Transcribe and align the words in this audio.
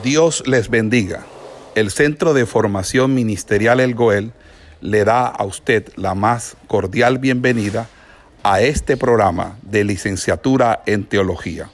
Dios 0.00 0.42
les 0.48 0.70
bendiga. 0.70 1.26
El 1.74 1.90
Centro 1.90 2.32
de 2.32 2.46
Formación 2.46 3.14
Ministerial 3.14 3.78
El 3.78 3.94
Goel 3.94 4.32
le 4.80 5.04
da 5.04 5.26
a 5.26 5.44
usted 5.44 5.92
la 5.96 6.14
más 6.14 6.56
cordial 6.66 7.18
bienvenida 7.18 7.88
a 8.42 8.62
este 8.62 8.96
programa 8.96 9.58
de 9.62 9.84
licenciatura 9.84 10.82
en 10.86 11.06
teología. 11.06 11.70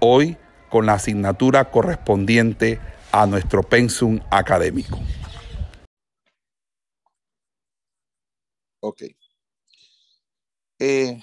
Hoy 0.00 0.36
con 0.70 0.86
la 0.86 0.94
asignatura 0.94 1.70
correspondiente 1.70 2.80
a 3.12 3.26
nuestro 3.26 3.62
pensum 3.62 4.18
académico. 4.30 4.98
Ok. 8.80 9.02
Eh, 10.80 11.20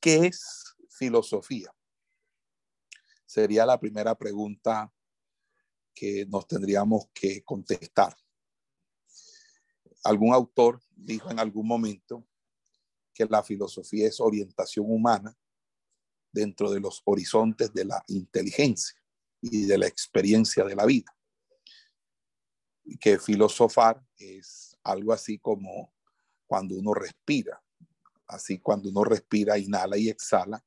¿Qué 0.00 0.26
es 0.26 0.74
filosofía? 0.90 1.70
Sería 3.24 3.64
la 3.64 3.78
primera 3.78 4.16
pregunta 4.16 4.90
que 5.94 6.26
nos 6.26 6.46
tendríamos 6.46 7.08
que 7.14 7.42
contestar. 7.44 8.16
Algún 10.02 10.34
autor 10.34 10.82
dijo 10.94 11.30
en 11.30 11.38
algún 11.38 11.66
momento 11.66 12.26
que 13.14 13.24
la 13.26 13.42
filosofía 13.42 14.08
es 14.08 14.20
orientación 14.20 14.86
humana 14.88 15.36
dentro 16.32 16.70
de 16.70 16.80
los 16.80 17.00
horizontes 17.04 17.72
de 17.72 17.84
la 17.84 18.04
inteligencia 18.08 19.00
y 19.40 19.66
de 19.66 19.78
la 19.78 19.86
experiencia 19.86 20.64
de 20.64 20.74
la 20.74 20.84
vida. 20.84 21.16
Y 22.84 22.98
que 22.98 23.18
filosofar 23.18 24.04
es 24.18 24.76
algo 24.82 25.12
así 25.12 25.38
como 25.38 25.94
cuando 26.46 26.74
uno 26.74 26.92
respira. 26.92 27.62
Así 28.26 28.58
cuando 28.58 28.88
uno 28.88 29.04
respira, 29.04 29.58
inhala 29.58 29.96
y 29.96 30.08
exhala, 30.08 30.62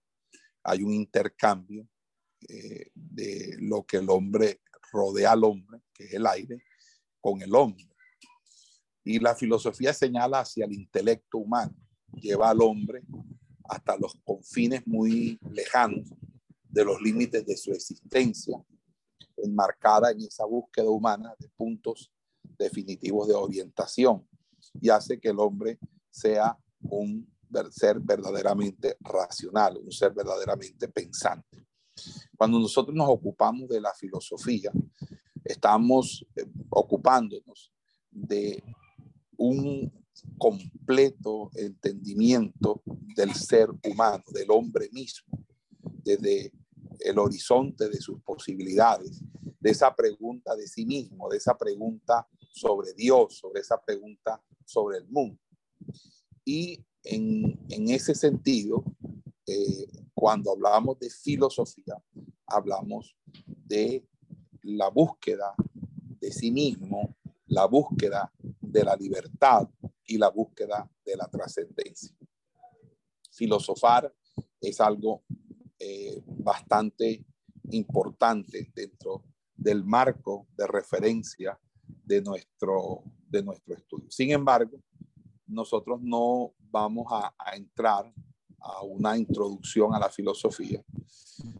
hay 0.63 0.83
un 0.83 0.93
intercambio 0.93 1.87
eh, 2.47 2.91
de 2.93 3.55
lo 3.59 3.85
que 3.85 3.97
el 3.97 4.09
hombre 4.09 4.61
rodea 4.91 5.31
al 5.31 5.43
hombre, 5.43 5.81
que 5.93 6.05
es 6.05 6.13
el 6.13 6.25
aire, 6.25 6.63
con 7.19 7.41
el 7.41 7.53
hombre. 7.55 7.87
Y 9.03 9.19
la 9.19 9.35
filosofía 9.35 9.93
señala 9.93 10.41
hacia 10.41 10.65
el 10.65 10.73
intelecto 10.73 11.37
humano, 11.37 11.73
lleva 12.13 12.49
al 12.49 12.61
hombre 12.61 13.03
hasta 13.63 13.97
los 13.97 14.13
confines 14.23 14.85
muy 14.85 15.39
lejanos 15.51 16.13
de 16.63 16.85
los 16.85 17.01
límites 17.01 17.45
de 17.45 17.57
su 17.57 17.71
existencia, 17.71 18.57
enmarcada 19.37 20.11
en 20.11 20.21
esa 20.21 20.45
búsqueda 20.45 20.89
humana 20.89 21.33
de 21.39 21.49
puntos 21.49 22.11
definitivos 22.57 23.27
de 23.27 23.35
orientación 23.35 24.27
y 24.79 24.89
hace 24.89 25.19
que 25.19 25.29
el 25.29 25.39
hombre 25.39 25.79
sea 26.09 26.57
un 26.81 27.27
ser 27.71 27.99
verdaderamente 27.99 28.97
racional, 28.99 29.77
un 29.77 29.91
ser 29.91 30.13
verdaderamente 30.13 30.87
pensante. 30.89 31.65
Cuando 32.37 32.59
nosotros 32.59 32.95
nos 32.95 33.09
ocupamos 33.09 33.67
de 33.69 33.81
la 33.81 33.93
filosofía, 33.93 34.71
estamos 35.43 36.25
eh, 36.35 36.45
ocupándonos 36.69 37.71
de 38.11 38.63
un 39.37 39.91
completo 40.37 41.49
entendimiento 41.55 42.81
del 43.15 43.33
ser 43.33 43.69
humano, 43.83 44.23
del 44.33 44.49
hombre 44.51 44.89
mismo, 44.91 45.45
desde 46.03 46.51
el 46.99 47.19
horizonte 47.19 47.89
de 47.89 47.99
sus 48.01 48.21
posibilidades, 48.21 49.21
de 49.59 49.69
esa 49.69 49.95
pregunta 49.95 50.55
de 50.55 50.67
sí 50.67 50.85
mismo, 50.85 51.29
de 51.29 51.37
esa 51.37 51.57
pregunta 51.57 52.27
sobre 52.51 52.93
Dios, 52.93 53.37
sobre 53.37 53.61
esa 53.61 53.79
pregunta 53.79 54.41
sobre 54.65 54.97
el 54.97 55.07
mundo. 55.07 55.39
Y 56.43 56.83
en, 57.03 57.59
en 57.69 57.89
ese 57.89 58.15
sentido, 58.15 58.83
eh, 59.47 59.87
cuando 60.13 60.51
hablamos 60.51 60.99
de 60.99 61.09
filosofía, 61.09 61.95
hablamos 62.45 63.15
de 63.45 64.05
la 64.63 64.89
búsqueda 64.89 65.55
de 66.19 66.31
sí 66.31 66.51
mismo, 66.51 67.15
la 67.45 67.65
búsqueda 67.65 68.29
de 68.59 68.83
la 68.83 68.95
libertad 68.97 69.69
y 70.05 70.17
la 70.17 70.29
búsqueda 70.29 70.89
de 71.05 71.15
la 71.15 71.27
trascendencia. 71.27 72.13
Filosofar 73.31 74.13
es 74.59 74.81
algo 74.81 75.23
eh, 75.79 76.21
bastante 76.25 77.25
importante 77.71 78.69
dentro 78.75 79.23
del 79.55 79.85
marco 79.85 80.47
de 80.57 80.67
referencia 80.67 81.57
de 81.85 82.21
nuestro, 82.21 83.03
de 83.29 83.43
nuestro 83.43 83.75
estudio. 83.75 84.11
Sin 84.11 84.31
embargo, 84.31 84.81
nosotros 85.45 86.01
no 86.01 86.53
vamos 86.59 87.07
a, 87.11 87.33
a 87.37 87.55
entrar 87.55 88.13
a 88.67 88.83
una 88.83 89.17
introducción 89.17 89.93
a 89.93 89.99
la 89.99 90.09
filosofía, 90.09 90.83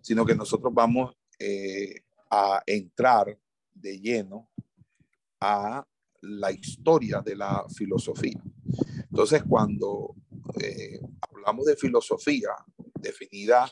sino 0.02 0.26
que 0.26 0.36
nosotros 0.36 0.74
vamos 0.74 1.16
eh, 1.40 2.02
a 2.30 2.62
entrar 2.66 3.38
de 3.74 4.00
lleno 4.00 4.50
a 5.40 5.86
la 6.22 6.52
historia 6.52 7.22
de 7.22 7.36
la 7.36 7.66
filosofía. 7.70 8.42
Entonces, 9.10 9.44
cuando 9.48 10.16
eh, 10.62 11.00
hablamos 11.22 11.66
de 11.66 11.76
filosofía 11.76 12.50
definida 13.00 13.72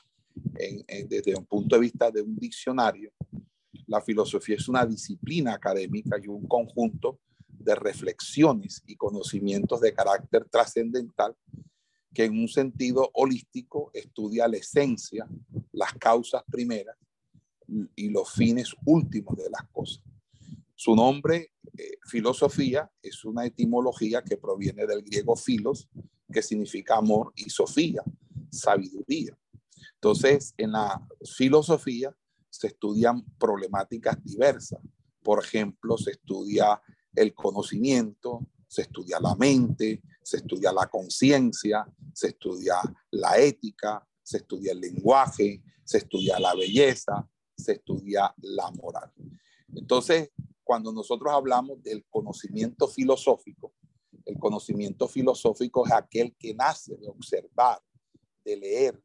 desde 1.10 1.36
un 1.36 1.46
punto 1.46 1.76
de 1.76 1.82
vista 1.82 2.12
de 2.12 2.22
un 2.22 2.36
diccionario, 2.38 3.12
la 3.88 4.02
filosofía 4.02 4.56
es 4.56 4.68
una 4.68 4.86
disciplina 4.86 5.54
académica 5.54 6.18
y 6.22 6.28
un 6.28 6.48
conjunto 6.48 7.20
de 7.48 7.76
reflexiones 7.76 8.84
y 8.86 8.96
conocimientos 8.96 9.82
de 9.82 9.94
carácter 9.94 10.46
trascendental 10.46 11.36
que 12.16 12.24
en 12.24 12.40
un 12.40 12.48
sentido 12.48 13.12
holístico 13.14 13.92
estudia 13.94 14.48
la 14.48 14.58
esencia, 14.58 15.28
las 15.74 15.94
causas 15.94 16.44
primeras 16.50 16.96
y 17.96 18.10
los 18.10 18.32
fines 18.32 18.74
últimos 18.86 19.36
de 19.36 19.50
las 19.50 19.68
cosas. 19.72 20.02
Su 20.74 20.96
nombre, 20.96 21.52
eh, 21.78 21.98
filosofía, 22.08 22.90
es 23.02 23.26
una 23.26 23.46
etimología 23.46 24.24
que 24.24 24.38
proviene 24.38 24.88
del 24.88 25.04
griego 25.04 25.36
filos, 25.36 25.90
que 26.32 26.42
significa 26.42 26.96
amor, 26.96 27.34
y 27.36 27.50
sofía, 27.50 28.02
sabiduría. 28.50 29.38
Entonces, 29.96 30.54
en 30.58 30.72
la 30.72 31.06
filosofía 31.36 32.16
se 32.50 32.68
estudian 32.68 33.26
problemáticas 33.38 34.24
diversas. 34.24 34.80
Por 35.22 35.44
ejemplo, 35.44 35.98
se 35.98 36.12
estudia 36.12 36.82
el 37.14 37.34
conocimiento, 37.34 38.46
se 38.68 38.84
estudia 38.84 39.20
la 39.20 39.36
mente, 39.36 40.02
se 40.22 40.38
estudia 40.38 40.72
la 40.74 40.88
conciencia, 40.88 41.86
se 42.14 42.30
estudia 42.30 42.76
la 43.12 43.38
ética, 43.38 44.06
se 44.24 44.38
estudia 44.38 44.72
el 44.72 44.80
lenguaje, 44.80 45.64
se 45.84 46.00
estudia 46.00 46.40
la 46.40 46.56
belleza, 46.56 47.30
se 47.56 47.74
estudia 47.74 48.34
la 48.42 48.72
moral. 48.72 49.12
Entonces, 49.74 50.32
cuando 50.64 50.92
nosotros 50.92 51.32
hablamos 51.32 51.82
del 51.84 52.04
conocimiento 52.10 52.88
filosófico, 52.88 53.74
el 54.26 54.40
conocimiento 54.40 55.08
filosófico 55.08 55.86
es 55.86 55.94
aquel 55.94 56.36
que 56.36 56.56
nace 56.56 56.98
de 56.98 57.08
observar, 57.08 57.80
de 58.44 58.58
leer, 58.58 59.04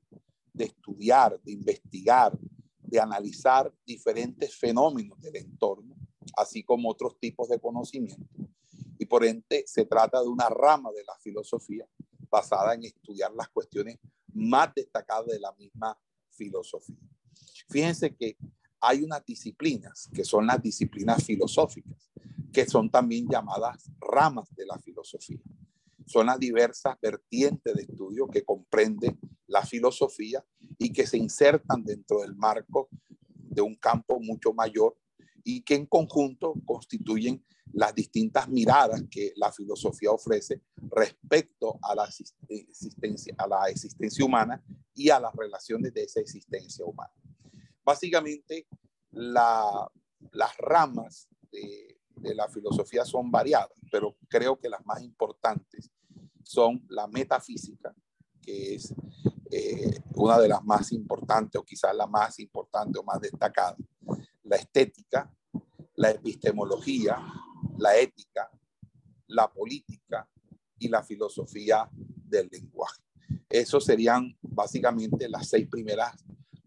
de 0.54 0.64
estudiar, 0.64 1.38
de 1.42 1.52
investigar, 1.52 2.36
de 2.78 2.98
analizar 2.98 3.72
diferentes 3.84 4.56
fenómenos 4.56 5.20
del 5.20 5.36
entorno, 5.36 5.94
así 6.36 6.64
como 6.64 6.88
otros 6.88 7.18
tipos 7.18 7.48
de 7.48 7.60
conocimiento 7.60 8.26
por 9.10 9.24
ende 9.24 9.64
se 9.66 9.84
trata 9.84 10.22
de 10.22 10.28
una 10.28 10.48
rama 10.48 10.92
de 10.92 11.02
la 11.02 11.16
filosofía 11.18 11.84
basada 12.30 12.74
en 12.74 12.84
estudiar 12.84 13.32
las 13.34 13.48
cuestiones 13.48 13.98
más 14.32 14.72
destacadas 14.72 15.26
de 15.26 15.40
la 15.40 15.52
misma 15.58 15.98
filosofía. 16.30 16.96
Fíjense 17.68 18.14
que 18.14 18.36
hay 18.80 19.02
unas 19.02 19.24
disciplinas 19.26 20.08
que 20.14 20.24
son 20.24 20.46
las 20.46 20.62
disciplinas 20.62 21.24
filosóficas, 21.24 22.08
que 22.52 22.64
son 22.66 22.88
también 22.88 23.26
llamadas 23.28 23.90
ramas 24.00 24.48
de 24.54 24.64
la 24.64 24.78
filosofía. 24.78 25.40
Son 26.06 26.26
las 26.26 26.38
diversas 26.38 26.96
vertientes 27.02 27.74
de 27.74 27.82
estudio 27.82 28.28
que 28.28 28.44
comprende 28.44 29.18
la 29.48 29.66
filosofía 29.66 30.44
y 30.78 30.92
que 30.92 31.04
se 31.04 31.18
insertan 31.18 31.82
dentro 31.82 32.20
del 32.20 32.36
marco 32.36 32.88
de 33.28 33.60
un 33.60 33.74
campo 33.74 34.20
mucho 34.20 34.52
mayor 34.52 34.96
y 35.44 35.62
que 35.62 35.74
en 35.74 35.86
conjunto 35.86 36.54
constituyen 36.64 37.44
las 37.72 37.94
distintas 37.94 38.48
miradas 38.48 39.02
que 39.10 39.32
la 39.36 39.52
filosofía 39.52 40.10
ofrece 40.10 40.62
respecto 40.76 41.78
a 41.82 41.94
la 41.94 42.08
existencia, 42.48 43.34
a 43.38 43.46
la 43.46 43.68
existencia 43.68 44.24
humana 44.24 44.62
y 44.94 45.10
a 45.10 45.20
las 45.20 45.34
relaciones 45.34 45.94
de 45.94 46.02
esa 46.04 46.20
existencia 46.20 46.84
humana. 46.84 47.12
Básicamente, 47.84 48.66
las 49.12 50.56
ramas 50.58 51.28
de, 51.50 51.98
la 52.34 52.48
filosofía 52.48 53.04
son 53.04 53.30
variadas, 53.30 53.80
pero 53.90 54.16
creo 54.28 54.58
que 54.58 54.68
las 54.68 54.84
más 54.84 55.02
importantes 55.02 55.90
son 56.44 56.84
la 56.88 57.06
metafísica, 57.06 57.94
que 58.42 58.74
es 58.74 58.94
eh, 59.50 60.00
una 60.14 60.38
de 60.38 60.48
las 60.48 60.62
más 60.64 60.92
importantes 60.92 61.58
o 61.58 61.64
quizás 61.64 61.94
la 61.94 62.06
más 62.06 62.38
importante 62.40 62.98
o 62.98 63.02
más 63.02 63.20
destacada, 63.20 63.76
la 64.50 64.56
estética, 64.56 65.32
la 65.94 66.10
epistemología, 66.10 67.16
la 67.78 67.96
ética, 67.96 68.50
la 69.28 69.48
política 69.48 70.28
y 70.76 70.88
la 70.88 71.04
filosofía 71.04 71.88
del 71.92 72.48
lenguaje. 72.50 73.00
Esos 73.48 73.84
serían 73.84 74.36
básicamente 74.42 75.28
las 75.28 75.48
seis 75.48 75.68
primeras 75.68 76.16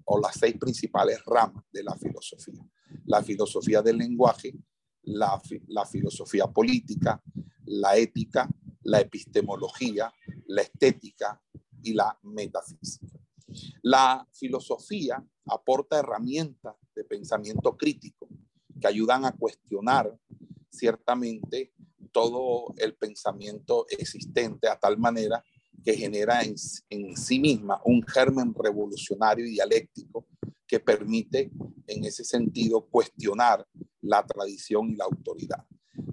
o 0.05 0.17
las 0.17 0.35
seis 0.35 0.55
principales 0.57 1.19
ramas 1.25 1.65
de 1.73 1.83
la 1.83 1.95
filosofía. 1.95 2.65
la 3.05 3.21
filosofía 3.21 3.81
del 3.81 3.97
lenguaje, 3.97 4.53
la, 5.01 5.41
la 5.67 5.85
filosofía 5.85 6.47
política, 6.47 7.21
la 7.65 7.97
ética, 7.97 8.47
la 8.83 9.01
epistemología, 9.01 10.13
la 10.47 10.61
estética 10.61 11.41
y 11.81 11.93
la 11.93 12.17
metafísica. 12.23 13.19
La 13.81 14.25
filosofía 14.31 15.21
aporta 15.45 15.99
herramientas 15.99 16.75
pensamiento 17.03 17.75
crítico 17.77 18.27
que 18.79 18.87
ayudan 18.87 19.25
a 19.25 19.31
cuestionar 19.31 20.17
ciertamente 20.69 21.73
todo 22.11 22.73
el 22.77 22.95
pensamiento 22.95 23.85
existente 23.89 24.67
a 24.67 24.77
tal 24.77 24.97
manera 24.97 25.43
que 25.83 25.95
genera 25.95 26.41
en, 26.43 26.57
sí 27.17 27.39
misma 27.39 27.81
un 27.83 28.03
germen 28.03 28.53
revolucionario 28.53 29.45
y 29.45 29.51
dialéctico 29.51 30.27
que 30.65 30.79
permite 30.79 31.51
en 31.87 32.05
ese 32.05 32.23
sentido 32.23 32.87
cuestionar 32.87 33.67
la 34.01 34.25
tradición 34.25 34.89
y 34.89 34.95
la 34.95 35.05
autoridad. 35.05 35.65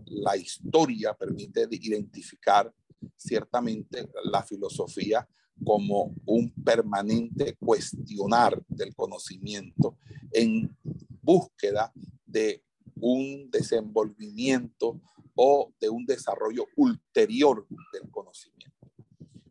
La 0.07 0.37
historia 0.37 1.15
permite 1.15 1.69
identificar 1.71 2.73
ciertamente 3.17 4.11
la 4.25 4.43
filosofía 4.43 5.27
como 5.65 6.15
un 6.27 6.51
permanente 6.65 7.57
cuestionar 7.57 8.63
del 8.69 8.95
conocimiento 8.95 9.97
en 10.33 10.77
búsqueda 11.23 11.93
de 12.27 12.65
un 12.97 13.51
desenvolvimiento 13.51 15.01
o 15.35 15.73
de 15.81 15.89
un 15.89 16.05
desarrollo 16.07 16.67
ulterior 16.77 17.67
del 17.93 18.11
conocimiento. 18.11 18.77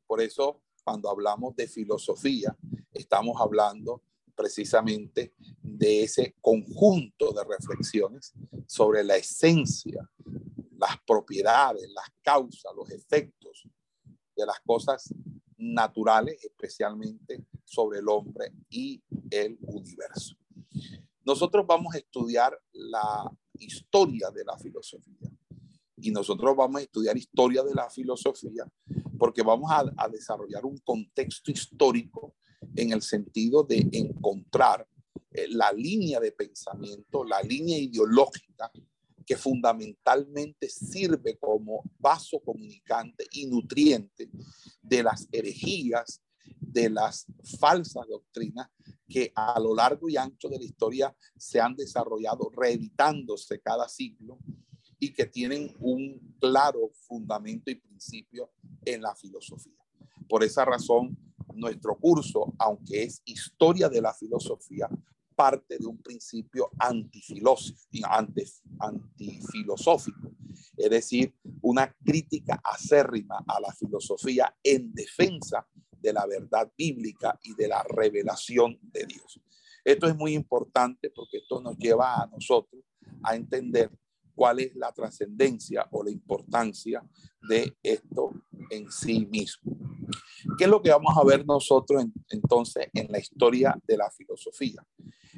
Por 0.05 0.21
eso, 0.21 0.61
cuando 0.83 1.09
hablamos 1.09 1.55
de 1.55 1.67
filosofía, 1.67 2.55
estamos 2.93 3.39
hablando 3.39 4.01
precisamente 4.35 5.33
de 5.61 6.03
ese 6.03 6.35
conjunto 6.41 7.33
de 7.33 7.43
reflexiones 7.43 8.33
sobre 8.65 9.03
la 9.03 9.17
esencia, 9.17 10.09
las 10.77 10.97
propiedades, 11.05 11.89
las 11.89 12.07
causas, 12.21 12.71
los 12.75 12.89
efectos 12.91 13.67
de 14.35 14.45
las 14.45 14.59
cosas 14.61 15.13
naturales, 15.59 16.43
especialmente 16.43 17.45
sobre 17.63 17.99
el 17.99 18.09
hombre 18.09 18.53
y 18.69 19.01
el 19.29 19.57
universo. 19.61 20.35
Nosotros 21.25 21.65
vamos 21.67 21.93
a 21.93 21.99
estudiar 21.99 22.57
la 22.71 23.29
historia 23.59 24.31
de 24.31 24.43
la 24.45 24.57
filosofía 24.57 25.29
y 25.97 26.11
nosotros 26.11 26.55
vamos 26.55 26.79
a 26.79 26.83
estudiar 26.83 27.17
historia 27.17 27.61
de 27.63 27.75
la 27.75 27.89
filosofía 27.89 28.65
porque 29.17 29.43
vamos 29.43 29.69
a, 29.69 29.83
a 29.97 30.07
desarrollar 30.07 30.65
un 30.65 30.77
contexto 30.77 31.51
histórico 31.51 32.35
en 32.75 32.93
el 32.93 33.01
sentido 33.01 33.63
de 33.63 33.87
encontrar 33.91 34.87
eh, 35.31 35.47
la 35.49 35.71
línea 35.71 36.19
de 36.19 36.31
pensamiento, 36.31 37.23
la 37.23 37.41
línea 37.41 37.77
ideológica 37.77 38.71
que 39.29 39.37
fundamentalmente 39.37 40.67
sirve 40.67 41.37
como 41.37 41.83
vaso 41.99 42.39
comunicante 42.39 43.27
y 43.31 43.45
nutriente 43.45 44.27
de 44.81 45.03
las 45.03 45.27
herejías, 45.31 46.19
de 46.59 46.89
las 46.89 47.27
falsas 47.59 48.07
doctrinas 48.07 48.67
que 49.07 49.31
a 49.35 49.59
lo 49.59 49.75
largo 49.75 50.09
y 50.09 50.17
ancho 50.17 50.49
de 50.49 50.57
la 50.57 50.65
historia 50.65 51.15
se 51.37 51.61
han 51.61 51.75
desarrollado 51.75 52.49
reeditándose 52.49 53.61
cada 53.61 53.87
siglo 53.87 54.39
y 54.97 55.13
que 55.13 55.27
tienen 55.27 55.75
un 55.79 56.35
claro 56.39 56.89
fundamento 57.07 57.69
y 57.69 57.75
principio 57.75 58.51
en 58.83 59.03
la 59.03 59.15
filosofía. 59.15 59.77
Por 60.27 60.43
esa 60.43 60.65
razón, 60.65 61.15
nuestro 61.53 61.99
curso, 61.99 62.51
aunque 62.57 63.03
es 63.03 63.21
historia 63.25 63.89
de 63.89 64.01
la 64.01 64.15
filosofía, 64.15 64.89
parte 65.35 65.77
de 65.77 65.85
un 65.85 66.01
principio 66.01 66.71
antifilosófico, 66.79 68.09
es 70.77 70.89
decir, 70.89 71.35
una 71.61 71.93
crítica 72.05 72.61
acérrima 72.63 73.43
a 73.47 73.59
la 73.59 73.73
filosofía 73.73 74.55
en 74.63 74.93
defensa 74.93 75.67
de 75.91 76.13
la 76.13 76.25
verdad 76.25 76.71
bíblica 76.77 77.37
y 77.43 77.53
de 77.55 77.67
la 77.67 77.83
revelación 77.83 78.79
de 78.81 79.05
Dios. 79.05 79.41
Esto 79.83 80.07
es 80.07 80.15
muy 80.15 80.33
importante 80.33 81.09
porque 81.09 81.37
esto 81.37 81.61
nos 81.61 81.77
lleva 81.77 82.21
a 82.21 82.27
nosotros 82.27 82.83
a 83.23 83.35
entender 83.35 83.91
cuál 84.33 84.59
es 84.59 84.73
la 84.75 84.93
trascendencia 84.93 85.87
o 85.91 86.03
la 86.03 86.11
importancia 86.11 87.03
de 87.47 87.75
esto 87.83 88.31
en 88.69 88.89
sí 88.89 89.25
mismo. 89.25 89.77
¿Qué 90.57 90.63
es 90.63 90.69
lo 90.69 90.81
que 90.81 90.91
vamos 90.91 91.15
a 91.17 91.25
ver 91.25 91.45
nosotros 91.45 92.05
entonces 92.29 92.87
en 92.93 93.11
la 93.11 93.19
historia 93.19 93.77
de 93.85 93.97
la 93.97 94.09
filosofía? 94.09 94.81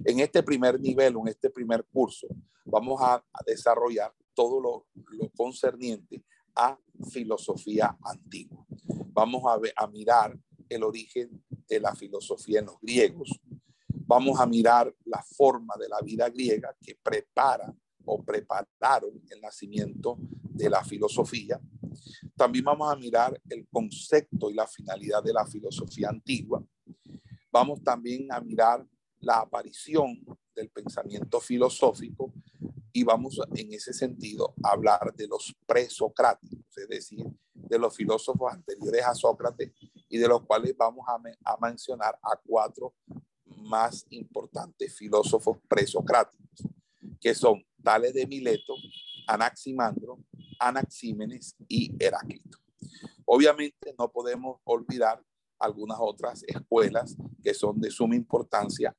En 0.05 0.19
este 0.19 0.43
primer 0.43 0.79
nivel, 0.79 1.15
en 1.17 1.27
este 1.27 1.49
primer 1.49 1.85
curso, 1.91 2.27
vamos 2.65 3.01
a, 3.01 3.23
desarrollar 3.45 4.13
todo 4.33 4.59
lo, 4.59 4.87
concerniente 5.35 6.23
a 6.55 6.77
filosofía 7.11 7.97
antigua. 8.03 8.65
Vamos 9.13 9.43
a, 9.45 9.83
a 9.83 9.87
mirar 9.87 10.37
el 10.69 10.83
origen 10.83 11.43
de 11.67 11.79
la 11.79 11.93
filosofía 11.95 12.59
en 12.59 12.65
los 12.67 12.79
griegos. 12.81 13.29
Vamos 13.87 14.39
a 14.39 14.45
mirar 14.45 14.93
la 15.05 15.23
forma 15.23 15.75
de 15.79 15.87
la 15.87 16.01
vida 16.01 16.29
griega 16.29 16.75
que 16.81 16.97
prepara 17.01 17.73
o 18.05 18.23
prepararon 18.23 19.21
el 19.29 19.41
nacimiento 19.41 20.17
de 20.19 20.69
la 20.69 20.83
filosofía. 20.83 21.59
También 22.35 22.65
vamos 22.65 22.91
a 22.91 22.95
mirar 22.95 23.39
el 23.49 23.67
concepto 23.69 24.49
y 24.49 24.53
la 24.53 24.67
finalidad 24.67 25.23
de 25.23 25.33
la 25.33 25.45
filosofía 25.45 26.09
antigua. 26.09 26.63
Vamos 27.51 27.83
también 27.83 28.31
a 28.31 28.39
mirar 28.39 28.85
la 29.21 29.39
aparición 29.39 30.23
del 30.55 30.69
pensamiento 30.69 31.39
filosófico 31.39 32.33
y 32.93 33.03
vamos 33.03 33.39
en 33.55 33.73
ese 33.73 33.93
sentido 33.93 34.53
a 34.63 34.71
hablar 34.71 35.13
de 35.15 35.27
los 35.27 35.55
presocráticos, 35.65 36.59
es 36.75 36.87
decir, 36.89 37.25
de 37.53 37.79
los 37.79 37.95
filósofos 37.95 38.51
anteriores 38.51 39.05
a 39.05 39.15
Sócrates 39.15 39.71
y 40.09 40.17
de 40.17 40.27
los 40.27 40.45
cuales 40.45 40.75
vamos 40.77 41.05
a, 41.07 41.15
a 41.51 41.57
mencionar 41.61 42.19
a 42.21 42.35
cuatro 42.45 42.93
más 43.45 44.05
importantes 44.09 44.95
filósofos 44.95 45.57
presocráticos, 45.67 46.67
que 47.19 47.33
son 47.33 47.63
Tales 47.81 48.13
de 48.13 48.27
Mileto, 48.27 48.75
Anaximandro, 49.27 50.19
Anaxímenes 50.59 51.55
y 51.67 51.95
Heráclito. 52.03 52.57
Obviamente 53.25 53.95
no 53.97 54.11
podemos 54.11 54.59
olvidar 54.65 55.23
algunas 55.61 55.97
otras 56.01 56.43
escuelas 56.43 57.15
que 57.43 57.53
son 57.53 57.79
de 57.79 57.91
suma 57.91 58.15
importancia 58.15 58.95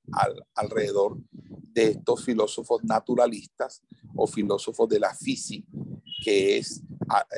alrededor 0.54 1.18
de 1.30 1.90
estos 1.90 2.24
filósofos 2.24 2.84
naturalistas 2.84 3.82
o 4.14 4.26
filósofos 4.26 4.88
de 4.88 5.00
la 5.00 5.14
física, 5.14 5.66
que 6.22 6.58
es 6.58 6.82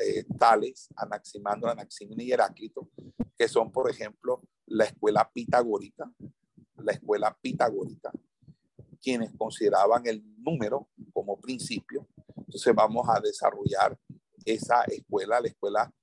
eh, 0.05 0.25
Tales, 0.37 0.89
Anaximandro, 0.95 1.69
Anaxímenes 1.69 2.25
y 2.25 2.31
Heráclito, 2.31 2.89
que 3.37 3.47
son, 3.47 3.71
por 3.71 3.89
ejemplo, 3.89 4.41
la 4.67 4.85
escuela 4.85 5.29
pitagórica, 5.33 6.11
la 6.77 6.91
escuela 6.91 7.35
pitagórica, 7.41 8.11
quienes 9.01 9.31
consideraban 9.37 10.05
el 10.05 10.23
número 10.37 10.89
como 11.13 11.39
principio. 11.39 12.07
Entonces 12.37 12.73
vamos 12.75 13.07
a 13.09 13.19
desarrollar 13.19 13.97
esa 14.45 14.83
escuela, 14.83 15.39
la 15.39 15.47
escuela 15.47 15.93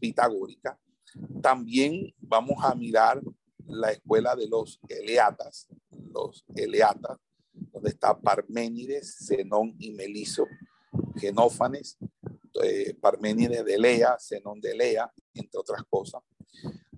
pitagórica. 0.00 0.78
También 1.42 2.14
vamos 2.32 2.64
a 2.64 2.74
mirar 2.74 3.20
la 3.66 3.90
escuela 3.90 4.34
de 4.34 4.48
los 4.48 4.80
eleatas, 4.88 5.68
los 6.14 6.46
eleatas, 6.54 7.18
donde 7.52 7.90
está 7.90 8.18
Parménides, 8.18 9.18
Zenón 9.26 9.74
y 9.78 9.92
Meliso, 9.92 10.46
Genófanes, 11.16 11.98
eh, 12.64 12.94
Parménides 12.98 13.62
de 13.66 13.78
Lea, 13.78 14.16
Zenón 14.18 14.62
de 14.62 14.74
Lea, 14.74 15.12
entre 15.34 15.60
otras 15.60 15.82
cosas. 15.90 16.22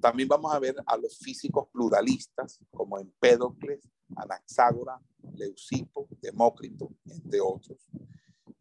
También 0.00 0.28
vamos 0.28 0.54
a 0.54 0.60
ver 0.60 0.76
a 0.86 0.96
los 0.96 1.18
físicos 1.18 1.66
pluralistas 1.72 2.60
como 2.70 2.96
Empédocles, 2.96 3.88
Anaxágora, 4.14 5.00
Leucipo, 5.34 6.06
Demócrito, 6.22 6.92
entre 7.06 7.40
otros. 7.40 7.88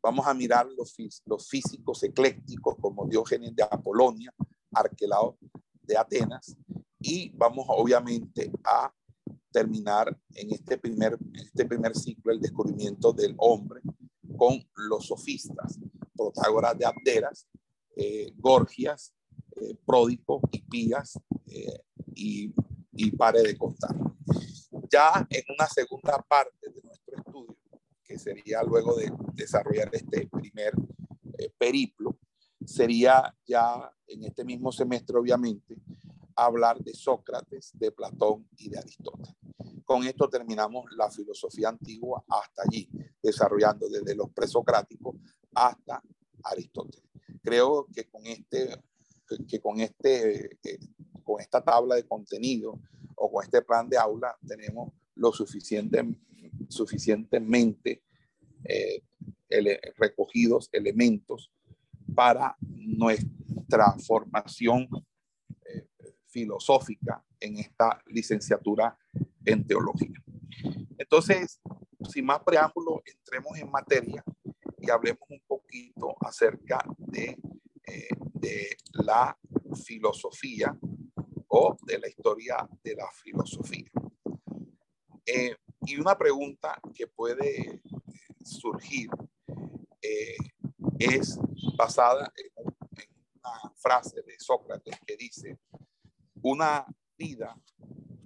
Vamos 0.01 0.25
a 0.25 0.33
mirar 0.33 0.65
los, 0.75 0.95
los 1.27 1.47
físicos 1.47 2.01
eclécticos 2.01 2.75
como 2.81 3.05
Diógenes 3.05 3.55
de 3.55 3.61
Apolonia, 3.61 4.33
Arquelao 4.71 5.37
de 5.83 5.97
Atenas, 5.97 6.55
y 7.03 7.31
vamos 7.35 7.65
obviamente 7.67 8.49
a 8.63 8.91
terminar 9.51 10.17
en 10.33 10.51
este 10.53 10.77
primer, 10.77 11.17
este 11.35 11.65
primer 11.65 11.95
ciclo 11.95 12.31
el 12.31 12.39
descubrimiento 12.39 13.11
del 13.11 13.35
hombre 13.37 13.81
con 14.37 14.57
los 14.75 15.05
sofistas, 15.05 15.79
Protágoras 16.15 16.77
de 16.77 16.85
Abderas, 16.85 17.47
eh, 17.95 18.31
Gorgias, 18.37 19.13
eh, 19.57 19.75
Pródico, 19.85 20.41
Hipías 20.51 21.19
eh, 21.45 21.81
y, 22.15 22.53
y 22.93 23.11
pare 23.11 23.43
de 23.43 23.57
contar. 23.57 23.95
Ya 24.89 25.27
en 25.29 25.43
una 25.57 25.67
segunda 25.67 26.23
parte 26.27 26.71
de 26.71 26.81
nuestro 26.81 27.17
estudio, 27.17 27.57
que 28.03 28.17
sería 28.17 28.63
luego 28.63 28.95
de 28.95 29.11
desarrollar 29.33 29.89
este 29.91 30.27
primer 30.27 30.73
eh, 31.37 31.51
periplo, 31.57 32.17
sería 32.65 33.35
ya 33.45 33.91
en 34.07 34.23
este 34.23 34.45
mismo 34.45 34.71
semestre, 34.71 35.17
obviamente, 35.17 35.75
hablar 36.35 36.79
de 36.79 36.93
Sócrates, 36.93 37.71
de 37.73 37.91
Platón 37.91 38.47
y 38.57 38.69
de 38.69 38.79
Aristóteles. 38.79 39.35
Con 39.85 40.03
esto 40.05 40.29
terminamos 40.29 40.85
la 40.95 41.09
filosofía 41.09 41.69
antigua 41.69 42.23
hasta 42.27 42.63
allí. 42.63 42.89
desarrollando 43.21 43.87
desde 43.87 44.15
los 44.15 44.29
presocráticos 44.31 45.15
hasta 45.53 46.03
Aristóteles. 46.43 47.07
Creo 47.41 47.87
que 47.93 48.05
con 48.09 48.25
este, 48.25 48.83
que 49.47 49.61
con 49.61 49.79
este, 49.79 50.57
eh, 50.61 50.79
con 51.23 51.39
esta 51.39 51.63
tabla 51.63 51.95
de 51.95 52.05
contenido 52.05 52.79
o 53.15 53.31
con 53.31 53.43
este 53.43 53.61
plan 53.61 53.87
de 53.87 53.97
aula 53.97 54.37
tenemos 54.45 54.91
lo 55.15 55.31
suficiente, 55.31 56.03
suficientemente 56.67 58.03
eh, 58.65 59.03
recogidos 59.97 60.69
elementos 60.71 61.51
para 62.13 62.57
nuestra 62.59 63.95
formación 64.05 64.89
filosófica 66.33 67.23
en 67.39 67.57
esta 67.59 68.01
licenciatura 68.07 68.97
en 69.45 69.65
teología. 69.67 70.19
Entonces, 70.97 71.61
sin 72.09 72.25
más 72.25 72.39
preámbulo, 72.43 73.01
entremos 73.05 73.57
en 73.57 73.69
materia 73.69 74.23
y 74.79 74.89
hablemos 74.89 75.29
un 75.29 75.41
poquito 75.47 76.15
acerca 76.19 76.83
de, 76.97 77.37
eh, 77.85 78.75
la 78.93 79.37
filosofía 79.85 80.77
o 81.47 81.77
de 81.85 81.99
la 81.99 82.07
historia 82.07 82.67
de 82.83 82.95
la 82.95 83.09
filosofía. 83.11 83.89
Eh, 85.25 85.55
y 85.85 85.97
una 85.97 86.17
pregunta 86.17 86.79
que 86.93 87.07
puede 87.07 87.81
surgir 88.43 89.09
eh, 90.01 90.35
es 90.99 91.37
basada 91.77 92.31
en, 92.35 92.73
una 93.35 93.73
frase 93.75 94.21
de 94.21 94.35
Sócrates 94.39 94.97
que 95.05 95.17
dice, 95.17 95.59
una 96.43 96.85
vida 97.17 97.59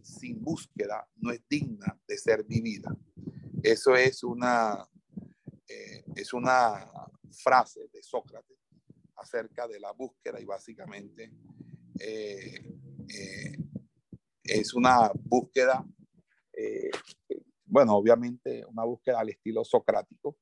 sin 0.02 0.44
búsqueda 0.44 1.08
no 1.18 1.32
es 1.32 1.42
digna 1.50 2.00
de 2.08 2.18
ser 2.18 2.44
vivida. 2.44 2.96
Eso 3.64 3.96
es 3.96 4.24
una, 4.24 4.88
eh, 5.68 6.04
es 6.16 6.34
una 6.34 6.92
frase 7.32 7.88
de 7.94 8.02
Sócrates 8.02 8.58
acerca 9.16 9.68
de 9.68 9.80
la 9.80 9.92
búsqueda 9.92 10.40
y 10.40 10.46
básicamente 10.46 11.32
eh, 12.00 12.76
es 14.44 14.74
una 14.74 15.12
búsqueda, 15.14 15.86
bueno, 17.66 17.96
obviamente 17.96 18.66
una 18.66 18.84
búsqueda 18.84 19.20
al 19.20 19.30
estilo 19.30 19.64
socrático, 19.64 20.38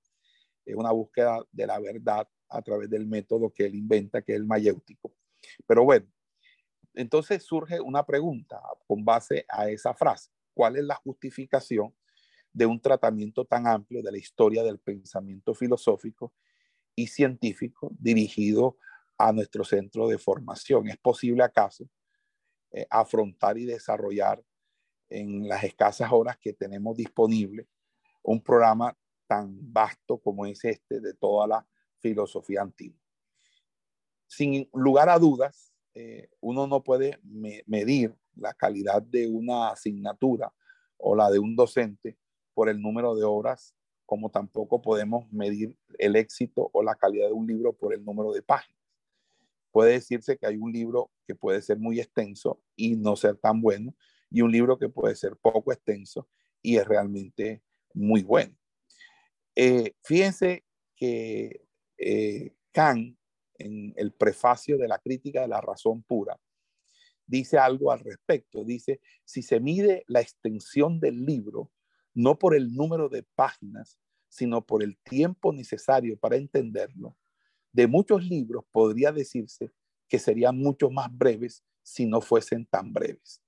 es 0.66 0.76
una 0.76 0.92
búsqueda 0.92 1.44
de 1.52 1.68
la 1.68 1.80
verdad 1.80 2.28
a 2.50 2.62
través 2.62 2.90
del 2.90 3.08
método 3.08 3.52
que 3.52 3.66
él 3.66 3.76
inventa, 3.76 4.22
que 4.22 4.34
es 4.34 4.38
el 4.38 4.46
mayéutico. 4.46 5.14
Pero 5.66 5.84
bueno, 5.84 6.08
entonces 6.96 7.44
surge 7.44 7.80
una 7.80 8.06
pregunta 8.06 8.62
con 8.88 9.04
base 9.04 9.46
a 9.50 9.70
esa 9.70 9.94
frase. 9.94 10.32
¿Cuál 10.54 10.78
es 10.78 10.84
la 10.84 10.96
justificación 10.96 11.94
de 12.54 12.66
un 12.66 12.80
tratamiento 12.82 13.46
tan 13.46 13.68
amplio 13.68 14.02
de 14.02 14.12
la 14.12 14.18
historia 14.18 14.64
del 14.64 14.80
pensamiento 14.80 15.54
filosófico 15.54 16.34
y 16.96 17.08
científico 17.08 17.92
dirigido 18.00 18.78
a 19.18 19.32
nuestro 19.32 19.64
centro 19.64 20.08
de 20.08 20.18
formación? 20.18 20.88
¿Es 20.88 20.98
posible 20.98 21.44
acaso 21.44 21.90
eh, 22.72 22.88
afrontar 22.90 23.58
y 23.58 23.66
desarrollar 23.66 24.44
en 25.10 25.48
las 25.48 25.64
escasas 25.64 26.12
horas 26.12 26.38
que 26.38 26.54
tenemos 26.54 26.98
disponible 26.98 27.68
un 28.24 28.42
programa 28.42 28.98
tan 29.28 29.58
vasto 29.72 30.18
como 30.18 30.46
es 30.46 30.64
este 30.66 31.00
de 31.00 31.14
toda 31.14 31.48
la 31.48 31.68
filosofía 32.00 32.62
antigua. 32.62 33.00
Sin 34.28 34.70
lugar 34.74 35.10
a 35.10 35.18
dudas, 35.20 35.74
eh, 35.96 36.30
uno 36.42 36.68
no 36.68 36.84
puede 36.84 37.20
medir 37.24 38.14
la 38.36 38.54
calidad 38.54 39.02
de 39.02 39.28
una 39.30 39.70
asignatura 39.70 40.54
o 40.98 41.16
la 41.16 41.32
de 41.32 41.40
un 41.40 41.56
docente 41.56 42.18
por 42.54 42.70
el 42.70 42.82
número 42.82 43.16
de 43.16 43.24
horas, 43.24 43.74
como 44.06 44.30
tampoco 44.30 44.82
podemos 44.82 45.32
medir 45.32 45.78
el 45.98 46.16
éxito 46.16 46.70
o 46.74 46.84
la 46.84 46.96
calidad 46.96 47.28
de 47.28 47.34
un 47.34 47.48
libro 47.48 47.74
por 47.74 47.94
el 47.94 48.04
número 48.04 48.34
de 48.34 48.42
páginas. 48.42 48.78
Puede 49.72 49.94
decirse 49.94 50.38
que 50.38 50.48
hay 50.48 50.58
un 50.58 50.72
libro 50.72 51.12
que 51.26 51.36
puede 51.36 51.62
ser 51.62 51.80
muy 51.80 52.00
extenso 52.00 52.62
y 52.76 52.96
no 52.98 53.16
ser 53.16 53.38
tan 53.38 53.62
bueno, 53.62 53.96
y 54.30 54.42
un 54.42 54.52
libro 54.52 54.78
que 54.78 54.90
puede 54.90 55.16
ser 55.16 55.38
poco 55.38 55.72
extenso 55.72 56.28
y 56.62 56.78
es 56.78 56.86
realmente 56.86 57.62
muy 57.94 58.22
bueno. 58.22 58.54
Eh, 59.56 59.94
fíjense 60.04 60.66
que 60.96 61.66
eh, 61.98 62.54
Kant, 62.72 63.18
en 63.58 63.94
el 63.96 64.14
prefacio 64.14 64.78
de 64.78 64.88
la 64.88 65.00
crítica 65.00 65.42
de 65.42 65.48
la 65.48 65.62
razón 65.62 66.04
pura, 66.04 66.40
dice 67.26 67.58
algo 67.58 67.92
al 67.92 68.00
respecto. 68.00 68.64
Dice, 68.64 69.02
si 69.24 69.42
se 69.42 69.60
mide 69.60 70.04
la 70.08 70.22
extensión 70.22 71.00
del 71.00 71.26
libro, 71.26 71.72
no 72.14 72.38
por 72.38 72.56
el 72.56 72.74
número 72.74 73.10
de 73.10 73.24
páginas, 73.36 74.00
sino 74.30 74.66
por 74.66 74.84
el 74.84 74.98
tiempo 74.98 75.54
necesario 75.54 76.18
para 76.18 76.36
entenderlo, 76.36 77.18
de 77.72 77.88
muchos 77.88 78.24
libros 78.24 78.64
podría 78.72 79.12
decirse 79.12 79.72
que 80.08 80.20
serían 80.20 80.58
mucho 80.58 80.90
más 80.90 81.08
breves 81.12 81.64
si 81.84 82.06
no 82.06 82.22
fuesen 82.22 82.66
tan 82.66 82.94
breves. 82.94 83.42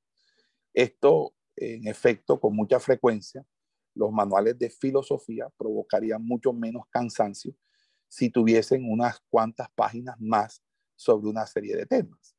Esto, 0.73 1.33
en 1.55 1.87
efecto, 1.87 2.39
con 2.39 2.55
mucha 2.55 2.79
frecuencia, 2.79 3.45
los 3.93 4.11
manuales 4.11 4.59
de 4.59 4.69
filosofía 4.69 5.49
provocarían 5.57 6.23
mucho 6.23 6.53
menos 6.53 6.83
cansancio 6.89 7.55
si 8.07 8.29
tuviesen 8.29 8.89
unas 8.89 9.19
cuantas 9.29 9.69
páginas 9.75 10.15
más 10.19 10.63
sobre 10.95 11.27
una 11.27 11.45
serie 11.45 11.75
de 11.75 11.85
temas. 11.85 12.35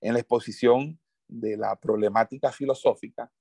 En 0.00 0.14
la 0.14 0.20
exposición 0.20 0.98
de 1.28 1.56
la 1.56 1.76
problemática 1.76 2.52
filosófica, 2.52 3.32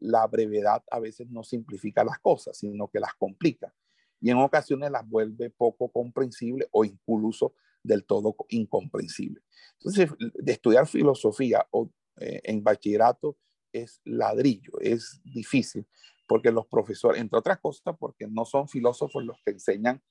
la 0.00 0.26
brevedad 0.26 0.82
a 0.90 1.00
veces 1.00 1.28
no 1.30 1.42
simplifica 1.42 2.04
las 2.04 2.18
cosas, 2.18 2.58
sino 2.58 2.88
que 2.88 3.00
las 3.00 3.14
complica 3.14 3.74
y 4.20 4.30
en 4.30 4.38
ocasiones 4.38 4.90
las 4.90 5.08
vuelve 5.08 5.50
poco 5.50 5.90
comprensible 5.90 6.68
o 6.72 6.84
incluso 6.84 7.54
del 7.82 8.04
todo 8.04 8.34
incomprensible. 8.48 9.40
Entonces, 9.74 10.10
de 10.18 10.52
estudiar 10.52 10.86
filosofía 10.86 11.66
o, 11.70 11.90
eh, 12.16 12.40
en 12.44 12.62
bachillerato 12.62 13.36
es 13.72 14.00
ladrillo, 14.04 14.72
es 14.80 15.20
difícil, 15.24 15.86
porque 16.26 16.50
los 16.50 16.66
profesores, 16.66 17.20
entre 17.20 17.38
otras 17.38 17.58
cosas, 17.60 17.96
porque 17.98 18.26
no 18.26 18.44
son 18.44 18.68
filósofos 18.68 19.24
los 19.24 19.38
que 19.44 19.52
enseñan 19.52 20.02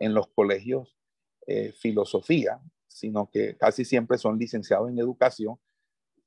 en 0.00 0.14
los 0.14 0.26
colegios 0.28 0.96
eh, 1.46 1.72
filosofía, 1.72 2.60
sino 2.88 3.30
que 3.30 3.56
casi 3.56 3.84
siempre 3.84 4.18
son 4.18 4.38
licenciados 4.38 4.90
en 4.90 4.98
educación 4.98 5.60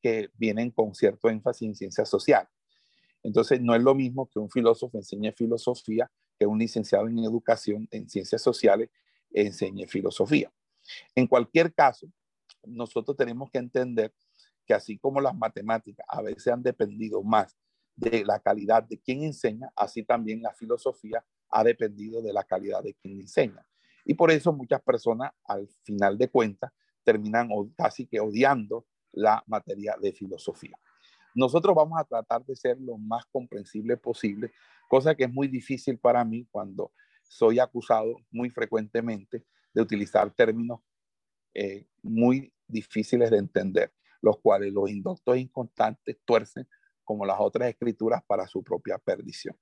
que 0.01 0.29
vienen 0.35 0.71
con 0.71 0.95
cierto 0.95 1.29
énfasis 1.29 1.67
en 1.67 1.75
ciencias 1.75 2.07
sociales. 2.07 2.49
Entonces, 3.23 3.61
no 3.61 3.75
es 3.75 3.81
lo 3.81 3.95
mismo 3.95 4.29
que 4.29 4.39
un 4.39 4.49
filósofo 4.49 4.97
enseñe 4.97 5.31
filosofía 5.33 6.09
que 6.37 6.45
un 6.45 6.59
licenciado 6.59 7.07
en 7.07 7.19
educación 7.19 7.87
en 7.91 8.09
ciencias 8.09 8.41
sociales 8.41 8.89
enseñe 9.31 9.87
filosofía. 9.87 10.51
En 11.15 11.27
cualquier 11.27 11.73
caso, 11.73 12.07
nosotros 12.65 13.17
tenemos 13.17 13.49
que 13.49 13.59
entender 13.59 14.13
que 14.65 14.73
así 14.73 14.97
como 14.97 15.19
las 15.19 15.35
matemáticas 15.35 16.05
a 16.09 16.21
veces 16.21 16.47
han 16.47 16.63
dependido 16.63 17.23
más 17.23 17.57
de 17.95 18.25
la 18.25 18.39
calidad 18.39 18.83
de 18.83 18.99
quien 18.99 19.23
enseña, 19.23 19.71
así 19.75 20.03
también 20.03 20.41
la 20.41 20.53
filosofía 20.53 21.23
ha 21.53 21.63
dependido 21.63 22.22
de 22.22 22.33
la 22.33 22.43
calidad 22.43 22.83
de 22.83 22.93
quien 22.95 23.22
enseña. 23.22 23.65
Y 24.05 24.15
por 24.15 24.31
eso 24.31 24.51
muchas 24.51 24.81
personas 24.81 25.31
al 25.45 25.67
final 25.83 26.17
de 26.17 26.29
cuentas 26.29 26.72
terminan 27.03 27.50
casi 27.77 28.05
que 28.05 28.19
odiando 28.19 28.86
la 29.12 29.43
materia 29.48 29.95
de 30.01 30.12
filosofía. 30.12 30.77
Nosotros 31.36 31.75
vamos 31.75 32.00
a 32.00 32.03
tratar 32.03 32.45
de 32.45 32.55
ser 32.55 32.79
lo 32.79 32.98
más 32.98 33.25
comprensible 33.25 33.98
posible, 33.98 34.51
cosa 34.88 35.15
que 35.15 35.24
es 35.24 35.31
muy 35.31 35.48
difícil 35.48 35.98
para 35.98 36.24
mí 36.24 36.48
cuando 36.51 36.91
soy 37.24 37.60
acusado 37.60 38.15
muy 38.31 38.50
frecuentemente 38.50 39.45
de 39.74 39.81
utilizar 39.81 40.29
términos 40.31 40.81
eh, 41.53 41.88
muy 42.01 42.53
difíciles 42.67 43.31
de 43.31 43.38
entender, 43.38 43.93
los 44.22 44.39
cuales 44.39 44.72
los 44.72 44.89
indoctos 44.89 45.38
inconstantes 45.38 46.17
tuercen 46.25 46.67
como 47.03 47.25
las 47.25 47.38
otras 47.39 47.69
escrituras 47.69 48.24
para 48.25 48.48
su 48.48 48.63
propia 48.63 48.98
perdición. 48.98 49.55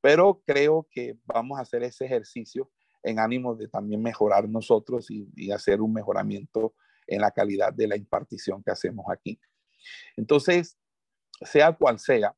Pero 0.00 0.42
creo 0.46 0.86
que 0.90 1.18
vamos 1.24 1.58
a 1.58 1.62
hacer 1.62 1.82
ese 1.82 2.04
ejercicio 2.04 2.70
en 3.02 3.18
ánimo 3.18 3.54
de 3.54 3.68
también 3.68 4.02
mejorar 4.02 4.48
nosotros 4.48 5.10
y, 5.10 5.50
hacer 5.50 5.80
un 5.80 5.92
mejoramiento 5.92 6.74
en 7.06 7.20
la 7.20 7.30
calidad 7.30 7.72
de 7.72 7.86
la 7.86 7.96
impartición 7.96 8.62
que 8.62 8.72
hacemos 8.72 9.06
aquí. 9.10 9.40
Entonces, 10.16 10.76
sea 11.40 11.72
cual 11.72 11.98
sea, 11.98 12.36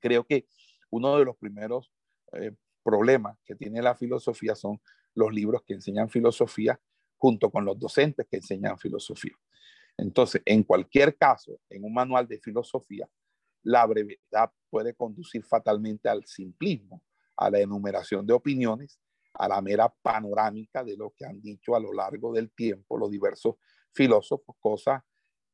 creo 0.00 0.24
que 0.24 0.46
uno 0.90 1.18
de 1.18 1.24
los 1.26 1.36
primeros 1.36 1.92
eh, 2.32 2.52
problemas 2.82 3.38
que 3.44 3.54
tiene 3.54 3.82
la 3.82 3.94
filosofía 3.94 4.54
son 4.54 4.80
los 5.14 5.32
libros 5.32 5.62
que 5.66 5.74
enseñan 5.74 6.08
filosofía 6.08 6.80
junto 7.18 7.50
con 7.50 7.66
los 7.66 7.78
docentes 7.78 8.26
que 8.30 8.38
enseñan 8.38 8.78
filosofía. 8.78 9.36
Entonces, 9.98 10.40
en 10.46 10.62
cualquier 10.62 11.18
caso, 11.18 11.60
en 11.68 11.84
un 11.84 11.92
manual 11.92 12.26
de 12.26 12.38
filosofía, 12.38 13.06
la 13.62 13.86
brevedad 13.86 14.50
puede 14.68 14.94
conducir 14.94 15.44
fatalmente 15.44 16.08
al 16.08 16.24
simplismo, 16.24 17.02
a 17.36 17.50
la 17.50 17.60
enumeración 17.60 18.26
de 18.26 18.32
opiniones, 18.32 18.98
a 19.34 19.48
la 19.48 19.60
mera 19.60 19.88
panorámica 20.02 20.84
de 20.84 20.96
lo 20.96 21.10
que 21.10 21.24
han 21.24 21.40
dicho 21.40 21.74
a 21.74 21.80
lo 21.80 21.92
largo 21.92 22.32
del 22.32 22.50
tiempo 22.50 22.98
los 22.98 23.10
diversos 23.10 23.56
filósofos, 23.92 24.56
cosa 24.58 25.04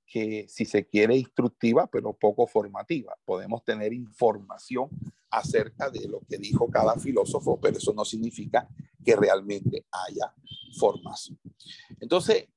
que 0.07 0.47
si 0.49 0.65
se 0.65 0.87
quiere 0.87 1.17
instructiva, 1.17 1.89
pero 1.89 2.13
poco 2.13 2.47
formativa. 2.47 3.17
Podemos 3.25 3.65
tener 3.65 3.93
información 3.93 4.89
acerca 5.31 5.91
de 5.91 6.09
lo 6.09 6.21
que 6.29 6.39
dijo 6.39 6.71
cada 6.71 6.97
filósofo, 6.97 7.59
pero 7.61 7.77
eso 7.77 7.93
no 7.93 8.05
significa 8.05 8.69
que 9.05 9.17
realmente 9.17 9.87
haya 9.91 10.33
formación. 10.79 11.39
Entonces, 12.01 12.49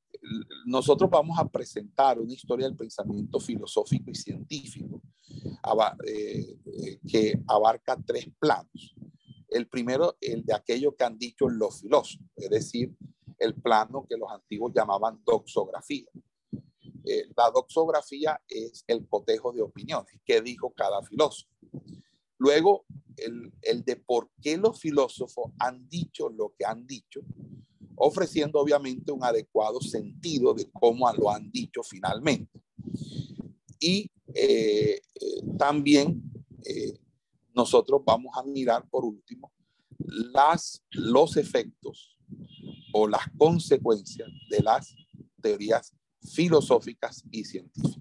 nosotros 0.66 1.10
vamos 1.10 1.38
a 1.40 1.48
presentar 1.48 2.20
una 2.20 2.34
historia 2.34 2.68
del 2.68 2.76
pensamiento 2.76 3.40
filosófico 3.40 4.12
y 4.12 4.16
científico 4.16 5.02
eh, 6.06 6.58
eh, 6.66 7.00
que 7.08 7.40
abarca 7.48 7.98
tres 8.06 8.28
planos. 8.38 8.96
El 9.48 9.68
primero, 9.68 10.18
el 10.22 10.44
de 10.44 10.54
aquello 10.54 10.96
que 10.96 11.04
han 11.04 11.18
dicho 11.18 11.48
los 11.48 11.82
filósofos, 11.82 12.20
es 12.36 12.50
decir, 12.50 12.96
el 13.40 13.56
plano 13.56 14.06
que 14.08 14.18
los 14.18 14.30
antiguos 14.32 14.74
llamaban 14.76 15.22
doxografía. 15.26 16.08
Eh, 17.06 17.30
la 17.36 17.50
doxografía 17.50 18.40
es 18.48 18.84
el 18.88 19.08
cotejo 19.08 19.52
de 19.52 19.62
opiniones, 19.62 20.20
que 20.26 20.42
dijo 20.42 20.72
cada 20.74 21.02
filósofo. 21.04 21.50
Luego, 22.38 22.86
el, 23.18 23.52
el 23.62 23.84
de 23.84 23.96
por 23.96 24.30
qué 24.42 24.58
los 24.58 24.80
filósofos 24.80 25.52
han 25.60 25.88
dicho 25.90 26.30
lo 26.30 26.54
que 26.58 26.66
han 26.66 26.86
dicho, 26.86 27.22
ofreciendo 28.00 28.60
obviamente 28.60 29.12
un 29.12 29.24
adecuado 29.24 29.80
sentido 29.82 30.54
de 30.54 30.70
cómo 30.72 31.12
lo 31.14 31.30
han 31.30 31.52
dicho 31.52 31.84
finalmente. 31.84 32.60
Y 33.80 34.10
eh, 34.34 35.02
eh, 35.16 35.42
también 35.58 36.24
nosotros 37.54 38.02
vamos 38.06 38.36
a 38.38 38.44
mirar 38.44 38.88
por 38.90 39.04
último 39.04 39.52
las, 39.98 40.84
los 40.92 41.36
efectos 41.38 42.18
o 42.94 43.08
las 43.08 43.24
consecuencias 43.38 44.30
de 44.50 44.62
las 44.62 44.96
teorías 45.42 45.94
filosóficas 46.22 47.24
y 47.32 47.44
científicas. 47.44 47.98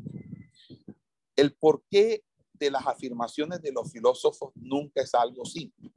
El 1.36 1.54
porqué 1.54 2.24
de 2.54 2.70
las 2.70 2.86
afirmaciones 2.86 3.62
de 3.62 3.72
los 3.72 3.90
filósofos 3.90 4.52
nunca 4.56 5.02
es 5.02 5.14
algo 5.14 5.44
simple, 5.44 5.92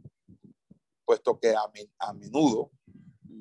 puesto 1.05 1.39
que 1.39 1.53
a, 1.55 2.13
menudo 2.13 2.71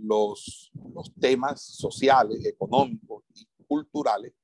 los, 0.02 0.72
temas 1.20 1.62
sociales, 1.62 2.44
económicos 2.44 3.24
y 3.34 3.46
culturales 3.66 4.34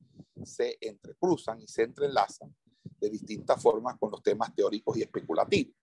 se 0.44 0.76
entrecruzan 0.80 1.60
y 1.60 1.66
se 1.66 1.82
entrelazan 1.82 2.54
de 3.00 3.10
distintas 3.10 3.60
formas 3.62 3.96
con 3.98 4.10
los 4.10 4.22
temas 4.22 4.54
teóricos 4.54 4.96
y 4.96 5.02
especulativos. 5.02 5.74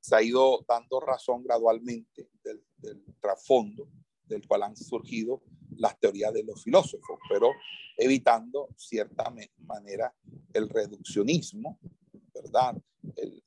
Se 0.00 0.16
ha 0.16 0.22
ido 0.22 0.64
dando 0.68 1.00
razón 1.00 1.42
gradualmente 1.42 2.30
del, 2.42 2.62
del 2.76 3.04
trasfondo 3.20 3.88
del 4.26 4.46
cual 4.46 4.62
han 4.62 4.76
surgido 4.76 5.42
las 5.76 5.98
teorías 5.98 6.32
de 6.32 6.44
los 6.44 6.62
filósofos, 6.62 7.18
pero 7.28 7.50
evitando 7.96 8.68
cierta 8.76 9.32
manera 9.58 10.14
el 10.52 10.68
reduccionismo, 10.68 11.78
¿verdad? 12.32 12.76
El, 13.16 13.42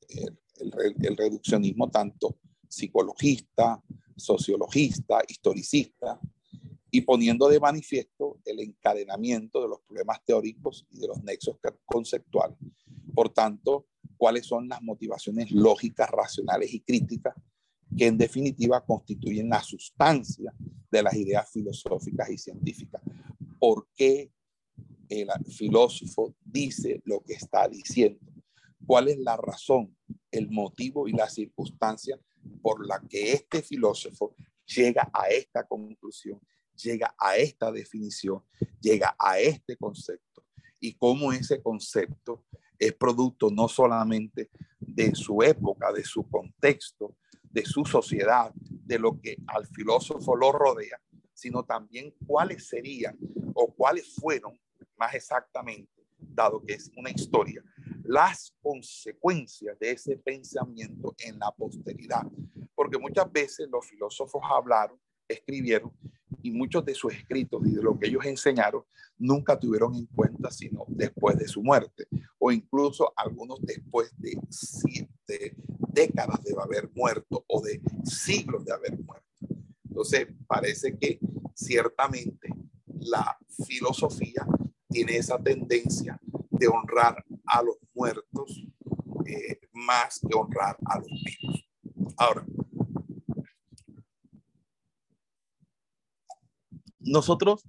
el, 0.60 1.18
reduccionismo 1.18 1.90
tanto 1.90 2.38
psicologista, 2.68 3.82
sociologista, 4.15 5.20
historicista, 5.27 6.20
y 6.96 7.01
poniendo 7.01 7.50
de 7.50 7.60
manifiesto 7.60 8.39
el 8.46 8.60
encadenamiento 8.60 9.63
de 9.63 9.67
los 9.67 9.79
problemas 9.82 10.24
teóricos 10.24 10.86
y 10.91 11.00
de 11.00 11.08
los 11.08 11.24
nexos 11.24 11.58
conceptuales. 11.86 12.55
Por 13.15 13.29
tanto, 13.29 13.88
cuáles 14.15 14.46
son 14.46 14.70
las 14.70 14.79
motivaciones 14.84 15.50
lógicas, 15.51 16.10
racionales 16.12 16.72
y 16.72 16.82
críticas 16.82 17.34
que 17.98 18.08
en 18.08 18.17
definitiva 18.17 18.86
constituyen 18.86 19.50
la 19.50 19.62
sustancia 19.62 20.53
de 20.91 21.03
las 21.03 21.15
ideas 21.15 21.50
filosóficas 21.51 22.29
y 22.29 22.38
científicas. 22.38 23.01
¿Por 23.60 23.88
qué 23.96 24.32
el 25.10 25.27
filósofo 25.51 26.36
dice 26.43 27.01
lo 27.05 27.22
que 27.24 27.34
está 27.34 27.67
diciendo? 27.67 28.20
¿Cuál 28.86 29.08
es 29.08 29.17
la 29.17 29.36
razón, 29.36 29.98
el 30.29 30.50
motivo 30.51 31.08
y 31.08 31.13
la 31.13 31.29
circunstancia 31.29 32.20
por 32.62 32.86
la 32.86 33.02
que 33.10 33.34
este 33.34 33.62
filósofo 33.62 34.36
llega 34.66 35.10
a 35.14 35.28
esta 35.30 35.66
conclusión, 35.68 36.40
llega 36.76 37.14
a 37.18 37.38
esta 37.38 37.72
definición, 37.72 38.44
llega 38.80 39.15
a 39.20 39.39
este 39.39 39.78
concepto? 39.78 40.46
Y 40.80 40.94
cómo 40.96 41.32
ese 41.32 41.62
concepto 41.62 42.46
es 42.78 42.94
producto 42.94 43.50
no 43.50 43.67
solamente 43.67 44.50
de 44.80 45.15
su 45.15 45.41
época, 45.41 45.91
de 45.94 46.04
su 46.04 46.28
contexto, 46.30 47.15
de 47.44 47.65
su 47.65 47.86
sociedad, 47.86 48.52
de 48.56 49.00
lo 49.00 49.20
que 49.22 49.38
al 49.48 49.65
filósofo 49.67 50.36
lo 50.36 50.52
rodea, 50.52 51.00
sino 51.34 51.63
también 51.63 52.13
cuáles 52.26 52.67
serían 52.67 53.17
o 53.54 53.74
cuáles 53.74 54.15
fueron, 54.15 54.60
más 54.98 55.13
exactamente, 55.13 55.91
dado 56.17 56.62
que 56.63 56.74
es 56.74 56.91
una 56.96 57.12
historia, 57.12 57.63
las 58.04 58.54
consecuencias 58.62 59.78
de 59.80 59.92
ese 59.92 60.18
pensamiento 60.18 61.16
en 61.20 61.39
la 61.39 61.52
posteridad. 61.52 62.24
Porque 62.76 62.98
muchas 62.98 63.32
veces 63.32 63.68
los 63.70 63.86
filósofos 63.88 64.42
hablaron, 64.50 65.00
escribieron, 65.28 65.92
y 66.42 66.52
muchos 66.52 66.84
de 66.86 66.94
sus 66.94 67.13
escritos 67.13 67.62
y 67.66 67.72
de 67.72 67.82
lo 67.82 67.98
que 67.98 68.08
ellos 68.08 68.26
enseñaron 68.26 68.84
nunca 69.18 69.58
tuvieron 69.58 69.96
en 69.96 70.06
cuenta 70.08 70.52
sino 70.52 70.86
después 70.88 71.38
de 71.38 71.48
su 71.48 71.63
muerte, 71.63 72.08
o 72.38 72.52
incluso 72.52 73.13
algunos 73.16 73.62
después 73.62 74.12
de 74.18 74.38
siete 74.50 75.56
décadas 75.89 76.44
de 76.44 76.54
haber 76.62 76.89
muerto 76.94 77.46
o 77.48 77.62
de 77.62 77.82
siglos 78.04 78.66
de 78.66 78.74
haber 78.74 79.00
muerto. 79.00 79.24
Entonces, 79.88 80.28
parece 80.48 80.98
que 80.98 81.20
ciertamente 81.54 82.50
la 83.00 83.38
filosofía 83.66 84.46
tiene 84.89 85.18
esa 85.18 85.38
tendencia 85.38 86.20
de 86.50 86.68
honrar 86.68 87.24
a 87.54 87.62
los 87.62 87.78
muertos 87.94 88.63
eh, 89.28 89.60
más 89.74 90.20
que 90.20 90.36
honrar 90.36 90.76
a 90.86 90.98
los 90.98 91.08
vivos. 91.08 91.63
Ahora, 92.18 92.44
nosotros 97.00 97.63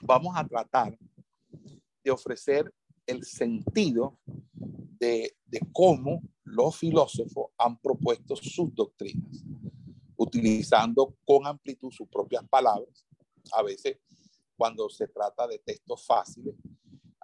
vamos 0.00 0.32
a 0.36 0.46
tratar 0.46 0.96
de 2.04 2.10
ofrecer 2.12 2.72
el 3.04 3.24
sentido 3.24 4.16
de, 5.00 5.36
de 5.46 5.60
cómo 5.72 6.22
los 6.44 6.76
filósofos 6.76 7.50
han 7.58 7.80
propuesto 7.80 8.36
sus 8.36 8.72
doctrinas, 8.72 9.44
utilizando 10.16 11.16
con 11.24 11.48
amplitud 11.48 11.90
sus 11.90 12.08
propias 12.08 12.46
palabras. 12.48 13.04
A 13.52 13.62
veces, 13.62 13.98
cuando 14.56 14.88
se 14.88 15.08
trata 15.08 15.48
de 15.48 15.58
textos 15.58 16.06
fáciles, 16.06 16.54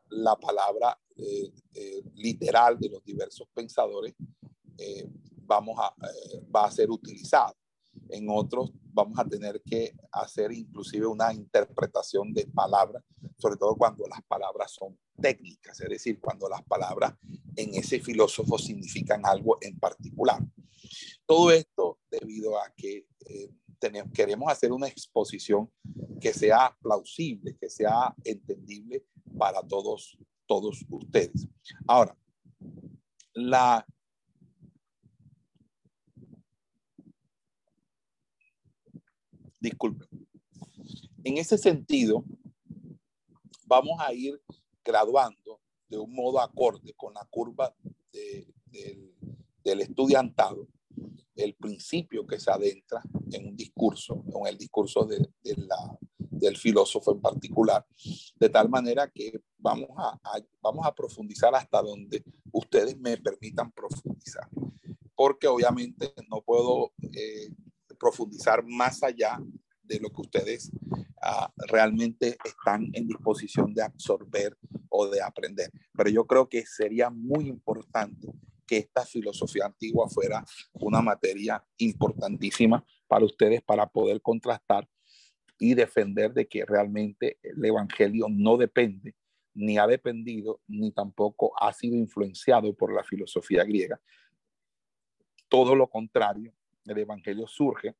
la 0.08 0.34
palabra 0.36 0.98
eh, 1.16 1.52
eh, 1.74 2.02
literal 2.14 2.78
de 2.78 2.88
los 2.88 3.04
diversos 3.04 3.48
pensadores 3.52 4.14
eh, 4.78 5.06
vamos 5.46 5.78
a, 5.78 5.94
va 6.54 6.66
a 6.66 6.70
ser 6.70 6.90
utilizada. 6.90 7.54
En 8.08 8.28
otros 8.28 8.72
vamos 8.92 9.18
a 9.18 9.24
tener 9.24 9.62
que 9.62 9.94
hacer 10.12 10.52
inclusive 10.52 11.06
una 11.06 11.32
interpretación 11.32 12.32
de 12.32 12.46
palabras, 12.46 13.02
sobre 13.38 13.56
todo 13.56 13.76
cuando 13.76 14.06
las 14.06 14.22
palabras 14.22 14.72
son 14.72 14.98
técnicas, 15.20 15.80
es 15.80 15.88
decir, 15.88 16.20
cuando 16.20 16.48
las 16.48 16.62
palabras 16.64 17.14
en 17.56 17.74
ese 17.74 18.00
filósofo 18.00 18.58
significan 18.58 19.24
algo 19.24 19.58
en 19.60 19.78
particular. 19.78 20.40
Todo 21.26 21.50
esto 21.50 21.98
debido 22.10 22.58
a 22.58 22.72
que 22.76 23.06
eh, 23.26 23.50
tenemos, 23.78 24.12
queremos 24.12 24.50
hacer 24.50 24.72
una 24.72 24.88
exposición 24.88 25.70
que 26.20 26.32
sea 26.32 26.76
plausible, 26.80 27.56
que 27.56 27.70
sea 27.70 28.14
entendible 28.24 29.04
para 29.38 29.62
todos, 29.62 30.18
todos 30.46 30.84
ustedes. 30.88 31.48
Ahora, 31.86 32.16
la, 33.32 33.86
disculpen. 39.60 40.08
En 41.24 41.38
ese 41.38 41.56
sentido, 41.56 42.24
vamos 43.66 43.98
a 44.00 44.12
ir 44.12 44.40
graduando 44.84 45.60
de 45.88 45.98
un 45.98 46.14
modo 46.14 46.40
acorde 46.40 46.92
con 46.94 47.14
la 47.14 47.24
curva 47.30 47.74
del 49.64 49.80
estudiantado 49.80 50.68
el 51.36 51.54
principio 51.54 52.26
que 52.26 52.38
se 52.38 52.50
adentra 52.50 53.02
en 53.32 53.48
un 53.48 53.56
discurso, 53.56 54.24
en 54.26 54.46
el 54.46 54.58
discurso 54.58 55.04
de, 55.04 55.18
la, 55.56 55.98
del 56.18 56.56
filósofo 56.56 57.12
en 57.12 57.20
particular, 57.20 57.84
de 58.36 58.48
tal 58.48 58.68
manera 58.68 59.10
que 59.10 59.40
vamos 59.58 59.90
a, 59.96 60.18
vamos 60.60 60.86
a 60.86 60.94
profundizar 60.94 61.54
hasta 61.54 61.82
donde 61.82 62.24
ustedes 62.52 62.98
me 62.98 63.16
permitan 63.16 63.72
profundizar, 63.72 64.48
porque 65.14 65.46
obviamente 65.46 66.12
no 66.28 66.42
puedo 66.42 66.92
eh, 67.02 67.50
profundizar 67.98 68.64
más 68.64 69.02
allá 69.02 69.38
de 69.82 70.00
lo 70.00 70.10
que 70.10 70.22
ustedes 70.22 70.70
ah, 71.22 71.52
realmente 71.68 72.36
están 72.44 72.90
en 72.92 73.06
disposición 73.06 73.74
de 73.74 73.82
absorber 73.82 74.56
o 74.88 75.06
de 75.08 75.22
aprender. 75.22 75.70
Pero 75.96 76.10
yo 76.10 76.26
creo 76.26 76.48
que 76.48 76.64
sería 76.66 77.10
muy 77.10 77.48
importante 77.48 78.28
que 78.66 78.78
esta 78.78 79.04
filosofía 79.04 79.66
antigua 79.66 80.08
fuera 80.08 80.44
una 80.72 81.02
materia 81.02 81.64
importantísima 81.78 82.84
para 83.06 83.24
ustedes 83.24 83.62
para 83.62 83.86
poder 83.86 84.20
contrastar 84.22 84.88
y 85.58 85.74
defender 85.74 86.32
de 86.32 86.48
que 86.48 86.64
realmente 86.64 87.38
el 87.42 87.64
Evangelio 87.64 88.26
no 88.28 88.56
depende 88.56 89.14
ni 89.54 89.78
ha 89.78 89.86
dependido, 89.86 90.60
ni 90.66 90.90
tampoco 90.90 91.52
ha 91.60 91.72
sido 91.72 91.96
influenciado 91.96 92.74
por 92.74 92.92
la 92.92 93.04
filosofía 93.04 93.62
griega. 93.64 94.00
Todo 95.48 95.76
lo 95.76 95.88
contrario, 95.88 96.52
el 96.84 96.98
Evangelio 96.98 97.46
surge 97.46 97.94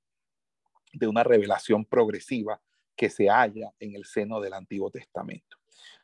de 0.92 1.06
una 1.06 1.22
revelación 1.22 1.84
progresiva 1.84 2.60
que 2.96 3.08
se 3.08 3.28
halla 3.28 3.72
en 3.78 3.94
el 3.94 4.04
seno 4.04 4.40
del 4.40 4.54
Antiguo 4.54 4.90
Testamento. 4.90 5.56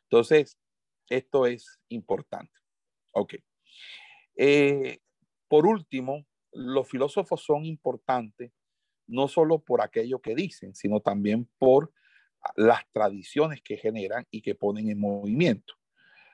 Entonces, 0.05 0.57
esto 1.09 1.47
es 1.47 1.81
importante. 1.89 2.53
Ok. 3.13 3.35
Eh, 4.43 5.01
por 5.49 5.67
último, 5.67 6.25
los 6.51 6.89
filósofos 6.89 7.43
son 7.45 7.67
importantes 7.67 8.51
no 9.07 9.29
solo 9.29 9.59
por 9.59 9.83
aquello 9.83 10.23
que 10.23 10.35
dicen, 10.35 10.75
sino 10.75 11.01
también 11.01 11.47
por 11.59 11.93
las 12.57 12.91
tradiciones 12.91 13.61
que 13.61 13.77
generan 13.77 14.27
y 14.31 14.41
que 14.41 14.55
ponen 14.55 14.89
en 14.89 14.99
movimiento. 14.99 15.75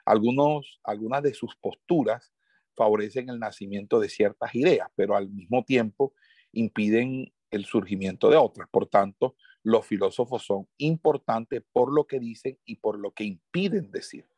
Algunos, 0.04 0.78
algunas 0.84 1.20
de 1.24 1.34
sus 1.34 1.56
posturas 1.56 2.32
favorecen 2.76 3.28
el 3.28 3.40
nacimiento 3.40 3.98
de 3.98 4.08
ciertas 4.08 4.54
ideas, 4.54 4.88
pero 4.94 5.16
al 5.16 5.28
mismo 5.28 5.64
tiempo 5.64 6.14
impiden 6.52 7.32
el 7.50 7.64
surgimiento 7.64 8.30
de 8.30 8.36
otras. 8.36 8.68
Por 8.70 8.86
tanto, 8.86 9.34
los 9.64 9.84
filósofos 9.84 10.44
son 10.44 10.68
importantes 10.78 11.64
por 11.72 11.92
lo 11.92 12.06
que 12.06 12.20
dicen 12.20 12.56
y 12.64 12.76
por 12.76 13.00
lo 13.00 13.10
que 13.10 13.24
impiden 13.24 13.90
decir. 13.90 14.28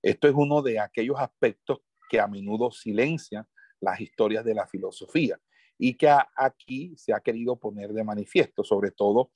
Esto 0.00 0.28
es 0.28 0.34
uno 0.36 0.62
de 0.62 0.78
aquellos 0.78 1.18
aspectos 1.18 1.80
que 2.08 2.20
a 2.20 2.26
menudo 2.26 2.70
silencian 2.70 3.46
las 3.80 4.00
historias 4.00 4.44
de 4.44 4.54
la 4.54 4.66
filosofía 4.66 5.38
y 5.78 5.94
que 5.94 6.08
aquí 6.36 6.94
se 6.96 7.12
ha 7.12 7.20
querido 7.20 7.56
poner 7.56 7.92
de 7.92 8.04
manifiesto, 8.04 8.64
sobre 8.64 8.90
todo 8.90 9.32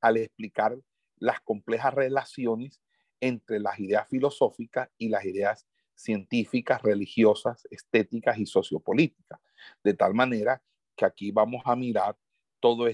al 0.00 0.16
explicar 0.16 0.78
las 1.16 1.40
complejas 1.40 1.92
relaciones 1.94 2.80
entre 3.20 3.60
las 3.60 3.78
ideas 3.78 4.08
filosóficas 4.08 4.88
y 4.96 5.08
las 5.08 5.24
ideas 5.24 5.66
científicas, 5.94 6.80
religiosas, 6.82 7.66
estéticas 7.70 8.38
y 8.38 8.46
sociopolíticas. 8.46 9.38
De 9.84 9.94
tal 9.94 10.14
manera 10.14 10.62
que 10.96 11.04
aquí 11.04 11.30
vamos 11.30 11.62
a 11.66 11.76
mirar 11.76 12.16
todo, 12.58 12.86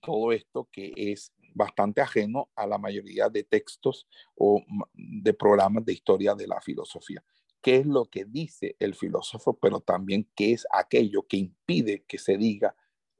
todo 0.00 0.32
esto 0.32 0.68
que 0.70 0.92
es 0.96 1.32
bastante 1.54 2.00
ajeno 2.00 2.50
a 2.54 2.66
la 2.66 2.78
mayoría 2.78 3.28
de 3.28 3.42
textos 3.44 4.06
o 4.36 4.62
de 4.94 5.34
programas 5.34 5.84
de 5.84 5.92
historia 5.92 6.34
de 6.34 6.46
la 6.46 6.60
filosofía. 6.60 7.22
¿Qué 7.62 7.76
es 7.76 7.86
lo 7.86 8.06
que 8.06 8.24
dice 8.24 8.76
el 8.80 8.94
filósofo, 8.94 9.58
pero 9.58 9.80
también 9.80 10.28
qué 10.34 10.52
es 10.52 10.66
aquello 10.72 11.26
que 11.26 11.36
impide 11.36 12.04
que 12.04 12.18
se 12.18 12.36
diga 12.36 12.74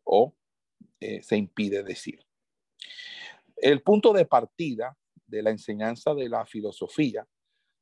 o 0.05 0.35
eh, 1.01 1.23
se 1.23 1.37
impide 1.37 1.83
decir? 1.83 2.27
El 3.57 3.83
punto 3.83 4.13
de 4.13 4.27
partida 4.27 4.99
de 5.27 5.43
la 5.43 5.51
enseñanza 5.51 6.15
de 6.15 6.29
la 6.29 6.45
filosofía 6.45 7.27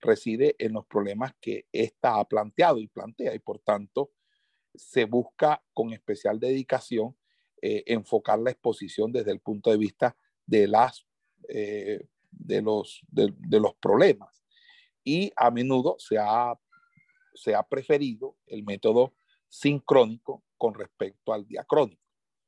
reside 0.00 0.54
en 0.58 0.74
los 0.74 0.86
problemas 0.86 1.34
que 1.40 1.66
ésta 1.72 2.18
ha 2.18 2.28
planteado 2.28 2.78
y 2.78 2.88
plantea 2.88 3.34
y 3.34 3.38
por 3.38 3.58
tanto 3.58 4.12
se 4.74 5.04
busca 5.04 5.62
con 5.72 5.92
especial 5.92 6.38
dedicación 6.38 7.16
eh, 7.62 7.82
enfocar 7.86 8.38
la 8.38 8.50
exposición 8.50 9.12
desde 9.12 9.32
el 9.32 9.40
punto 9.40 9.70
de 9.70 9.76
vista 9.76 10.16
de, 10.46 10.66
las, 10.66 11.06
eh, 11.48 12.06
de, 12.30 12.62
los, 12.62 13.02
de, 13.08 13.60
los 13.60 13.74
problemas. 13.74 14.39
Y 15.04 15.32
a 15.36 15.50
menudo 15.50 15.96
se 15.98 16.18
ha, 16.18 16.58
se 17.34 17.54
ha 17.54 17.62
preferido 17.62 18.36
el 18.46 18.64
método 18.64 19.14
sincrónico 19.48 20.44
con 20.56 20.74
respecto 20.74 21.32
al 21.32 21.46
diacrónico, 21.46 22.02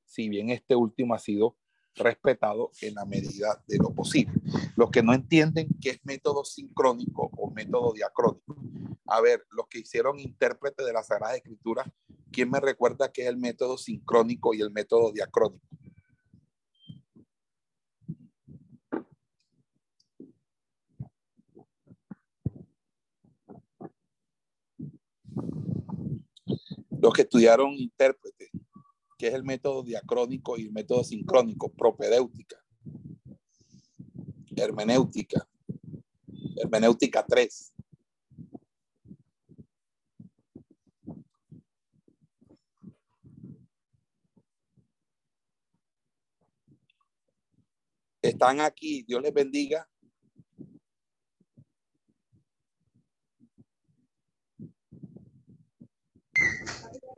si 0.04 0.28
bien 0.28 0.50
este 0.50 0.76
último 0.76 1.14
ha 1.14 1.18
sido 1.18 1.56
respetado 1.94 2.70
en 2.80 2.94
la 2.94 3.04
medida 3.04 3.62
de 3.66 3.78
lo 3.78 3.92
posible. 3.94 4.34
Los 4.76 4.90
que 4.90 5.02
no 5.02 5.12
entienden 5.12 5.68
qué 5.80 5.90
es 5.90 6.00
método 6.04 6.44
sincrónico 6.44 7.30
o 7.36 7.50
método 7.50 7.92
diacrónico. 7.92 8.56
A 9.06 9.20
ver, 9.20 9.44
los 9.50 9.66
que 9.68 9.80
hicieron 9.80 10.18
intérprete 10.18 10.84
de 10.84 10.92
la 10.92 11.02
Sagrada 11.02 11.36
Escritura, 11.36 11.84
¿quién 12.30 12.50
me 12.50 12.60
recuerda 12.60 13.12
qué 13.12 13.22
es 13.22 13.28
el 13.28 13.36
método 13.36 13.76
sincrónico 13.76 14.54
y 14.54 14.62
el 14.62 14.70
método 14.70 15.12
diacrónico? 15.12 15.66
Los 27.02 27.12
que 27.14 27.22
estudiaron 27.22 27.72
intérprete, 27.72 28.52
que 29.18 29.26
es 29.26 29.34
el 29.34 29.42
método 29.42 29.82
diacrónico 29.82 30.56
y 30.56 30.66
el 30.66 30.72
método 30.72 31.02
sincrónico, 31.02 31.68
propedéutica, 31.68 32.64
hermenéutica, 34.54 35.44
hermenéutica 36.56 37.26
3. 37.26 37.72
Están 48.22 48.60
aquí, 48.60 49.02
Dios 49.02 49.20
les 49.20 49.34
bendiga. 49.34 49.91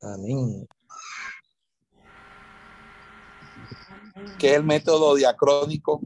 Amén. 0.04 0.68
¿Qué 4.38 4.50
es 4.50 4.56
el 4.56 4.64
método 4.64 5.14
diacrónico? 5.14 6.02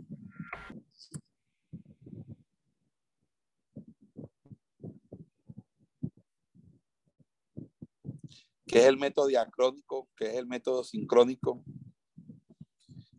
¿Qué 8.69 8.79
es 8.79 8.85
el 8.85 8.99
método 8.99 9.27
diacrónico? 9.27 10.09
¿Qué 10.17 10.27
es 10.27 10.37
el 10.37 10.47
método 10.47 10.85
sincrónico? 10.85 11.65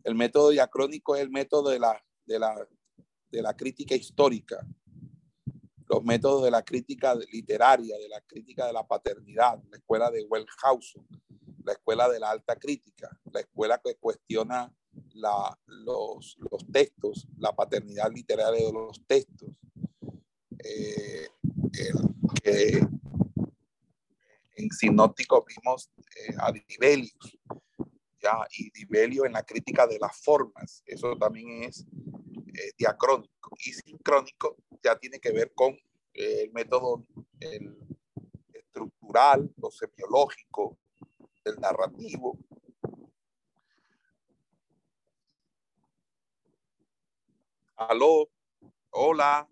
El 0.02 0.14
método 0.14 0.48
diacrónico 0.48 1.14
es 1.14 1.20
el 1.20 1.30
método 1.30 1.68
de 1.68 1.78
la, 1.78 2.02
de 2.24 2.38
la, 2.38 2.68
de 3.30 3.42
la 3.42 3.54
crítica 3.54 3.94
histórica, 3.94 4.66
los 5.90 6.04
métodos 6.04 6.44
de 6.44 6.52
la 6.52 6.62
crítica 6.62 7.16
literaria, 7.32 7.98
de 7.98 8.08
la 8.08 8.20
crítica 8.20 8.64
de 8.66 8.72
la 8.72 8.86
paternidad, 8.86 9.60
la 9.68 9.76
escuela 9.76 10.08
de 10.08 10.22
Wellhausen, 10.22 11.04
la 11.64 11.72
escuela 11.72 12.08
de 12.08 12.20
la 12.20 12.30
alta 12.30 12.54
crítica, 12.54 13.10
la 13.32 13.40
escuela 13.40 13.80
que 13.84 13.96
cuestiona 13.96 14.72
la, 15.14 15.58
los, 15.66 16.36
los, 16.48 16.64
textos, 16.72 17.26
la 17.38 17.52
paternidad 17.56 18.08
literaria 18.12 18.66
de 18.66 18.72
los 18.72 19.04
textos, 19.04 19.50
eh, 20.62 21.26
que 22.40 22.86
en 24.56 24.70
Sinóptico 24.70 25.44
vimos 25.44 25.90
eh, 25.98 26.34
a 26.38 26.52
Dibelius, 26.52 27.36
ya, 28.22 28.46
y 28.56 28.70
Dibelio 28.70 29.24
en 29.24 29.32
la 29.32 29.42
crítica 29.42 29.88
de 29.88 29.98
las 29.98 30.16
formas, 30.22 30.84
eso 30.86 31.16
también 31.16 31.64
es 31.64 31.80
eh, 31.80 32.70
diacrónico, 32.78 33.56
y 33.64 33.72
sincrónico 33.72 34.56
ya 34.82 34.96
tiene 34.98 35.20
que 35.20 35.32
ver 35.32 35.52
con 35.54 35.78
el 36.14 36.50
método 36.52 37.06
el 37.40 37.76
estructural, 38.52 39.50
lo 39.56 39.70
semiológico, 39.70 40.78
el 41.44 41.56
narrativo, 41.60 42.38
Aló, 47.80 48.28
hola. 48.90 49.48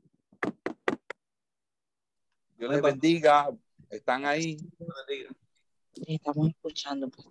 Dios 2.58 2.70
les 2.70 2.82
bendiga. 2.82 3.48
¿Están 3.88 4.26
ahí? 4.26 4.58
Estamos 6.06 6.48
escuchando. 6.50 7.08
Pues. 7.08 7.26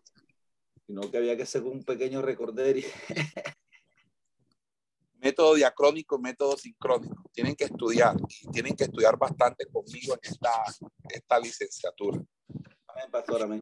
Sino 0.88 1.01
que 1.12 1.17
había 1.17 1.38
que 1.38 1.43
hacer 1.43 1.62
un 1.62 1.83
pequeño 1.83 2.23
recorder. 2.23 2.77
método 5.19 5.56
diacrónico, 5.56 6.19
método 6.19 6.58
sincrónico. 6.58 7.23
Tienen 7.32 7.56
que 7.56 7.65
estudiar 7.65 8.15
y 8.41 8.47
tienen 8.51 8.75
que 8.75 8.86
estudiar 8.86 9.17
bastante 9.17 9.65
conmigo 9.67 10.13
en 10.13 10.19
esta, 10.32 10.51
esta 11.10 11.39
licenciatura. 11.39 12.21
Amén, 12.88 13.12
pastor, 13.12 13.43
amén. 13.43 13.62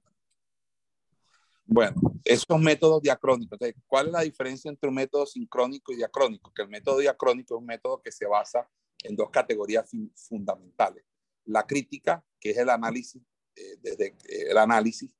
Bueno, 1.67 1.95
esos 2.23 2.59
métodos 2.59 3.01
diacrónicos. 3.01 3.57
¿Cuál 3.87 4.07
es 4.07 4.13
la 4.13 4.21
diferencia 4.21 4.69
entre 4.69 4.87
un 4.87 4.95
método 4.95 5.25
sincrónico 5.25 5.91
y 5.91 5.95
diacrónico? 5.95 6.53
Que 6.53 6.61
el 6.61 6.69
método 6.69 6.99
diacrónico 6.99 7.55
es 7.55 7.59
un 7.59 7.65
método 7.65 8.01
que 8.01 8.11
se 8.11 8.27
basa 8.27 8.69
en 9.03 9.15
dos 9.15 9.29
categorías 9.31 9.89
fundamentales. 10.15 11.03
La 11.45 11.65
crítica, 11.65 12.23
que 12.39 12.51
es 12.51 12.57
el 12.57 12.69
análisis, 12.69 13.21
eh, 13.55 13.77
desde 13.81 14.07
eh, 14.07 14.51
el 14.51 14.57
análisis, 14.57 15.15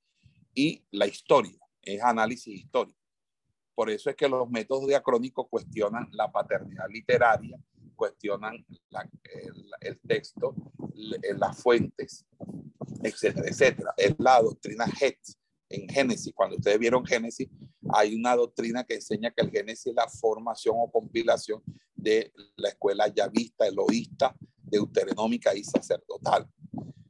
y 0.53 0.85
la 0.91 1.07
historia, 1.07 1.59
es 1.81 2.01
análisis 2.01 2.53
histórico. 2.53 2.97
Por 3.75 3.89
eso 3.89 4.09
es 4.09 4.15
que 4.15 4.29
los 4.29 4.49
métodos 4.49 4.87
diacrónicos 4.87 5.47
cuestionan 5.49 6.07
la 6.13 6.31
paternidad 6.31 6.87
literaria, 6.89 7.59
cuestionan 7.95 8.65
el, 9.81 9.99
texto, 9.99 10.55
las 11.37 11.61
fuentes, 11.61 12.25
etcétera, 13.03 13.49
etcétera. 13.49 13.93
Es 13.97 14.15
la 14.17 14.41
doctrina 14.41 14.85
Hetz, 14.85 15.37
en 15.69 15.89
Génesis, 15.89 16.31
cuando 16.33 16.55
ustedes 16.55 16.79
vieron 16.79 17.05
Génesis, 17.05 17.49
hay 17.93 18.15
una 18.15 18.35
doctrina 18.35 18.83
que 18.83 18.95
enseña 18.95 19.31
que 19.31 19.43
el 19.43 19.51
Génesis 19.51 19.87
es 19.87 19.95
la 19.95 20.07
formación 20.07 20.75
o 20.77 20.91
compilación 20.91 21.61
de 21.95 22.31
la 22.55 22.69
escuela 22.69 23.07
yavista, 23.07 23.67
eloísta, 23.67 24.35
deuteronómica 24.57 25.55
y 25.55 25.63
sacerdotal. 25.63 26.47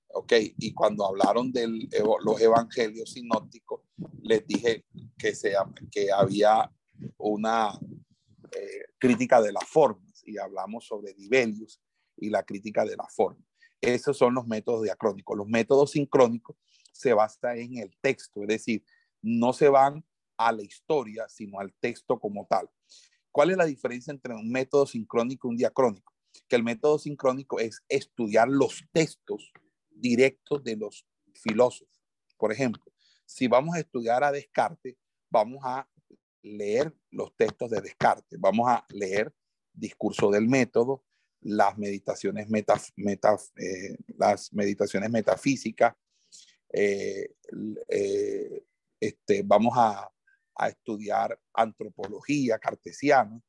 ¿Ok? 0.07 0.33
Y 0.57 0.73
cuando 0.73 1.05
hablaron 1.05 1.51
de 1.51 1.67
los 1.67 2.41
evangelios 2.41 3.11
sinópticos, 3.11 3.81
les 4.21 4.47
dije 4.47 4.85
que, 5.17 5.35
se, 5.35 5.53
que 5.91 6.11
había 6.11 6.71
una 7.17 7.77
eh, 8.51 8.85
crítica 8.97 9.41
de 9.41 9.51
las 9.51 9.65
formas 9.65 10.23
y 10.25 10.37
hablamos 10.37 10.85
sobre 10.85 11.13
Dibelius 11.13 11.81
y 12.17 12.29
la 12.29 12.43
crítica 12.43 12.85
de 12.85 12.95
la 12.95 13.07
forma. 13.07 13.43
Esos 13.81 14.17
son 14.17 14.33
los 14.33 14.47
métodos 14.47 14.83
diacrónicos. 14.83 15.37
Los 15.37 15.47
métodos 15.47 15.91
sincrónicos 15.91 16.55
se 16.91 17.13
basan 17.13 17.57
en 17.57 17.77
el 17.77 17.95
texto, 18.01 18.41
es 18.41 18.47
decir, 18.47 18.83
no 19.21 19.53
se 19.53 19.69
van 19.69 20.05
a 20.37 20.51
la 20.51 20.63
historia, 20.63 21.27
sino 21.29 21.59
al 21.59 21.73
texto 21.73 22.19
como 22.19 22.47
tal. 22.47 22.69
¿Cuál 23.31 23.51
es 23.51 23.57
la 23.57 23.65
diferencia 23.65 24.11
entre 24.11 24.33
un 24.33 24.49
método 24.49 24.85
sincrónico 24.85 25.47
y 25.47 25.51
un 25.51 25.57
diacrónico? 25.57 26.13
Que 26.47 26.55
el 26.55 26.63
método 26.63 26.99
sincrónico 26.99 27.59
es 27.59 27.83
estudiar 27.89 28.47
los 28.47 28.83
textos 28.91 29.51
directos 29.89 30.63
de 30.63 30.77
los 30.77 31.05
filósofos. 31.33 31.93
Por 32.37 32.51
ejemplo, 32.51 32.83
si 33.25 33.47
vamos 33.47 33.75
a 33.75 33.79
estudiar 33.79 34.23
a 34.23 34.31
Descartes, 34.31 34.95
vamos 35.35 35.61
a 35.65 35.85
leer 36.43 36.95
los 37.11 37.35
textos 37.35 37.69
de 37.69 37.81
Descartes, 37.81 38.39
vamos 38.39 38.69
a 38.69 38.85
leer 38.87 39.33
discurso 39.73 40.31
del 40.31 40.47
método, 40.47 41.03
las 41.41 41.77
meditaciones, 41.77 42.47
meta, 42.49 42.79
eh, 43.57 43.97
las 44.17 44.53
meditaciones 44.53 45.09
metafísicas, 45.09 45.93
eh, 46.71 47.35
eh, 47.89 48.63
este, 48.97 49.43
vamos 49.43 49.73
a, 49.75 50.09
a, 50.55 50.69
estudiar 50.69 51.37
antropología 51.53 52.57
cartesiana, 52.57 53.41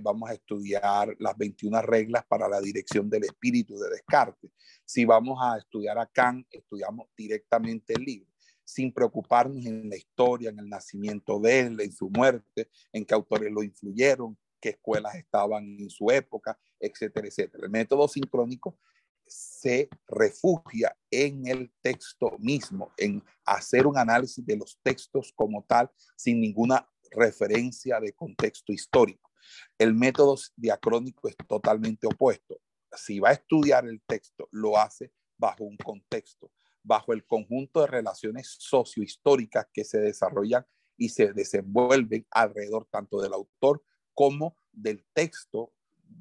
vamos 0.00 0.30
a 0.30 0.34
estudiar 0.34 1.16
las 1.18 1.36
21 1.36 1.82
reglas 1.82 2.24
para 2.26 2.48
la 2.48 2.60
dirección 2.60 3.10
del 3.10 3.24
espíritu 3.24 3.76
de 3.78 3.90
Descartes. 3.90 4.50
Si 4.84 5.04
vamos 5.04 5.38
a 5.42 5.58
estudiar 5.58 5.98
a 5.98 6.06
Kant, 6.06 6.46
estudiamos 6.52 7.08
directamente 7.16 7.94
el 7.94 8.04
libro 8.04 8.31
sin 8.72 8.92
preocuparnos 8.92 9.64
en 9.66 9.88
la 9.88 9.96
historia, 9.96 10.50
en 10.50 10.58
el 10.58 10.68
nacimiento 10.68 11.38
de 11.38 11.60
él, 11.60 11.80
en 11.80 11.92
su 11.92 12.08
muerte, 12.10 12.70
en 12.92 13.04
qué 13.04 13.14
autores 13.14 13.52
lo 13.52 13.62
influyeron, 13.62 14.38
qué 14.60 14.70
escuelas 14.70 15.14
estaban 15.16 15.64
en 15.78 15.90
su 15.90 16.10
época, 16.10 16.58
etcétera, 16.78 17.26
etcétera. 17.26 17.64
El 17.64 17.70
método 17.70 18.08
sincrónico 18.08 18.78
se 19.26 19.88
refugia 20.08 20.96
en 21.10 21.46
el 21.46 21.72
texto 21.80 22.36
mismo, 22.38 22.92
en 22.96 23.22
hacer 23.44 23.86
un 23.86 23.96
análisis 23.96 24.44
de 24.44 24.56
los 24.56 24.78
textos 24.82 25.32
como 25.34 25.64
tal, 25.64 25.90
sin 26.16 26.40
ninguna 26.40 26.88
referencia 27.10 28.00
de 28.00 28.12
contexto 28.12 28.72
histórico. 28.72 29.30
El 29.78 29.94
método 29.94 30.36
diacrónico 30.56 31.28
es 31.28 31.36
totalmente 31.48 32.06
opuesto. 32.06 32.60
Si 32.94 33.18
va 33.18 33.30
a 33.30 33.34
estudiar 33.34 33.86
el 33.86 34.02
texto, 34.06 34.48
lo 34.50 34.78
hace 34.78 35.12
bajo 35.36 35.64
un 35.64 35.76
contexto, 35.76 36.52
bajo 36.82 37.12
el 37.12 37.24
conjunto 37.24 37.80
de 37.80 37.86
relaciones 37.86 38.56
sociohistóricas 38.58 39.66
que 39.72 39.84
se 39.84 39.98
desarrollan 39.98 40.66
y 40.96 41.08
se 41.08 41.32
desenvuelven 41.32 42.26
alrededor 42.30 42.86
tanto 42.90 43.20
del 43.20 43.32
autor 43.32 43.82
como 44.14 44.56
del 44.72 45.04
texto 45.12 45.72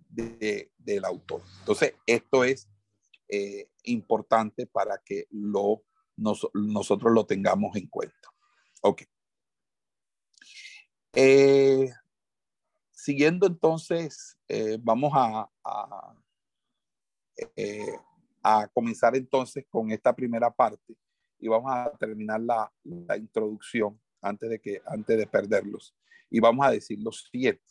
del 0.09 1.05
autor. 1.05 1.41
Entonces, 1.59 1.95
esto 2.05 2.43
es 2.43 2.69
eh, 3.27 3.69
importante 3.83 4.67
para 4.67 4.97
que 5.03 5.27
lo, 5.29 5.83
nosotros 6.17 7.11
lo 7.13 7.25
tengamos 7.25 7.75
en 7.75 7.87
cuenta. 7.87 8.29
Ok. 8.81 9.03
Eh, 11.13 11.91
siguiendo 12.91 13.47
entonces, 13.47 14.37
eh, 14.47 14.77
vamos 14.81 15.11
a, 15.15 15.49
a, 18.41 18.67
comenzar 18.67 19.15
entonces 19.15 19.65
con 19.69 19.91
esta 19.91 20.15
primera 20.15 20.51
parte 20.51 20.95
y 21.39 21.47
vamos 21.47 21.71
a 21.73 21.91
terminar 21.99 22.39
la, 22.41 22.71
la 22.83 23.17
introducción 23.17 23.99
antes 24.21 24.49
de, 24.49 24.59
que, 24.59 24.81
antes 24.85 25.17
de 25.17 25.27
perderlos. 25.27 25.95
Y 26.29 26.39
vamos 26.39 26.65
a 26.65 26.71
decir 26.71 26.99
lo 27.01 27.11
siguiente 27.11 27.63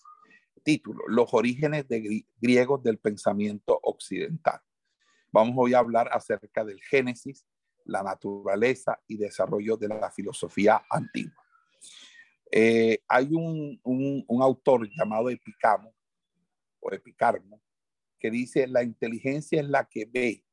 título, 0.63 1.03
Los 1.09 1.33
orígenes 1.33 1.89
de 1.89 2.25
griegos 2.41 2.83
del 2.83 2.99
pensamiento 2.99 3.79
occidental. 3.83 4.61
Vamos 5.33 5.55
hoy 5.57 5.75
a 5.75 5.79
hablar 5.79 6.09
acerca 6.13 6.65
del 6.65 6.81
génesis, 6.83 7.47
la 7.85 8.03
naturaleza 8.03 9.01
y 9.07 9.17
desarrollo 9.17 9.77
de 9.77 9.89
la 9.89 10.11
filosofía 10.11 10.83
antigua. 10.91 11.43
Eh, 12.53 12.99
hay 13.09 13.29
un, 13.33 13.81
un, 13.85 14.43
autor 14.43 14.89
llamado 14.91 15.31
Epicamo 15.31 15.95
o 16.81 16.93
Epicarmo 16.93 17.61
que 18.19 18.31
dice, 18.31 18.67
la 18.67 18.83
inteligencia 18.83 19.61
es 19.61 19.69
la 19.69 19.89
que 19.89 20.05
ve, 20.05 20.45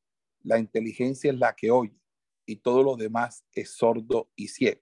la 0.48 0.58
inteligencia 0.58 1.30
es 1.30 1.38
la 1.38 1.54
que 1.54 1.70
oye 1.70 2.00
y 2.46 2.56
todo 2.56 2.82
lo 2.82 2.96
demás 2.96 3.44
es 3.52 3.76
sordo 3.76 4.30
y 4.34 4.48
ciego. 4.48 4.80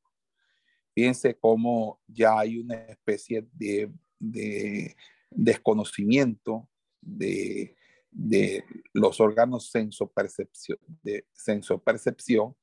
Fíjense 0.94 1.36
cómo 1.36 2.00
ya 2.06 2.38
hay 2.38 2.58
una 2.58 2.76
especie 2.76 3.48
de, 3.52 3.92
de 4.20 4.96
desconocimiento 5.30 6.68
de, 7.00 7.76
de 8.12 8.64
los 8.92 9.20
órganos 9.20 9.70
sensopercepción, 9.70 10.78
de 11.02 11.26
sensopercepción 11.32 12.56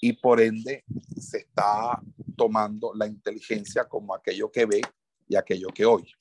y 0.00 0.14
por 0.14 0.40
ende 0.40 0.84
se 1.16 1.38
está 1.38 2.02
tomando 2.36 2.92
la 2.92 3.06
inteligencia 3.06 3.88
como 3.88 4.14
aquello 4.14 4.50
que 4.50 4.66
ve 4.66 4.80
y 5.28 5.36
aquello 5.36 5.68
que 5.68 5.86
oye. 5.86 6.12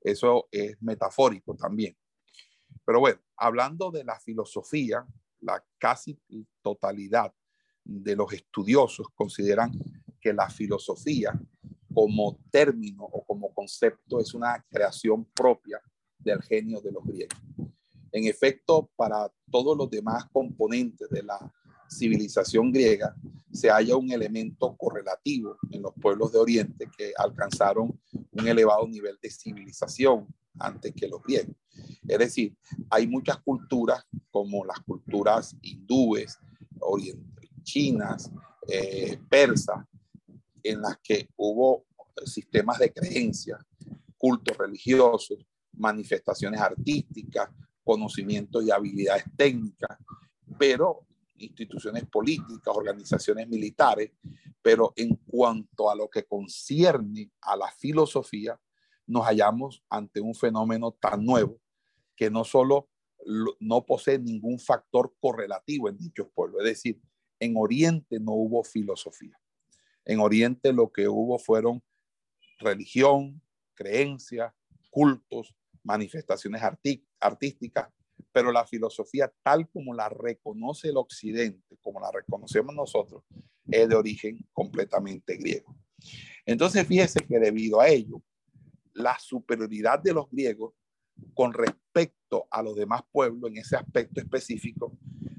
Eso 0.00 0.48
es 0.50 0.80
metafórico 0.80 1.54
también. 1.54 1.96
Pero 2.84 3.00
bueno, 3.00 3.20
hablando 3.36 3.90
de 3.90 4.04
la 4.04 4.18
filosofía, 4.18 5.06
la 5.44 5.62
casi 5.78 6.18
totalidad 6.62 7.32
de 7.84 8.16
los 8.16 8.32
estudiosos 8.32 9.08
consideran 9.14 9.72
que 10.20 10.32
la 10.32 10.48
filosofía 10.48 11.38
como 11.92 12.38
término 12.50 13.04
o 13.04 13.24
como 13.24 13.52
concepto 13.54 14.18
es 14.18 14.34
una 14.34 14.64
creación 14.70 15.24
propia 15.26 15.80
del 16.18 16.42
genio 16.42 16.80
de 16.80 16.90
los 16.90 17.04
griegos. 17.04 17.38
En 18.10 18.26
efecto, 18.26 18.90
para 18.96 19.30
todos 19.50 19.76
los 19.76 19.90
demás 19.90 20.24
componentes 20.32 21.08
de 21.10 21.22
la 21.22 21.52
civilización 21.88 22.72
griega, 22.72 23.14
se 23.52 23.68
halla 23.68 23.96
un 23.96 24.10
elemento 24.10 24.74
correlativo 24.76 25.56
en 25.70 25.82
los 25.82 25.92
pueblos 25.94 26.32
de 26.32 26.38
Oriente 26.38 26.88
que 26.96 27.12
alcanzaron 27.16 28.00
un 28.32 28.48
elevado 28.48 28.88
nivel 28.88 29.18
de 29.22 29.30
civilización 29.30 30.26
antes 30.58 30.92
que 30.94 31.08
los 31.08 31.22
griegos. 31.22 31.56
Es 32.06 32.18
decir, 32.18 32.56
hay 32.90 33.06
muchas 33.06 33.38
culturas 33.38 34.04
como 34.30 34.64
las 34.64 34.80
culturas 34.80 35.56
hindúes, 35.62 36.38
chinas, 37.62 38.30
eh, 38.68 39.18
persas, 39.28 39.84
en 40.62 40.80
las 40.80 40.98
que 41.02 41.28
hubo 41.36 41.84
sistemas 42.24 42.78
de 42.78 42.92
creencias, 42.92 43.60
cultos 44.16 44.56
religiosos, 44.56 45.38
manifestaciones 45.72 46.60
artísticas, 46.60 47.50
conocimientos 47.82 48.64
y 48.64 48.70
habilidades 48.70 49.24
técnicas, 49.36 49.98
pero 50.58 51.06
instituciones 51.36 52.06
políticas, 52.06 52.74
organizaciones 52.74 53.48
militares, 53.48 54.12
pero 54.62 54.92
en 54.96 55.16
cuanto 55.26 55.90
a 55.90 55.94
lo 55.94 56.08
que 56.08 56.24
concierne 56.24 57.30
a 57.42 57.56
la 57.56 57.70
filosofía, 57.72 58.58
nos 59.06 59.24
hallamos 59.24 59.82
ante 59.88 60.20
un 60.20 60.34
fenómeno 60.34 60.92
tan 60.92 61.24
nuevo 61.24 61.60
que 62.16 62.30
no 62.30 62.44
solo 62.44 62.88
no 63.60 63.86
posee 63.86 64.18
ningún 64.18 64.58
factor 64.58 65.14
correlativo 65.18 65.88
en 65.88 65.96
dichos 65.96 66.28
pueblos, 66.34 66.60
es 66.60 66.68
decir, 66.68 67.00
en 67.40 67.56
Oriente 67.56 68.20
no 68.20 68.32
hubo 68.32 68.62
filosofía. 68.62 69.38
En 70.04 70.20
Oriente 70.20 70.72
lo 70.72 70.92
que 70.92 71.08
hubo 71.08 71.38
fueron 71.38 71.82
religión, 72.58 73.40
creencias, 73.74 74.52
cultos, 74.90 75.54
manifestaciones 75.82 76.62
artísticas, 77.18 77.88
pero 78.30 78.52
la 78.52 78.66
filosofía 78.66 79.32
tal 79.42 79.68
como 79.68 79.94
la 79.94 80.08
reconoce 80.08 80.88
el 80.88 80.96
occidente, 80.96 81.76
como 81.80 82.00
la 82.00 82.10
reconocemos 82.12 82.74
nosotros, 82.74 83.24
es 83.66 83.88
de 83.88 83.94
origen 83.94 84.46
completamente 84.52 85.36
griego. 85.36 85.74
Entonces 86.44 86.86
fíjese 86.86 87.20
que 87.20 87.38
debido 87.38 87.80
a 87.80 87.88
ello, 87.88 88.22
la 88.94 89.18
superioridad 89.18 90.00
de 90.00 90.12
los 90.12 90.30
griegos 90.30 90.74
con 91.34 91.52
respecto 91.52 92.46
a 92.50 92.62
los 92.62 92.74
demás 92.74 93.02
pueblos 93.12 93.50
en 93.50 93.58
ese 93.58 93.76
aspecto 93.76 94.20
específico 94.20 94.96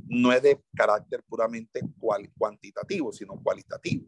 no 0.07 0.31
es 0.31 0.41
de 0.41 0.61
carácter 0.75 1.23
puramente 1.23 1.81
cuantitativo, 2.37 3.11
sino 3.11 3.41
cualitativo 3.41 4.05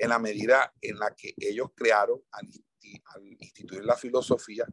en 0.00 0.08
la 0.08 0.18
medida 0.18 0.72
en 0.80 0.98
la 0.98 1.14
que 1.14 1.34
ellos 1.36 1.68
crearon 1.74 2.20
al, 2.32 2.48
instituir 3.38 3.84
la 3.84 3.96
filosofía 3.96 4.64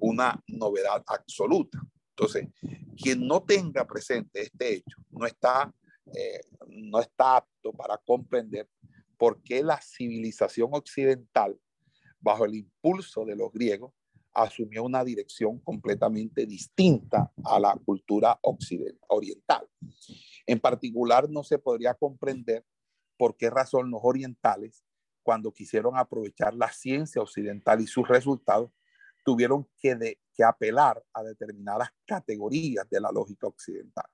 una 0.00 0.42
novedad 0.48 1.04
absoluta. 1.06 1.78
Entonces, 2.10 2.48
quien 2.96 3.26
no 3.26 3.42
tenga 3.42 3.86
presente 3.86 4.42
este 4.42 4.76
hecho 4.76 4.96
no 5.10 5.26
está, 5.26 5.72
eh, 6.14 6.40
no 6.66 7.00
está 7.00 7.36
apto 7.36 7.72
para 7.72 7.98
comprender 7.98 8.68
por 9.18 9.42
qué 9.42 9.62
la 9.62 9.80
civilización 9.80 10.70
occidental, 10.72 11.58
bajo 12.24 12.46
el 12.46 12.54
impulso 12.54 13.24
de 13.26 13.36
los 13.36 13.52
griegos, 13.52 13.92
asumió 14.32 14.82
una 14.82 15.04
dirección 15.04 15.60
completamente 15.60 16.46
distinta 16.46 17.30
a 17.44 17.60
la 17.60 17.76
cultura 17.84 18.36
occidental, 18.42 18.98
oriental. 19.08 19.68
En 20.46 20.58
particular, 20.58 21.28
no 21.28 21.44
se 21.44 21.58
podría 21.58 21.94
comprender 21.94 22.64
por 23.16 23.36
qué 23.36 23.50
razón 23.50 23.90
los 23.90 24.00
orientales, 24.02 24.84
cuando 25.22 25.52
quisieron 25.52 25.96
aprovechar 25.96 26.54
la 26.54 26.72
ciencia 26.72 27.22
occidental 27.22 27.80
y 27.80 27.86
sus 27.86 28.08
resultados, 28.08 28.70
tuvieron 29.24 29.68
que, 29.78 30.18
que 30.34 30.44
apelar 30.44 31.02
a 31.12 31.22
determinadas 31.22 31.90
categorías 32.04 32.88
de 32.90 33.00
la 33.00 33.12
lógica 33.12 33.46
occidental. 33.46 34.06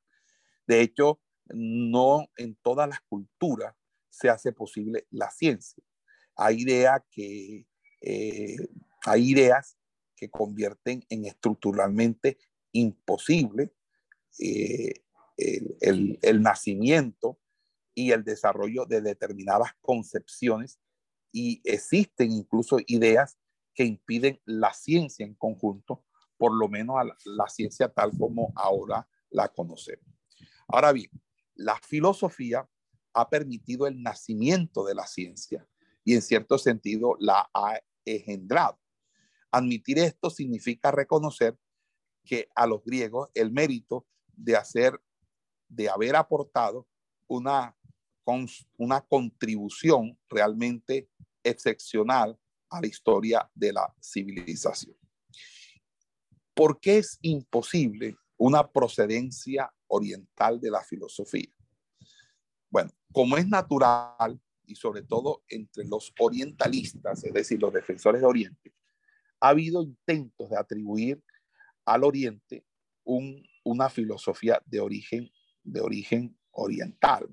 De 0.66 0.82
hecho, 0.82 1.20
no 1.52 2.28
en 2.36 2.56
todas 2.56 2.88
las 2.88 3.00
culturas 3.00 3.74
se 4.08 4.28
hace 4.28 4.52
posible 4.52 5.06
la 5.10 5.30
ciencia. 5.30 5.82
Hay, 6.36 6.62
idea 6.62 7.04
que, 7.10 7.66
eh, 8.00 8.56
hay 9.04 9.30
ideas 9.30 9.76
que 10.16 10.30
convierten 10.30 11.04
en 11.08 11.24
estructuralmente 11.24 12.38
imposible 12.72 13.72
eh, 14.38 15.02
el, 15.36 16.18
el, 16.22 16.42
nacimiento 16.42 17.38
y 17.94 18.12
el 18.12 18.24
desarrollo 18.24 18.84
de 18.84 19.00
determinadas 19.00 19.72
concepciones 19.80 20.78
y 21.32 21.62
existen 21.64 22.30
incluso 22.32 22.78
ideas 22.86 23.38
que 23.74 23.84
impiden 23.84 24.40
la 24.44 24.74
ciencia 24.74 25.24
en 25.24 25.34
conjunto, 25.34 26.04
por 26.36 26.52
lo 26.52 26.68
menos 26.68 26.96
a 26.98 27.04
la, 27.04 27.16
la 27.24 27.48
ciencia 27.48 27.88
tal 27.88 28.16
como 28.16 28.52
ahora 28.54 29.08
la 29.30 29.48
conocemos. 29.48 30.06
Ahora 30.68 30.92
bien, 30.92 31.10
la 31.54 31.78
filosofía 31.78 32.68
ha 33.14 33.28
permitido 33.28 33.86
el 33.86 34.02
nacimiento 34.02 34.84
de 34.84 34.94
la 34.94 35.06
ciencia 35.06 35.66
y 36.04 36.14
en 36.14 36.22
cierto 36.22 36.58
sentido 36.58 37.16
la 37.18 37.50
ha 37.54 37.80
engendrado. 38.04 38.78
Admitir 39.50 39.98
esto 39.98 40.30
significa 40.30 40.90
reconocer 40.90 41.58
que 42.24 42.48
a 42.54 42.66
los 42.66 42.84
griegos 42.84 43.30
el 43.34 43.50
mérito 43.50 44.06
de 44.28 44.56
hacer, 44.56 45.00
de 45.68 45.88
haber 45.88 46.16
aportado 46.16 46.86
una, 47.26 47.76
una 48.76 49.00
contribución 49.00 50.18
realmente 50.28 51.08
excepcional 51.42 52.38
a 52.68 52.80
la 52.80 52.86
historia 52.86 53.50
de 53.54 53.72
la 53.72 53.92
civilización. 54.00 54.96
¿Por 56.54 56.78
qué 56.80 56.98
es 56.98 57.18
imposible 57.22 58.16
una 58.36 58.70
procedencia 58.70 59.72
oriental 59.88 60.60
de 60.60 60.70
la 60.70 60.82
filosofía? 60.82 61.50
Bueno, 62.70 62.90
como 63.12 63.36
es 63.36 63.48
natural 63.48 64.40
y 64.70 64.76
sobre 64.76 65.02
todo 65.02 65.42
entre 65.48 65.84
los 65.84 66.12
orientalistas, 66.20 67.24
es 67.24 67.32
decir, 67.32 67.60
los 67.60 67.72
defensores 67.72 68.20
de 68.20 68.26
Oriente, 68.26 68.72
ha 69.40 69.48
habido 69.48 69.82
intentos 69.82 70.48
de 70.48 70.56
atribuir 70.56 71.20
al 71.84 72.04
Oriente 72.04 72.64
una 73.64 73.90
filosofía 73.90 74.62
de 74.66 74.78
origen, 74.78 75.28
de 75.64 75.80
origen 75.80 76.38
oriental, 76.52 77.28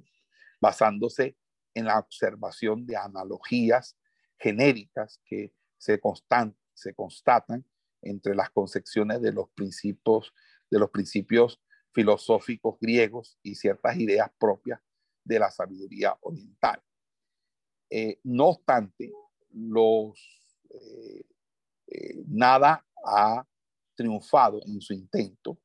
basándose 0.59 1.37
en 1.75 1.85
la 1.85 1.99
observación 1.99 2.87
de 2.87 2.97
analogías 2.97 3.95
genéricas 4.39 5.21
que 5.25 5.53
se, 5.77 5.99
constan, 5.99 6.57
se 6.73 6.95
constatan 6.95 7.63
entre 8.01 8.33
las 8.33 8.49
concepciones 8.49 9.21
de 9.21 9.31
los 9.31 9.49
principios, 9.49 10.33
de 10.71 10.79
los 10.79 10.89
principios 10.89 11.61
filosóficos 11.91 12.79
griegos 12.79 13.37
y 13.43 13.53
ciertas 13.53 13.95
ideas 13.97 14.31
propias 14.39 14.79
de 15.23 15.37
la 15.37 15.51
sabiduría 15.51 16.17
oriental. 16.21 16.81
Eh, 17.89 18.19
no 18.23 18.47
obstante, 18.47 19.11
los, 19.51 20.19
eh, 20.69 21.23
eh, 21.87 22.23
nada 22.27 22.85
ha 23.05 23.47
triunfado 23.95 24.59
en 24.65 24.81
su 24.81 24.93
intento 24.93 25.57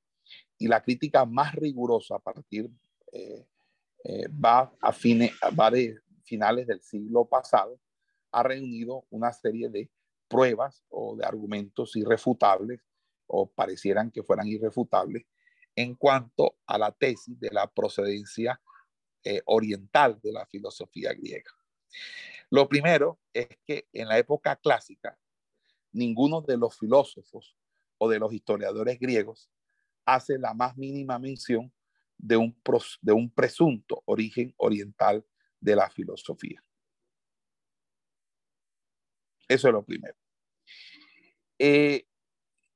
y 0.59 0.69
la 0.69 0.83
crítica 0.83 1.25
más 1.25 1.55
rigurosa 1.55 2.17
a 2.17 2.19
partir 2.21 2.71
va, 4.43 4.73
a 4.81 4.93
fines, 4.93 5.33
de 5.73 5.99
finales 6.25 6.67
del 6.67 6.81
siglo 6.81 7.27
pasado, 7.27 7.79
ha 8.31 8.43
reunido 8.43 9.05
una 9.11 9.33
serie 9.33 9.69
de 9.69 9.91
pruebas 10.29 10.83
o 10.89 11.17
de 11.17 11.27
argumentos 11.27 11.95
irrefutables 11.97 12.81
o 13.27 13.47
parecieran 13.47 14.11
que 14.11 14.23
fueran 14.23 14.47
irrefutables 14.47 15.27
en 15.75 15.95
cuanto 15.97 16.57
a 16.67 16.79
la 16.79 16.93
tesis 16.93 17.39
de 17.39 17.51
la 17.51 17.67
procedencia 17.67 18.61
oriental 19.45 20.19
de 20.23 20.33
la 20.33 20.47
filosofía 20.47 21.13
griega. 21.13 21.51
Lo 22.51 22.69
primero 22.69 23.19
es 23.33 23.49
que 23.65 23.89
en 23.93 24.09
la 24.09 24.19
época 24.19 24.57
clásica, 24.57 25.19
ninguno 25.93 26.41
de 26.41 26.57
los 26.57 26.79
filósofos 26.79 27.57
o 27.99 28.09
de 28.09 28.19
los 28.19 28.33
historiadores 28.33 28.99
griegos 28.99 29.51
hace 30.05 30.39
la 30.39 30.55
más 30.55 30.77
mínima 30.77 31.19
mención 31.19 31.73
de 32.19 32.37
un, 32.37 32.57
de 33.01 33.13
un 33.13 33.31
presunto 33.31 34.03
origen 34.07 34.55
oriental 34.57 35.25
de 35.61 35.77
la 35.77 35.91
filosofía. 35.91 36.63
Eso 39.49 39.69
es 39.69 39.75
lo 39.75 39.85
primero. 39.85 40.17
Eh, 41.59 42.07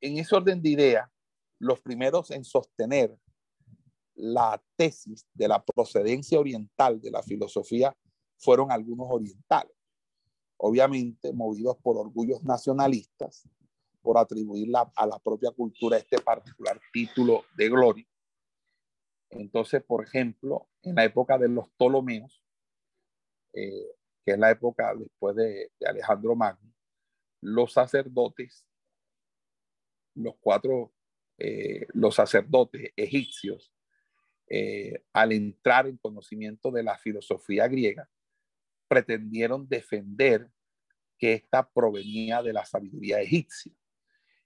en 0.01 0.19
ese 0.19 0.37
orden 0.37 0.63
de 0.63 0.71
idea, 0.71 1.11
los 1.59 1.81
primeros 1.81 2.31
en 2.31 2.45
sostener 2.45 3.17
la 4.15 4.63
tesis 4.77 5.27
de 5.35 5.49
la 5.49 5.65
procedencia 5.65 6.39
oriental 6.39 7.01
de 7.01 7.11
la 7.11 7.23
filosofía 7.23 7.97
fueron 8.39 8.71
algunos 8.71 9.07
orientales, 9.11 9.77
obviamente 10.57 11.33
movidos 11.33 11.77
por 11.83 11.97
orgullos 11.97 12.43
nacionalistas, 12.45 13.49
por 14.03 14.19
atribuir 14.19 14.69
a 14.77 15.07
la 15.07 15.19
propia 15.19 15.51
cultura 15.51 15.97
este 15.99 16.21
particular 16.21 16.81
título 16.93 17.45
de 17.57 17.69
gloria. 17.69 18.07
Entonces, 19.31 19.83
por 19.83 20.05
ejemplo, 20.05 20.69
en 20.83 20.95
la 20.95 21.05
época 21.05 21.37
de 21.39 21.49
los 21.49 21.69
Ptolomeos, 21.71 22.43
eh, 23.53 23.97
que 24.25 24.33
es 24.33 24.39
la 24.39 24.51
época 24.51 24.95
después 24.95 25.35
de, 25.37 25.73
Alejandro 25.85 26.37
Magno, 26.37 26.73
los 27.41 27.73
sacerdotes, 27.73 28.65
los 30.15 30.37
cuatro, 30.41 30.93
eh, 31.39 31.87
los 31.95 32.15
sacerdotes 32.15 32.93
egipcios, 32.97 33.73
eh, 34.49 35.05
al 35.13 35.33
entrar 35.33 35.87
en 35.87 35.97
conocimiento 35.97 36.71
de 36.71 36.83
la 36.83 36.97
filosofía 36.97 37.67
griega, 37.67 38.09
pretendieron 38.89 39.69
defender 39.69 40.51
que 41.19 41.35
ésta 41.35 41.69
provenía 41.69 42.43
de 42.43 42.53
la 42.53 42.65
sabiduría 42.65 43.21
egipcia. 43.21 43.73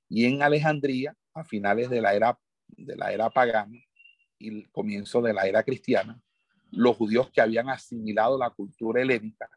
Y 0.08 0.24
en 0.24 0.42
Alejandría, 0.42 1.16
a 1.34 1.44
finales 1.44 1.90
de 1.90 2.00
la 2.00 2.14
era, 2.14 2.38
de 2.68 2.96
la 2.96 3.12
era 3.12 3.30
pagana 3.30 3.78
y 4.38 4.64
comienzo 4.66 5.20
de 5.22 5.32
la 5.32 5.46
era 5.46 5.62
cristiana, 5.62 6.20
los 6.70 6.96
judíos 6.96 7.30
que 7.30 7.40
habían 7.40 7.68
asimilado 7.68 8.38
la 8.38 8.50
cultura 8.50 9.02
helénica 9.02 9.48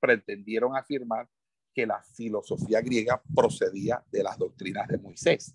pretendieron 0.00 0.76
afirmar 0.76 1.28
que 1.74 1.86
la 1.86 2.02
filosofía 2.02 2.80
griega 2.80 3.22
procedía 3.34 4.04
de 4.10 4.22
las 4.22 4.38
doctrinas 4.38 4.88
de 4.88 4.98
Moisés. 4.98 5.54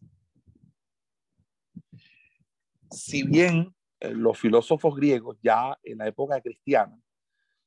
Si 2.90 3.24
bien 3.24 3.74
eh, 4.00 4.12
los 4.12 4.38
filósofos 4.38 4.96
griegos 4.96 5.38
ya 5.42 5.78
en 5.84 6.00
la 6.00 6.08
época 6.08 6.42
cristiana 6.42 6.98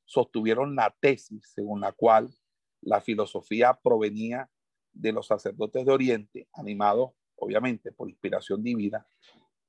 sostuvieron 0.05 0.75
la 0.75 0.95
tesis 0.99 1.51
según 1.53 1.81
la 1.81 1.91
cual 1.91 2.33
la 2.81 3.01
filosofía 3.01 3.77
provenía 3.83 4.49
de 4.93 5.11
los 5.11 5.27
sacerdotes 5.27 5.85
de 5.85 5.91
Oriente, 5.91 6.47
animados 6.53 7.11
obviamente 7.37 7.91
por 7.91 8.09
inspiración 8.09 8.63
divina, 8.63 9.05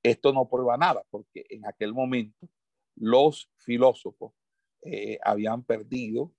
esto 0.03 0.33
no 0.33 0.49
prueba 0.49 0.77
nada, 0.77 1.03
porque 1.11 1.45
en 1.51 1.67
aquel 1.67 1.93
momento 1.93 2.49
los 2.95 3.51
filósofos 3.57 4.33
eh, 4.83 5.19
habían 5.25 5.65
perdido 5.65 6.33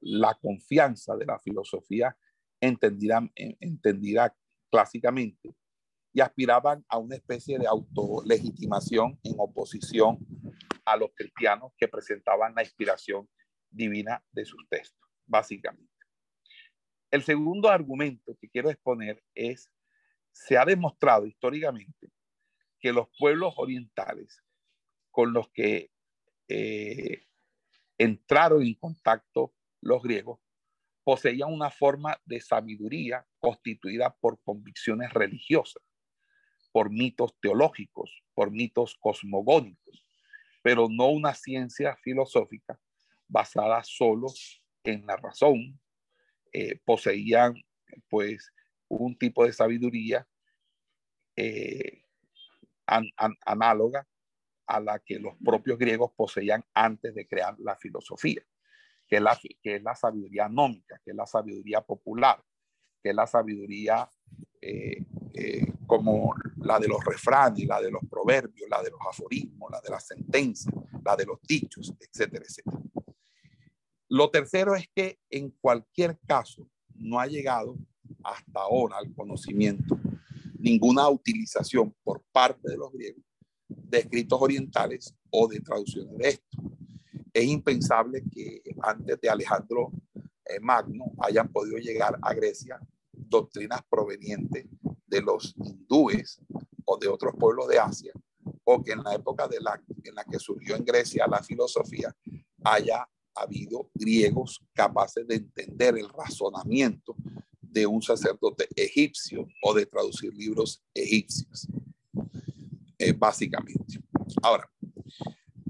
la 0.00 0.34
confianza 0.34 1.16
de 1.16 1.26
la 1.26 1.38
filosofía 1.38 2.16
entendida, 2.60 3.28
entendida 3.34 4.36
clásicamente 4.70 5.54
y 6.12 6.20
aspiraban 6.20 6.84
a 6.88 6.98
una 6.98 7.16
especie 7.16 7.58
de 7.58 7.66
autolegitimación 7.66 9.18
en 9.22 9.34
oposición 9.38 10.18
a 10.84 10.96
los 10.96 11.10
cristianos 11.14 11.72
que 11.76 11.88
presentaban 11.88 12.54
la 12.54 12.62
inspiración 12.62 13.28
divina 13.70 14.24
de 14.32 14.44
sus 14.44 14.66
textos, 14.68 15.08
básicamente. 15.26 15.90
El 17.10 17.22
segundo 17.22 17.68
argumento 17.68 18.36
que 18.40 18.48
quiero 18.48 18.70
exponer 18.70 19.22
es, 19.34 19.70
se 20.32 20.56
ha 20.56 20.64
demostrado 20.64 21.26
históricamente 21.26 22.10
que 22.80 22.92
los 22.92 23.08
pueblos 23.18 23.54
orientales 23.56 24.42
con 25.10 25.32
los 25.32 25.50
que 25.50 25.90
eh, 26.48 27.26
entraron 27.98 28.62
en 28.62 28.74
contacto 28.74 29.54
los 29.80 30.02
griegos 30.02 30.40
poseían 31.04 31.52
una 31.52 31.70
forma 31.70 32.20
de 32.24 32.40
sabiduría 32.40 33.26
constituida 33.38 34.14
por 34.20 34.40
convicciones 34.42 35.12
religiosas 35.12 35.82
por 36.72 36.90
mitos 36.90 37.38
teológicos, 37.40 38.24
por 38.34 38.50
mitos 38.50 38.96
cosmogónicos, 38.98 40.06
pero 40.62 40.88
no 40.88 41.08
una 41.08 41.34
ciencia 41.34 41.96
filosófica 41.96 42.78
basada 43.28 43.82
solo 43.84 44.28
en 44.84 45.04
la 45.06 45.16
razón. 45.16 45.78
Eh, 46.52 46.78
poseían 46.84 47.54
pues 48.08 48.52
un 48.88 49.16
tipo 49.16 49.44
de 49.44 49.52
sabiduría 49.52 50.26
eh, 51.34 52.02
análoga 52.86 54.06
a 54.66 54.80
la 54.80 54.98
que 54.98 55.18
los 55.18 55.34
propios 55.42 55.78
griegos 55.78 56.12
poseían 56.14 56.64
antes 56.74 57.14
de 57.14 57.26
crear 57.26 57.58
la 57.58 57.76
filosofía, 57.76 58.42
que 59.08 59.16
es 59.16 59.22
la, 59.22 59.38
que 59.62 59.76
es 59.76 59.82
la 59.82 59.94
sabiduría 59.94 60.48
nómica, 60.48 61.00
que 61.04 61.10
es 61.10 61.16
la 61.16 61.26
sabiduría 61.26 61.80
popular, 61.80 62.42
que 63.02 63.10
es 63.10 63.14
la 63.14 63.26
sabiduría 63.26 64.08
eh, 64.60 65.04
eh, 65.34 65.66
como 65.86 66.34
la 66.58 66.78
de 66.78 66.88
los 66.88 67.04
refranes, 67.04 67.66
la 67.66 67.80
de 67.80 67.90
los 67.90 68.02
proverbios, 68.08 68.68
la 68.70 68.82
de 68.82 68.90
los 68.90 69.00
aforismos, 69.08 69.70
la 69.70 69.80
de 69.80 69.90
las 69.90 70.06
sentencias, 70.06 70.74
la 71.04 71.16
de 71.16 71.26
los 71.26 71.40
dichos, 71.42 71.92
etcétera, 71.98 72.44
etcétera. 72.48 72.78
Lo 74.08 74.30
tercero 74.30 74.74
es 74.74 74.88
que 74.94 75.18
en 75.30 75.50
cualquier 75.50 76.18
caso 76.26 76.68
no 76.94 77.18
ha 77.18 77.26
llegado 77.26 77.76
hasta 78.22 78.60
ahora 78.60 78.98
al 78.98 79.12
conocimiento 79.14 79.98
ninguna 80.58 81.08
utilización 81.08 81.94
por 82.04 82.22
parte 82.30 82.70
de 82.70 82.76
los 82.76 82.92
griegos 82.92 83.24
de 83.68 83.98
escritos 83.98 84.40
orientales 84.40 85.14
o 85.30 85.48
de 85.48 85.60
traducciones 85.60 86.16
de 86.16 86.28
esto. 86.28 86.58
Es 87.32 87.44
impensable 87.44 88.22
que 88.30 88.62
antes 88.82 89.20
de 89.20 89.28
Alejandro 89.28 89.90
eh, 90.14 90.60
Magno 90.60 91.06
hayan 91.18 91.50
podido 91.50 91.78
llegar 91.78 92.18
a 92.20 92.34
Grecia 92.34 92.78
doctrinas 93.32 93.80
provenientes 93.88 94.66
de 95.06 95.22
los 95.22 95.54
hindúes 95.56 96.40
o 96.84 96.98
de 96.98 97.08
otros 97.08 97.34
pueblos 97.38 97.66
de 97.68 97.78
Asia, 97.78 98.12
o 98.64 98.82
que 98.82 98.92
en 98.92 99.02
la 99.02 99.14
época 99.14 99.48
de 99.48 99.60
la, 99.60 99.82
en 100.04 100.14
la 100.14 100.24
que 100.24 100.38
surgió 100.38 100.76
en 100.76 100.84
Grecia 100.84 101.26
la 101.26 101.42
filosofía 101.42 102.14
haya 102.62 103.08
habido 103.34 103.90
griegos 103.94 104.62
capaces 104.74 105.26
de 105.26 105.36
entender 105.36 105.96
el 105.96 106.08
razonamiento 106.08 107.16
de 107.60 107.86
un 107.86 108.02
sacerdote 108.02 108.68
egipcio 108.76 109.48
o 109.62 109.72
de 109.72 109.86
traducir 109.86 110.34
libros 110.34 110.84
egipcios, 110.92 111.66
eh, 112.98 113.12
básicamente. 113.12 113.98
Ahora, 114.42 114.70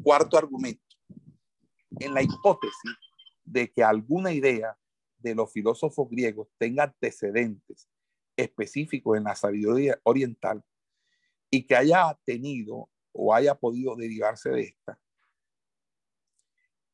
cuarto 0.03 0.37
argumento. 0.37 0.83
En 2.01 2.13
la 2.13 2.23
hipótesis 2.23 2.97
de 3.45 3.71
que 3.71 3.85
alguna 3.85 4.33
idea 4.33 4.77
de 5.23 5.35
los 5.35 5.53
filósofos 5.53 6.09
griegos 6.11 6.49
tenga 6.59 6.85
antecedentes 6.85 7.89
específicos 8.37 9.16
en 9.16 9.25
la 9.25 9.35
sabiduría 9.35 9.99
oriental 10.05 10.62
y 11.51 11.66
que 11.66 11.77
haya 11.77 12.18
tenido 12.25 12.89
o 13.12 13.35
haya 13.35 13.55
podido 13.55 13.95
derivarse 13.95 14.51
de 14.51 14.62
esta, 14.62 14.99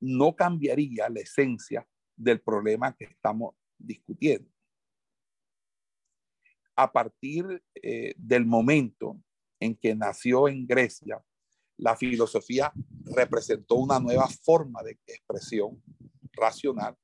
no 0.00 0.34
cambiaría 0.34 1.08
la 1.08 1.20
esencia 1.20 1.88
del 2.16 2.40
problema 2.40 2.94
que 2.94 3.04
estamos 3.04 3.54
discutiendo. 3.78 4.50
A 6.74 6.92
partir 6.92 7.62
eh, 7.74 8.14
del 8.16 8.46
momento 8.46 9.20
en 9.60 9.76
que 9.76 9.94
nació 9.94 10.48
en 10.48 10.66
Grecia, 10.66 11.24
la 11.76 11.96
filosofía 11.96 12.72
representó 13.04 13.76
una 13.76 14.00
nueva 14.00 14.28
forma 14.28 14.82
de 14.82 14.98
expresión 15.06 15.82
racional, 16.32 16.96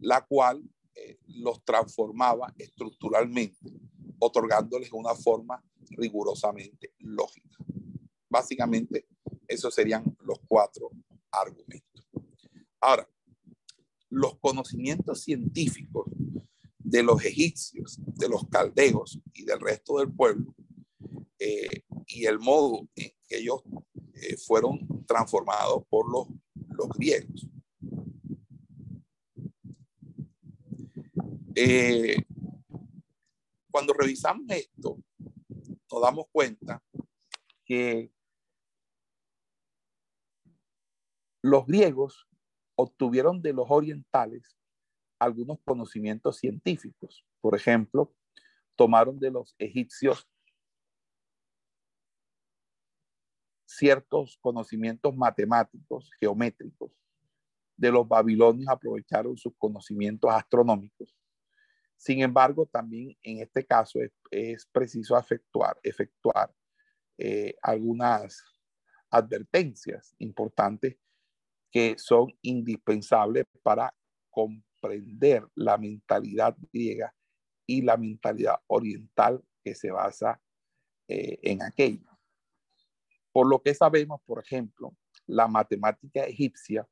la 0.00 0.24
cual 0.24 0.62
eh, 0.94 1.18
los 1.26 1.64
transformaba 1.64 2.52
estructuralmente, 2.58 3.72
otorgándoles 4.18 4.92
una 4.92 5.14
forma 5.14 5.62
rigurosamente 5.90 6.92
lógica. 6.98 7.58
Básicamente, 8.28 9.06
esos 9.46 9.74
serían 9.74 10.16
los 10.20 10.38
cuatro 10.46 10.90
argumentos. 11.30 12.08
Ahora, 12.80 13.08
los 14.10 14.38
conocimientos 14.38 15.22
científicos 15.22 16.06
de 16.78 17.02
los 17.02 17.24
egipcios, 17.24 17.98
de 18.04 18.28
los 18.28 18.46
caldeos 18.48 19.18
y 19.32 19.44
del 19.44 19.60
resto 19.60 19.98
del 19.98 20.12
pueblo, 20.12 20.54
eh, 21.38 21.84
y 22.06 22.26
el 22.26 22.38
modo 22.38 22.88
en 22.94 23.12
que 23.26 23.38
ellos 23.38 23.62
eh, 24.14 24.36
fueron 24.36 25.04
transformados 25.06 25.84
por 25.88 26.10
los, 26.10 26.28
los 26.68 26.88
griegos. 26.90 27.48
Eh, 31.54 32.16
cuando 33.70 33.92
revisamos 33.92 34.46
esto, 34.48 34.98
nos 35.90 36.02
damos 36.02 36.26
cuenta 36.32 36.82
que 37.64 38.10
los 41.42 41.66
griegos 41.66 42.26
obtuvieron 42.74 43.42
de 43.42 43.52
los 43.52 43.66
orientales 43.68 44.56
algunos 45.18 45.58
conocimientos 45.64 46.38
científicos. 46.38 47.26
Por 47.40 47.54
ejemplo, 47.54 48.14
tomaron 48.74 49.18
de 49.18 49.30
los 49.30 49.54
egipcios 49.58 50.26
ciertos 53.66 54.38
conocimientos 54.40 55.14
matemáticos, 55.14 56.10
geométricos. 56.18 56.90
De 57.76 57.90
los 57.90 58.08
babilonios 58.08 58.68
aprovecharon 58.68 59.36
sus 59.36 59.52
conocimientos 59.58 60.30
astronómicos 60.30 61.14
sin 62.02 62.20
embargo, 62.20 62.66
también 62.66 63.16
en 63.22 63.38
este 63.38 63.64
caso 63.64 64.00
es, 64.28 64.66
preciso 64.72 65.16
efectuar, 65.16 65.78
efectuar 65.84 66.52
eh, 67.16 67.54
algunas 67.62 68.42
advertencias 69.08 70.12
importantes 70.18 70.96
que 71.70 71.94
son 71.98 72.36
indispensables 72.42 73.44
para 73.62 73.94
comprender 74.30 75.46
la 75.54 75.78
mentalidad 75.78 76.56
griega 76.72 77.14
y 77.68 77.82
la 77.82 77.96
mentalidad 77.96 78.56
oriental 78.66 79.40
que 79.62 79.76
se 79.76 79.92
basa 79.92 80.42
eh, 81.06 81.38
en 81.44 81.62
aquello. 81.62 82.18
Por 83.30 83.48
lo 83.48 83.62
que 83.62 83.74
sabemos, 83.74 84.20
por 84.26 84.42
ejemplo, 84.42 84.96
la 85.24 85.46
matemática 85.46 86.24
egipcia 86.24 86.84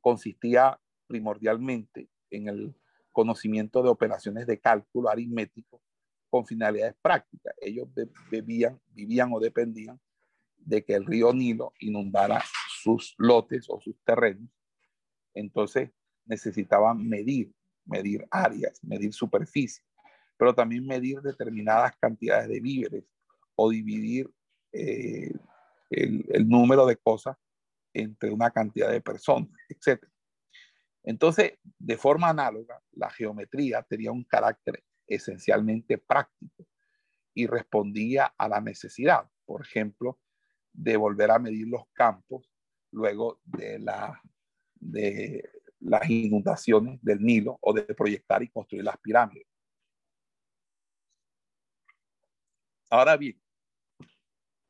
consistía 0.00 0.80
primordialmente 1.06 2.08
en 2.30 2.48
el 2.48 2.74
conocimiento 3.14 3.82
de 3.82 3.88
operaciones 3.88 4.46
de 4.46 4.60
cálculo 4.60 5.08
aritmético 5.08 5.80
con 6.28 6.44
finalidades 6.44 6.96
prácticas. 7.00 7.54
Ellos 7.60 7.88
bebían, 8.30 8.78
vivían 8.90 9.30
o 9.32 9.40
dependían 9.40 9.98
de 10.58 10.84
que 10.84 10.94
el 10.94 11.06
río 11.06 11.32
Nilo 11.32 11.72
inundara 11.78 12.42
sus 12.82 13.14
lotes 13.18 13.66
o 13.68 13.80
sus 13.80 13.96
terrenos. 14.04 14.50
Entonces 15.32 15.90
necesitaban 16.26 17.08
medir, 17.08 17.54
medir 17.84 18.26
áreas, 18.30 18.82
medir 18.82 19.12
superficie, 19.12 19.84
pero 20.36 20.54
también 20.54 20.84
medir 20.84 21.20
determinadas 21.20 21.96
cantidades 21.96 22.48
de 22.48 22.60
víveres 22.60 23.04
o 23.54 23.70
dividir 23.70 24.28
eh, 24.72 25.32
el, 25.90 26.24
el 26.28 26.48
número 26.48 26.84
de 26.84 26.96
cosas 26.96 27.36
entre 27.92 28.30
una 28.32 28.50
cantidad 28.50 28.90
de 28.90 29.00
personas, 29.00 29.50
etc. 29.68 30.04
Entonces, 31.04 31.58
de 31.78 31.96
forma 31.98 32.30
análoga, 32.30 32.82
la 32.92 33.10
geometría 33.10 33.82
tenía 33.82 34.10
un 34.10 34.24
carácter 34.24 34.82
esencialmente 35.06 35.98
práctico 35.98 36.66
y 37.34 37.46
respondía 37.46 38.34
a 38.38 38.48
la 38.48 38.60
necesidad, 38.60 39.30
por 39.44 39.62
ejemplo, 39.62 40.18
de 40.72 40.96
volver 40.96 41.30
a 41.30 41.38
medir 41.38 41.68
los 41.68 41.86
campos 41.92 42.50
luego 42.90 43.40
de, 43.44 43.78
la, 43.78 44.18
de 44.74 45.48
las 45.80 46.08
inundaciones 46.08 46.98
del 47.02 47.20
Nilo 47.20 47.58
o 47.60 47.74
de 47.74 47.82
proyectar 47.82 48.42
y 48.42 48.48
construir 48.48 48.84
las 48.84 48.98
pirámides. 48.98 49.46
Ahora 52.88 53.16
bien, 53.16 53.40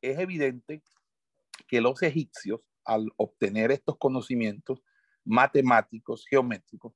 es 0.00 0.18
evidente 0.18 0.82
que 1.68 1.80
los 1.80 2.02
egipcios, 2.02 2.60
al 2.84 3.10
obtener 3.16 3.70
estos 3.70 3.96
conocimientos, 3.98 4.82
matemáticos, 5.24 6.26
geométricos, 6.28 6.92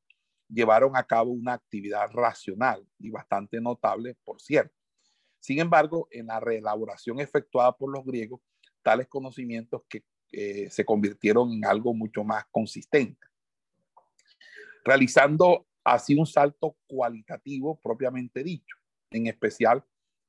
llevaron 0.48 0.96
a 0.96 1.04
cabo 1.04 1.30
una 1.30 1.54
actividad 1.54 2.10
racional 2.10 2.86
y 2.98 3.10
bastante 3.10 3.60
notable, 3.60 4.16
por 4.24 4.40
cierto. 4.40 4.74
Sin 5.40 5.60
embargo, 5.60 6.08
en 6.10 6.26
la 6.26 6.40
reelaboración 6.40 7.20
efectuada 7.20 7.76
por 7.76 7.92
los 7.92 8.04
griegos, 8.04 8.40
tales 8.82 9.06
conocimientos 9.08 9.82
que 9.88 10.04
eh, 10.32 10.68
se 10.70 10.84
convirtieron 10.84 11.52
en 11.52 11.64
algo 11.64 11.94
mucho 11.94 12.24
más 12.24 12.44
consistente, 12.50 13.26
realizando 14.84 15.66
así 15.84 16.14
un 16.16 16.26
salto 16.26 16.76
cualitativo 16.86 17.80
propiamente 17.80 18.42
dicho, 18.42 18.76
en 19.10 19.26
especial 19.26 19.84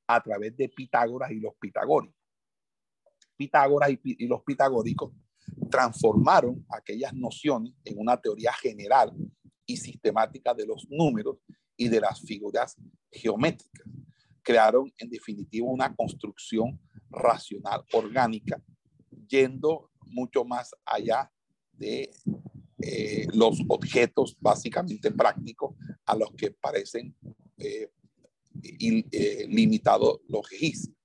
a 0.07 0.21
través 0.21 0.55
de 0.55 0.69
Pitágoras 0.69 1.31
y 1.31 1.39
los 1.39 1.53
pitagóricos. 1.55 2.15
Pitágoras 3.35 3.91
y 4.03 4.27
los 4.27 4.43
pitagóricos 4.43 5.13
transformaron 5.69 6.65
aquellas 6.69 7.13
nociones 7.13 7.73
en 7.85 7.97
una 7.97 8.19
teoría 8.19 8.53
general 8.53 9.13
y 9.65 9.77
sistemática 9.77 10.53
de 10.53 10.65
los 10.65 10.87
números 10.89 11.37
y 11.77 11.87
de 11.87 12.01
las 12.01 12.21
figuras 12.21 12.75
geométricas. 13.11 13.87
Crearon 14.41 14.91
en 14.97 15.09
definitiva 15.09 15.67
una 15.67 15.95
construcción 15.95 16.79
racional 17.09 17.83
orgánica, 17.93 18.61
yendo 19.27 19.91
mucho 20.07 20.43
más 20.43 20.71
allá 20.85 21.31
de 21.73 22.11
eh, 22.81 23.27
los 23.33 23.61
objetos 23.67 24.37
básicamente 24.39 25.11
prácticos 25.11 25.75
a 26.05 26.15
los 26.15 26.31
que 26.31 26.51
parecen 26.51 27.15
eh, 27.57 27.91
eh, 28.63 29.47
limitado 29.47 30.21
los 30.27 30.49
registros. 30.49 30.95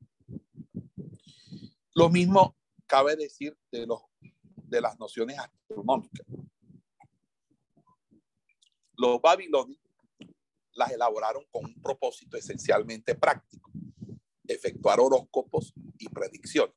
Lo 1.95 2.09
mismo 2.09 2.57
cabe 2.87 3.17
decir 3.17 3.57
de, 3.71 3.87
los, 3.87 4.01
de 4.75 4.81
las 4.81 4.99
nociones 4.99 5.39
astronómicas. 5.39 6.27
Los 8.97 9.21
babilonios 9.21 9.81
las 10.73 10.91
elaboraron 10.91 11.45
con 11.51 11.65
un 11.67 11.81
propósito 11.81 12.37
esencialmente 12.37 13.15
práctico, 13.15 13.71
efectuar 14.47 15.01
horóscopos 15.01 15.73
y 15.99 16.09
predicciones. 16.09 16.75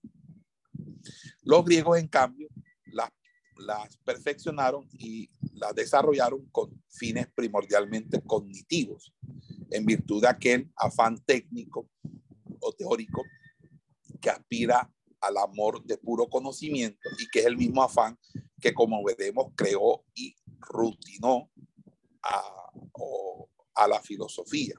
Los 1.42 1.66
griegos, 1.66 1.98
en 1.98 2.08
cambio, 2.08 2.48
las, 2.86 3.10
las 3.58 3.98
perfeccionaron 3.98 4.88
y 4.94 5.30
las 5.54 5.74
desarrollaron 5.74 6.46
con 6.52 6.70
fines 6.90 7.28
primordialmente 7.34 8.22
cognitivos, 8.22 9.14
en 9.72 9.86
virtud 9.86 10.22
de 10.22 10.28
aquel 10.28 10.72
afán 10.76 11.18
técnico 11.26 11.90
o 12.60 12.74
teórico 12.74 13.24
que 14.22 14.30
aspira 14.30 14.92
al 15.28 15.38
amor 15.38 15.84
de 15.84 15.98
puro 15.98 16.28
conocimiento 16.28 17.10
y 17.20 17.28
que 17.28 17.40
es 17.40 17.46
el 17.46 17.58
mismo 17.58 17.84
afán 17.84 18.18
que, 18.60 18.74
como 18.74 19.04
veremos, 19.04 19.48
creó 19.56 20.04
y 20.16 20.36
rutinó 20.60 21.50
a, 22.24 22.72
a 23.76 23.88
la 23.88 24.02
filosofía. 24.02 24.76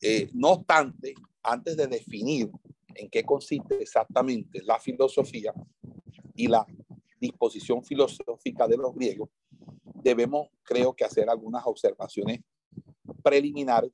Eh, 0.00 0.30
no 0.32 0.52
obstante, 0.52 1.14
antes 1.42 1.76
de 1.76 1.86
definir 1.86 2.50
en 2.94 3.10
qué 3.10 3.22
consiste 3.22 3.82
exactamente 3.82 4.62
la 4.64 4.78
filosofía 4.78 5.52
y 6.34 6.46
la 6.46 6.66
disposición 7.20 7.84
filosófica 7.84 8.66
de 8.66 8.78
los 8.78 8.94
griegos, 8.94 9.28
debemos, 10.02 10.48
creo 10.62 10.94
que, 10.94 11.04
hacer 11.04 11.28
algunas 11.28 11.62
observaciones 11.66 12.40
preliminares 13.22 13.92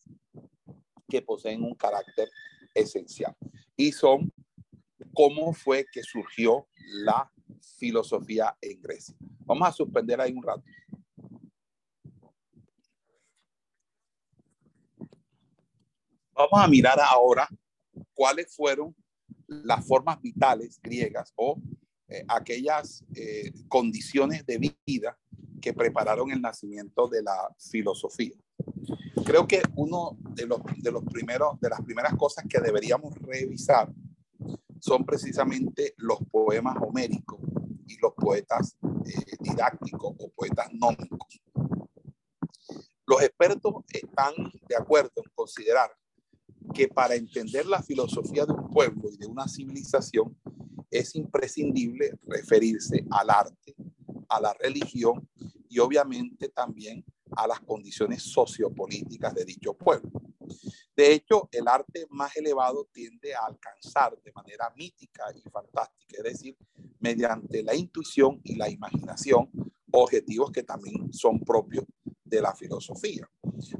que 1.09 1.22
poseen 1.22 1.62
un 1.62 1.74
carácter 1.74 2.30
esencial. 2.74 3.34
Y 3.76 3.92
son 3.92 4.32
cómo 5.17 5.55
fue 5.55 5.87
que 5.91 6.03
surgió 6.03 6.69
la 6.91 7.33
filosofía 7.79 8.55
en 8.61 8.83
Grecia. 8.83 9.17
Vamos 9.47 9.67
a 9.67 9.73
suspender 9.73 10.21
ahí 10.21 10.33
un 10.33 10.43
rato. 10.43 10.62
Vamos 16.35 16.61
a 16.61 16.69
mirar 16.69 17.01
ahora 17.01 17.49
cuáles 18.12 18.55
fueron 18.55 18.95
las 19.47 19.87
formas 19.87 20.21
vitales 20.21 20.79
griegas 20.83 21.33
o 21.35 21.59
eh, 22.09 22.23
aquellas 22.29 23.03
eh, 23.14 23.53
condiciones 23.69 24.45
de 24.45 24.75
vida 24.85 25.19
que 25.62 25.73
prepararon 25.73 26.31
el 26.31 26.43
nacimiento 26.43 27.09
de 27.09 27.23
la 27.23 27.55
filosofía. 27.59 28.37
Creo 29.25 29.47
que 29.47 29.62
uno 29.77 30.19
de 30.35 30.47
los, 30.47 30.61
de 30.77 30.93
los 30.93 31.03
primeros, 31.05 31.59
de 31.59 31.71
las 31.71 31.81
primeras 31.81 32.14
cosas 32.17 32.45
que 32.47 32.61
deberíamos 32.61 33.14
revisar 33.14 33.91
son 34.81 35.05
precisamente 35.05 35.95
los 35.99 36.18
poemas 36.31 36.77
homéricos 36.81 37.41
y 37.87 37.97
los 37.99 38.12
poetas 38.14 38.77
eh, 38.83 39.37
didácticos 39.41 40.14
o 40.18 40.31
poetas 40.31 40.68
nómicos. 40.72 41.41
Los 43.07 43.22
expertos 43.22 43.74
están 43.93 44.35
de 44.68 44.77
acuerdo 44.77 45.12
en 45.16 45.31
considerar 45.35 45.91
que 46.74 46.89
para 46.89 47.14
entender 47.14 47.66
la 47.66 47.83
filosofía 47.83 48.45
de 48.45 48.53
un 48.53 48.68
pueblo 48.70 49.09
y 49.11 49.16
de 49.16 49.27
una 49.27 49.47
civilización 49.47 50.37
es 50.91 51.14
imprescindible 51.14 52.18
referirse 52.27 53.05
al 53.11 53.31
arte, 53.31 53.74
a 54.29 54.41
la 54.41 54.53
religión 54.55 55.29
y 55.68 55.79
obviamente 55.79 56.49
también 56.49 57.05
a 57.37 57.47
las 57.47 57.61
condiciones 57.61 58.22
sociopolíticas 58.22 59.35
de 59.35 59.45
dicho 59.45 59.74
pueblo. 59.74 60.16
De 60.97 61.12
hecho, 61.12 61.49
el 61.53 61.68
arte 61.68 62.07
más 62.09 62.34
elevado 62.36 62.88
tiende 62.90 63.34
a 63.34 63.44
alcanzar 63.44 64.18
de 64.22 64.32
manera 64.32 64.72
mítica 64.74 65.24
y 65.34 65.42
fantástica, 65.51 66.16
es 66.16 66.22
decir, 66.22 66.57
mediante 67.01 67.62
la 67.62 67.74
intuición 67.74 68.40
y 68.42 68.57
la 68.57 68.70
imaginación, 68.70 69.51
objetivos 69.92 70.51
que 70.51 70.62
también 70.62 71.12
son 71.12 71.40
propios 71.40 71.84
de 72.24 72.40
la 72.40 72.55
filosofía. 72.55 73.28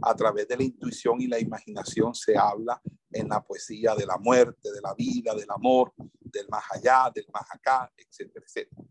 A 0.03 0.15
través 0.15 0.47
de 0.47 0.59
la 0.59 0.63
intuición 0.63 1.21
y 1.23 1.27
la 1.27 1.41
imaginación 1.41 2.15
se 2.15 2.37
habla 2.37 2.81
en 3.11 3.29
la 3.29 3.43
poesía 3.43 3.95
de 3.95 4.05
la 4.05 4.19
muerte, 4.19 4.71
de 4.71 4.81
la 4.83 4.95
vida, 4.95 5.35
del 5.35 5.51
amor, 5.51 5.95
del 5.97 6.47
más 6.49 6.65
allá, 6.71 7.11
del 7.15 7.27
más 7.33 7.45
acá, 7.51 7.91
etcétera, 7.97 8.45
etcétera. 8.47 8.83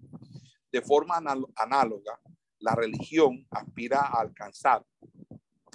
De 0.71 0.81
forma 0.81 1.21
análoga, 1.55 2.19
la 2.59 2.73
religión 2.73 3.45
aspira 3.51 3.99
a 3.99 4.21
alcanzar 4.21 4.83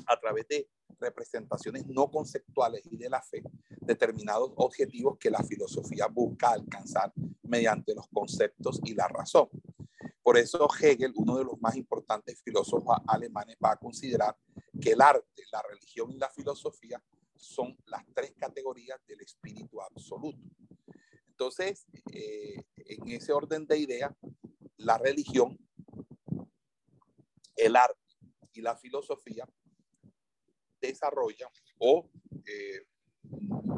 a 0.07 0.20
través 0.20 0.48
de 0.48 0.68
representaciones 1.01 1.86
no 1.86 2.11
conceptuales 2.11 2.82
y 2.90 2.96
de 2.96 3.09
la 3.09 3.22
fe 3.22 3.42
determinados 3.80 4.53
objetivos 4.57 5.18
que 5.18 5.30
la 5.30 5.42
filosofía 5.42 6.07
busca 6.07 6.51
alcanzar 6.51 7.12
mediante 7.42 7.94
los 7.94 8.07
conceptos 8.09 8.80
y 8.84 8.94
la 8.94 9.09
razón. 9.09 9.48
Por 10.22 10.38
eso 10.38 10.68
Hegel, 10.80 11.12
uno 11.16 11.36
de 11.36 11.44
los 11.44 11.61
más 11.61 11.76
importantes 11.76 12.40
filósofos 12.42 12.96
alemanes, 13.09 13.57
va 13.64 13.72
a 13.72 13.76
considerar 13.76 14.36
que 14.80 14.92
el 14.92 15.01
arte, 15.01 15.42
la 15.51 15.62
religión 15.68 16.12
y 16.12 16.18
la 16.18 16.28
filosofía 16.28 17.03
son 17.36 17.76
las 17.86 18.05
tres 18.14 18.34
categorías 18.38 19.01
del 19.07 19.22
espíritu 19.22 19.80
absoluto. 19.80 20.38
Entonces, 21.30 21.86
eh, 22.12 22.62
en 22.76 23.09
ese 23.09 23.32
orden 23.32 23.66
de 23.66 23.78
ideas, 23.78 24.12
la 24.76 24.98
religión, 24.98 25.59
el 27.57 27.76
arte 27.76 27.98
y 28.53 28.61
la 28.61 28.76
filosofía 28.76 29.48
desarrolla 30.81 31.51
o 31.78 32.09
eh, 32.47 32.87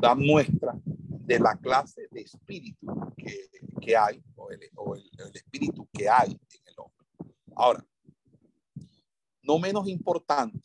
dan 0.01 0.21
muestra 0.21 0.75
de 0.85 1.39
la 1.39 1.57
clase 1.57 2.09
de 2.11 2.23
espíritu 2.23 2.87
que, 3.17 3.49
que 3.81 3.97
hay 3.97 4.23
o, 4.37 4.51
el, 4.51 4.61
o 4.77 4.95
el, 4.95 5.11
el, 5.19 5.37
espíritu 5.37 5.89
que 5.93 6.09
hay 6.09 6.31
en 6.31 6.61
el 6.67 6.75
hombre. 6.77 7.35
Ahora, 7.55 7.87
no 9.43 9.59
menos 9.59 9.89
importante, 9.89 10.61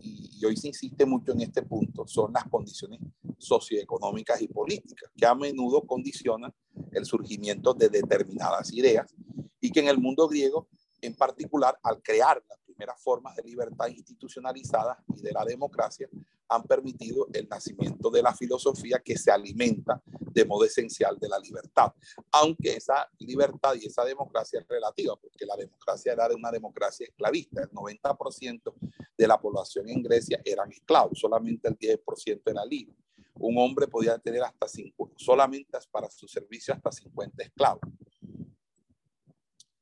y, 0.00 0.44
hoy 0.44 0.56
se 0.56 0.68
insiste 0.68 1.04
mucho 1.04 1.32
en 1.32 1.42
este 1.42 1.62
punto, 1.62 2.06
son 2.06 2.32
las 2.32 2.44
condiciones 2.44 3.00
socioeconómicas 3.38 4.40
y 4.40 4.48
políticas 4.48 5.10
que 5.16 5.26
a 5.26 5.34
menudo 5.34 5.82
condicionan 5.82 6.52
el 6.92 7.04
surgimiento 7.04 7.74
de 7.74 7.88
determinadas 7.88 8.72
ideas 8.72 9.12
y 9.60 9.70
que 9.70 9.80
en 9.80 9.88
el 9.88 9.98
mundo 9.98 10.28
griego 10.28 10.68
en 11.00 11.14
particular 11.14 11.78
al 11.82 12.02
crear 12.02 12.42
las 12.48 12.57
primeras 12.78 13.02
formas 13.02 13.34
de 13.34 13.42
libertad 13.42 13.88
institucionalizadas 13.88 14.98
y 15.16 15.20
de 15.20 15.32
la 15.32 15.44
democracia, 15.44 16.08
han 16.48 16.62
permitido 16.62 17.26
el 17.32 17.48
nacimiento 17.48 18.08
de 18.08 18.22
la 18.22 18.32
filosofía 18.32 19.00
que 19.04 19.18
se 19.18 19.32
alimenta 19.32 20.00
de 20.06 20.44
modo 20.44 20.64
esencial 20.64 21.18
de 21.18 21.28
la 21.28 21.40
libertad. 21.40 21.92
Aunque 22.30 22.76
esa 22.76 23.10
libertad 23.18 23.74
y 23.74 23.86
esa 23.86 24.04
democracia 24.04 24.60
es 24.60 24.68
relativa, 24.68 25.16
porque 25.16 25.44
la 25.44 25.56
democracia 25.56 26.12
era 26.12 26.28
de 26.28 26.36
una 26.36 26.52
democracia 26.52 27.06
esclavista. 27.06 27.62
El 27.62 27.70
90% 27.70 28.72
de 29.16 29.26
la 29.26 29.40
población 29.40 29.88
en 29.88 30.00
Grecia 30.00 30.40
eran 30.44 30.70
esclavos, 30.70 31.18
solamente 31.18 31.68
el 31.68 31.76
10% 31.76 32.42
era 32.46 32.64
libre. 32.64 32.96
Un 33.40 33.58
hombre 33.58 33.88
podía 33.88 34.16
tener 34.18 34.42
hasta 34.44 34.68
5, 34.68 35.12
solamente 35.16 35.78
para 35.90 36.08
su 36.08 36.28
servicio 36.28 36.74
hasta 36.74 36.92
50 36.92 37.42
esclavos. 37.42 37.82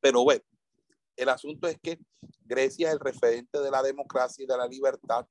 Pero 0.01 0.25
bueno, 0.25 0.43
el 1.17 1.29
asunto 1.29 1.67
es 1.67 1.79
que 1.81 1.99
Grecia 2.45 2.89
es 2.89 2.95
el 2.95 3.01
referente 3.01 3.61
de 3.61 3.71
la 3.71 3.83
democracia 3.83 4.45
y 4.45 4.47
de 4.47 4.57
la 4.57 4.67
libertad 4.67 5.27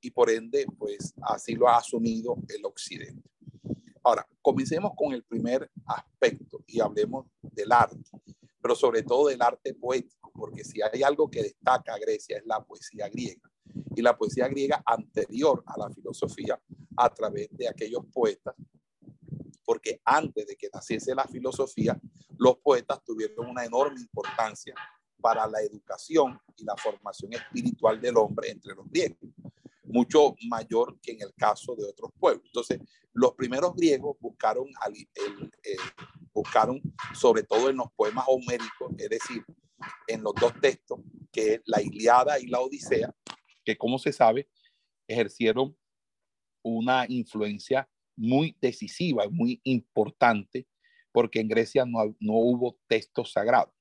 y 0.00 0.10
por 0.10 0.30
ende, 0.30 0.66
pues 0.78 1.14
así 1.22 1.54
lo 1.54 1.68
ha 1.68 1.78
asumido 1.78 2.36
el 2.48 2.64
Occidente. 2.64 3.28
Ahora, 4.04 4.28
comencemos 4.40 4.92
con 4.96 5.12
el 5.12 5.24
primer 5.24 5.68
aspecto 5.84 6.62
y 6.66 6.80
hablemos 6.80 7.26
del 7.42 7.72
arte, 7.72 7.98
pero 8.60 8.76
sobre 8.76 9.02
todo 9.02 9.28
del 9.28 9.42
arte 9.42 9.74
poético, 9.74 10.30
porque 10.32 10.62
si 10.62 10.80
hay 10.80 11.02
algo 11.02 11.28
que 11.28 11.42
destaca 11.42 11.94
a 11.94 11.98
Grecia 11.98 12.38
es 12.38 12.46
la 12.46 12.62
poesía 12.62 13.08
griega 13.08 13.50
y 13.96 14.02
la 14.02 14.16
poesía 14.16 14.46
griega 14.46 14.82
anterior 14.86 15.64
a 15.66 15.78
la 15.78 15.90
filosofía 15.90 16.60
a 16.96 17.12
través 17.12 17.48
de 17.50 17.68
aquellos 17.68 18.06
poetas, 18.12 18.54
porque 19.64 20.00
antes 20.04 20.46
de 20.46 20.56
que 20.56 20.68
naciese 20.72 21.14
la 21.14 21.26
filosofía, 21.26 21.98
los 22.38 22.58
poetas 22.58 23.02
tuvieron 23.02 23.48
una 23.48 23.64
enorme 23.64 24.00
importancia 24.00 24.74
para 25.20 25.46
la 25.46 25.60
educación 25.60 26.38
y 26.56 26.64
la 26.64 26.76
formación 26.76 27.32
espiritual 27.32 28.00
del 28.00 28.16
hombre 28.16 28.50
entre 28.50 28.74
los 28.74 28.88
griegos, 28.88 29.18
mucho 29.84 30.34
mayor 30.48 30.98
que 31.00 31.12
en 31.12 31.22
el 31.22 31.34
caso 31.34 31.74
de 31.76 31.84
otros 31.84 32.10
pueblos. 32.18 32.44
Entonces, 32.46 32.80
los 33.12 33.34
primeros 33.34 33.74
griegos 33.74 34.16
buscaron, 34.20 34.66
el, 34.86 35.78
buscaron 36.32 36.80
sobre 37.14 37.42
todo 37.42 37.70
en 37.70 37.76
los 37.76 37.90
poemas 37.92 38.24
homéricos, 38.28 38.92
es 38.98 39.08
decir, 39.08 39.44
en 40.06 40.22
los 40.22 40.34
dos 40.40 40.52
textos, 40.60 41.00
que 41.32 41.54
es 41.54 41.60
la 41.64 41.80
Iliada 41.82 42.38
y 42.38 42.46
la 42.46 42.60
Odisea, 42.60 43.14
que 43.64 43.76
como 43.76 43.98
se 43.98 44.12
sabe, 44.12 44.48
ejercieron 45.06 45.76
una 46.62 47.06
influencia 47.08 47.88
muy 48.16 48.56
decisiva, 48.60 49.28
muy 49.30 49.60
importante, 49.64 50.66
porque 51.12 51.40
en 51.40 51.48
Grecia 51.48 51.84
no, 51.84 52.16
no 52.18 52.32
hubo 52.34 52.78
textos 52.88 53.32
sagrados 53.32 53.75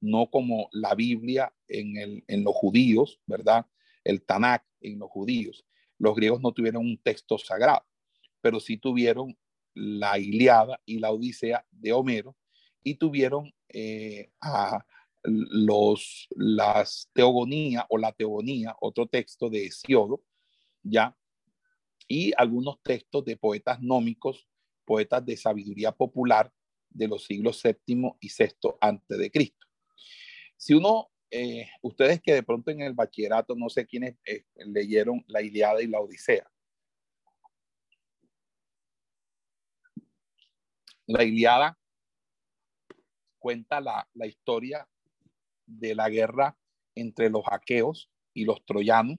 no 0.00 0.30
como 0.30 0.68
la 0.72 0.94
Biblia 0.94 1.52
en, 1.68 1.96
el, 1.96 2.24
en 2.28 2.44
los 2.44 2.54
judíos, 2.54 3.20
¿verdad? 3.26 3.66
El 4.04 4.24
Tanakh 4.24 4.64
en 4.80 4.98
los 4.98 5.10
judíos. 5.10 5.64
Los 5.98 6.14
griegos 6.14 6.40
no 6.40 6.52
tuvieron 6.52 6.84
un 6.84 6.98
texto 6.98 7.38
sagrado, 7.38 7.84
pero 8.40 8.60
sí 8.60 8.76
tuvieron 8.76 9.36
la 9.74 10.18
Iliada 10.18 10.80
y 10.86 10.98
la 10.98 11.10
Odisea 11.10 11.66
de 11.70 11.92
Homero 11.92 12.36
y 12.82 12.94
tuvieron 12.94 13.52
eh, 13.68 14.30
a 14.40 14.84
los, 15.24 16.28
las 16.30 17.10
teogonía 17.12 17.86
o 17.88 17.98
la 17.98 18.12
teogonía, 18.12 18.76
otro 18.80 19.06
texto 19.06 19.50
de 19.50 19.66
Hesiodo, 19.66 20.22
ya, 20.82 21.16
y 22.08 22.32
algunos 22.36 22.80
textos 22.82 23.24
de 23.24 23.36
poetas 23.36 23.80
nómicos, 23.82 24.46
poetas 24.84 25.24
de 25.26 25.36
sabiduría 25.36 25.92
popular 25.92 26.52
de 26.90 27.08
los 27.08 27.24
siglos 27.24 27.60
VII 27.62 28.12
y 28.20 28.28
VI 28.28 28.76
antes 28.80 29.18
de 29.18 29.30
Cristo. 29.30 29.65
Si 30.56 30.74
uno, 30.74 31.10
eh, 31.30 31.68
ustedes 31.82 32.20
que 32.22 32.34
de 32.34 32.42
pronto 32.42 32.70
en 32.70 32.80
el 32.80 32.94
bachillerato, 32.94 33.54
no 33.54 33.68
sé 33.68 33.86
quiénes 33.86 34.16
eh, 34.24 34.44
leyeron 34.56 35.24
la 35.28 35.42
Iliada 35.42 35.82
y 35.82 35.86
la 35.86 36.00
Odisea. 36.00 36.50
La 41.06 41.24
Iliada 41.24 41.78
cuenta 43.38 43.80
la, 43.80 44.08
historia 44.26 44.88
de 45.66 45.94
la 45.94 46.08
guerra 46.08 46.56
entre 46.94 47.30
los 47.30 47.44
aqueos 47.50 48.10
y 48.34 48.44
los 48.44 48.64
troyanos 48.64 49.18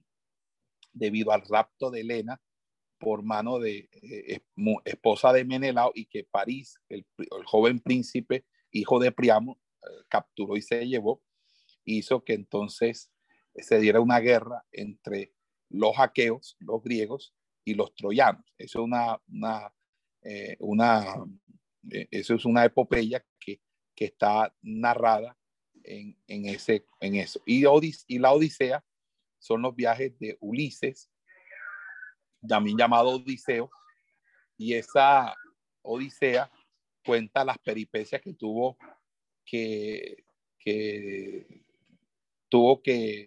debido 0.91 1.31
al 1.31 1.43
rapto 1.47 1.91
de 1.91 2.01
Helena 2.01 2.41
por 2.97 3.23
mano 3.23 3.59
de 3.59 3.89
eh, 3.91 4.41
esposa 4.83 5.31
de 5.31 5.45
Menelao 5.45 5.91
y 5.93 6.07
que 6.07 6.23
París, 6.25 6.81
el, 6.89 7.05
joven 7.45 7.79
príncipe, 7.79 8.45
hijo 8.71 8.99
de 8.99 9.11
Priamo, 9.11 9.59
capturó 10.09 10.57
y 10.57 10.61
se 10.61 10.85
llevó, 10.85 11.21
hizo 11.88 12.23
que 12.23 12.33
entonces 12.33 13.11
se 13.55 13.79
diera 13.79 13.99
una 13.99 14.19
guerra 14.19 14.65
entre 14.71 15.33
los 15.69 15.97
aqueos, 15.97 16.55
los 16.59 16.81
griegos, 16.83 17.33
y 17.67 17.73
los 17.73 17.93
troyanos. 17.95 18.45
Eso 18.57 18.79
es 18.79 18.85
una, 18.85 19.21
una, 19.27 19.73
eh, 20.21 20.55
una 20.61 21.03
eso 22.11 22.35
es 22.35 22.45
una 22.45 22.63
epopeya 22.63 23.25
que, 23.38 23.61
que 23.93 24.05
está 24.05 24.55
narrada 24.61 25.38
en, 25.83 26.17
en, 26.27 26.45
ese, 26.45 26.85
en 27.01 27.15
eso. 27.15 27.41
Y, 27.45 27.65
y 28.07 28.19
la 28.19 28.31
Odisea 28.31 28.85
son 29.38 29.63
los 29.63 29.75
viajes 29.75 30.17
de 30.17 30.38
Ulises, 30.39 31.09
también 32.47 32.77
llamado 32.77 33.09
Odiseo, 33.09 33.69
y 34.55 34.73
esa 34.73 35.35
Odisea 35.81 36.49
cuenta 37.05 37.43
las 37.43 37.57
peripecias 37.57 38.21
que 38.21 38.33
tuvo 38.33 38.77
que, 39.43 40.23
que 40.57 41.65
tuvo 42.50 42.82
que 42.82 43.26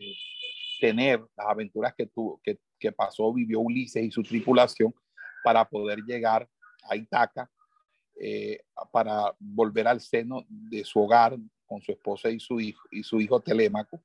tener, 0.81 1.21
las 1.37 1.47
aventuras 1.47 1.95
que, 1.95 2.07
tuvo, 2.07 2.41
que, 2.43 2.59
que 2.79 2.93
pasó, 2.93 3.33
vivió 3.33 3.61
Ulises 3.61 4.03
y 4.03 4.11
su 4.11 4.23
tripulación 4.23 4.95
para 5.45 5.65
poder 5.65 6.01
llegar 6.01 6.49
a 6.89 6.97
Itaca, 6.97 7.51
eh, 8.19 8.61
para 8.93 9.35
volver 9.39 9.87
al 9.89 10.01
seno 10.01 10.45
de 10.49 10.85
su 10.85 11.01
hogar 11.01 11.39
con 11.67 11.81
su 11.83 11.93
esposa 11.93 12.31
y 12.31 12.41
su 12.41 12.61
hijo, 12.61 12.83
y 12.91 13.03
su 13.03 13.21
hijo 13.21 13.41
Telémaco, 13.41 14.03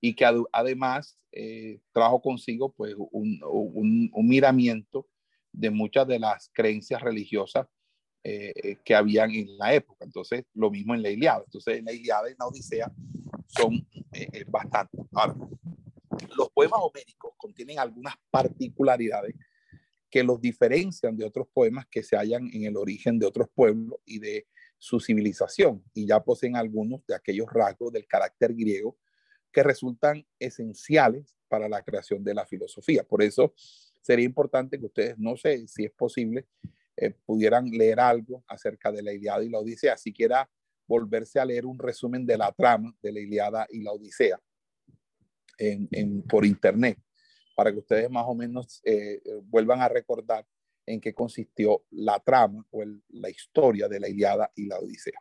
y 0.00 0.14
que 0.14 0.24
además 0.52 1.18
eh, 1.32 1.80
trajo 1.92 2.20
consigo 2.22 2.72
pues 2.72 2.94
un, 2.96 3.40
un, 3.44 4.10
un, 4.12 4.28
miramiento 4.28 5.06
de 5.52 5.70
muchas 5.70 6.06
de 6.06 6.18
las 6.18 6.50
creencias 6.54 7.02
religiosas 7.02 7.66
eh, 8.24 8.78
que 8.84 8.94
habían 8.94 9.30
en 9.32 9.58
la 9.58 9.74
época. 9.74 10.04
Entonces, 10.04 10.44
lo 10.54 10.70
mismo 10.70 10.94
en 10.94 11.02
la 11.02 11.10
Iliada. 11.10 11.42
Entonces, 11.44 11.78
en 11.78 11.84
la 11.84 11.92
Iliada 11.92 12.28
en 12.28 12.36
la 12.38 12.46
Odisea 12.46 12.90
son 13.48 13.86
eh, 14.12 14.44
bastante. 14.46 14.98
Ahora, 15.12 15.34
los 16.36 16.50
poemas 16.50 16.80
homéricos 16.82 17.32
contienen 17.36 17.78
algunas 17.78 18.14
particularidades 18.30 19.34
que 20.10 20.22
los 20.22 20.40
diferencian 20.40 21.16
de 21.16 21.24
otros 21.24 21.48
poemas 21.52 21.86
que 21.90 22.02
se 22.02 22.16
hallan 22.16 22.48
en 22.52 22.64
el 22.64 22.76
origen 22.76 23.18
de 23.18 23.26
otros 23.26 23.48
pueblos 23.54 23.98
y 24.06 24.18
de 24.18 24.46
su 24.78 25.00
civilización 25.00 25.82
y 25.92 26.06
ya 26.06 26.22
poseen 26.22 26.56
algunos 26.56 27.04
de 27.06 27.14
aquellos 27.14 27.48
rasgos 27.52 27.92
del 27.92 28.06
carácter 28.06 28.54
griego 28.54 28.96
que 29.52 29.62
resultan 29.62 30.26
esenciales 30.38 31.34
para 31.48 31.68
la 31.68 31.82
creación 31.82 32.22
de 32.22 32.34
la 32.34 32.46
filosofía. 32.46 33.02
Por 33.02 33.22
eso 33.22 33.54
sería 34.02 34.24
importante 34.24 34.78
que 34.78 34.86
ustedes, 34.86 35.18
no 35.18 35.36
sé 35.36 35.66
si 35.66 35.84
es 35.84 35.90
posible, 35.90 36.46
eh, 36.96 37.10
pudieran 37.10 37.66
leer 37.70 38.00
algo 38.00 38.44
acerca 38.46 38.92
de 38.92 39.02
la 39.02 39.12
Iliada 39.12 39.42
y 39.42 39.48
la 39.48 39.58
Odisea, 39.58 39.96
siquiera 39.96 40.48
volverse 40.88 41.38
a 41.38 41.44
leer 41.44 41.66
un 41.66 41.78
resumen 41.78 42.26
de 42.26 42.38
la 42.38 42.50
trama 42.50 42.96
de 43.02 43.12
la 43.12 43.20
Iliada 43.20 43.66
y 43.70 43.82
la 43.82 43.92
Odisea 43.92 44.40
por 46.28 46.46
internet, 46.46 46.98
para 47.54 47.72
que 47.72 47.78
ustedes 47.78 48.10
más 48.10 48.24
o 48.26 48.34
menos 48.34 48.80
eh, 48.84 49.20
vuelvan 49.44 49.80
a 49.80 49.88
recordar 49.88 50.46
en 50.86 51.00
qué 51.00 51.12
consistió 51.12 51.84
la 51.90 52.18
trama 52.20 52.64
o 52.70 52.82
la 53.08 53.28
historia 53.28 53.88
de 53.88 54.00
la 54.00 54.08
Iliada 54.08 54.50
y 54.54 54.66
la 54.66 54.78
Odisea. 54.78 55.20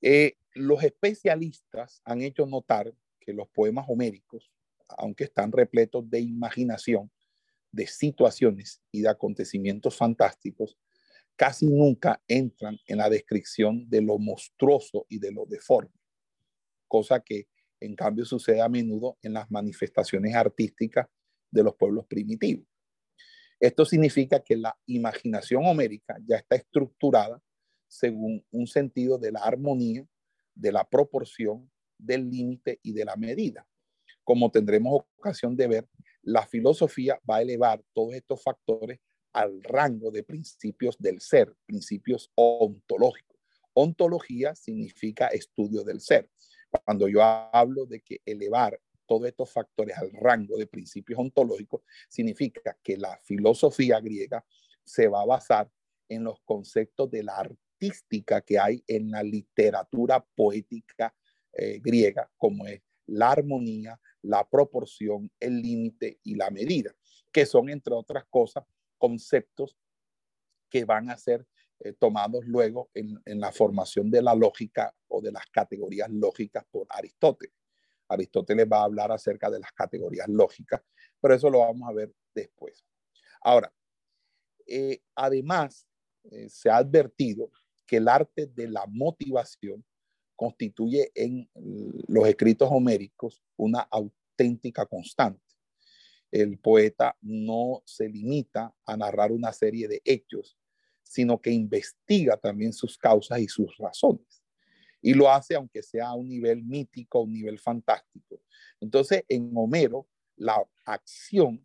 Eh, 0.00 0.36
los 0.54 0.82
especialistas 0.82 2.00
han 2.04 2.22
hecho 2.22 2.46
notar 2.46 2.92
que 3.20 3.32
los 3.32 3.48
poemas 3.48 3.86
homéricos, 3.88 4.50
aunque 4.88 5.24
están 5.24 5.52
repletos 5.52 6.08
de 6.08 6.20
imaginación, 6.20 7.10
de 7.70 7.86
situaciones 7.86 8.82
y 8.90 9.02
de 9.02 9.08
acontecimientos 9.10 9.96
fantásticos, 9.96 10.78
casi 11.36 11.66
nunca 11.66 12.22
entran 12.26 12.78
en 12.86 12.98
la 12.98 13.10
descripción 13.10 13.88
de 13.88 14.00
lo 14.02 14.18
monstruoso 14.18 15.06
y 15.08 15.18
de 15.18 15.32
lo 15.32 15.46
deforme, 15.46 15.94
cosa 16.88 17.20
que 17.20 17.46
en 17.80 17.94
cambio 17.94 18.24
sucede 18.24 18.62
a 18.62 18.68
menudo 18.68 19.18
en 19.22 19.34
las 19.34 19.50
manifestaciones 19.50 20.34
artísticas 20.34 21.06
de 21.50 21.62
los 21.62 21.76
pueblos 21.76 22.06
primitivos. 22.06 22.66
Esto 23.60 23.84
significa 23.84 24.42
que 24.42 24.56
la 24.56 24.76
imaginación 24.86 25.64
homérica 25.66 26.16
ya 26.26 26.36
está 26.36 26.56
estructurada 26.56 27.40
según 27.88 28.44
un 28.50 28.66
sentido 28.66 29.18
de 29.18 29.32
la 29.32 29.40
armonía, 29.40 30.06
de 30.54 30.72
la 30.72 30.88
proporción, 30.88 31.70
del 31.98 32.28
límite 32.28 32.80
y 32.82 32.92
de 32.92 33.04
la 33.04 33.16
medida. 33.16 33.66
Como 34.24 34.50
tendremos 34.50 35.04
ocasión 35.18 35.56
de 35.56 35.68
ver, 35.68 35.88
la 36.22 36.46
filosofía 36.46 37.20
va 37.28 37.36
a 37.36 37.42
elevar 37.42 37.82
todos 37.94 38.14
estos 38.14 38.42
factores 38.42 38.98
al 39.36 39.62
rango 39.62 40.10
de 40.10 40.22
principios 40.22 40.96
del 40.98 41.20
ser, 41.20 41.54
principios 41.66 42.32
ontológicos. 42.36 43.36
Ontología 43.74 44.54
significa 44.54 45.26
estudio 45.26 45.84
del 45.84 46.00
ser. 46.00 46.30
Cuando 46.86 47.06
yo 47.06 47.22
hablo 47.22 47.84
de 47.84 48.00
que 48.00 48.22
elevar 48.24 48.80
todos 49.04 49.28
estos 49.28 49.52
factores 49.52 49.98
al 49.98 50.10
rango 50.12 50.56
de 50.56 50.66
principios 50.66 51.18
ontológicos, 51.18 51.82
significa 52.08 52.78
que 52.82 52.96
la 52.96 53.20
filosofía 53.24 54.00
griega 54.00 54.42
se 54.82 55.06
va 55.06 55.20
a 55.20 55.26
basar 55.26 55.70
en 56.08 56.24
los 56.24 56.40
conceptos 56.40 57.10
de 57.10 57.22
la 57.22 57.36
artística 57.36 58.40
que 58.40 58.58
hay 58.58 58.82
en 58.86 59.10
la 59.10 59.22
literatura 59.22 60.26
poética 60.34 61.14
eh, 61.52 61.78
griega, 61.82 62.30
como 62.38 62.66
es 62.66 62.80
la 63.04 63.32
armonía, 63.32 64.00
la 64.22 64.48
proporción, 64.48 65.30
el 65.38 65.60
límite 65.60 66.20
y 66.22 66.36
la 66.36 66.48
medida, 66.48 66.94
que 67.30 67.44
son, 67.44 67.68
entre 67.68 67.92
otras 67.92 68.24
cosas, 68.30 68.64
conceptos 68.98 69.76
que 70.70 70.84
van 70.84 71.10
a 71.10 71.16
ser 71.16 71.46
eh, 71.80 71.92
tomados 71.92 72.44
luego 72.46 72.90
en, 72.94 73.20
la 73.24 73.52
formación 73.52 74.10
de 74.10 74.22
la 74.22 74.34
lógica 74.34 74.94
o 75.08 75.20
de 75.20 75.30
las 75.30 75.46
categorías 75.46 76.08
lógicas 76.10 76.64
por 76.70 76.86
Aristóteles. 76.88 77.54
Aristóteles 78.08 78.66
va 78.70 78.80
a 78.80 78.84
hablar 78.84 79.12
acerca 79.12 79.50
de 79.50 79.60
las 79.60 79.72
categorías 79.72 80.28
lógicas, 80.28 80.80
pero 81.20 81.34
eso 81.34 81.50
lo 81.50 81.60
vamos 81.60 81.88
a 81.88 81.92
ver 81.92 82.14
después. 82.34 82.84
Ahora, 83.42 83.72
eh, 84.66 85.00
además, 85.14 85.86
eh, 86.30 86.48
se 86.48 86.70
ha 86.70 86.78
advertido 86.78 87.50
que 87.86 87.98
el 87.98 88.08
arte 88.08 88.46
de 88.46 88.68
la 88.68 88.84
motivación 88.88 89.84
constituye 90.34 91.10
en 91.14 91.48
los 92.08 92.26
escritos 92.26 92.68
homéricos 92.70 93.42
una 93.56 93.80
auténtica 93.80 94.84
constante. 94.86 95.45
El 96.42 96.58
poeta 96.58 97.16
no 97.22 97.82
se 97.84 98.08
limita 98.08 98.74
a 98.84 98.96
narrar 98.96 99.32
una 99.32 99.52
serie 99.52 99.88
de 99.88 100.02
hechos, 100.04 100.58
sino 101.02 101.40
que 101.40 101.50
investiga 101.50 102.36
también 102.36 102.72
sus 102.72 102.98
causas 102.98 103.40
y 103.40 103.48
sus 103.48 103.76
razones 103.78 104.36
y 105.06 105.14
lo 105.14 105.30
hace 105.30 105.54
aunque 105.54 105.82
sea 105.84 106.08
a 106.08 106.14
un 106.14 106.28
nivel 106.28 106.64
mítico, 106.64 107.20
un 107.20 107.32
nivel 107.32 107.60
fantástico. 107.60 108.42
Entonces, 108.80 109.22
en 109.28 109.52
Homero, 109.54 110.08
la 110.34 110.66
acción 110.84 111.64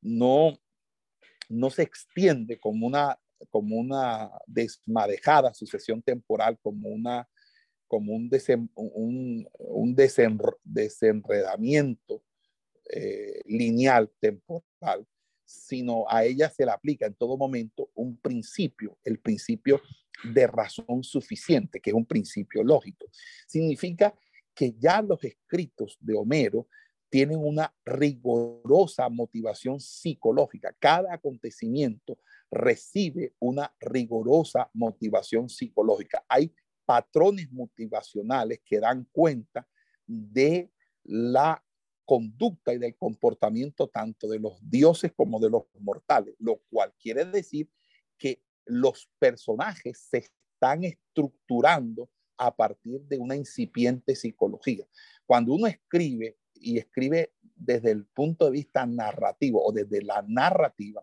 no, 0.00 0.58
no 1.50 1.68
se 1.68 1.82
extiende 1.82 2.58
como 2.58 2.86
una, 2.86 3.20
como 3.50 3.76
una 3.76 4.30
desmadejada 4.46 5.52
sucesión 5.52 6.00
temporal, 6.00 6.58
como, 6.62 6.88
una, 6.88 7.28
como 7.86 8.14
un, 8.14 8.30
un, 8.74 9.46
un 9.58 9.94
desenredamiento 9.94 12.24
eh, 12.90 13.40
lineal 13.46 14.10
temporal, 14.20 15.06
sino 15.44 16.04
a 16.08 16.24
ella 16.24 16.50
se 16.50 16.64
le 16.64 16.72
aplica 16.72 17.06
en 17.06 17.14
todo 17.14 17.36
momento 17.36 17.90
un 17.94 18.16
principio, 18.18 18.98
el 19.04 19.18
principio 19.18 19.80
de 20.24 20.46
razón 20.46 21.02
suficiente, 21.02 21.80
que 21.80 21.90
es 21.90 21.94
un 21.94 22.06
principio 22.06 22.64
lógico. 22.64 23.06
Significa 23.46 24.14
que 24.54 24.74
ya 24.78 25.02
los 25.02 25.22
escritos 25.22 25.96
de 26.00 26.14
Homero 26.14 26.66
tienen 27.08 27.38
una 27.38 27.72
rigurosa 27.84 29.08
motivación 29.08 29.80
psicológica. 29.80 30.74
Cada 30.78 31.14
acontecimiento 31.14 32.18
recibe 32.50 33.34
una 33.38 33.72
rigurosa 33.80 34.70
motivación 34.74 35.48
psicológica. 35.48 36.24
Hay 36.28 36.52
patrones 36.84 37.50
motivacionales 37.52 38.60
que 38.64 38.80
dan 38.80 39.06
cuenta 39.12 39.68
de 40.06 40.70
la 41.04 41.62
conducta 42.06 42.72
y 42.72 42.78
del 42.78 42.96
comportamiento 42.96 43.88
tanto 43.88 44.28
de 44.28 44.38
los 44.38 44.58
dioses 44.62 45.12
como 45.12 45.40
de 45.40 45.50
los 45.50 45.64
mortales, 45.80 46.34
lo 46.38 46.60
cual 46.70 46.94
quiere 46.98 47.24
decir 47.26 47.68
que 48.16 48.40
los 48.64 49.10
personajes 49.18 49.98
se 49.98 50.18
están 50.18 50.84
estructurando 50.84 52.08
a 52.38 52.54
partir 52.54 53.00
de 53.02 53.18
una 53.18 53.36
incipiente 53.36 54.14
psicología. 54.14 54.86
Cuando 55.26 55.54
uno 55.54 55.66
escribe 55.66 56.36
y 56.54 56.78
escribe 56.78 57.32
desde 57.42 57.90
el 57.90 58.04
punto 58.06 58.46
de 58.46 58.52
vista 58.52 58.86
narrativo 58.86 59.64
o 59.64 59.72
desde 59.72 60.02
la 60.02 60.22
narrativa, 60.26 61.02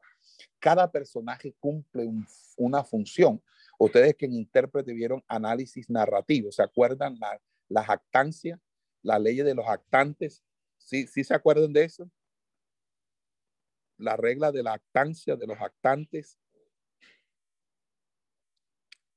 cada 0.60 0.92
personaje 0.92 1.54
cumple 1.60 2.10
una 2.58 2.84
función. 2.84 3.42
Ustedes 3.78 4.16
que 4.16 4.26
en 4.26 4.34
intérprete 4.34 4.94
vieron 4.94 5.24
análisis 5.28 5.90
narrativo, 5.90 6.52
¿se 6.52 6.64
acuerdan 6.64 7.18
la, 7.20 7.42
la 7.68 7.84
jactancia, 7.84 8.60
la 9.02 9.20
ley 9.20 9.38
de 9.38 9.56
los 9.56 9.68
actantes? 9.68 10.44
¿Sí, 10.84 11.08
¿Sí 11.08 11.24
se 11.24 11.34
acuerdan 11.34 11.72
de 11.74 11.86
eso? 11.86 12.10
La 13.98 14.18
regla 14.18 14.52
de 14.52 14.64
la 14.64 14.74
actancia 14.74 15.36
de 15.36 15.48
los 15.48 15.60
actantes. 15.60 16.38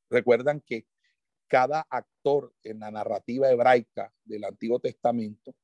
Recuerdan 0.08 0.60
que 0.60 0.86
cada 1.48 1.86
actor 1.90 2.54
en 2.62 2.80
la 2.80 2.90
narrativa 2.90 3.50
hebraica 3.50 4.12
del 4.24 4.44
Antiguo 4.44 4.78
Testamento 4.78 5.54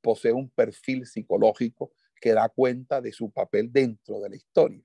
posee 0.00 0.32
un 0.32 0.50
perfil 0.50 1.06
psicológico 1.06 1.92
que 2.20 2.32
da 2.32 2.48
cuenta 2.48 3.00
de 3.00 3.12
su 3.12 3.30
papel 3.30 3.72
dentro 3.72 4.20
de 4.20 4.30
la 4.30 4.36
historia. 4.36 4.82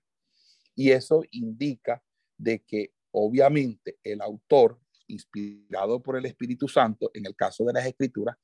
Y 0.76 0.91
eso 0.91 1.24
indica 1.32 2.03
de 2.38 2.64
que 2.64 2.93
obviamente 3.12 3.97
el 4.03 4.22
autor, 4.22 4.80
inspirado 5.07 6.01
por 6.01 6.18
el 6.18 6.26
Espíritu 6.26 6.68
Santo, 6.68 7.12
en 7.14 7.26
el 7.26 7.36
caso 7.36 7.66
de 7.66 7.74
las 7.74 7.86
escrituras, 7.86 8.38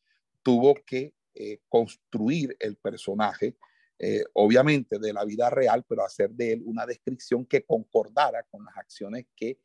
tuvo 0.44 0.76
que 0.86 1.14
eh, 1.40 1.60
construir 1.70 2.58
el 2.60 2.78
personaje, 2.78 3.56
eh, 4.00 4.24
obviamente 4.34 4.98
de 4.98 5.14
la 5.14 5.24
vida 5.24 5.52
real, 5.52 5.86
pero 5.88 6.04
hacer 6.04 6.32
de 6.32 6.54
él 6.54 6.64
una 6.66 6.84
descripción 6.84 7.46
que 7.46 7.64
concordara 7.64 8.42
con 8.50 8.66
las 8.66 8.76
acciones 8.76 9.28
que, 9.36 9.60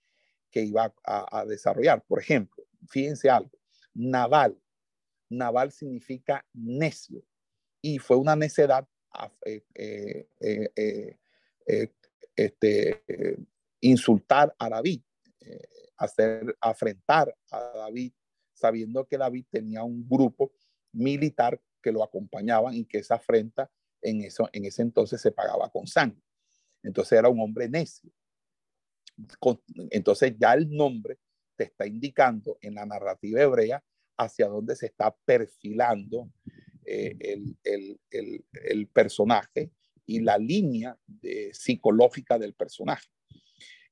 que 0.50 0.60
iba 0.60 0.94
a, 1.02 1.46
desarrollar. 1.46 2.04
Por 2.04 2.20
ejemplo, 2.20 2.62
fíjense 2.90 3.30
algo, 3.30 3.58
Naval. 3.94 4.60
Naval 5.30 5.72
significa 5.72 6.44
necio 6.52 7.24
y 7.80 7.98
fue 7.98 8.18
una 8.18 8.36
necedad 8.36 8.86
eh, 9.46 10.26
este, 12.36 13.02
insultar 13.80 14.54
a 14.58 14.68
David, 14.68 15.00
hacer 15.96 16.54
afrentar 16.60 17.34
a 17.50 17.60
David, 17.76 18.12
sabiendo 18.52 19.06
que 19.06 19.16
David 19.16 19.46
tenía 19.50 19.82
un 19.82 20.06
grupo 20.06 20.52
militar 20.92 21.60
que 21.82 21.92
lo 21.92 22.02
acompañaban 22.02 22.74
y 22.74 22.84
que 22.84 22.98
esa 22.98 23.16
afrenta 23.16 23.70
en, 24.00 24.22
eso, 24.22 24.48
en 24.52 24.64
ese 24.64 24.82
entonces 24.82 25.20
se 25.20 25.32
pagaba 25.32 25.70
con 25.70 25.86
sangre. 25.86 26.22
Entonces 26.82 27.18
era 27.18 27.28
un 27.28 27.40
hombre 27.40 27.68
necio. 27.68 28.10
Entonces 29.90 30.34
ya 30.38 30.54
el 30.54 30.70
nombre 30.70 31.18
te 31.56 31.64
está 31.64 31.86
indicando 31.86 32.58
en 32.60 32.74
la 32.74 32.86
narrativa 32.86 33.42
hebrea 33.42 33.82
hacia 34.16 34.48
dónde 34.48 34.76
se 34.76 34.86
está 34.86 35.14
perfilando 35.24 36.30
eh, 36.84 37.16
el, 37.62 38.88
personaje 38.88 39.70
y 40.06 40.20
la 40.20 40.38
línea 40.38 40.98
psicológica 41.52 42.38
del 42.38 42.54
personaje. 42.54 43.08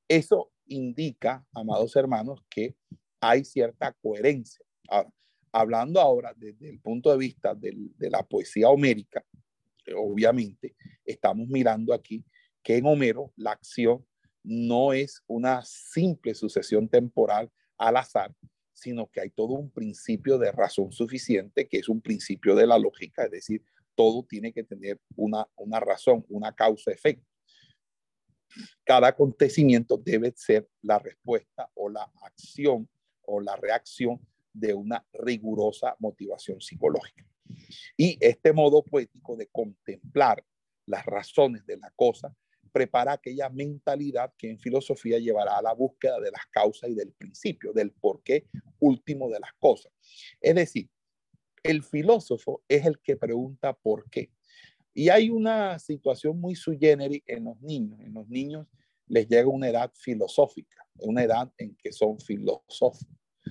Eso 0.07 0.51
indica, 0.65 1.45
amados 1.53 1.95
hermanos, 1.95 2.41
que 2.49 2.75
hay 3.21 3.45
cierta 3.45 3.93
coherencia. 4.01 4.65
Hablando 5.51 5.99
ahora 5.99 6.33
desde 6.35 6.69
el 6.69 6.79
punto 6.79 7.11
de 7.11 7.17
vista 7.17 7.55
de 7.55 8.09
la 8.09 8.23
poesía 8.23 8.69
homérica, 8.69 9.23
obviamente 9.95 10.75
estamos 11.05 11.47
mirando 11.47 11.93
aquí 11.93 12.23
que 12.63 12.77
en 12.77 12.85
Homero 12.85 13.33
la 13.35 13.51
acción 13.51 14.05
no 14.43 14.93
es 14.93 15.23
una 15.27 15.63
simple 15.65 16.33
sucesión 16.33 16.87
temporal 16.87 17.51
al 17.77 17.97
azar, 17.97 18.33
sino 18.73 19.09
que 19.09 19.21
hay 19.21 19.29
todo 19.31 19.53
un 19.53 19.71
principio 19.71 20.37
de 20.37 20.51
razón 20.51 20.91
suficiente, 20.91 21.67
que 21.67 21.77
es 21.77 21.89
un 21.89 22.01
principio 22.01 22.55
de 22.55 22.67
la 22.67 22.77
lógica, 22.77 23.25
es 23.25 23.31
decir, 23.31 23.63
todo 23.95 24.23
tiene 24.23 24.53
que 24.53 24.63
tener 24.63 24.99
una, 25.15 25.47
una 25.55 25.79
razón, 25.79 26.25
una 26.29 26.53
causa-efecto. 26.53 27.25
Cada 28.83 29.09
acontecimiento 29.09 29.97
debe 29.97 30.33
ser 30.35 30.67
la 30.81 30.99
respuesta 30.99 31.69
o 31.75 31.89
la 31.89 32.11
acción 32.23 32.89
o 33.21 33.39
la 33.39 33.55
reacción 33.55 34.19
de 34.53 34.73
una 34.73 35.05
rigurosa 35.13 35.95
motivación 35.99 36.61
psicológica. 36.61 37.25
Y 37.97 38.17
este 38.19 38.53
modo 38.53 38.83
poético 38.83 39.35
de 39.35 39.47
contemplar 39.47 40.43
las 40.85 41.05
razones 41.05 41.65
de 41.65 41.77
la 41.77 41.91
cosa 41.95 42.35
prepara 42.71 43.13
aquella 43.13 43.49
mentalidad 43.49 44.33
que 44.37 44.49
en 44.49 44.59
filosofía 44.59 45.19
llevará 45.19 45.57
a 45.57 45.61
la 45.61 45.73
búsqueda 45.73 46.19
de 46.19 46.31
las 46.31 46.45
causas 46.47 46.89
y 46.89 46.95
del 46.95 47.11
principio, 47.11 47.73
del 47.73 47.91
porqué 47.91 48.47
último 48.79 49.29
de 49.29 49.39
las 49.39 49.53
cosas. 49.59 49.91
Es 50.39 50.55
decir, 50.55 50.89
el 51.63 51.83
filósofo 51.83 52.63
es 52.67 52.85
el 52.85 52.99
que 52.99 53.17
pregunta 53.17 53.73
por 53.73 54.09
qué. 54.09 54.31
Y 54.93 55.09
hay 55.09 55.29
una 55.29 55.79
situación 55.79 56.39
muy 56.39 56.55
sui 56.55 56.77
en 56.81 57.43
los 57.43 57.61
niños. 57.61 57.99
En 58.01 58.13
los 58.13 58.27
niños 58.27 58.67
les 59.07 59.27
llega 59.27 59.47
una 59.47 59.69
edad 59.69 59.91
filosófica, 59.93 60.85
una 60.99 61.23
edad 61.23 61.51
en 61.57 61.75
que 61.75 61.91
son 61.91 62.19
filósofos, 62.19 63.05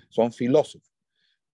son 0.08 0.32
filósofos. 0.32 0.89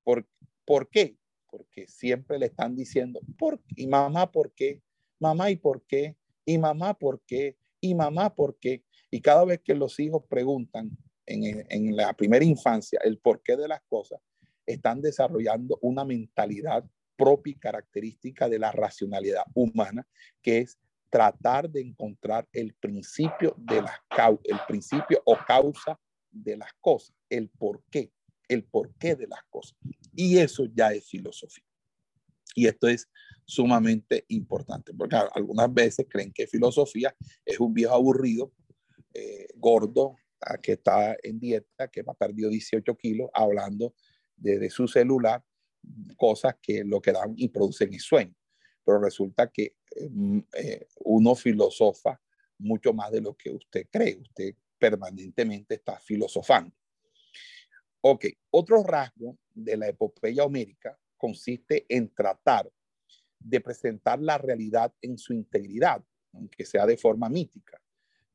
¿Por, 0.07 0.25
¿Por 0.65 0.89
qué? 0.89 1.17
Porque 1.51 1.89
siempre 1.89 2.39
le 2.39 2.47
están 2.47 2.77
diciendo, 2.77 3.19
¿por 3.37 3.61
¿y 3.75 3.89
mamá 3.89 4.31
por 4.31 4.53
qué? 4.53 4.81
Mamá, 5.19 5.51
¿y 5.51 5.57
por 5.57 5.85
qué? 5.85 6.17
¿Y 6.45 6.59
mamá 6.59 6.95
por 6.95 7.23
qué? 7.27 7.57
¿Y 7.81 7.93
mamá 7.97 8.33
por 8.33 8.57
qué? 8.61 8.85
Y 9.11 9.21
cada 9.21 9.45
vez 9.45 9.61
que 9.65 9.75
los 9.75 9.99
hijos 9.99 10.23
preguntan 10.29 10.97
en, 11.27 11.97
la 11.97 12.13
primera 12.13 12.45
infancia 12.45 13.01
el 13.03 13.19
porqué 13.19 13.57
de 13.57 13.67
las 13.67 13.83
cosas, 13.89 14.21
están 14.65 15.03
desarrollando 15.03 15.77
una 15.83 16.05
mentalidad 16.05 16.85
propia 17.17 17.51
y 17.51 17.59
característica 17.59 18.49
de 18.49 18.61
la 18.61 18.71
racionalidad 18.71 19.43
humana, 19.55 20.07
que 20.41 20.59
es 20.59 20.79
tratar 21.11 21.69
de 21.69 21.81
encontrar 21.81 22.47
el 22.53 22.75
principio 22.75 23.57
de 23.59 23.83
las 23.83 23.99
el 24.45 24.59
principio 24.69 25.21
o 25.25 25.37
causa 25.37 25.99
de 26.31 26.59
las 26.59 26.73
cosas, 26.81 27.17
el 27.29 27.49
porqué, 27.49 28.13
el 28.49 28.65
porqué 28.65 29.15
de 29.15 29.27
las 29.27 29.43
cosas. 29.51 29.77
Y 30.15 30.39
eso 30.39 30.67
ya 30.75 30.93
es 30.93 31.07
filosofía. 31.07 31.65
Y 32.55 32.67
esto 32.67 32.89
es 32.89 33.09
sumamente 33.45 34.25
importante, 34.29 34.93
porque 34.95 35.17
algunas 35.35 35.73
veces 35.73 36.07
creen 36.09 36.33
que 36.33 36.47
filosofía 36.47 37.15
es 37.45 37.61
un 37.61 37.75
viejo 37.75 37.95
aburrido, 37.95 38.53
eh, 39.13 39.47
gordo, 39.57 40.17
que 40.63 40.73
está 40.73 41.17
en 41.23 41.39
dieta, 41.39 41.89
que 41.89 42.03
ha 42.07 42.15
perdido 42.15 42.51
18 42.51 42.97
kilos, 42.97 43.31
hablando 43.33 43.95
de, 44.37 44.69
su 44.71 44.87
celular, 44.87 45.43
cosas 46.17 46.57
que 46.61 46.85
lo 46.85 47.01
que 47.01 47.13
dan 47.13 47.35
y 47.37 47.49
producen 47.49 47.93
y 47.93 47.99
sueño. 47.99 48.35
Pero 48.85 49.01
resulta 49.01 49.51
que 49.51 49.77
mm, 50.11 50.39
eh, 50.55 50.87
uno 51.05 51.35
filosofa 51.35 52.21
mucho 52.59 52.93
más 52.93 53.11
de 53.11 53.21
lo 53.21 53.37
que 53.37 53.51
usted 53.51 53.87
cree. 53.91 54.19
Usted 54.21 54.55
permanentemente 54.79 55.75
está 55.75 55.99
filosofando. 55.99 56.75
Ok, 58.09 58.27
otro 58.51 58.85
rasgo 58.85 59.37
de 59.53 59.77
la 59.77 59.89
epopeya 59.89 60.45
homérica 60.45 60.97
consiste 61.17 61.87
en 61.89 62.15
tratar 62.15 62.71
de 63.37 63.61
presentar 63.61 64.21
la 64.21 64.39
realidad 64.39 64.95
en 65.03 65.19
su 65.19 65.33
integridad, 65.33 66.01
aunque 66.33 66.65
sea 66.65 66.87
de 66.87 66.97
forma 66.97 67.29
mítica. 67.29 67.83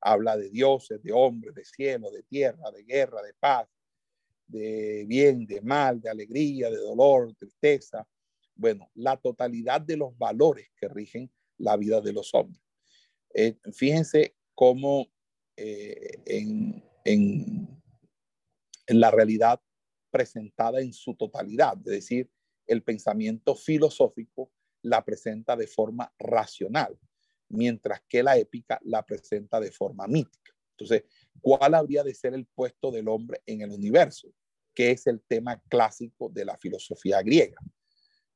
Habla 0.02 0.36
de 0.36 0.50
dioses, 0.50 1.02
de 1.02 1.14
hombres, 1.14 1.56
de 1.56 1.64
cielo, 1.64 2.12
de 2.12 2.24
tierra, 2.24 2.70
de 2.70 2.84
guerra, 2.84 3.22
de 3.22 3.34
paz, 3.34 3.70
de 4.46 5.06
bien, 5.08 5.46
de 5.46 5.62
mal, 5.62 6.02
de 6.02 6.10
alegría, 6.10 6.70
de 6.70 6.76
dolor, 6.76 7.34
tristeza. 7.36 8.06
Bueno, 8.54 8.92
la 8.96 9.16
totalidad 9.16 9.80
de 9.80 9.96
los 9.96 10.18
valores 10.18 10.68
que 10.76 10.90
rigen 10.90 11.32
la 11.60 11.78
vida 11.78 12.02
de 12.02 12.12
los 12.12 12.34
hombres. 12.34 12.62
Eh, 13.34 13.56
fíjense 13.72 14.36
cómo 14.54 15.08
eh, 15.56 16.20
en, 17.06 17.81
la 19.00 19.12
realidad 19.12 19.62
presentada 20.10 20.82
en 20.82 20.94
su 20.94 21.16
totalidad, 21.16 21.78
es 21.78 21.92
decir, 21.92 22.30
el 22.68 22.84
pensamiento 22.84 23.56
filosófico 23.56 24.52
la 24.82 25.04
presenta 25.04 25.56
de 25.56 25.68
forma 25.68 26.14
racional, 26.18 26.98
mientras 27.50 28.02
que 28.08 28.24
la 28.24 28.38
épica 28.38 28.80
la 28.84 29.04
presenta 29.06 29.60
de 29.60 29.72
forma 29.72 30.08
mítica. 30.08 30.54
Entonces, 30.72 31.04
¿cuál 31.42 31.76
habría 31.76 32.04
de 32.04 32.14
ser 32.14 32.34
el 32.34 32.46
puesto 32.46 32.92
del 32.92 33.08
hombre 33.08 33.42
en 33.46 33.62
el 33.62 33.72
universo? 33.72 34.34
Que 34.74 34.92
es 34.92 35.06
el 35.06 35.22
tema 35.22 35.62
clásico 35.70 36.30
de 36.30 36.46
la 36.46 36.58
filosofía 36.58 37.22
griega. 37.22 37.58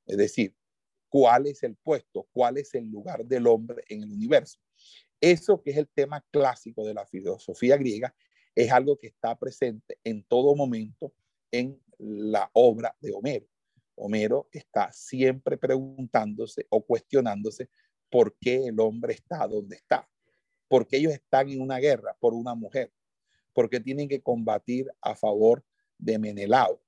Es 0.06 0.18
decir, 0.18 0.56
cuál 1.10 1.47
es 1.47 1.64
el 1.64 1.76
puesto, 1.76 2.28
cuál 2.32 2.58
es 2.58 2.76
el 2.76 2.91
lugar 2.91 3.26
del 3.26 3.47
hombre 3.47 3.84
en 3.89 4.03
el 4.03 4.12
universo. 4.12 4.60
Eso 5.20 5.62
que 5.62 5.72
es 5.72 5.78
el 5.78 5.88
tema 5.88 6.24
clásico 6.30 6.86
de 6.86 6.93
la 6.93 7.06
filosofía 7.08 7.78
griega 7.78 8.14
es 8.56 8.72
algo 8.72 8.97
que 8.97 9.08
está 9.08 9.38
presente 9.38 9.99
en 10.03 10.24
todo 10.24 10.56
momento 10.56 11.14
en 11.51 11.80
la 11.97 12.49
obra 12.53 12.95
de 13.01 13.14
Homero. 13.14 13.45
Homero 13.95 14.47
está 14.51 14.91
siempre 14.91 15.58
preguntándose 15.58 16.66
o 16.70 16.86
cuestionándose 16.86 17.70
por 18.10 18.36
qué 18.38 18.68
el 18.68 18.80
hombre 18.80 19.14
está 19.14 19.47
donde 19.47 19.76
está, 19.76 20.10
por 20.68 20.88
qué 20.88 20.97
ellos 20.97 21.14
están 21.14 21.49
en 21.49 21.62
una 21.62 21.80
guerra 21.80 22.16
por 22.20 22.34
una 22.34 22.56
mujer, 22.56 22.91
por 23.53 23.70
qué 23.70 23.80
tienen 23.80 24.08
que 24.08 24.22
combatir 24.22 24.89
a 25.01 25.16
favor 25.16 25.64
de 25.97 26.20
Menelao, 26.20 26.82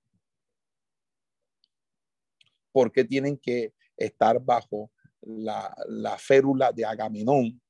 por 2.71 2.91
qué 2.91 3.03
tienen 3.03 3.37
que 3.37 3.73
estar 3.95 4.39
bajo 4.43 4.91
la, 5.21 6.17
férula 6.19 6.71
de 6.71 6.85
Agamenón, 6.85 7.61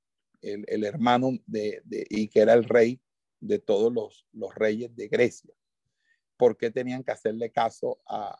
el, 0.42 0.84
hermano 0.84 1.32
de, 1.46 1.82
y 2.10 2.28
que 2.28 2.42
era 2.42 2.54
el 2.54 2.64
rey 2.64 3.00
de 3.40 3.60
todos 3.60 3.94
los, 3.94 4.26
los 4.34 4.54
reyes 4.56 4.96
de 4.96 5.08
Grecia. 5.08 5.54
¿Por 6.38 6.58
qué 6.58 6.70
tenían 6.70 7.04
que 7.04 7.12
hacerle 7.12 7.52
caso 7.52 8.00
a, 8.06 8.38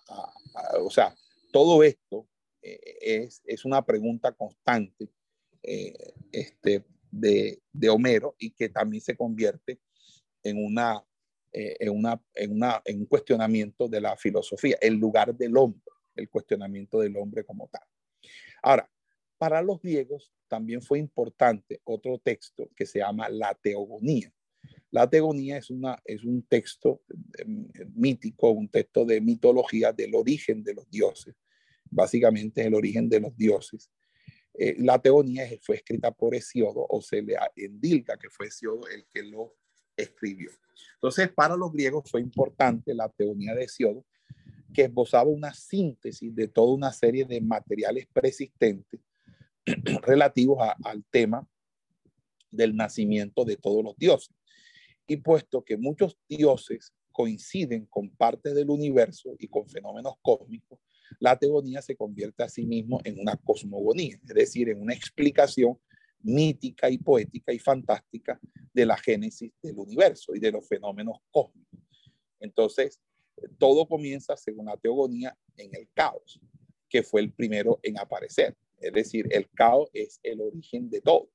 o 0.82 0.90
sea, 0.90 1.16
todo 1.52 1.84
esto 1.84 2.28
eh, 2.62 2.80
es, 3.02 3.42
es, 3.46 3.66
una 3.66 3.84
pregunta 3.86 4.32
constante 4.32 5.10
eh, 5.64 6.14
este, 6.32 6.86
de, 7.10 7.62
de, 7.72 7.90
Homero 7.90 8.36
y 8.38 8.52
que 8.52 8.70
también 8.70 9.02
se 9.02 9.16
convierte 9.16 9.80
en 10.44 10.64
una, 10.64 11.04
eh, 11.52 11.76
en, 11.80 11.90
una, 11.90 12.22
en, 12.36 12.52
una, 12.52 12.82
en 12.86 13.00
un 13.00 13.06
cuestionamiento 13.06 13.88
de 13.88 14.02
la 14.02 14.16
filosofía, 14.16 14.78
el 14.82 14.96
lugar 14.96 15.36
del 15.36 15.58
hombre, 15.58 15.82
el 16.16 16.30
cuestionamiento 16.30 17.00
del 17.00 17.18
hombre 17.18 17.44
como 17.44 17.68
tal. 17.68 17.84
Ahora, 18.62 18.90
para 19.38 19.62
los 19.62 19.80
griegos 19.82 20.32
también 20.48 20.82
fue 20.82 21.00
importante 21.00 21.82
otro 21.84 22.20
texto 22.20 22.70
que 22.76 22.86
se 22.86 23.00
llama 23.00 23.30
la 23.30 23.54
teogonía. 23.56 24.32
La 24.92 25.10
teogonía 25.10 25.58
es, 25.58 25.70
una, 25.70 26.02
es 26.06 26.24
un 26.24 26.44
texto 26.44 27.02
em, 27.38 27.68
mítico, 27.94 28.52
un 28.52 28.70
texto 28.70 29.06
de 29.06 29.20
mitología 29.20 29.92
del 29.92 30.16
origen 30.16 30.64
de 30.64 30.74
los 30.74 30.90
dioses. 30.90 31.36
Básicamente 31.90 32.62
es 32.62 32.68
el 32.68 32.74
origen 32.74 33.10
de 33.10 33.20
los 33.20 33.36
dioses. 33.36 33.90
Eh, 34.54 34.76
la 34.80 35.00
teogonía 35.00 35.48
fue 35.62 35.76
escrita 35.76 36.12
por 36.12 36.34
Hesiodo 36.34 36.86
o 36.90 37.02
se 37.02 37.22
le 37.22 37.36
endilga 37.56 38.18
que 38.18 38.30
fue 38.30 38.48
Hesiodo 38.48 38.88
el 38.88 39.06
que 39.14 39.24
lo 39.24 39.56
escribió. 39.96 40.52
Entonces, 40.96 41.30
para 41.30 41.56
los 41.56 41.72
griegos 41.72 42.10
fue 42.10 42.22
importante 42.22 42.94
la 42.94 43.10
teogonía 43.10 43.54
de 43.54 43.66
Hesiodo, 43.66 44.06
que 44.74 44.84
esbozaba 44.84 45.30
una 45.30 45.54
síntesis 45.54 46.34
de 46.36 46.48
toda 46.48 46.74
una 46.74 46.92
serie 46.92 47.26
de 47.26 47.42
materiales 47.42 48.08
persistentes 48.08 49.00
relativos 50.04 50.60
al 50.84 51.04
tema 51.06 51.48
del 52.52 52.76
nacimiento 52.76 53.44
de 53.44 53.58
todos 53.58 53.84
los 53.84 53.98
dioses. 53.98 54.37
Y 55.08 55.18
puesto 55.18 55.64
que 55.64 55.78
muchos 55.78 56.18
dioses 56.28 56.94
coinciden 57.12 57.86
con 57.88 58.10
partes 58.10 58.54
del 58.54 58.70
universo 58.70 59.36
y 59.40 59.48
con 59.48 59.68
fenómenos 59.68 60.16
cósmicos, 60.22 60.80
la 61.20 61.38
teogonía 61.38 61.82
se 61.82 61.96
convierte 61.96 62.44
a 62.44 62.50
sí 62.50 62.66
mismo 62.66 63.00
en 63.04 63.20
una 63.20 63.38
cosmogonía, 63.38 64.20
es 64.22 64.36
decir, 64.36 64.70
en 64.70 64.82
una 64.82 64.94
explicación 64.94 65.80
mítica 66.22 66.90
y 66.90 66.98
poética 66.98 67.54
y 67.54 67.60
fantástica 67.60 68.40
de 68.74 68.86
la 68.86 68.98
génesis 68.98 69.52
del 69.62 69.78
universo 69.80 70.36
y 70.36 70.40
de 70.40 70.52
los 70.52 70.68
fenómenos 70.68 71.18
cósmicos. 71.32 72.12
Entonces, 72.40 73.00
todo 73.58 73.88
comienza, 73.88 74.36
según 74.36 74.66
la 74.66 74.78
teogonía, 74.78 75.38
en 75.56 75.74
el 75.76 75.88
caos, 75.94 76.40
que 76.90 77.04
fue 77.04 77.22
el 77.22 77.32
primero 77.32 77.80
en 77.84 77.98
aparecer. 78.00 78.56
Es 78.80 78.94
decir, 78.94 79.28
el 79.32 79.50
caos 79.52 79.90
es 79.94 80.20
el 80.24 80.42
origen 80.42 80.90
de 80.90 81.02
todo. 81.02 81.30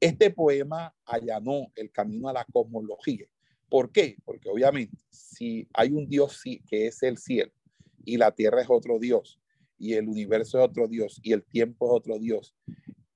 Este 0.00 0.30
poema 0.30 0.94
allanó 1.04 1.72
el 1.74 1.90
camino 1.90 2.28
a 2.28 2.32
la 2.32 2.44
cosmología. 2.44 3.26
¿Por 3.68 3.92
qué? 3.92 4.16
Porque 4.24 4.48
obviamente, 4.48 4.96
si 5.10 5.68
hay 5.74 5.92
un 5.92 6.08
Dios 6.08 6.42
que 6.68 6.86
es 6.86 7.02
el 7.02 7.18
cielo 7.18 7.52
y 8.04 8.16
la 8.16 8.30
tierra 8.32 8.62
es 8.62 8.70
otro 8.70 8.98
Dios 8.98 9.40
y 9.78 9.94
el 9.94 10.08
universo 10.08 10.58
es 10.58 10.64
otro 10.64 10.88
Dios 10.88 11.20
y 11.22 11.32
el 11.32 11.44
tiempo 11.44 11.86
es 11.86 11.92
otro 11.92 12.18
Dios, 12.18 12.54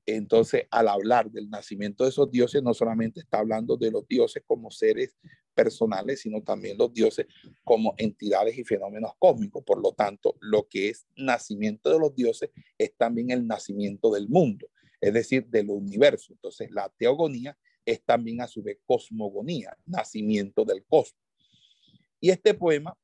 entonces 0.05 0.65
al 0.71 0.89
hablar 0.89 1.31
del 1.31 1.49
nacimiento 1.49 2.05
de 2.05 2.11
esos 2.11 2.31
dioses, 2.31 2.63
no 2.63 2.75
solamente 2.75 3.21
está 3.21 3.39
hablando 3.39 3.77
de 3.77 3.91
los 3.91 4.07
dioses 4.09 4.43
como 4.47 4.71
seres 4.71 5.17
personales, 5.55 6.21
sino 6.21 6.43
también 6.43 6.79
los 6.79 6.93
dioses 6.93 7.27
como 7.63 7.95
entidades 7.99 8.59
y 8.59 8.65
fenómenos 8.65 9.13
cósmicos. 9.19 9.63
Por 9.65 9.81
lo 9.81 9.93
tanto, 9.93 10.37
lo 10.41 10.67
que 10.69 10.89
es 10.89 11.07
nacimiento 11.17 11.91
de 11.91 11.99
los 11.99 12.15
dioses 12.15 12.51
es 12.79 12.97
también 12.97 13.31
el 13.31 13.47
nacimiento 13.47 14.11
del 14.11 14.29
mundo, 14.29 14.67
es 15.03 15.13
decir, 15.13 15.47
del 15.49 15.69
universo. 15.69 16.33
Entonces, 16.33 16.71
la 16.71 16.89
teogonía 16.97 17.59
es 17.85 18.03
también 18.05 18.41
a 18.41 18.47
su 18.47 18.63
vez 18.63 18.79
cosmogonía, 18.87 19.77
nacimiento 19.85 20.65
del 20.65 20.85
cosmos. 20.85 21.21
Y 22.21 22.31
este 22.31 22.55
poema 22.55 22.97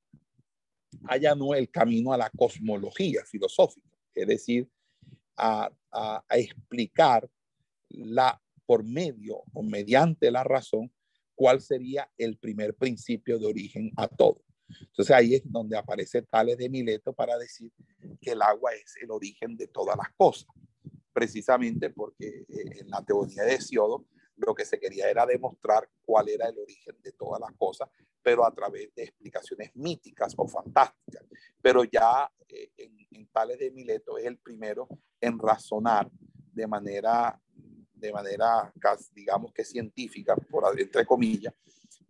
allanó 1.05 1.55
el 1.55 1.69
camino 1.69 2.13
a 2.13 2.17
la 2.17 2.31
cosmología 2.31 3.25
filosófica, 3.25 3.91
es 4.15 4.27
decir, 4.29 4.71
a, 5.37 5.71
explicar 6.31 7.29
la, 7.89 8.41
por 8.65 8.85
medio 8.85 9.43
o 9.53 9.63
mediante 9.65 10.31
la 10.31 10.45
razón 10.45 10.93
cuál 11.35 11.61
sería 11.61 12.09
el 12.17 12.37
primer 12.39 12.77
principio 12.77 13.41
de 13.41 13.47
origen 13.47 13.91
a 13.97 14.07
todo. 14.07 14.41
Entonces 14.69 15.11
ahí 15.17 15.35
es 15.35 15.43
donde 15.45 15.77
aparece 15.77 16.23
Tales 16.23 16.59
de 16.59 16.69
Mileto 16.69 17.13
para 17.13 17.37
decir 17.39 17.73
que 18.21 18.33
el 18.33 18.43
agua 18.43 18.73
es 18.75 18.95
el 19.03 19.11
origen 19.11 19.57
de 19.57 19.67
todas 19.67 19.97
las 19.97 20.11
cosas, 20.17 20.49
precisamente 21.19 21.91
porque 21.91 22.45
eh, 22.49 22.81
en 22.81 22.91
la 22.91 23.05
teoría 23.05 23.43
de 23.43 23.55
Hesiodo 23.55 24.07
lo 24.37 24.55
que 24.55 24.65
se 24.65 24.79
quería 24.79 25.11
era 25.11 25.27
demostrar 25.27 25.91
cuál 26.05 26.29
era 26.29 26.49
el 26.49 26.57
origen 26.57 26.95
de 27.03 27.11
todas 27.11 27.41
las 27.41 27.51
cosas, 27.59 27.89
pero 28.23 28.47
a 28.47 28.55
través 28.55 28.95
de 28.95 29.03
explicaciones 29.03 29.75
míticas 29.75 30.33
o 30.37 30.47
fantásticas. 30.47 31.25
Pero 31.61 31.83
ya 31.83 32.31
eh, 32.49 32.71
en, 32.77 33.27
Tales 33.33 33.59
de 33.59 33.73
Mileto 33.73 34.17
es 34.17 34.27
el 34.27 34.39
primero 34.39 34.89
en 35.21 35.39
razonar 35.41 36.09
de 36.53 36.67
manera 36.69 37.39
de 37.93 38.13
manera, 38.13 38.73
digamos 39.13 39.53
que 39.53 39.65
científica, 39.65 40.37
por 40.37 40.81
entre 40.81 41.05
comillas, 41.05 41.53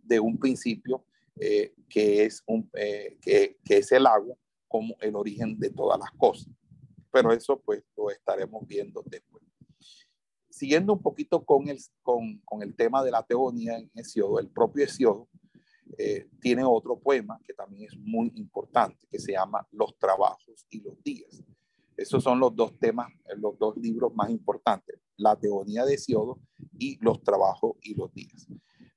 de 0.03 0.19
un 0.19 0.37
principio 0.37 1.03
eh, 1.35 1.73
que, 1.89 2.25
es 2.25 2.43
un, 2.45 2.69
que, 2.69 3.57
es 3.67 3.91
el 3.91 4.05
agua 4.05 4.35
como 4.67 4.95
el 5.01 5.15
origen 5.15 5.57
de 5.57 5.71
todas 5.71 5.97
las 5.97 6.11
cosas. 6.11 6.53
Pero 7.11 7.31
eso 7.31 7.59
pues 7.59 7.83
lo 7.97 8.09
estaremos 8.09 8.65
viendo 8.67 9.03
después. 9.05 9.43
Siguiendo 10.49 10.93
un 10.93 11.01
poquito 11.01 11.45
con 11.45 11.69
el, 11.69 11.79
con, 12.01 12.39
con 12.39 12.61
el 12.61 12.75
tema 12.75 13.03
de 13.03 13.11
la 13.11 13.23
teogonía 13.23 13.77
en 13.77 13.89
Hesiodo, 13.95 14.39
el 14.39 14.49
propio 14.49 14.83
Hesiodo 14.83 15.29
eh, 15.97 16.27
tiene 16.41 16.63
otro 16.63 16.99
poema 16.99 17.39
que 17.45 17.53
también 17.53 17.89
es 17.91 17.97
muy 17.97 18.31
importante, 18.35 19.07
que 19.09 19.19
se 19.19 19.31
llama 19.31 19.67
Los 19.71 19.97
trabajos 19.97 20.65
y 20.69 20.81
los 20.81 21.01
días. 21.03 21.43
Esos 21.95 22.23
son 22.23 22.39
los 22.39 22.55
dos 22.55 22.77
temas, 22.79 23.11
los 23.37 23.57
dos 23.57 23.75
libros 23.77 24.13
más 24.13 24.29
importantes 24.29 24.99
la 25.19 25.35
teogonía 25.35 25.85
de 25.85 25.97
Siodo 25.97 26.39
y 26.77 26.97
los 27.03 27.21
trabajos 27.21 27.75
y 27.81 27.93
los 27.93 28.11
días. 28.13 28.47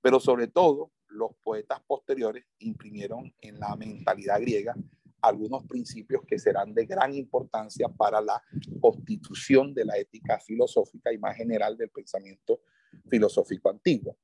Pero 0.00 0.20
sobre 0.20 0.46
todo, 0.46 0.92
los 1.08 1.32
poetas 1.42 1.80
posteriores 1.86 2.46
imprimieron 2.60 3.34
en 3.40 3.60
la 3.60 3.76
mentalidad 3.76 4.40
griega 4.40 4.74
algunos 5.22 5.64
principios 5.64 6.22
que 6.26 6.38
serán 6.38 6.74
de 6.74 6.84
gran 6.84 7.14
importancia 7.14 7.88
para 7.88 8.20
la 8.20 8.42
constitución 8.80 9.72
de 9.72 9.84
la 9.84 9.96
ética 9.96 10.38
filosófica 10.40 11.12
y 11.12 11.18
más 11.18 11.36
general 11.36 11.76
del 11.76 11.90
pensamiento 11.90 12.60
filosófico 13.08 13.70
antiguo. 13.70 14.18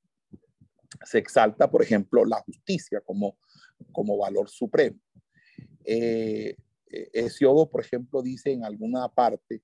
Se 1.04 1.18
exalta, 1.18 1.70
por 1.70 1.82
ejemplo, 1.82 2.24
la 2.24 2.40
justicia 2.40 3.00
como, 3.00 3.38
como 3.92 4.18
valor 4.18 4.48
supremo. 4.48 4.98
Eh, 5.84 6.56
Hesiodo, 6.90 7.70
por 7.70 7.82
ejemplo, 7.82 8.22
dice 8.22 8.50
en 8.50 8.64
alguna 8.64 9.08
parte 9.08 9.62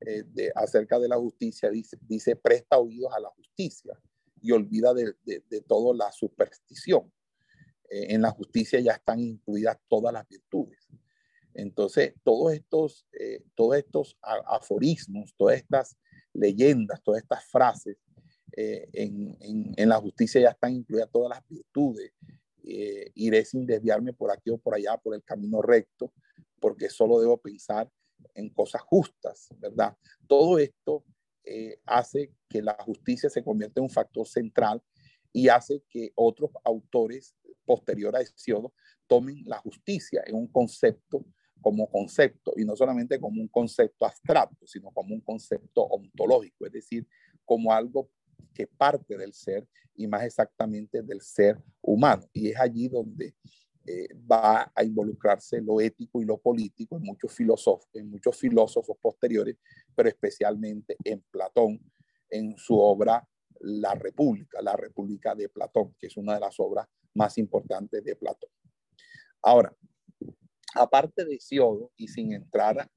eh, 0.00 0.22
de, 0.26 0.52
acerca 0.54 0.98
de 0.98 1.08
la 1.08 1.16
justicia, 1.16 1.70
dice, 1.70 1.98
dice, 2.02 2.36
presta 2.36 2.78
oídos 2.78 3.12
a 3.12 3.20
la 3.20 3.30
justicia 3.30 3.98
y 4.40 4.52
olvida 4.52 4.92
de, 4.94 5.14
de, 5.24 5.42
de 5.48 5.64
la 5.94 6.12
superstición. 6.12 7.10
Eh, 7.88 8.14
en 8.14 8.22
la 8.22 8.30
justicia 8.30 8.80
ya 8.80 8.92
están 8.92 9.20
incluidas 9.20 9.78
todas 9.88 10.12
las 10.12 10.28
virtudes. 10.28 10.75
Entonces, 11.56 12.14
todos 12.22 12.52
estos, 12.52 13.06
eh, 13.12 13.42
todos 13.54 13.76
estos 13.76 14.18
aforismos, 14.22 15.34
todas 15.36 15.56
estas 15.56 15.96
leyendas, 16.32 17.02
todas 17.02 17.22
estas 17.22 17.44
frases, 17.44 17.96
en, 18.52 19.36
en, 19.40 19.74
en, 19.76 19.88
la 19.88 19.96
justicia 19.96 20.40
ya 20.40 20.50
están 20.50 20.72
incluidas 20.72 21.10
todas 21.10 21.28
las 21.28 21.46
virtudes. 21.46 22.12
iré 22.62 23.44
sin 23.44 23.66
desviarme 23.66 24.14
por 24.14 24.30
aquí 24.30 24.48
o 24.50 24.56
por 24.56 24.74
allá, 24.74 24.96
por 24.96 25.14
el 25.14 25.22
camino 25.22 25.60
recto, 25.60 26.12
porque 26.58 26.88
solo 26.88 27.20
debo 27.20 27.36
pensar 27.36 27.90
en 28.34 28.50
cosas 28.50 28.82
justas, 28.82 29.48
¿verdad? 29.58 29.96
Todo 30.26 30.58
esto 30.58 31.04
eh, 31.44 31.78
hace 31.84 32.32
que 32.48 32.62
la 32.62 32.76
justicia 32.84 33.30
se 33.30 33.42
convierta 33.42 33.80
en 33.80 33.84
un 33.84 33.90
factor 33.90 34.26
central 34.26 34.82
y 35.32 35.48
hace 35.48 35.82
que 35.88 36.12
otros 36.14 36.50
autores 36.64 37.36
posteriores 37.64 38.20
a 38.20 38.22
Hesiodo 38.22 38.72
tomen 39.06 39.42
la 39.46 39.58
justicia 39.58 40.22
en 40.26 40.34
un 40.34 40.48
concepto 40.48 41.24
como 41.60 41.88
concepto, 41.90 42.52
y 42.56 42.64
no 42.64 42.76
solamente 42.76 43.18
como 43.18 43.40
un 43.40 43.48
concepto 43.48 44.06
abstracto, 44.06 44.66
sino 44.66 44.90
como 44.90 45.14
un 45.14 45.20
concepto 45.20 45.82
ontológico, 45.82 46.66
es 46.66 46.72
decir, 46.72 47.06
como 47.44 47.72
algo 47.72 48.10
que 48.54 48.66
parte 48.66 49.16
del 49.16 49.32
ser 49.32 49.66
y 49.94 50.06
más 50.06 50.24
exactamente 50.24 51.02
del 51.02 51.20
ser 51.20 51.62
humano. 51.82 52.28
Y 52.32 52.50
es 52.50 52.60
allí 52.60 52.88
donde 52.88 53.34
eh, 53.86 54.08
va 54.30 54.72
a 54.74 54.82
involucrarse 54.82 55.60
lo 55.60 55.80
ético 55.80 56.20
y 56.20 56.24
lo 56.24 56.38
político 56.38 56.96
en 56.96 57.04
muchos 57.04 57.32
filósofos, 57.32 57.88
en 57.94 58.10
muchos 58.10 58.36
filósofos 58.36 58.96
posteriores, 59.00 59.56
pero 59.94 60.08
especialmente 60.08 60.96
en 61.04 61.22
Platón, 61.30 61.80
en 62.28 62.56
su 62.56 62.76
obra 62.78 63.26
La 63.60 63.94
República, 63.94 64.60
la 64.60 64.76
República 64.76 65.34
de 65.34 65.48
Platón, 65.48 65.94
que 65.98 66.08
es 66.08 66.16
una 66.16 66.34
de 66.34 66.40
las 66.40 66.58
obras 66.58 66.88
más 67.14 67.38
importantes 67.38 68.02
de 68.02 68.16
Platón. 68.16 68.50
Ahora, 69.42 69.74
aparte 70.76 71.24
de 71.24 71.38
Siodo, 71.40 71.90
y 71.96 72.08
sin 72.08 72.32
entrar 72.32 72.88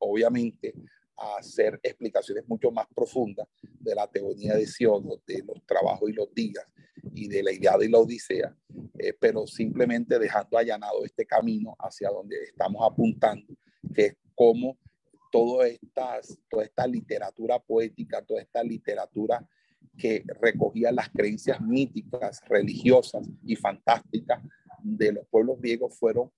obviamente 0.00 0.74
a 1.16 1.38
hacer 1.38 1.78
explicaciones 1.82 2.44
mucho 2.48 2.70
más 2.70 2.86
profundas 2.94 3.46
de 3.60 3.94
la 3.94 4.06
teoría 4.06 4.54
de 4.54 4.66
Siodo, 4.66 5.20
de 5.26 5.42
los 5.46 5.64
trabajos 5.66 6.08
y 6.10 6.12
los 6.12 6.32
días, 6.32 6.64
y 7.14 7.28
de 7.28 7.42
la 7.42 7.52
idea 7.52 7.76
de 7.76 7.88
la 7.88 7.98
Odisea, 7.98 8.56
eh, 8.98 9.12
pero 9.18 9.46
simplemente 9.46 10.18
dejando 10.18 10.58
allanado 10.58 11.04
este 11.04 11.26
camino 11.26 11.74
hacia 11.78 12.10
donde 12.10 12.36
estamos 12.44 12.82
apuntando, 12.84 13.46
que 13.94 14.06
es 14.06 14.16
cómo 14.34 14.78
todo 15.30 15.62
estas, 15.62 16.38
toda 16.48 16.64
esta 16.64 16.86
literatura 16.86 17.58
poética, 17.58 18.22
toda 18.22 18.40
esta 18.40 18.62
literatura 18.62 19.46
que 19.96 20.24
recogía 20.40 20.92
las 20.92 21.08
creencias 21.10 21.60
míticas, 21.60 22.40
religiosas 22.48 23.28
y 23.44 23.56
fantásticas 23.56 24.42
de 24.82 25.12
los 25.12 25.26
pueblos 25.26 25.60
griegos 25.60 25.98
fueron 25.98 26.30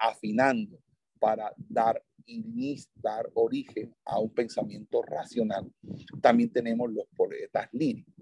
afinando 0.00 0.78
para 1.18 1.52
dar 1.56 2.02
dar 2.94 3.30
origen 3.34 3.94
a 4.04 4.18
un 4.18 4.30
pensamiento 4.30 5.02
racional. 5.02 5.70
También 6.20 6.52
tenemos 6.52 6.90
los 6.90 7.06
poetas 7.16 7.68
líricos. 7.72 8.14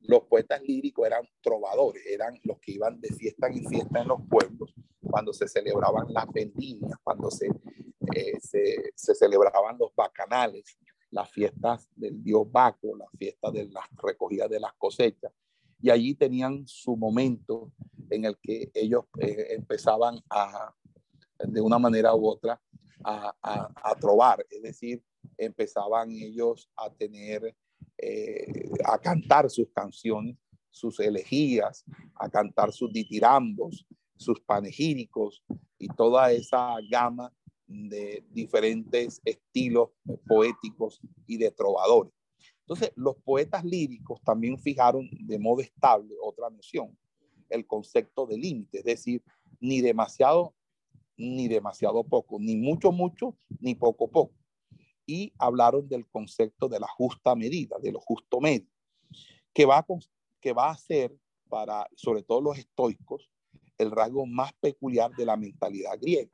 Los 0.00 0.22
poetas 0.24 0.60
líricos 0.62 1.06
eran 1.06 1.28
trovadores, 1.40 2.02
eran 2.06 2.38
los 2.42 2.58
que 2.60 2.72
iban 2.72 3.00
de 3.00 3.08
fiesta 3.08 3.46
en 3.48 3.64
fiesta 3.66 4.00
en 4.00 4.08
los 4.08 4.20
pueblos, 4.28 4.74
cuando 5.00 5.32
se 5.32 5.46
celebraban 5.46 6.12
las 6.12 6.26
vendimias, 6.32 6.92
cuando 7.04 7.30
se, 7.30 7.46
eh, 7.46 8.40
se, 8.40 8.92
se, 8.96 9.14
celebraban 9.14 9.78
los 9.78 9.94
bacanales, 9.94 10.76
las 11.10 11.30
fiestas 11.30 11.88
del 11.94 12.22
dios 12.22 12.50
Baco, 12.50 12.96
las 12.96 13.08
fiestas 13.16 13.52
de 13.52 13.66
las 13.66 13.84
recogidas 14.02 14.50
de 14.50 14.58
las 14.58 14.72
cosechas. 14.74 15.32
Y 15.80 15.90
allí 15.90 16.14
tenían 16.14 16.66
su 16.66 16.96
momento 16.96 17.72
en 18.10 18.24
el 18.24 18.36
que 18.38 18.70
ellos 18.74 19.04
eh, 19.20 19.48
empezaban 19.50 20.18
a, 20.30 20.74
de 21.46 21.60
una 21.60 21.78
manera 21.78 22.14
u 22.14 22.26
otra, 22.26 22.60
a, 23.04 23.34
a, 23.42 23.72
a, 23.90 23.94
trobar, 23.96 24.46
es 24.48 24.62
decir, 24.62 25.02
empezaban 25.36 26.10
ellos 26.12 26.70
a 26.76 26.88
tener 26.90 27.54
eh, 27.98 28.70
a 28.84 28.98
cantar 28.98 29.48
sus 29.50 29.68
canciones, 29.70 30.36
sus 30.70 30.98
elegías, 31.00 31.84
a 32.16 32.28
cantar 32.28 32.72
sus 32.72 32.92
ditirambos, 32.92 33.86
sus 34.16 34.40
panegíricos 34.40 35.42
y 35.78 35.88
toda 35.88 36.32
esa 36.32 36.76
gama 36.90 37.32
de 37.66 38.24
diferentes 38.30 39.20
estilos 39.24 39.90
poéticos 40.26 41.00
y 41.26 41.36
de 41.38 41.50
trovadores. 41.50 42.12
Entonces, 42.60 42.92
los 42.96 43.16
poetas 43.16 43.64
líricos 43.64 44.20
también 44.22 44.58
fijaron 44.58 45.08
de 45.12 45.38
modo 45.38 45.60
estable 45.60 46.14
otra 46.22 46.50
noción, 46.50 46.96
el 47.50 47.66
concepto 47.66 48.26
de 48.26 48.38
límite, 48.38 48.78
es 48.78 48.84
decir, 48.84 49.22
ni 49.60 49.80
demasiado 49.80 50.54
ni 51.22 51.48
demasiado 51.48 52.04
poco, 52.04 52.38
ni 52.38 52.56
mucho 52.56 52.92
mucho, 52.92 53.36
ni 53.60 53.74
poco 53.74 54.08
poco 54.08 54.34
y 55.06 55.32
hablaron 55.38 55.88
del 55.88 56.06
concepto 56.06 56.68
de 56.68 56.80
la 56.80 56.88
justa 56.88 57.34
medida, 57.34 57.76
de 57.80 57.92
lo 57.92 58.00
justo 58.00 58.40
medio, 58.40 58.68
que 59.52 59.66
va 59.66 59.78
a, 59.78 59.86
que 60.40 60.52
va 60.52 60.70
a 60.70 60.76
ser 60.76 61.14
para, 61.48 61.86
sobre 61.96 62.22
todo 62.22 62.40
los 62.40 62.58
estoicos, 62.58 63.30
el 63.78 63.90
rasgo 63.90 64.26
más 64.26 64.52
peculiar 64.54 65.10
de 65.12 65.26
la 65.26 65.36
mentalidad 65.36 65.98
griega. 66.00 66.30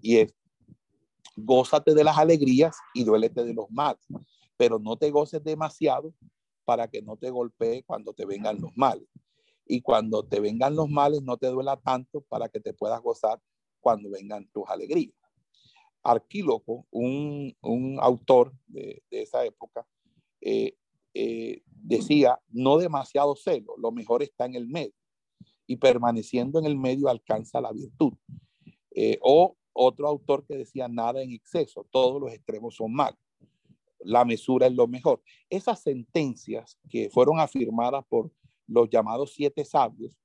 Y 0.00 0.16
es, 0.16 0.34
gózate 1.36 1.94
de 1.94 2.04
las 2.04 2.18
alegrías 2.18 2.76
y 2.94 3.04
duélete 3.04 3.44
de 3.44 3.54
los 3.54 3.70
males, 3.70 4.04
pero 4.56 4.78
no 4.78 4.96
te 4.96 5.10
goces 5.10 5.42
demasiado 5.42 6.14
para 6.64 6.88
que 6.88 7.02
no 7.02 7.16
te 7.16 7.30
golpee 7.30 7.82
cuando 7.84 8.12
te 8.12 8.24
vengan 8.24 8.60
los 8.60 8.76
males. 8.76 9.08
Y 9.66 9.82
cuando 9.82 10.24
te 10.24 10.40
vengan 10.40 10.74
los 10.74 10.88
males, 10.88 11.22
no 11.22 11.36
te 11.36 11.46
duela 11.46 11.76
tanto 11.76 12.22
para 12.22 12.48
que 12.48 12.58
te 12.58 12.72
puedas 12.72 13.00
gozar 13.00 13.40
cuando 13.80 14.10
vengan 14.10 14.46
tus 14.52 14.68
alegrías. 14.68 15.14
Arquíloco, 16.02 16.86
un, 16.90 17.54
un 17.60 17.98
autor 18.00 18.52
de, 18.66 19.02
esa 19.10 19.44
época, 19.44 19.86
eh, 20.40 20.76
eh, 21.12 21.62
decía, 21.66 22.40
no 22.48 22.78
demasiado 22.78 23.36
celo, 23.36 23.76
lo 23.76 23.92
mejor 23.92 24.22
está 24.22 24.46
en 24.46 24.54
el 24.54 24.66
medio, 24.66 24.94
y 25.66 25.76
permaneciendo 25.76 26.58
en 26.58 26.66
el 26.66 26.76
medio 26.76 27.08
alcanza 27.08 27.60
la 27.60 27.72
virtud. 27.72 28.12
Eh, 28.92 29.18
o 29.22 29.56
otro 29.72 30.08
autor 30.08 30.44
que 30.46 30.56
decía, 30.56 30.88
nada 30.88 31.22
en 31.22 31.32
exceso, 31.32 31.86
todos 31.90 32.20
los 32.20 32.32
extremos 32.32 32.76
son 32.76 32.92
malos, 32.92 33.20
la 34.00 34.24
mesura 34.24 34.66
es 34.66 34.74
lo 34.74 34.86
mejor. 34.86 35.22
Esas 35.48 35.82
sentencias 35.82 36.78
que 36.88 37.10
fueron 37.10 37.38
afirmadas 37.38 38.04
por 38.08 38.32
los 38.66 38.88
llamados 38.88 39.32
siete 39.34 39.64
sabios, 39.64 40.16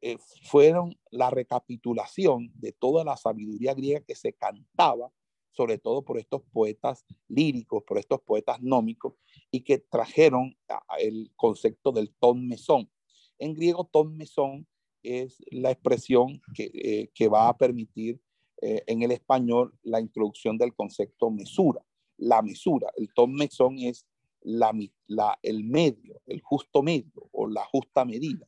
eh, 0.00 0.18
fueron 0.42 0.98
la 1.10 1.30
recapitulación 1.30 2.50
de 2.54 2.72
toda 2.72 3.04
la 3.04 3.16
sabiduría 3.16 3.74
griega 3.74 4.00
que 4.00 4.14
se 4.14 4.32
cantaba, 4.32 5.12
sobre 5.52 5.78
todo 5.78 6.02
por 6.02 6.18
estos 6.18 6.42
poetas 6.52 7.04
líricos, 7.28 7.82
por 7.84 7.98
estos 7.98 8.20
poetas 8.20 8.60
nómicos, 8.62 9.14
y 9.50 9.62
que 9.62 9.78
trajeron 9.78 10.56
el 10.98 11.32
concepto 11.36 11.92
del 11.92 12.10
ton 12.14 12.46
mesón. 12.46 12.90
En 13.38 13.54
griego, 13.54 13.88
ton 13.90 14.16
mesón 14.16 14.66
es 15.02 15.38
la 15.50 15.70
expresión 15.70 16.40
que, 16.54 17.10
eh, 17.18 17.28
va 17.28 17.48
a 17.48 17.56
permitir 17.56 18.20
eh, 18.62 18.82
en 18.86 19.02
el 19.02 19.12
español 19.12 19.74
la 19.82 20.00
introducción 20.00 20.58
del 20.58 20.74
concepto 20.74 21.30
mesura. 21.30 21.84
La 22.18 22.42
mesura, 22.42 22.88
el 22.96 23.12
ton 23.14 23.32
mesón 23.32 23.78
es 23.78 24.06
el 24.42 25.64
medio, 25.64 26.20
el 26.26 26.40
justo 26.40 26.82
medio 26.82 27.28
o 27.32 27.48
la 27.48 27.64
justa 27.64 28.04
medida. 28.04 28.46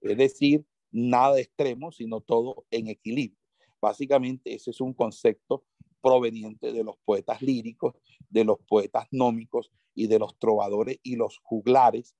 Es 0.00 0.18
decir, 0.18 0.64
nada 0.94 1.34
de 1.34 1.42
extremo, 1.42 1.90
sino 1.90 2.20
todo 2.20 2.64
en 2.70 2.88
equilibrio. 2.88 3.38
Básicamente 3.80 4.54
ese 4.54 4.70
es 4.70 4.80
un 4.80 4.94
concepto 4.94 5.64
proveniente 6.00 6.72
de 6.72 6.84
los 6.84 6.96
poetas 7.04 7.42
líricos, 7.42 7.96
de 8.30 8.44
los 8.44 8.58
poetas 8.60 9.06
nómicos 9.10 9.72
y 9.94 10.06
de 10.06 10.18
los 10.18 10.38
trovadores 10.38 10.98
y 11.02 11.16
los 11.16 11.38
juglares 11.42 12.14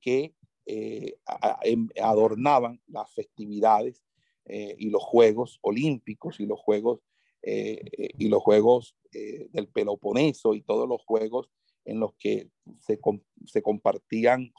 que 0.00 0.34
eh, 0.66 1.16
em, 1.62 1.88
adornaban 2.00 2.80
las 2.86 3.12
festividades 3.12 4.04
eh, 4.44 4.76
y 4.78 4.90
los 4.90 5.02
juegos 5.02 5.58
olímpicos 5.62 6.38
y 6.38 6.46
los 6.46 6.60
juegos 6.60 7.00
eh, 7.42 7.82
y 8.18 8.28
los 8.28 8.42
juegos 8.42 8.94
del 9.10 9.66
Peloponeso 9.66 10.54
y 10.54 10.62
todos 10.62 10.88
los 10.88 11.02
juegos 11.04 11.50
en 11.84 11.98
los 11.98 12.14
que 12.14 12.48
se, 12.78 13.00
se 13.46 13.62
compartían, 13.62 14.52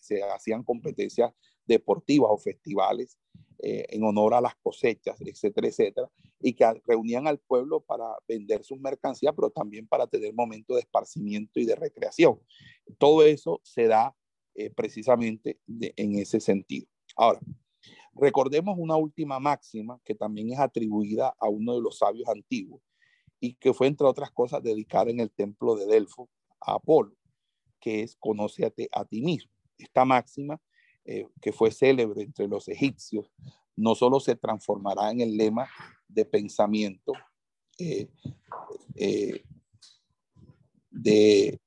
se 0.00 0.22
hacían 0.24 0.64
competencias 0.64 1.32
deportivas 1.72 2.30
o 2.30 2.38
festivales 2.38 3.18
eh, 3.58 3.86
en 3.90 4.02
honor 4.02 4.34
a 4.34 4.40
las 4.40 4.56
cosechas, 4.56 5.20
etcétera, 5.20 5.68
etcétera, 5.68 6.10
y 6.40 6.52
que 6.52 6.64
reunían 6.84 7.28
al 7.28 7.38
pueblo 7.38 7.80
para 7.80 8.06
vender 8.26 8.64
sus 8.64 8.80
mercancías, 8.80 9.32
pero 9.36 9.50
también 9.50 9.86
para 9.86 10.06
tener 10.08 10.34
momentos 10.34 10.76
de 10.76 10.80
esparcimiento 10.80 11.60
y 11.60 11.64
de 11.64 11.76
recreación. 11.76 12.40
Todo 12.98 13.22
eso 13.22 13.60
se 13.62 13.86
da 13.86 14.16
eh, 14.54 14.70
precisamente 14.70 15.60
en 15.68 16.18
ese 16.18 16.40
sentido. 16.40 16.86
Ahora, 17.14 17.40
recordemos 18.14 18.76
una 18.78 18.96
última 18.96 19.38
máxima 19.38 20.00
que 20.04 20.14
también 20.14 20.52
es 20.52 20.58
atribuida 20.58 21.34
a 21.38 21.48
uno 21.48 21.74
de 21.74 21.82
los 21.82 21.98
sabios 21.98 22.28
antiguos 22.28 22.82
y 23.38 23.54
que 23.54 23.72
fue, 23.72 23.86
entre 23.86 24.06
otras 24.06 24.30
cosas, 24.32 24.62
dedicada 24.62 25.10
en 25.10 25.20
el 25.20 25.30
templo 25.30 25.76
de 25.76 25.86
Delfo 25.86 26.28
a 26.60 26.74
Apolo, 26.74 27.14
que 27.80 28.02
es 28.02 28.16
conócete 28.16 28.88
a 28.92 29.04
ti 29.04 29.22
mismo. 29.22 29.52
Esta 29.78 30.04
máxima 30.04 30.60
eh, 31.04 31.26
que 31.40 31.52
fue 31.52 31.70
célebre 31.70 32.22
entre 32.22 32.46
los 32.46 32.68
egipcios, 32.68 33.30
no 33.76 33.94
solo 33.94 34.20
se 34.20 34.36
transformará 34.36 35.10
en 35.10 35.20
el 35.20 35.36
lema 35.36 35.68
de 36.08 36.24
pensamiento 36.24 37.12
eh, 37.78 38.08
eh, 38.94 39.42
de, 40.90 41.60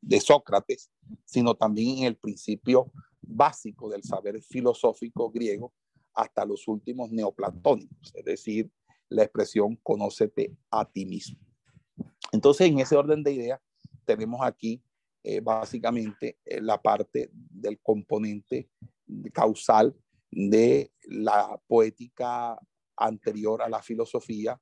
de, 0.00 0.20
Sócrates, 0.20 0.90
sino 1.24 1.54
también 1.54 1.98
en 1.98 2.04
el 2.04 2.16
principio 2.16 2.90
básico 3.20 3.88
del 3.90 4.02
saber 4.02 4.42
filosófico 4.42 5.30
griego 5.30 5.72
hasta 6.14 6.44
los 6.44 6.66
últimos 6.66 7.10
neoplatónicos, 7.10 8.12
es 8.14 8.24
decir, 8.24 8.70
la 9.08 9.22
expresión 9.22 9.76
conócete 9.82 10.56
a 10.70 10.84
ti 10.84 11.04
mismo. 11.04 11.38
Entonces, 12.32 12.68
en 12.68 12.80
ese 12.80 12.96
orden 12.96 13.22
de 13.22 13.32
ideas, 13.32 13.60
tenemos 14.04 14.40
aquí 14.42 14.82
eh, 15.28 15.40
básicamente 15.40 16.38
eh, 16.44 16.60
la 16.60 16.80
parte 16.80 17.30
del 17.32 17.80
componente 17.80 18.70
causal 19.32 19.92
de 20.30 20.92
la 21.08 21.60
poética 21.66 22.56
anterior 22.96 23.60
a 23.60 23.68
la 23.68 23.82
filosofía 23.82 24.56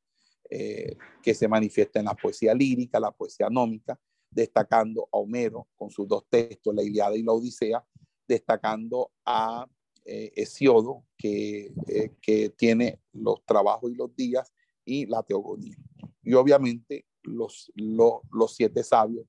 eh, 0.49 0.97
que 1.23 1.35
se 1.35 1.49
manifiesta 1.49 1.99
en 1.99 2.07
la 2.07 2.15
poesía 2.15 2.55
lírica, 2.55 2.99
la 2.99 3.11
poesía 3.11 3.51
nómica, 3.51 4.01
destacando 4.31 5.07
a 5.13 5.19
Homero 5.19 5.69
con 5.77 5.91
sus 5.91 6.09
dos 6.09 6.25
textos, 6.31 6.75
la 6.75 6.83
Iliada 6.83 7.15
y 7.15 7.23
la 7.23 7.33
Odisea, 7.33 7.85
destacando 8.27 9.13
a 9.23 9.69
Hesiodo, 10.03 11.05
que, 11.17 11.75
que 12.23 12.51
tiene 12.57 13.03
los 13.13 13.45
trabajos 13.45 13.91
y 13.93 13.97
los 13.97 14.17
días, 14.17 14.51
y 14.83 15.05
la 15.05 15.23
teogonía. 15.23 15.77
Y 16.23 16.33
obviamente 16.33 17.05
los, 17.23 17.71
los, 17.75 18.23
los 18.31 18.55
siete 18.55 18.83
sabios, 18.83 19.27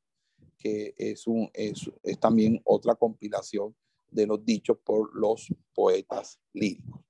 que 0.65 0.95
es, 0.97 1.27
un, 1.27 1.47
es, 1.53 1.91
es 2.01 2.19
también 2.19 2.59
otra 2.63 2.95
compilación 2.95 3.75
de 4.09 4.25
los 4.25 4.43
dichos 4.43 4.79
por 4.83 5.15
los 5.15 5.53
poetas 5.75 6.39
líricos. 6.53 7.01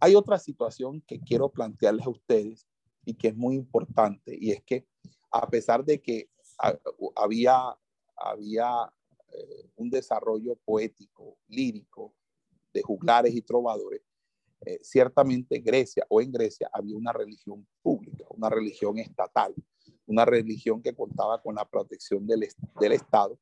Hay 0.00 0.16
otra 0.16 0.40
situación 0.40 1.00
que 1.06 1.20
quiero 1.20 1.52
plantearles 1.52 2.04
a 2.04 2.10
ustedes 2.10 2.66
y 3.04 3.14
que 3.14 3.28
es 3.28 3.36
muy 3.36 3.54
importante, 3.54 4.36
y 4.36 4.50
es 4.50 4.60
que 4.64 4.88
a 5.30 5.48
pesar 5.48 5.84
de 5.84 6.02
que 6.02 6.30
había, 7.14 7.78
había 8.16 8.92
eh, 9.32 9.70
un 9.76 9.88
desarrollo 9.88 10.56
poético, 10.64 11.38
lírico, 11.46 12.12
de 12.74 12.82
juglares 12.82 13.36
y 13.36 13.42
trovadores, 13.42 14.02
eh, 14.66 14.80
ciertamente 14.82 15.60
Grecia 15.60 16.04
o 16.08 16.20
en 16.20 16.32
Grecia 16.32 16.68
había 16.72 16.96
una 16.96 17.12
religión 17.12 17.64
pública, 17.82 18.24
una 18.30 18.50
religión 18.50 18.98
estatal, 18.98 19.54
una 20.08 20.24
religión 20.24 20.82
que 20.82 20.94
contaba 20.94 21.40
con 21.40 21.54
la 21.54 21.64
protección 21.68 22.26
del, 22.26 22.48
del 22.80 22.92
Estado 22.92 23.38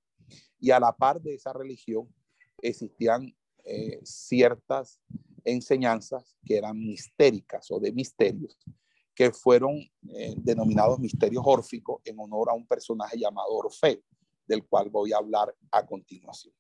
y 0.61 0.71
a 0.71 0.81
la 0.81 0.93
par 0.93 1.21
de 1.23 1.35
esa 1.35 1.53
religión 1.53 2.13
existían 2.61 3.35
eh, 3.65 4.01
ciertas 4.05 5.01
enseñanzas 5.45 6.37
que 6.45 6.57
eran 6.57 6.79
mistéricas 6.79 7.71
o 7.71 7.79
de 7.79 7.93
misterios, 7.93 8.59
que 9.15 9.31
fueron 9.31 9.79
eh, 10.09 10.35
denominados 10.37 10.99
misterios 10.99 11.43
órficos 11.47 12.03
en 12.05 12.19
honor 12.19 12.51
a 12.51 12.55
un 12.55 12.67
personaje 12.67 13.19
llamado 13.19 13.49
Orfeo, 13.51 14.01
del 14.47 14.65
cual 14.65 14.91
voy 14.91 15.13
a 15.13 15.19
hablar 15.19 15.55
a 15.71 15.87
continuación. 15.87 16.55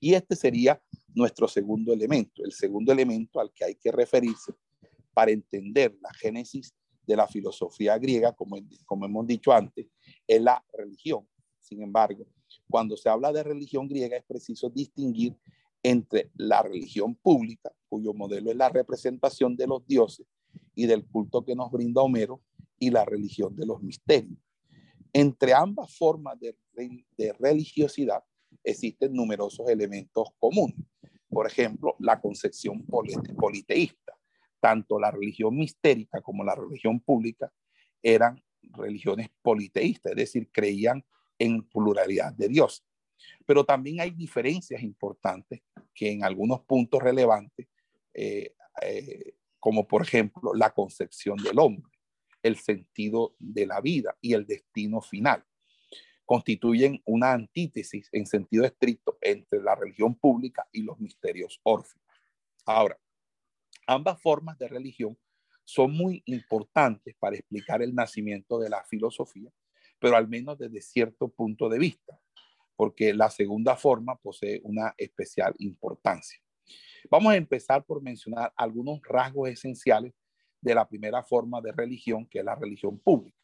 Y 0.00 0.14
este 0.14 0.34
sería 0.34 0.82
nuestro 1.14 1.46
segundo 1.46 1.92
elemento, 1.92 2.42
el 2.44 2.52
segundo 2.52 2.92
elemento 2.92 3.40
al 3.40 3.52
que 3.52 3.64
hay 3.64 3.74
que 3.74 3.92
referirse 3.92 4.54
para 5.12 5.30
entender 5.30 5.96
la 6.00 6.12
génesis 6.14 6.74
de 7.06 7.16
la 7.16 7.26
filosofía 7.26 7.98
griega, 7.98 8.32
como, 8.32 8.56
como 8.86 9.06
hemos 9.06 9.26
dicho 9.26 9.52
antes, 9.52 9.86
es 10.26 10.40
la 10.40 10.64
religión. 10.72 11.26
Sin 11.60 11.82
embargo, 11.82 12.26
cuando 12.68 12.96
se 12.96 13.08
habla 13.08 13.32
de 13.32 13.42
religión 13.42 13.88
griega 13.88 14.16
es 14.16 14.24
preciso 14.24 14.68
distinguir 14.68 15.36
entre 15.82 16.30
la 16.36 16.62
religión 16.62 17.14
pública, 17.16 17.72
cuyo 17.88 18.14
modelo 18.14 18.50
es 18.50 18.56
la 18.56 18.68
representación 18.68 19.56
de 19.56 19.66
los 19.66 19.86
dioses 19.86 20.26
y 20.74 20.86
del 20.86 21.04
culto 21.06 21.44
que 21.44 21.56
nos 21.56 21.70
brinda 21.70 22.02
Homero, 22.02 22.40
y 22.78 22.90
la 22.90 23.04
religión 23.04 23.54
de 23.54 23.64
los 23.64 23.80
misterios. 23.80 24.38
Entre 25.12 25.54
ambas 25.54 25.96
formas 25.96 26.38
de, 26.40 26.56
de 27.16 27.32
religiosidad 27.34 28.24
existen 28.64 29.12
numerosos 29.12 29.68
elementos 29.68 30.30
comunes. 30.40 30.76
Por 31.28 31.46
ejemplo, 31.46 31.94
la 32.00 32.20
concepción 32.20 32.84
politeísta. 32.84 34.18
Tanto 34.62 35.00
la 35.00 35.10
religión 35.10 35.56
mistérica 35.56 36.20
como 36.20 36.44
la 36.44 36.54
religión 36.54 37.00
pública 37.00 37.52
eran 38.00 38.40
religiones 38.62 39.28
politeístas, 39.42 40.12
es 40.12 40.16
decir, 40.16 40.50
creían 40.52 41.04
en 41.36 41.64
pluralidad 41.64 42.32
de 42.32 42.46
Dios. 42.46 42.84
Pero 43.44 43.64
también 43.64 44.00
hay 44.00 44.12
diferencias 44.12 44.80
importantes 44.80 45.62
que 45.92 46.12
en 46.12 46.22
algunos 46.22 46.60
puntos 46.60 47.02
relevantes, 47.02 47.66
eh, 48.14 48.54
eh, 48.82 49.34
como 49.58 49.88
por 49.88 50.02
ejemplo 50.02 50.54
la 50.54 50.70
concepción 50.70 51.38
del 51.38 51.58
hombre, 51.58 51.90
el 52.40 52.54
sentido 52.56 53.34
de 53.40 53.66
la 53.66 53.80
vida 53.80 54.16
y 54.20 54.34
el 54.34 54.46
destino 54.46 55.00
final, 55.00 55.44
constituyen 56.24 57.02
una 57.04 57.32
antítesis 57.32 58.08
en 58.12 58.26
sentido 58.26 58.64
estricto 58.64 59.18
entre 59.20 59.60
la 59.60 59.74
religión 59.74 60.14
pública 60.14 60.68
y 60.70 60.82
los 60.82 61.00
misterios 61.00 61.60
órficos. 61.64 62.06
Ahora, 62.64 62.96
ambas 63.86 64.20
formas 64.20 64.58
de 64.58 64.68
religión 64.68 65.18
son 65.64 65.92
muy 65.92 66.22
importantes 66.26 67.14
para 67.18 67.36
explicar 67.36 67.82
el 67.82 67.94
nacimiento 67.94 68.58
de 68.58 68.70
la 68.70 68.84
filosofía 68.84 69.50
pero 70.02 70.16
al 70.16 70.26
menos 70.26 70.58
desde 70.58 70.82
cierto 70.82 71.28
punto 71.28 71.68
de 71.68 71.78
vista, 71.78 72.18
porque 72.74 73.14
la 73.14 73.30
segunda 73.30 73.76
forma 73.76 74.16
posee 74.16 74.60
una 74.64 74.92
especial 74.98 75.54
importancia. 75.58 76.40
Vamos 77.08 77.32
a 77.32 77.36
empezar 77.36 77.84
por 77.84 78.02
mencionar 78.02 78.52
algunos 78.56 79.00
rasgos 79.04 79.48
esenciales 79.48 80.12
de 80.60 80.74
la 80.74 80.88
primera 80.88 81.22
forma 81.22 81.60
de 81.60 81.70
religión, 81.70 82.26
que 82.26 82.40
es 82.40 82.44
la 82.44 82.56
religión 82.56 82.98
pública, 82.98 83.38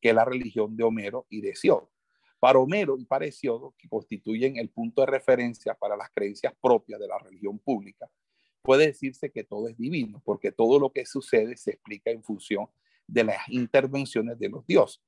que 0.00 0.08
es 0.08 0.14
la 0.14 0.24
religión 0.24 0.76
de 0.76 0.82
Homero 0.82 1.26
y 1.30 1.40
de 1.42 1.50
Hesiodo. 1.50 1.92
Para 2.40 2.58
Homero 2.58 2.98
y 2.98 3.04
para 3.04 3.26
Hesiodo, 3.26 3.76
que 3.78 3.88
constituyen 3.88 4.56
el 4.56 4.70
punto 4.70 5.02
de 5.02 5.06
referencia 5.06 5.74
para 5.74 5.96
las 5.96 6.10
creencias 6.10 6.52
propias 6.60 6.98
de 6.98 7.06
la 7.06 7.18
religión 7.18 7.60
pública, 7.60 8.10
puede 8.62 8.86
decirse 8.86 9.30
que 9.30 9.44
todo 9.44 9.68
es 9.68 9.76
divino, 9.76 10.22
porque 10.24 10.52
todo 10.52 10.78
lo 10.78 10.90
que 10.90 11.06
sucede 11.06 11.56
se 11.56 11.72
explica 11.72 12.10
en 12.10 12.22
función 12.22 12.68
de 13.06 13.24
las 13.24 13.48
intervenciones 13.48 14.38
de 14.38 14.48
los 14.48 14.66
dioses 14.66 15.02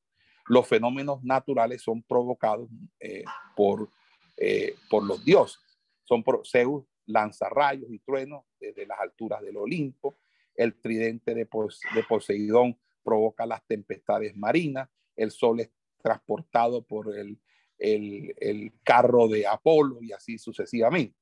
los 0.47 0.67
fenómenos 0.67 1.23
naturales 1.23 1.83
son 1.83 2.03
provocados 2.03 2.69
eh, 3.01 3.25
por, 3.57 3.91
eh, 4.37 4.75
por 4.91 5.05
los 5.05 5.25
dioses. 5.25 5.61
Son 6.05 6.25
Zeus 6.45 6.85
lanza 7.07 7.49
rayos 7.49 7.91
y 7.91 7.99
truenos 8.01 8.45
desde 8.61 8.87
las 8.87 9.01
alturas 9.01 9.43
del 9.43 9.57
Olimpo, 9.57 10.19
el 10.55 10.79
tridente 10.81 11.35
de, 11.35 11.49
de 11.95 12.03
Poseidón 12.09 12.79
provoca 13.03 13.47
las 13.47 13.67
tempestades 13.67 14.37
marinas, 14.37 14.89
el 15.17 15.31
sol 15.31 15.61
es 15.61 15.71
transportado 16.03 16.83
por 16.83 17.17
el, 17.17 17.41
el, 17.79 18.35
el 18.39 18.73
carro 18.85 19.29
de 19.29 19.47
Apolo 19.47 20.03
y 20.03 20.13
así 20.13 20.39
sucesivamente. 20.39 21.17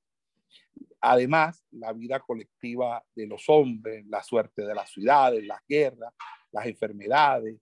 Además, 1.01 1.65
la 1.71 1.93
vida 1.93 2.21
colectiva 2.21 3.03
de 3.15 3.27
los 3.27 3.49
hombres, 3.49 4.05
la 4.07 4.23
suerte 4.23 4.63
de 4.63 4.75
las 4.75 4.91
ciudades, 4.91 5.45
las 5.45 5.61
guerras, 5.67 6.13
las 6.53 6.67
enfermedades, 6.67 7.59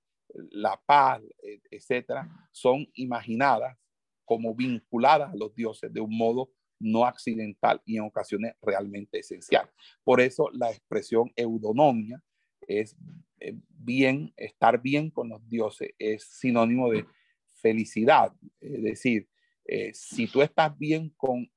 la 0.50 0.80
paz, 0.84 1.22
e, 1.42 1.60
etcétera, 1.70 2.28
son 2.52 2.86
imaginadas 2.94 3.76
como 4.24 4.54
vinculadas 4.54 5.32
a 5.32 5.36
los 5.36 5.54
dioses 5.54 5.92
de 5.92 6.00
un 6.00 6.16
modo 6.16 6.50
no 6.80 7.06
accidental 7.06 7.80
y 7.84 7.96
en 7.96 8.04
ocasiones 8.04 8.54
realmente 8.62 9.18
esencial. 9.18 9.70
Por 10.04 10.20
eso 10.20 10.50
la 10.52 10.70
expresión 10.70 11.32
eudonomia 11.34 12.22
es 12.60 12.96
eh, 13.40 13.54
bien, 13.68 14.32
estar 14.36 14.80
bien 14.80 15.10
con 15.10 15.28
los 15.28 15.48
dioses, 15.48 15.90
es 15.98 16.24
sinónimo 16.24 16.90
de 16.90 17.06
felicidad. 17.54 18.32
Es 18.60 18.82
decir, 18.82 19.28
eh, 19.64 19.92
si 19.94 20.26
tú 20.26 20.42
estás 20.42 20.76
bien 20.78 21.10
con 21.16 21.50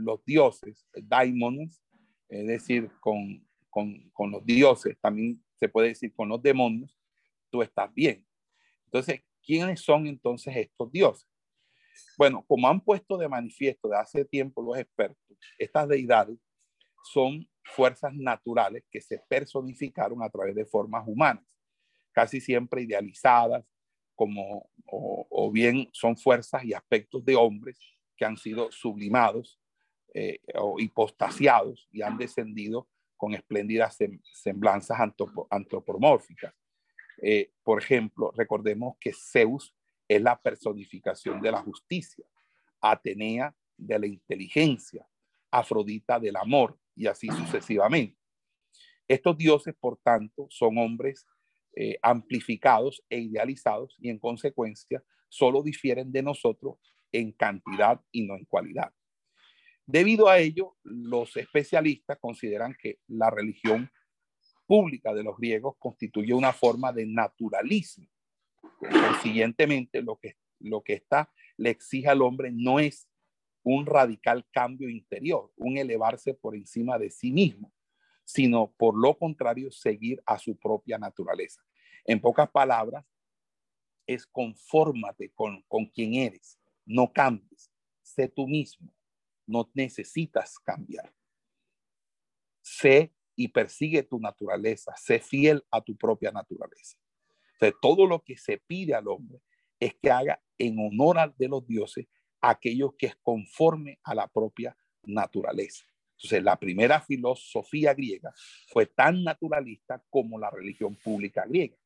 los 0.00 0.24
dioses, 0.24 0.86
daimones, 0.94 1.82
es 2.28 2.46
decir, 2.46 2.90
con, 3.00 3.46
con, 3.68 4.10
con 4.10 4.30
los 4.30 4.44
dioses, 4.44 4.96
también 5.00 5.42
se 5.58 5.68
puede 5.68 5.88
decir 5.88 6.14
con 6.14 6.28
los 6.28 6.42
demonios, 6.42 6.96
tú 7.50 7.62
estás 7.62 7.92
bien. 7.94 8.26
Entonces, 8.86 9.22
¿quiénes 9.42 9.80
son 9.80 10.06
entonces 10.06 10.56
estos 10.56 10.90
dioses? 10.90 11.28
Bueno, 12.16 12.44
como 12.46 12.68
han 12.68 12.80
puesto 12.80 13.16
de 13.16 13.28
manifiesto 13.28 13.88
de 13.88 13.96
hace 13.96 14.24
tiempo 14.24 14.62
los 14.62 14.78
expertos, 14.78 15.38
estas 15.58 15.88
deidades 15.88 16.38
son 17.12 17.48
fuerzas 17.64 18.14
naturales 18.14 18.84
que 18.90 19.00
se 19.00 19.22
personificaron 19.28 20.22
a 20.22 20.30
través 20.30 20.54
de 20.54 20.66
formas 20.66 21.04
humanas, 21.06 21.44
casi 22.12 22.40
siempre 22.40 22.82
idealizadas, 22.82 23.64
como, 24.14 24.70
o, 24.86 25.50
bien 25.50 25.88
son 25.92 26.16
fuerzas 26.16 26.64
y 26.64 26.74
aspectos 26.74 27.24
de 27.24 27.36
hombres 27.36 27.78
que 28.16 28.24
han 28.26 28.36
sido 28.36 28.70
sublimados 28.70 29.59
eh, 30.14 30.40
o 30.54 30.80
hipostasiados 30.80 31.88
y 31.92 32.02
han 32.02 32.18
descendido 32.18 32.88
con 33.16 33.34
espléndidas 33.34 33.98
semblanzas 34.32 34.98
antropomórficas. 35.50 36.54
Eh, 37.22 37.52
por 37.62 37.82
ejemplo, 37.82 38.32
recordemos 38.34 38.96
que 38.98 39.12
Zeus 39.12 39.74
es 40.08 40.22
la 40.22 40.40
personificación 40.40 41.40
de 41.40 41.52
la 41.52 41.62
justicia, 41.62 42.24
Atenea 42.80 43.54
de 43.76 43.98
la 43.98 44.06
inteligencia, 44.06 45.06
Afrodita 45.50 46.18
del 46.18 46.36
amor 46.36 46.78
y 46.96 47.06
así 47.06 47.28
sucesivamente. 47.28 48.18
Estos 49.06 49.36
dioses, 49.36 49.74
por 49.78 49.98
tanto, 49.98 50.46
son 50.48 50.78
hombres 50.78 51.26
eh, 51.76 51.98
amplificados 52.02 53.04
e 53.08 53.18
idealizados 53.18 53.96
y 54.00 54.08
en 54.08 54.18
consecuencia 54.18 55.02
solo 55.28 55.62
difieren 55.62 56.10
de 56.10 56.22
nosotros 56.22 56.78
en 57.12 57.32
cantidad 57.32 58.00
y 58.10 58.26
no 58.26 58.34
en 58.34 58.44
cualidad. 58.44 58.92
Debido 59.90 60.28
a 60.28 60.38
ello, 60.38 60.76
los 60.84 61.36
especialistas 61.36 62.16
consideran 62.20 62.76
que 62.80 63.00
la 63.08 63.28
religión 63.28 63.90
pública 64.64 65.12
de 65.12 65.24
los 65.24 65.36
griegos 65.36 65.74
constituye 65.80 66.32
una 66.32 66.52
forma 66.52 66.92
de 66.92 67.06
naturalismo. 67.06 68.06
Consiguientemente, 68.78 70.00
lo 70.00 70.16
que, 70.16 70.36
lo 70.60 70.82
que 70.82 70.92
está 70.92 71.32
le 71.56 71.70
exige 71.70 72.06
al 72.06 72.22
hombre 72.22 72.52
no 72.52 72.78
es 72.78 73.08
un 73.64 73.84
radical 73.84 74.46
cambio 74.52 74.88
interior, 74.88 75.52
un 75.56 75.76
elevarse 75.76 76.34
por 76.34 76.54
encima 76.54 76.96
de 76.96 77.10
sí 77.10 77.32
mismo, 77.32 77.72
sino 78.24 78.72
por 78.76 78.96
lo 78.96 79.18
contrario, 79.18 79.72
seguir 79.72 80.22
a 80.24 80.38
su 80.38 80.56
propia 80.56 80.98
naturaleza. 80.98 81.64
En 82.04 82.20
pocas 82.20 82.48
palabras, 82.48 83.04
es 84.06 84.24
confórmate 84.24 85.32
con, 85.32 85.62
con 85.62 85.86
quien 85.86 86.14
eres, 86.14 86.60
no 86.86 87.12
cambies, 87.12 87.72
sé 88.02 88.28
tú 88.28 88.46
mismo, 88.46 88.92
no 89.50 89.70
necesitas 89.74 90.58
cambiar. 90.58 91.12
Sé 92.62 93.12
y 93.34 93.48
persigue 93.48 94.02
tu 94.02 94.20
naturaleza, 94.20 94.94
sé 94.96 95.18
fiel 95.18 95.64
a 95.70 95.80
tu 95.80 95.96
propia 95.96 96.30
naturaleza. 96.30 96.96
O 97.60 97.72
todo 97.80 98.06
lo 98.06 98.22
que 98.22 98.36
se 98.36 98.58
pide 98.58 98.94
al 98.94 99.08
hombre 99.08 99.40
es 99.78 99.94
que 99.94 100.10
haga 100.10 100.42
en 100.58 100.78
honor 100.78 101.34
de 101.36 101.48
los 101.48 101.66
dioses 101.66 102.06
aquello 102.40 102.94
que 102.96 103.06
es 103.06 103.16
conforme 103.22 103.98
a 104.02 104.14
la 104.14 104.28
propia 104.28 104.76
naturaleza. 105.02 105.84
Entonces, 106.16 106.42
la 106.42 106.58
primera 106.58 107.00
filosofía 107.00 107.94
griega 107.94 108.32
fue 108.68 108.86
tan 108.86 109.24
naturalista 109.24 110.02
como 110.10 110.38
la 110.38 110.50
religión 110.50 110.96
pública 110.96 111.44
griega. 111.46 111.76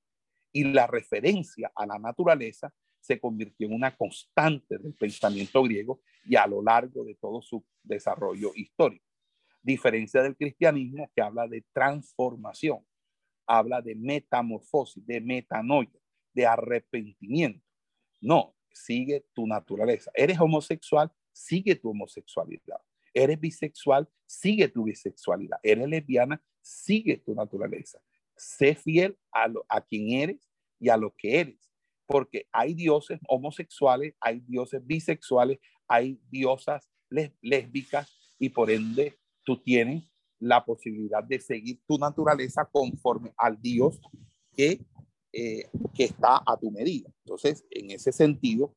Y 0.52 0.64
la 0.64 0.86
referencia 0.86 1.72
a 1.74 1.86
la 1.86 1.98
naturaleza 1.98 2.72
se 3.04 3.20
convirtió 3.20 3.66
en 3.66 3.74
una 3.74 3.94
constante 3.94 4.78
del 4.78 4.94
pensamiento 4.94 5.62
griego 5.62 6.00
y 6.24 6.36
a 6.36 6.46
lo 6.46 6.62
largo 6.62 7.04
de 7.04 7.14
todo 7.16 7.42
su 7.42 7.62
desarrollo 7.82 8.52
histórico. 8.54 9.04
Diferencia 9.62 10.22
del 10.22 10.34
cristianismo 10.34 11.10
que 11.14 11.20
habla 11.20 11.46
de 11.46 11.62
transformación, 11.74 12.78
habla 13.46 13.82
de 13.82 13.94
metamorfosis, 13.94 15.06
de 15.06 15.20
metanoia, 15.20 15.92
de 16.32 16.46
arrepentimiento. 16.46 17.62
No, 18.22 18.56
sigue 18.72 19.26
tu 19.34 19.46
naturaleza. 19.46 20.10
Eres 20.14 20.40
homosexual, 20.40 21.12
sigue 21.30 21.76
tu 21.76 21.90
homosexualidad. 21.90 22.80
Eres 23.12 23.38
bisexual, 23.38 24.08
sigue 24.24 24.68
tu 24.68 24.84
bisexualidad. 24.84 25.58
Eres 25.62 25.86
lesbiana, 25.86 26.42
sigue 26.62 27.18
tu 27.18 27.34
naturaleza. 27.34 28.00
Sé 28.34 28.74
fiel 28.74 29.18
a, 29.30 29.46
lo, 29.46 29.66
a 29.68 29.82
quien 29.82 30.10
eres 30.10 30.50
y 30.80 30.88
a 30.88 30.96
lo 30.96 31.14
que 31.14 31.40
eres. 31.40 31.73
Porque 32.06 32.46
hay 32.52 32.74
dioses 32.74 33.18
homosexuales, 33.28 34.14
hay 34.20 34.40
dioses 34.40 34.84
bisexuales, 34.86 35.58
hay 35.88 36.20
diosas 36.30 36.90
lésbicas 37.40 38.10
y 38.38 38.48
por 38.48 38.70
ende 38.70 39.18
tú 39.44 39.62
tienes 39.62 40.04
la 40.38 40.64
posibilidad 40.64 41.22
de 41.22 41.40
seguir 41.40 41.80
tu 41.86 41.98
naturaleza 41.98 42.68
conforme 42.70 43.32
al 43.36 43.60
Dios 43.60 44.00
que, 44.56 44.80
eh, 45.32 45.68
que 45.94 46.04
está 46.04 46.42
a 46.44 46.56
tu 46.58 46.70
medida. 46.70 47.08
Entonces, 47.24 47.64
en 47.70 47.90
ese 47.90 48.12
sentido, 48.12 48.74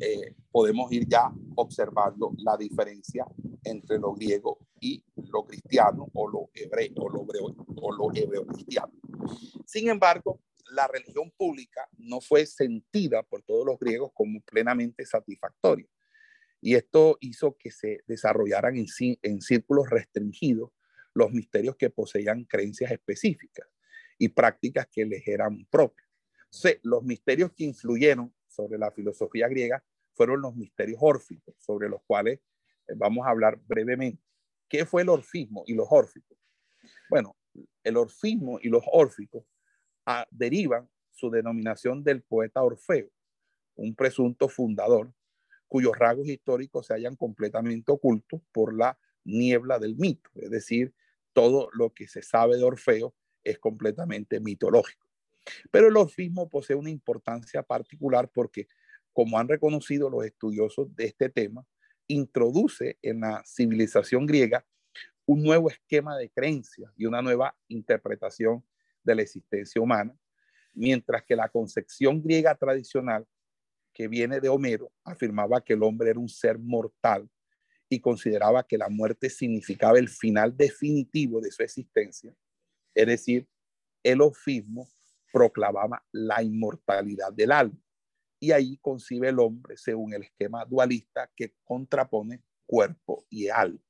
eh, 0.00 0.34
podemos 0.52 0.90
ir 0.92 1.08
ya 1.08 1.32
observando 1.56 2.32
la 2.38 2.56
diferencia 2.56 3.26
entre 3.64 3.98
lo 3.98 4.14
griego 4.14 4.58
y 4.80 5.02
lo 5.16 5.44
cristiano 5.44 6.08
o 6.14 6.28
lo 6.28 6.50
hebreo 6.54 6.92
o 6.96 7.08
lo 7.08 7.22
hebreo, 7.22 7.54
o 7.82 7.92
lo 7.92 8.14
hebreo 8.14 8.46
cristiano. 8.46 8.92
Sin 9.66 9.88
embargo, 9.88 10.38
la 10.74 10.88
religión 10.88 11.30
pública 11.36 11.88
no 11.96 12.20
fue 12.20 12.46
sentida 12.46 13.22
por 13.22 13.42
todos 13.42 13.64
los 13.64 13.78
griegos 13.78 14.10
como 14.14 14.40
plenamente 14.42 15.06
satisfactoria. 15.06 15.86
Y 16.60 16.74
esto 16.74 17.18
hizo 17.20 17.56
que 17.58 17.70
se 17.70 18.00
desarrollaran 18.06 18.76
en, 18.76 19.40
círculos 19.42 19.90
restringidos 19.90 20.70
los 21.12 21.30
misterios 21.30 21.76
que 21.76 21.90
poseían 21.90 22.44
creencias 22.44 22.90
específicas 22.90 23.68
y 24.18 24.28
prácticas 24.28 24.86
que 24.90 25.04
les 25.04 25.26
eran 25.28 25.66
propias. 25.66 26.08
los 26.82 27.02
misterios 27.02 27.52
que 27.52 27.64
influyeron 27.64 28.34
sobre 28.48 28.78
la 28.78 28.90
filosofía 28.90 29.48
griega 29.48 29.84
fueron 30.14 30.40
los 30.40 30.54
misterios 30.54 30.98
órficos, 31.00 31.54
sobre 31.58 31.88
los 31.88 32.00
cuales 32.06 32.40
eh, 32.88 32.94
vamos 32.96 33.26
a 33.26 33.30
hablar 33.30 33.60
brevemente. 33.66 34.22
¿Qué 34.68 34.86
fue 34.86 35.02
el 35.02 35.08
orfismo 35.08 35.64
y 35.66 35.74
los 35.74 35.88
órficos? 35.90 36.38
Bueno, 37.10 37.36
el 37.82 37.96
orfismo 37.96 38.58
y 38.60 38.68
los 38.68 38.84
órficos 38.90 39.44
ah, 40.06 40.26
derivan 40.30 40.88
su 41.10 41.30
denominación 41.30 42.02
del 42.02 42.22
poeta 42.22 42.62
Orfeo, 42.62 43.08
un 43.76 43.94
presunto 43.94 44.48
fundador 44.48 45.12
cuyos 45.68 45.98
rasgos 45.98 46.28
históricos 46.28 46.86
se 46.86 46.94
hayan 46.94 47.16
completamente 47.16 47.90
ocultos 47.90 48.40
por 48.52 48.72
la 48.72 48.96
niebla 49.24 49.78
del 49.78 49.96
mito, 49.96 50.30
es 50.36 50.50
decir, 50.50 50.94
todo 51.32 51.68
lo 51.72 51.92
que 51.92 52.06
se 52.06 52.22
sabe 52.22 52.56
de 52.56 52.62
Orfeo 52.62 53.12
es 53.42 53.58
completamente 53.58 54.38
mitológico. 54.38 55.04
Pero 55.70 55.88
el 55.88 55.96
orfismo 55.96 56.48
posee 56.48 56.76
una 56.76 56.90
importancia 56.90 57.62
particular 57.62 58.30
porque, 58.32 58.68
como 59.12 59.38
han 59.38 59.48
reconocido 59.48 60.08
los 60.08 60.24
estudiosos 60.24 60.94
de 60.94 61.06
este 61.06 61.28
tema, 61.28 61.66
introduce 62.06 62.98
en 63.02 63.20
la 63.20 63.42
civilización 63.44 64.26
griega 64.26 64.64
un 65.26 65.42
nuevo 65.42 65.70
esquema 65.70 66.16
de 66.16 66.30
creencias 66.30 66.92
y 66.96 67.06
una 67.06 67.20
nueva 67.20 67.56
interpretación 67.68 68.64
de 69.04 69.14
la 69.14 69.22
existencia 69.22 69.80
humana, 69.80 70.16
mientras 70.72 71.22
que 71.24 71.36
la 71.36 71.48
concepción 71.48 72.22
griega 72.22 72.54
tradicional, 72.54 73.26
que 73.92 74.08
viene 74.08 74.40
de 74.40 74.48
Homero, 74.48 74.92
afirmaba 75.04 75.62
que 75.62 75.74
el 75.74 75.82
hombre 75.82 76.10
era 76.10 76.18
un 76.18 76.28
ser 76.28 76.58
mortal 76.58 77.28
y 77.88 78.00
consideraba 78.00 78.66
que 78.66 78.78
la 78.78 78.88
muerte 78.88 79.30
significaba 79.30 79.98
el 79.98 80.08
final 80.08 80.56
definitivo 80.56 81.40
de 81.40 81.52
su 81.52 81.62
existencia, 81.62 82.34
es 82.94 83.06
decir, 83.06 83.48
el 84.02 84.20
ofismo 84.20 84.88
proclamaba 85.32 86.04
la 86.12 86.42
inmortalidad 86.42 87.32
del 87.32 87.52
alma. 87.52 87.78
Y 88.38 88.52
ahí 88.52 88.76
concibe 88.78 89.28
el 89.28 89.38
hombre 89.38 89.76
según 89.76 90.12
el 90.12 90.22
esquema 90.22 90.64
dualista 90.64 91.30
que 91.34 91.54
contrapone 91.64 92.42
cuerpo 92.66 93.26
y 93.30 93.48
alma. 93.48 93.80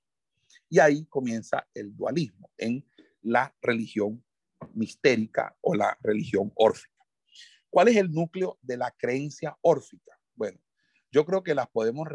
Y 0.68 0.78
ahí 0.78 1.04
comienza 1.06 1.68
el 1.74 1.94
dualismo 1.94 2.50
en 2.56 2.84
la 3.20 3.54
religión 3.60 4.24
mistérica 4.74 5.56
o 5.60 5.74
la 5.74 5.96
religión 6.02 6.52
órfica. 6.55 6.94
¿Cuál 7.70 7.88
es 7.88 7.96
el 7.96 8.10
núcleo 8.12 8.59
de 8.62 8.76
la 8.76 8.90
creencia 8.92 9.56
órfica? 9.60 10.18
Bueno, 10.34 10.60
yo 11.10 11.24
creo 11.24 11.42
que 11.42 11.55
las 11.55 11.68
podemos 11.68 12.09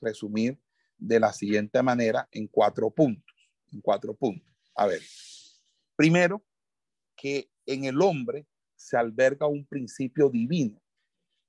resumir 0.00 0.58
de 0.98 1.20
la 1.20 1.32
siguiente 1.32 1.82
manera 1.82 2.28
en 2.32 2.46
cuatro 2.48 2.90
puntos. 2.90 3.34
En 3.72 3.80
cuatro 3.80 4.14
puntos. 4.14 4.48
A 4.74 4.86
ver, 4.86 5.00
primero, 5.96 6.44
que 7.16 7.50
en 7.66 7.84
el 7.84 8.00
hombre 8.00 8.46
se 8.76 8.96
alberga 8.96 9.46
un 9.46 9.66
principio 9.66 10.30
divino, 10.30 10.80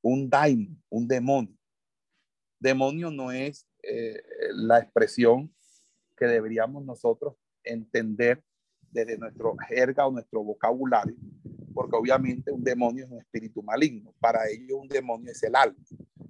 un 0.02 0.30
daimon, 0.30 0.84
un 0.90 1.08
demonio. 1.08 1.58
Demonio 2.60 3.12
no 3.12 3.32
es 3.32 3.68
eh, 3.84 4.22
la 4.52 4.80
expresión 4.80 5.54
que 6.18 6.26
deberíamos 6.26 6.84
nosotros 6.84 7.36
entender 7.64 8.44
desde 8.92 9.18
nuestro 9.18 9.56
jerga 9.68 10.08
o 10.08 10.12
nuestro 10.12 10.44
vocabulario, 10.44 11.16
porque 11.74 11.96
obviamente 11.96 12.52
un 12.52 12.64
demonio 12.64 13.06
es 13.06 13.12
un 13.12 13.20
espíritu 13.20 13.62
maligno. 13.64 14.14
Para 14.20 14.48
ello 14.50 14.78
un 14.78 14.88
demonio 14.88 15.32
es 15.32 15.42
el 15.44 15.56
alma. 15.56 15.84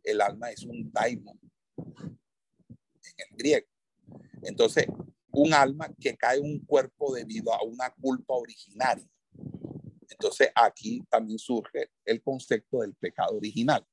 El 0.04 0.22
alma 0.22 0.52
es 0.52 0.64
un 0.64 0.92
daimon 0.92 1.40
en 1.78 3.28
el 3.30 3.38
griego. 3.38 3.68
Entonces, 4.42 4.88
un 5.32 5.54
alma 5.54 5.90
que 6.00 6.16
cae 6.16 6.38
en 6.38 6.46
un 6.46 6.60
cuerpo 6.60 7.14
debido 7.14 7.54
a 7.54 7.64
una 7.64 7.90
culpa 8.02 8.34
originaria. 8.34 9.08
Entonces, 10.10 10.50
aquí 10.56 11.04
también 11.10 11.38
surge 11.38 11.90
el 12.06 12.22
concepto 12.22 12.80
del 12.80 12.94
pecado 12.96 13.38
original, 13.38 13.86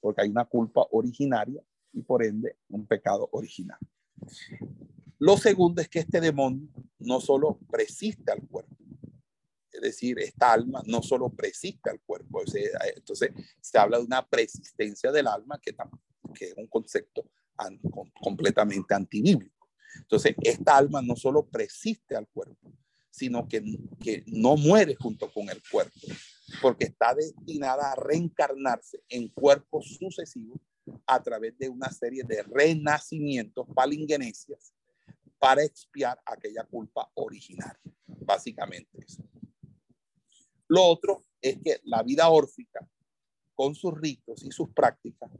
porque 0.00 0.22
hay 0.22 0.28
una 0.28 0.44
culpa 0.44 0.86
originaria 0.90 1.62
y 1.92 2.02
por 2.02 2.22
ende 2.22 2.58
un 2.68 2.86
pecado 2.86 3.28
original. 3.32 3.78
Lo 5.18 5.36
segundo 5.36 5.80
es 5.80 5.88
que 5.88 6.00
este 6.00 6.20
demonio 6.20 6.68
no 7.04 7.20
solo 7.20 7.58
persiste 7.70 8.32
al 8.32 8.42
cuerpo, 8.46 8.74
es 9.74 9.80
decir, 9.80 10.18
esta 10.20 10.52
alma 10.52 10.82
no 10.86 11.02
solo 11.02 11.30
persiste 11.30 11.90
al 11.90 12.00
cuerpo, 12.00 12.42
entonces 12.96 13.30
se 13.60 13.76
habla 13.76 13.98
de 13.98 14.04
una 14.04 14.26
persistencia 14.26 15.10
del 15.10 15.26
alma 15.26 15.60
que, 15.60 15.74
es 16.40 16.54
un 16.56 16.68
concepto 16.68 17.28
completamente 18.20 18.94
antibíblico. 18.94 19.68
Entonces, 19.96 20.34
esta 20.42 20.76
alma 20.76 21.02
no 21.02 21.16
solo 21.16 21.46
persiste 21.46 22.16
al 22.16 22.28
cuerpo, 22.28 22.72
sino 23.10 23.48
que, 23.48 23.62
que 24.00 24.24
no 24.26 24.56
muere 24.56 24.94
junto 24.94 25.32
con 25.32 25.48
el 25.48 25.60
cuerpo, 25.70 26.00
porque 26.62 26.84
está 26.84 27.14
destinada 27.14 27.92
a 27.92 27.96
reencarnarse 27.96 29.02
en 29.08 29.28
cuerpos 29.28 29.96
sucesivos 29.98 30.60
a 31.06 31.20
través 31.22 31.56
de 31.58 31.68
una 31.68 31.90
serie 31.90 32.22
de 32.24 32.42
renacimientos 32.42 33.66
palingenesias 33.74 34.72
para 35.44 35.62
expiar 35.62 36.18
aquella 36.24 36.64
culpa 36.64 37.10
originaria. 37.12 37.78
Básicamente 38.06 39.04
eso. 39.06 39.22
Lo 40.68 40.82
otro 40.84 41.26
es 41.42 41.58
que 41.62 41.80
la 41.84 42.02
vida 42.02 42.30
órfica, 42.30 42.80
con 43.54 43.74
sus 43.74 43.92
ritos 43.92 44.42
y 44.42 44.50
sus 44.52 44.70
prácticas, 44.70 45.30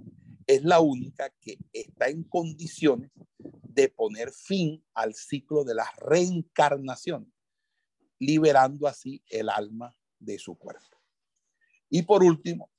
es 0.47 0.63
la 0.63 0.81
única 0.81 1.31
que 1.41 1.57
está 1.73 2.11
en 2.11 2.23
condiciones 2.25 3.13
de 3.39 3.89
poner 3.89 4.31
fin 4.31 4.85
al 4.93 5.15
ciclo 5.15 5.65
de 5.65 5.75
las 5.75 5.89
reencarnaciones, 5.97 7.33
liberando 8.19 8.87
así 8.87 9.25
el 9.31 9.49
alma 9.49 9.97
de 10.19 10.39
su 10.39 10.55
cuerpo. 10.55 11.01
Y 11.89 12.03
por 12.03 12.23
último, 12.23 12.71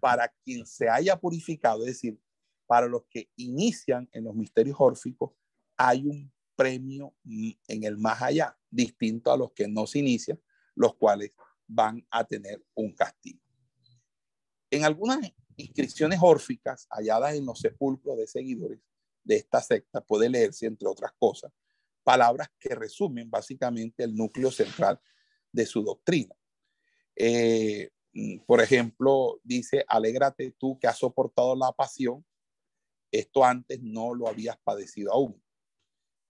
para 0.00 0.26
quien 0.42 0.64
se 0.64 0.88
haya 0.88 1.20
purificado, 1.20 1.80
es 1.80 1.88
decir, 1.88 2.18
para 2.66 2.86
los 2.86 3.04
que 3.10 3.28
inician 3.36 4.08
en 4.12 4.24
los 4.24 4.34
misterios 4.34 4.76
órficos, 4.78 5.32
hay 5.76 6.06
un 6.06 6.32
premio 6.62 7.14
en 7.24 7.84
el 7.84 7.98
más 7.98 8.22
allá. 8.22 8.56
distinto 8.70 9.30
a 9.30 9.36
los 9.36 9.52
que 9.52 9.68
no 9.68 9.86
se 9.86 9.98
inician, 9.98 10.40
los 10.74 10.94
cuales 10.94 11.32
van 11.66 12.06
a 12.10 12.24
tener 12.24 12.64
un 12.74 12.94
castigo. 12.94 13.40
En 14.70 14.84
algunas 14.84 15.18
inscripciones 15.56 16.18
órficas 16.22 16.86
halladas 16.88 17.34
en 17.34 17.44
los 17.44 17.58
sepulcros 17.58 18.16
de 18.16 18.26
seguidores 18.26 18.80
de 19.24 19.36
esta 19.36 19.60
secta 19.60 20.00
puede 20.00 20.30
leerse, 20.30 20.66
entre 20.66 20.88
otras 20.88 21.12
cosas, 21.18 21.52
palabras 22.02 22.48
que 22.58 22.74
resumen 22.74 23.28
básicamente 23.28 24.04
el 24.04 24.14
núcleo 24.14 24.50
central 24.50 25.00
de 25.52 25.66
su 25.66 25.82
doctrina. 25.82 26.34
Eh, 27.16 27.90
por 28.46 28.60
ejemplo, 28.60 29.40
dice, 29.42 29.84
alégrate 29.86 30.54
tú 30.58 30.78
que 30.78 30.86
has 30.86 30.98
soportado 30.98 31.54
la 31.56 31.72
pasión, 31.72 32.24
esto 33.10 33.44
antes 33.44 33.82
no 33.82 34.14
lo 34.14 34.28
habías 34.28 34.56
padecido 34.64 35.12
aún. 35.12 35.42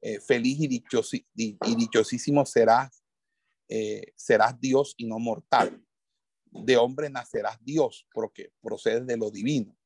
Eh, 0.04 0.18
feliz 0.18 0.58
y, 0.60 0.66
dichosísimo 1.76 2.44
serás, 2.44 3.04
eh, 3.68 4.12
serás 4.16 4.60
Dios 4.60 4.94
y 4.96 5.06
no 5.06 5.20
mortal. 5.20 5.80
De 6.50 6.76
hombre 6.76 7.08
nacerás 7.08 7.56
Dios 7.64 8.06
porque 8.12 8.52
procede 8.60 9.04
de 9.04 9.16
lo 9.16 9.30
divino. 9.30 9.78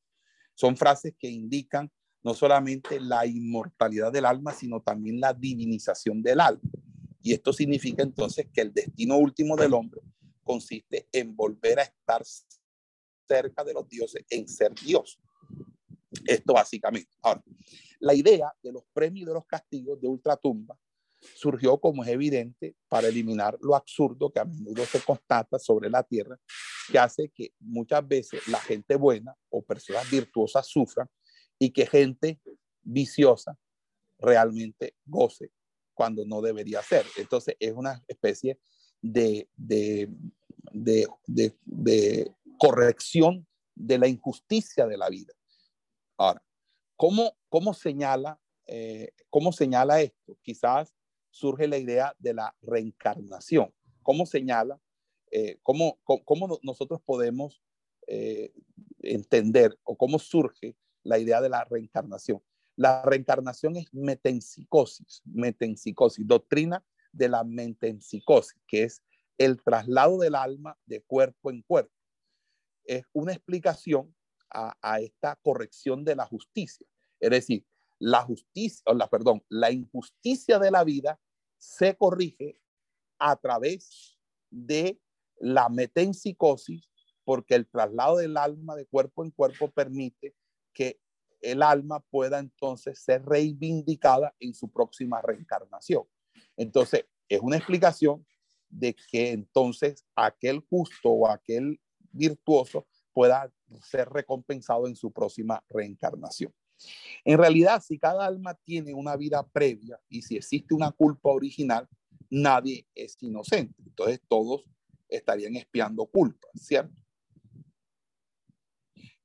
Son 0.54 0.74
frases 0.74 1.14
que 1.18 1.28
indican 1.28 1.92
no 2.24 2.32
solamente 2.32 2.98
la 2.98 3.26
inmortalidad 3.26 4.10
del 4.10 4.24
alma, 4.24 4.52
sino 4.52 4.80
también 4.80 5.20
la 5.20 5.34
divinización 5.34 6.22
del 6.22 6.40
alma. 6.40 6.70
Y 7.20 7.34
esto 7.34 7.52
significa 7.52 8.02
entonces 8.02 8.46
que 8.52 8.62
el 8.62 8.72
destino 8.72 9.18
último 9.18 9.54
del 9.54 9.74
hombre 9.74 10.00
consiste 10.42 11.08
en 11.12 11.36
volver 11.36 11.78
a 11.78 11.82
estar 11.82 12.22
cerca 13.28 13.62
de 13.64 13.74
los 13.74 13.86
dioses, 13.88 14.24
en 14.30 14.48
ser 14.48 14.74
Dios. 14.74 15.20
Esto 16.24 16.54
básicamente. 16.54 17.10
Ahora, 17.22 17.42
la 18.00 18.14
idea 18.14 18.52
de 18.62 18.72
los 18.72 18.84
premios 18.92 19.22
y 19.22 19.26
de 19.26 19.34
los 19.34 19.46
castigos 19.46 20.00
de 20.00 20.08
ultratumba 20.08 20.78
surgió, 21.34 21.78
como 21.78 22.04
es 22.04 22.10
evidente, 22.10 22.76
para 22.88 23.08
eliminar 23.08 23.56
lo 23.60 23.74
absurdo 23.74 24.30
que 24.30 24.40
a 24.40 24.44
menudo 24.44 24.84
se 24.84 25.00
constata 25.00 25.58
sobre 25.58 25.90
la 25.90 26.02
tierra, 26.02 26.38
que 26.90 26.98
hace 26.98 27.30
que 27.34 27.52
muchas 27.58 28.06
veces 28.06 28.46
la 28.48 28.60
gente 28.60 28.96
buena 28.96 29.34
o 29.50 29.62
personas 29.62 30.08
virtuosas 30.10 30.66
sufran 30.66 31.08
y 31.58 31.70
que 31.70 31.86
gente 31.86 32.40
viciosa 32.82 33.58
realmente 34.18 34.94
goce 35.04 35.50
cuando 35.94 36.24
no 36.24 36.40
debería 36.40 36.82
ser. 36.82 37.04
Entonces 37.16 37.56
es 37.58 37.72
una 37.72 38.02
especie 38.06 38.60
de, 39.00 39.48
de, 39.56 40.10
de, 40.72 42.32
corrección 42.58 43.46
de 43.74 43.98
la 43.98 44.08
injusticia 44.08 44.86
de 44.86 44.96
la 44.96 45.08
vida. 45.08 45.32
Ahora, 46.16 46.42
¿cómo, 46.96 47.36
cómo 47.48 47.74
señala, 47.74 48.40
eh, 48.66 49.12
¿cómo 49.30 49.52
señala 49.52 50.00
esto? 50.00 50.38
Quizás 50.42 50.94
surge 51.30 51.68
la 51.68 51.78
idea 51.78 52.14
de 52.18 52.34
la 52.34 52.56
reencarnación. 52.62 53.72
¿Cómo 54.02 54.24
señala, 54.24 54.80
eh, 55.30 55.58
cómo, 55.62 55.98
cómo, 56.04 56.58
nosotros 56.62 57.00
podemos 57.04 57.60
eh, 58.06 58.52
entender 59.00 59.78
o 59.82 59.96
cómo 59.96 60.18
surge 60.18 60.76
la 61.02 61.18
idea 61.18 61.40
de 61.40 61.48
la 61.48 61.64
reencarnación. 61.64 62.42
La 62.76 63.02
reencarnación 63.02 63.76
es 63.76 63.92
metempsicosis, 63.92 65.22
metempsicosis, 65.24 66.26
doctrina 66.26 66.84
de 67.12 67.28
la 67.28 67.44
metempsicosis, 67.44 68.58
que 68.66 68.84
es 68.84 69.02
el 69.38 69.62
traslado 69.62 70.18
del 70.18 70.34
alma 70.34 70.78
de 70.86 71.02
cuerpo 71.02 71.50
en 71.50 71.62
cuerpo. 71.62 71.92
Es 72.84 73.04
una 73.12 73.32
explicación 73.32 74.14
a, 74.50 75.00
esta 75.00 75.36
corrección 75.42 76.04
de 76.04 76.16
la 76.16 76.26
justicia. 76.26 76.86
Es 77.20 77.30
decir, 77.30 77.66
la 77.98 78.22
justicia, 78.22 78.82
o 78.86 78.94
la, 78.94 79.08
perdón, 79.08 79.42
la 79.48 79.70
injusticia 79.70 80.58
de 80.58 80.70
la 80.70 80.84
vida 80.84 81.20
se 81.56 81.96
corrige 81.96 82.60
a 83.18 83.36
través 83.36 84.18
de 84.50 85.00
la 85.38 85.68
metempsicosis, 85.68 86.90
porque 87.24 87.54
el 87.54 87.68
traslado 87.68 88.18
del 88.18 88.36
alma 88.36 88.76
de 88.76 88.86
cuerpo 88.86 89.24
en 89.24 89.30
cuerpo 89.30 89.70
permite 89.70 90.34
que 90.72 91.00
el 91.40 91.62
alma 91.62 92.00
pueda 92.00 92.38
entonces 92.38 92.98
ser 92.98 93.24
reivindicada 93.24 94.34
en 94.40 94.54
su 94.54 94.70
próxima 94.70 95.20
reencarnación. 95.22 96.04
Entonces, 96.56 97.06
es 97.28 97.40
una 97.40 97.56
explicación 97.56 98.26
de 98.68 98.94
que 99.10 99.30
entonces 99.30 100.04
aquel 100.14 100.60
justo 100.60 101.10
o 101.10 101.28
aquel 101.28 101.80
virtuoso 102.12 102.86
pueda 103.16 103.50
ser 103.80 104.10
recompensado 104.10 104.86
en 104.86 104.94
su 104.94 105.10
próxima 105.10 105.64
reencarnación. 105.70 106.52
En 107.24 107.38
realidad, 107.38 107.82
si 107.82 107.98
cada 107.98 108.26
alma 108.26 108.52
tiene 108.52 108.92
una 108.92 109.16
vida 109.16 109.42
previa 109.42 109.98
y 110.10 110.20
si 110.20 110.36
existe 110.36 110.74
una 110.74 110.92
culpa 110.92 111.30
original, 111.30 111.88
nadie 112.28 112.86
es 112.94 113.16
inocente. 113.22 113.74
Entonces 113.86 114.20
todos 114.28 114.66
estarían 115.08 115.56
espiando 115.56 116.04
culpas, 116.04 116.50
¿cierto? 116.56 116.94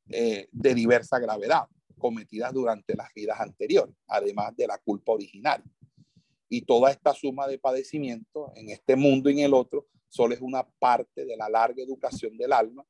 Eh, 0.08 0.48
de 0.50 0.74
diversa 0.74 1.20
gravedad, 1.20 1.68
cometidas 1.98 2.54
durante 2.54 2.96
las 2.96 3.14
vidas 3.14 3.42
anteriores, 3.42 3.94
además 4.08 4.56
de 4.56 4.68
la 4.68 4.78
culpa 4.78 5.12
original. 5.12 5.62
Y 6.48 6.62
toda 6.62 6.92
esta 6.92 7.14
suma 7.14 7.46
de 7.46 7.60
padecimiento 7.60 8.54
en 8.56 8.70
este 8.70 8.96
mundo 8.96 9.30
y 9.30 9.34
en 9.34 9.40
el 9.48 9.54
otro 9.54 9.90
solo 10.08 10.34
es 10.34 10.40
una 10.40 10.66
parte 10.80 11.26
de 11.26 11.36
la 11.36 11.50
larga 11.50 11.84
educación 11.84 12.38
del 12.38 12.54
alma 12.54 12.86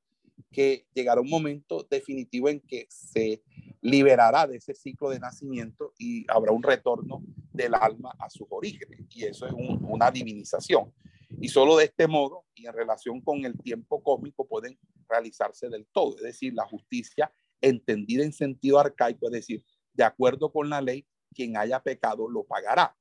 que 0.51 0.87
llegará 0.93 1.21
un 1.21 1.29
momento 1.29 1.85
definitivo 1.89 2.49
en 2.49 2.59
que 2.61 2.87
se 2.89 3.43
liberará 3.81 4.47
de 4.47 4.57
ese 4.57 4.73
ciclo 4.73 5.09
de 5.09 5.19
nacimiento 5.19 5.93
y 5.97 6.25
habrá 6.29 6.51
un 6.51 6.63
retorno 6.63 7.23
del 7.51 7.73
alma 7.73 8.15
a 8.19 8.29
sus 8.29 8.47
orígenes. 8.49 9.01
Y 9.09 9.25
eso 9.25 9.47
es 9.47 9.53
una 9.53 10.11
divinización. 10.11 10.93
Y 11.39 11.47
solo 11.47 11.77
de 11.77 11.85
este 11.85 12.07
modo 12.07 12.45
y 12.55 12.67
en 12.67 12.73
relación 12.73 13.21
con 13.21 13.45
el 13.45 13.57
tiempo 13.57 14.03
cósmico 14.03 14.47
pueden 14.47 14.77
realizarse 15.07 15.69
del 15.69 15.87
todo. 15.87 16.15
Es 16.17 16.23
decir, 16.23 16.53
la 16.53 16.65
justicia 16.65 17.31
entendida 17.61 18.23
en 18.23 18.33
sentido 18.33 18.79
arcaico, 18.79 19.27
es 19.27 19.33
decir, 19.33 19.63
de 19.93 20.03
acuerdo 20.03 20.51
con 20.51 20.69
la 20.69 20.81
ley, 20.81 21.07
quien 21.33 21.57
haya 21.57 21.81
pecado 21.81 22.29
lo 22.29 22.43
pagará. 22.43 22.95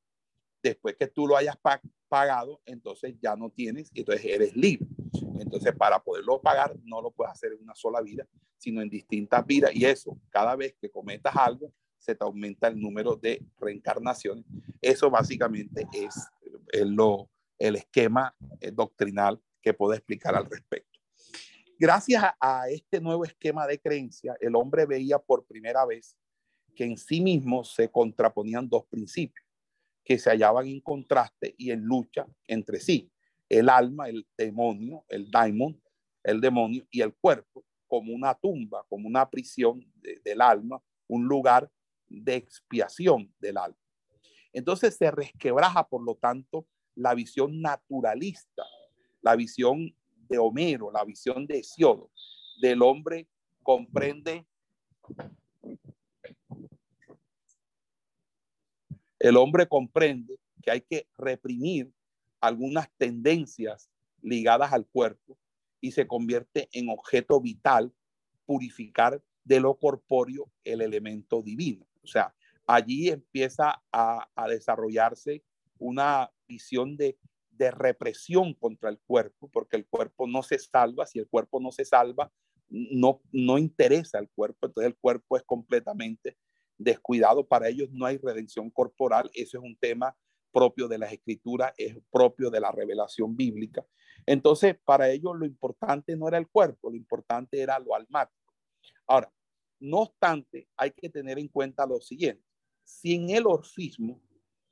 Después 0.63 0.97
que 0.97 1.07
tú 1.07 1.27
lo 1.27 1.37
hayas 1.37 1.57
pagado, 2.09 2.61
entonces 2.67 3.17
ya 3.21 3.35
no 3.37 3.51
tienes, 3.51 3.91
entonces 3.95 4.25
eres 4.27 4.57
libre. 4.57 4.87
Entonces, 5.39 5.75
para 5.75 6.03
poderlo 6.03 6.41
pagar, 6.41 6.77
no 6.85 7.01
lo 7.01 7.11
puedes 7.11 7.33
hacer 7.33 7.53
en 7.53 7.63
una 7.63 7.75
sola 7.75 8.01
vida, 8.01 8.27
sino 8.59 8.83
en 8.83 8.89
distintas 8.89 9.45
vidas. 9.47 9.75
Y 9.75 9.85
eso, 9.85 10.19
cada 10.31 10.57
vez 10.57 10.75
que 10.81 10.91
cometas 10.91 11.35
algo, 11.37 11.73
se 11.99 12.15
te 12.15 12.25
aumenta 12.25 12.69
el 12.69 12.81
número 12.81 13.17
de 13.17 13.45
reencarnaciones. 13.59 14.45
Eso 14.81 15.11
básicamente 15.11 15.87
es 15.93 16.15
el, 16.73 16.91
lo, 16.91 17.31
el 17.59 17.77
esquema 17.77 18.35
eh, 18.61 18.71
doctrinal 18.71 19.41
que 19.61 19.75
puedo 19.75 19.93
explicar 19.93 20.35
al 20.35 20.47
respecto. 20.47 20.99
Gracias 21.79 22.23
a, 22.39 22.69
este 22.69 23.01
nuevo 23.01 23.25
esquema 23.25 23.67
de 23.67 23.81
creencia, 23.81 24.37
el 24.41 24.55
hombre 24.55 24.85
veía 24.85 25.19
por 25.19 25.47
primera 25.47 25.87
vez 25.87 26.17
que 26.75 26.85
en 26.85 26.97
sí 26.97 27.21
mismo 27.21 27.65
se 27.65 27.91
contraponían 27.91 28.69
dos 28.69 28.85
principios 28.87 29.47
que 30.05 30.19
se 30.19 30.31
hallaban 30.31 30.67
en 30.67 30.81
contraste 30.81 31.55
y 31.57 31.71
en 31.71 31.83
lucha 31.83 32.27
entre 32.47 32.81
sí. 32.81 33.11
El 33.51 33.69
alma, 33.69 34.09
el 34.09 34.27
demonio, 34.39 35.05
el 35.09 35.31
daimon, 35.31 35.79
el 36.23 36.41
demonio 36.41 36.87
y 36.91 37.03
el 37.03 37.13
cuerpo 37.15 37.65
como 37.87 38.15
una 38.15 38.35
tumba, 38.35 38.87
como 38.89 39.09
una 39.09 39.29
prisión 39.29 39.85
del 40.23 40.41
alma, 40.41 40.81
un 41.09 41.27
lugar 41.27 41.69
de 42.09 42.37
expiación 42.37 43.35
del 43.41 43.59
alma. 43.59 43.77
Entonces 44.53 44.97
se 44.97 45.11
resquebraja, 45.11 45.87
por 45.89 46.03
lo 46.05 46.15
tanto, 46.15 46.67
la 46.95 47.15
visión 47.15 47.61
naturalista, 47.61 48.65
la 49.23 49.35
visión 49.35 49.93
de 50.29 50.39
Homero, 50.39 50.93
la 50.93 51.05
visión 51.05 51.47
de 51.47 51.59
Hesiodo, 51.59 52.11
del 52.61 52.83
hombre 52.83 53.27
comprende 53.63 54.47
el 59.19 59.37
hombre 59.37 59.69
comprende 59.69 60.39
que 60.63 60.71
hay 60.71 60.81
que 60.81 61.09
reprimir 61.19 61.93
algunas 62.41 62.91
tendencias 62.97 63.91
ligadas 64.23 64.73
al 64.73 64.87
cuerpo 64.87 65.39
y 65.81 65.93
se 65.93 66.07
convierte 66.07 66.69
en 66.73 66.89
objeto 66.89 67.41
vital 67.41 67.93
purificar 68.45 69.23
de 69.45 69.61
lo 69.61 69.79
corpóreo 69.79 70.51
el 70.65 70.83
elemento 70.83 71.43
divino. 71.43 71.87
O 72.03 72.07
sea, 72.07 72.35
allí 72.67 73.09
empieza 73.09 73.83
a, 73.93 74.29
desarrollarse 74.49 75.43
una 75.79 76.31
visión 76.47 76.97
de 76.97 77.19
de 77.61 77.71
represión 77.71 78.55
contra 78.55 78.89
el 78.89 78.99
cuerpo, 79.01 79.51
porque 79.53 79.77
el 79.77 79.87
cuerpo 79.87 80.27
no 80.27 80.43
se 80.43 80.59
salva, 80.59 81.05
si 81.05 81.19
el 81.19 81.29
cuerpo 81.29 81.61
no 81.61 81.71
se 81.73 81.85
salva, 81.85 82.33
no, 82.71 83.21
no 83.33 83.59
interesa 83.59 84.17
al 84.17 84.31
cuerpo, 84.31 84.67
entonces 84.67 84.89
el 84.89 84.97
cuerpo 84.97 85.37
es 85.37 85.43
completamente 85.43 86.39
descuidado, 86.79 87.47
para 87.47 87.69
ellos 87.69 87.91
no 87.93 88.07
hay 88.07 88.17
redención 88.17 88.71
corporal, 88.71 89.31
eso 89.35 89.59
es 89.59 89.63
un 89.63 89.77
tema 89.77 90.17
propio 90.53 90.89
de 90.89 90.99
las 90.99 91.13
escrituras, 91.13 91.73
es 91.77 91.97
propio 92.11 92.51
de 92.51 92.61
la 92.61 92.73
revelación 92.73 93.37
bíblica. 93.37 93.85
Entonces, 94.27 94.77
para 94.85 95.11
ellos 95.11 95.37
lo 95.37 95.47
importante 95.47 96.17
no 96.17 96.29
era 96.29 96.39
el 96.39 96.49
cuerpo, 96.49 96.91
lo 96.91 96.97
importante 96.97 97.61
era 97.61 97.79
lo 97.79 97.95
almático. 97.95 98.55
Ahora, 99.07 99.33
no 99.81 99.99
obstante, 99.99 100.69
hay 100.77 100.91
que 100.91 101.09
tener 101.09 101.39
en 101.39 101.49
cuenta 101.49 101.87
lo 101.87 102.01
siguiente, 102.01 102.45
si 102.85 103.15
en 103.15 103.31
el 103.31 103.47
orfismo 103.47 104.21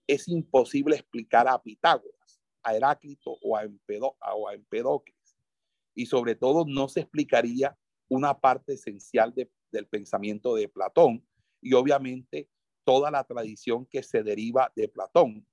es 0.06 0.28
imposible 0.28 0.96
explicar 0.96 1.48
a 1.48 1.62
Pitágoras, 1.62 2.40
a 2.62 2.74
Heráclito 2.74 3.36
o 3.42 3.56
a, 3.56 3.64
Empedo, 3.64 4.16
o 4.34 4.48
a 4.48 4.54
Empedocles. 4.54 5.16
Y 5.94 6.06
sobre 6.06 6.34
todo 6.34 6.64
no 6.66 6.88
se 6.88 7.00
explicaría 7.00 7.76
una 8.08 8.38
parte 8.38 8.74
esencial 8.74 9.34
de, 9.34 9.50
del 9.70 9.86
pensamiento 9.86 10.54
de 10.54 10.68
Platón 10.68 11.26
y 11.60 11.74
obviamente 11.74 12.48
toda 12.84 13.10
la 13.10 13.24
tradición 13.24 13.84
que 13.86 14.02
se 14.02 14.22
deriva 14.22 14.72
de 14.74 14.88
Platón, 14.88 15.46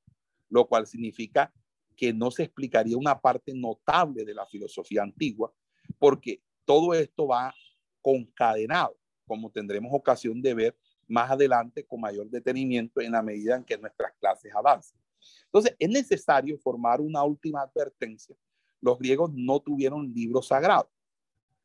lo 0.49 0.67
cual 0.67 0.87
significa 0.87 1.53
que 1.95 2.13
no 2.13 2.29
se 2.31 2.43
explicaría 2.43 2.97
una 2.97 3.19
parte 3.19 3.53
notable 3.53 4.25
de 4.25 4.33
la 4.33 4.45
filosofía 4.45 5.03
antigua, 5.03 5.53
porque 5.97 6.41
todo 6.65 6.93
esto 6.93 7.27
va 7.27 7.53
concadenado, 8.01 8.97
como 9.25 9.49
tendremos 9.51 9.91
ocasión 9.93 10.41
de 10.41 10.53
ver 10.53 10.77
más 11.07 11.31
adelante 11.31 11.85
con 11.85 12.01
mayor 12.01 12.29
detenimiento 12.29 13.01
en 13.01 13.11
la 13.11 13.21
medida 13.21 13.55
en 13.55 13.63
que 13.63 13.77
nuestras 13.77 14.13
clases 14.19 14.53
avancen. 14.53 14.99
Entonces, 15.45 15.75
es 15.79 15.89
necesario 15.89 16.57
formar 16.57 17.01
una 17.01 17.23
última 17.23 17.61
advertencia. 17.61 18.35
Los 18.81 18.99
griegos 18.99 19.31
no 19.33 19.59
tuvieron 19.59 20.11
libros 20.13 20.47
sagrados, 20.47 20.89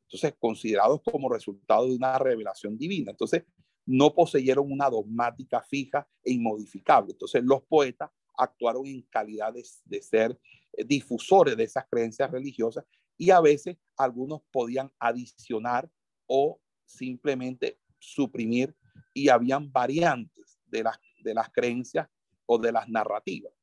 entonces 0.05 0.33
considerados 0.39 1.01
como 1.03 1.29
resultado 1.29 1.87
de 1.87 1.95
una 1.95 2.17
revelación 2.17 2.77
divina. 2.77 3.11
Entonces, 3.11 3.43
no 3.85 4.13
poseyeron 4.13 4.71
una 4.71 4.89
dogmática 4.89 5.61
fija 5.61 6.07
e 6.23 6.31
inmodificable. 6.33 7.11
Entonces, 7.11 7.43
los 7.43 7.63
poetas 7.63 8.09
actuaron 8.37 8.85
en 8.85 9.01
calidad 9.03 9.53
de, 9.53 10.01
ser 10.01 10.39
eh, 10.73 10.83
difusores 10.83 11.55
de 11.57 11.63
esas 11.63 11.85
creencias 11.89 12.31
religiosas 12.31 12.85
y 13.17 13.29
a 13.29 13.39
veces 13.39 13.77
algunos 13.97 14.41
podían 14.51 14.91
adicionar 14.99 15.89
o 16.27 16.59
simplemente 16.85 17.79
suprimir 17.99 18.75
y 19.13 19.29
habían 19.29 19.71
variantes 19.71 20.59
de 20.65 20.83
las, 20.83 20.97
de 21.23 21.33
las 21.33 21.49
creencias 21.49 22.07
o 22.45 22.57
de 22.57 22.71
las 22.71 22.87
narrativas. 22.89 23.53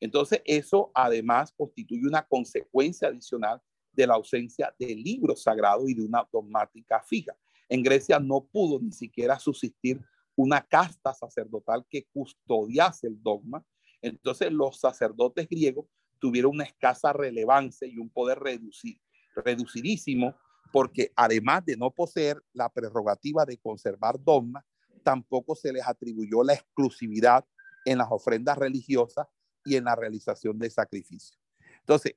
Entonces, 0.00 0.40
eso 0.44 0.90
además 0.94 1.52
constituye 1.52 2.06
una 2.06 2.26
consecuencia 2.26 3.08
adicional 3.08 3.60
de 3.92 4.06
la 4.06 4.14
ausencia 4.14 4.74
de 4.78 4.94
libros 4.94 5.42
sagrados 5.42 5.88
y 5.88 5.94
de 5.94 6.02
una 6.02 6.26
dogmática 6.32 7.02
fija. 7.02 7.36
En 7.68 7.82
Grecia 7.82 8.18
no 8.18 8.44
pudo 8.44 8.80
ni 8.80 8.92
siquiera 8.92 9.38
subsistir 9.38 10.00
una 10.36 10.64
casta 10.64 11.12
sacerdotal 11.12 11.84
que 11.90 12.06
custodiase 12.12 13.08
el 13.08 13.20
dogma. 13.20 13.64
Entonces, 14.02 14.52
los 14.52 14.78
sacerdotes 14.78 15.48
griegos 15.48 15.86
tuvieron 16.18 16.52
una 16.52 16.64
escasa 16.64 17.12
relevancia 17.12 17.86
y 17.86 17.98
un 17.98 18.10
poder 18.10 18.38
reducir, 18.38 19.00
reducidísimo, 19.36 20.34
porque 20.72 21.12
además 21.16 21.64
de 21.64 21.76
no 21.76 21.90
poseer 21.90 22.42
la 22.52 22.68
prerrogativa 22.68 23.44
de 23.44 23.58
conservar 23.58 24.16
dogmas, 24.22 24.64
tampoco 25.02 25.54
se 25.54 25.72
les 25.72 25.86
atribuyó 25.86 26.42
la 26.42 26.54
exclusividad 26.54 27.44
en 27.84 27.98
las 27.98 28.08
ofrendas 28.10 28.58
religiosas 28.58 29.26
y 29.64 29.76
en 29.76 29.84
la 29.84 29.96
realización 29.96 30.58
de 30.58 30.70
sacrificios. 30.70 31.38
Entonces, 31.80 32.14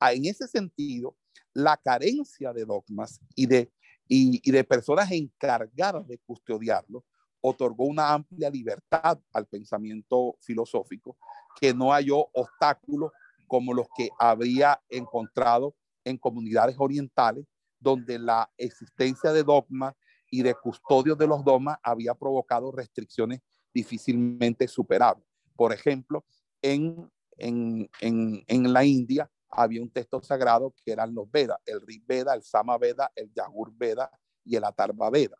en 0.00 0.24
ese 0.24 0.46
sentido, 0.46 1.16
la 1.52 1.76
carencia 1.76 2.52
de 2.52 2.64
dogmas 2.64 3.20
y 3.34 3.46
de, 3.46 3.72
y, 4.06 4.40
y 4.48 4.52
de 4.52 4.64
personas 4.64 5.10
encargadas 5.10 6.06
de 6.06 6.18
custodiarlo 6.18 7.04
otorgó 7.40 7.84
una 7.84 8.12
amplia 8.12 8.50
libertad 8.50 9.18
al 9.32 9.46
pensamiento 9.46 10.36
filosófico 10.40 11.16
que 11.60 11.72
no 11.72 11.90
halló 11.90 12.28
obstáculos 12.32 13.12
como 13.46 13.74
los 13.74 13.88
que 13.96 14.10
habría 14.18 14.80
encontrado 14.88 15.74
en 16.04 16.16
comunidades 16.16 16.76
orientales, 16.78 17.46
donde 17.78 18.18
la 18.18 18.50
existencia 18.56 19.32
de 19.32 19.42
dogmas 19.42 19.94
y 20.30 20.42
de 20.42 20.54
custodio 20.54 21.16
de 21.16 21.26
los 21.26 21.44
dogmas 21.44 21.78
había 21.82 22.14
provocado 22.14 22.70
restricciones 22.70 23.40
difícilmente 23.74 24.68
superables. 24.68 25.26
Por 25.56 25.72
ejemplo, 25.72 26.24
en, 26.62 27.10
en, 27.38 27.90
en, 28.00 28.44
en 28.46 28.72
la 28.72 28.84
India 28.84 29.30
había 29.50 29.82
un 29.82 29.90
texto 29.90 30.22
sagrado 30.22 30.74
que 30.84 30.92
eran 30.92 31.14
los 31.14 31.30
Vedas, 31.30 31.58
el 31.66 31.80
Rig 31.80 32.04
Veda, 32.06 32.34
el 32.34 32.42
Sama 32.42 32.78
Veda, 32.78 33.10
el 33.16 33.32
Yagur 33.34 33.72
Veda 33.74 34.10
y 34.44 34.56
el 34.56 34.64
Atarva 34.64 35.10
Veda. 35.10 35.36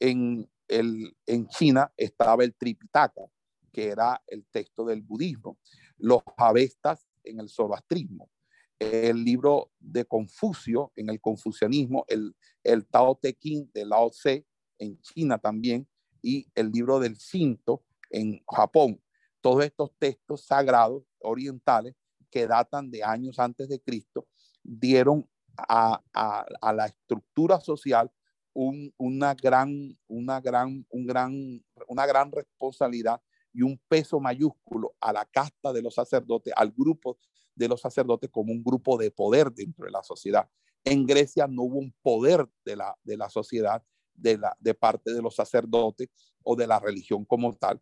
En, 0.00 0.48
el, 0.68 1.16
en 1.26 1.46
China 1.48 1.92
estaba 1.96 2.44
el 2.44 2.54
Tripitaka, 2.54 3.22
que 3.72 3.88
era 3.88 4.22
el 4.26 4.46
texto 4.46 4.84
del 4.84 5.02
budismo, 5.02 5.58
los 5.98 6.22
Avestas 6.36 7.06
en 7.24 7.40
el 7.40 7.48
zoroastrismo, 7.48 8.30
el 8.78 9.24
libro 9.24 9.70
de 9.78 10.04
Confucio 10.04 10.92
en 10.96 11.10
el 11.10 11.20
confucianismo, 11.20 12.04
el, 12.08 12.34
el 12.62 12.86
Tao 12.86 13.16
Te 13.16 13.34
Ching 13.34 13.70
de 13.72 13.84
Lao 13.84 14.10
Tse 14.10 14.46
en 14.78 15.00
China 15.00 15.38
también, 15.38 15.88
y 16.22 16.46
el 16.54 16.70
libro 16.70 17.00
del 17.00 17.16
Cinto 17.16 17.84
en 18.10 18.42
Japón. 18.50 19.00
Todos 19.40 19.64
estos 19.64 19.92
textos 19.98 20.46
sagrados 20.46 21.04
orientales 21.20 21.94
que 22.30 22.46
datan 22.46 22.90
de 22.90 23.04
años 23.04 23.38
antes 23.38 23.68
de 23.68 23.80
Cristo 23.80 24.26
dieron 24.62 25.28
a, 25.56 26.02
a, 26.14 26.46
a 26.60 26.72
la 26.72 26.86
estructura 26.86 27.60
social 27.60 28.10
un, 28.54 28.94
una, 28.96 29.34
gran, 29.34 29.98
una, 30.06 30.40
gran, 30.40 30.86
un 30.88 31.06
gran, 31.06 31.64
una 31.88 32.06
gran 32.06 32.32
responsabilidad 32.32 33.20
y 33.52 33.62
un 33.62 33.78
peso 33.88 34.18
mayúsculo 34.18 34.94
a 35.00 35.12
la 35.12 35.24
casta 35.26 35.72
de 35.72 35.82
los 35.82 35.94
sacerdotes, 35.94 36.52
al 36.56 36.72
grupo 36.72 37.18
de 37.54 37.68
los 37.68 37.80
sacerdotes 37.80 38.30
como 38.30 38.52
un 38.52 38.62
grupo 38.64 38.96
de 38.96 39.10
poder 39.10 39.52
dentro 39.52 39.84
de 39.84 39.92
la 39.92 40.02
sociedad. 40.02 40.48
En 40.84 41.06
Grecia 41.06 41.46
no 41.46 41.62
hubo 41.62 41.78
un 41.78 41.94
poder 42.02 42.48
de 42.64 42.76
la, 42.76 42.96
de 43.02 43.16
la 43.16 43.28
sociedad 43.28 43.82
de, 44.14 44.38
la, 44.38 44.56
de 44.60 44.74
parte 44.74 45.12
de 45.12 45.22
los 45.22 45.34
sacerdotes 45.34 46.08
o 46.42 46.56
de 46.56 46.66
la 46.66 46.78
religión 46.78 47.24
como 47.24 47.52
tal. 47.54 47.80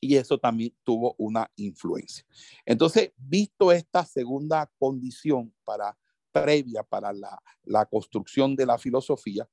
Y 0.00 0.16
eso 0.16 0.38
también 0.38 0.74
tuvo 0.82 1.14
una 1.18 1.50
influencia. 1.56 2.26
Entonces, 2.66 3.12
visto 3.16 3.72
esta 3.72 4.04
segunda 4.04 4.70
condición 4.78 5.54
para, 5.64 5.96
previa 6.30 6.82
para 6.82 7.12
la, 7.12 7.40
la 7.62 7.86
construcción 7.86 8.54
de 8.56 8.66
la 8.66 8.76
filosofía, 8.76 9.48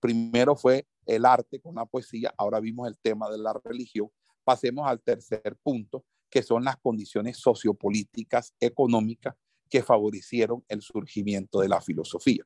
primero 0.00 0.56
fue 0.56 0.86
el 1.06 1.24
arte 1.24 1.60
con 1.60 1.74
la 1.74 1.86
poesía, 1.86 2.32
ahora 2.36 2.60
vimos 2.60 2.88
el 2.88 2.98
tema 2.98 3.30
de 3.30 3.38
la 3.38 3.52
religión. 3.64 4.08
Pasemos 4.44 4.86
al 4.88 5.00
tercer 5.00 5.56
punto, 5.62 6.04
que 6.28 6.42
son 6.42 6.64
las 6.64 6.76
condiciones 6.76 7.38
sociopolíticas, 7.38 8.54
económicas 8.60 9.34
que 9.68 9.82
favorecieron 9.82 10.64
el 10.68 10.82
surgimiento 10.82 11.60
de 11.60 11.68
la 11.68 11.80
filosofía. 11.80 12.44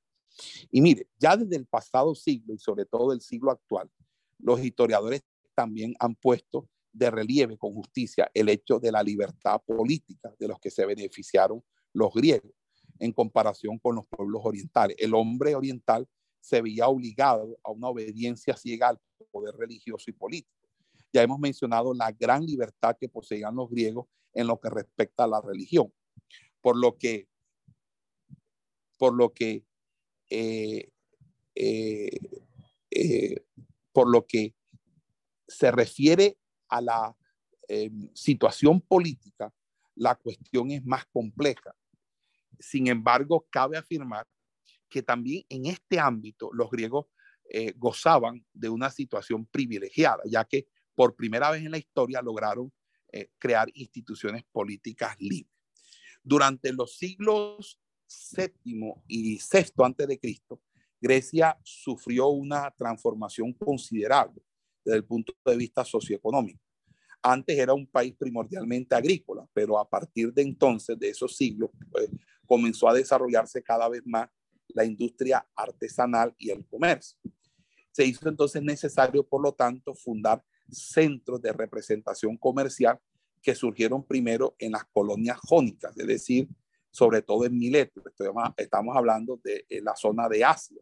Y 0.70 0.80
mire, 0.80 1.08
ya 1.18 1.36
desde 1.36 1.56
el 1.56 1.66
pasado 1.66 2.14
siglo 2.14 2.54
y 2.54 2.58
sobre 2.58 2.84
todo 2.84 3.12
el 3.12 3.20
siglo 3.20 3.50
actual, 3.50 3.90
los 4.38 4.62
historiadores 4.62 5.22
también 5.54 5.94
han 5.98 6.14
puesto 6.14 6.68
de 6.92 7.10
relieve 7.10 7.56
con 7.58 7.74
justicia 7.74 8.30
el 8.34 8.48
hecho 8.48 8.78
de 8.78 8.92
la 8.92 9.02
libertad 9.02 9.60
política 9.64 10.32
de 10.38 10.48
los 10.48 10.58
que 10.60 10.70
se 10.70 10.86
beneficiaron 10.86 11.62
los 11.92 12.12
griegos 12.12 12.52
en 12.98 13.12
comparación 13.12 13.78
con 13.78 13.96
los 13.96 14.06
pueblos 14.06 14.42
orientales. 14.44 14.96
El 14.98 15.14
hombre 15.14 15.54
oriental 15.54 16.08
se 16.44 16.60
veía 16.60 16.88
obligado 16.88 17.58
a 17.64 17.70
una 17.70 17.88
obediencia 17.88 18.54
ciega 18.54 18.90
al 18.90 19.00
poder 19.30 19.54
religioso 19.54 20.10
y 20.10 20.12
político. 20.12 20.68
Ya 21.10 21.22
hemos 21.22 21.38
mencionado 21.38 21.94
la 21.94 22.12
gran 22.12 22.44
libertad 22.44 22.98
que 23.00 23.08
poseían 23.08 23.56
los 23.56 23.70
griegos 23.70 24.08
en 24.34 24.46
lo 24.46 24.60
que 24.60 24.68
respecta 24.68 25.24
a 25.24 25.26
la 25.26 25.40
religión, 25.40 25.90
por 26.60 26.76
lo 26.76 26.98
que, 26.98 27.28
por 28.98 29.14
lo 29.14 29.32
que, 29.32 29.64
eh, 30.28 30.90
eh, 31.54 32.20
eh, 32.90 33.36
por 33.92 34.10
lo 34.10 34.26
que 34.26 34.54
se 35.48 35.70
refiere 35.70 36.36
a 36.68 36.82
la 36.82 37.16
situación 38.12 38.82
política, 38.82 39.50
la 39.94 40.14
cuestión 40.16 40.70
es 40.70 40.84
más 40.84 41.06
compleja. 41.06 41.74
Sin 42.58 42.88
embargo, 42.88 43.46
cabe 43.50 43.78
afirmar 43.78 44.26
que 44.88 45.02
también 45.02 45.44
en 45.48 45.66
este 45.66 45.98
ámbito 45.98 46.50
los 46.52 46.70
griegos 46.70 47.06
gozaban 47.76 48.44
de 48.54 48.70
una 48.70 48.88
situación 48.90 49.44
privilegiada, 49.44 50.22
ya 50.24 50.44
que 50.44 50.66
por 50.94 51.14
primera 51.14 51.50
vez 51.50 51.62
en 51.62 51.70
la 51.70 51.78
historia 51.78 52.22
lograron 52.22 52.72
eh, 53.12 53.30
crear 53.38 53.68
instituciones 53.74 54.42
políticas 54.50 55.16
libres. 55.20 55.52
Durante 56.22 56.72
los 56.72 56.96
siglos 56.96 57.78
séptimo 58.06 59.04
y 59.06 59.38
sexto 59.38 59.84
antes 59.84 60.06
de 60.08 60.18
Cristo, 60.18 60.60
Grecia 61.00 61.58
sufrió 61.62 62.28
una 62.28 62.70
transformación 62.72 63.52
considerable 63.52 64.42
desde 64.84 64.96
el 64.98 65.04
punto 65.04 65.32
de 65.44 65.56
vista 65.56 65.84
socioeconómico. 65.84 66.60
Antes 67.22 67.58
era 67.58 67.72
un 67.72 67.86
país 67.86 68.14
primordialmente 68.18 68.94
agrícola, 68.94 69.46
pero 69.52 69.78
a 69.78 69.88
partir 69.88 70.32
de 70.32 70.42
entonces, 70.42 70.98
de 70.98 71.08
esos 71.08 71.36
siglos, 71.36 71.70
pues, 71.90 72.10
comenzó 72.46 72.88
a 72.88 72.94
desarrollarse 72.94 73.62
cada 73.62 73.88
vez 73.88 74.02
más 74.04 74.28
la 74.74 74.84
industria 74.84 75.46
artesanal 75.56 76.34
y 76.38 76.50
el 76.50 76.66
comercio. 76.66 77.18
Se 77.92 78.04
hizo 78.04 78.28
entonces 78.28 78.62
necesario, 78.62 79.26
por 79.26 79.42
lo 79.42 79.52
tanto, 79.52 79.94
fundar 79.94 80.44
centros 80.68 81.40
de 81.40 81.52
representación 81.52 82.36
comercial 82.36 82.98
que 83.40 83.54
surgieron 83.54 84.04
primero 84.04 84.54
en 84.58 84.72
las 84.72 84.84
colonias 84.86 85.38
jónicas, 85.38 85.96
es 85.96 86.06
decir, 86.06 86.48
sobre 86.90 87.22
todo 87.22 87.44
en 87.44 87.58
Mileto, 87.58 88.02
estamos 88.56 88.96
hablando 88.96 89.40
de 89.42 89.64
la 89.82 89.96
zona 89.96 90.28
de 90.28 90.44
Asia 90.44 90.80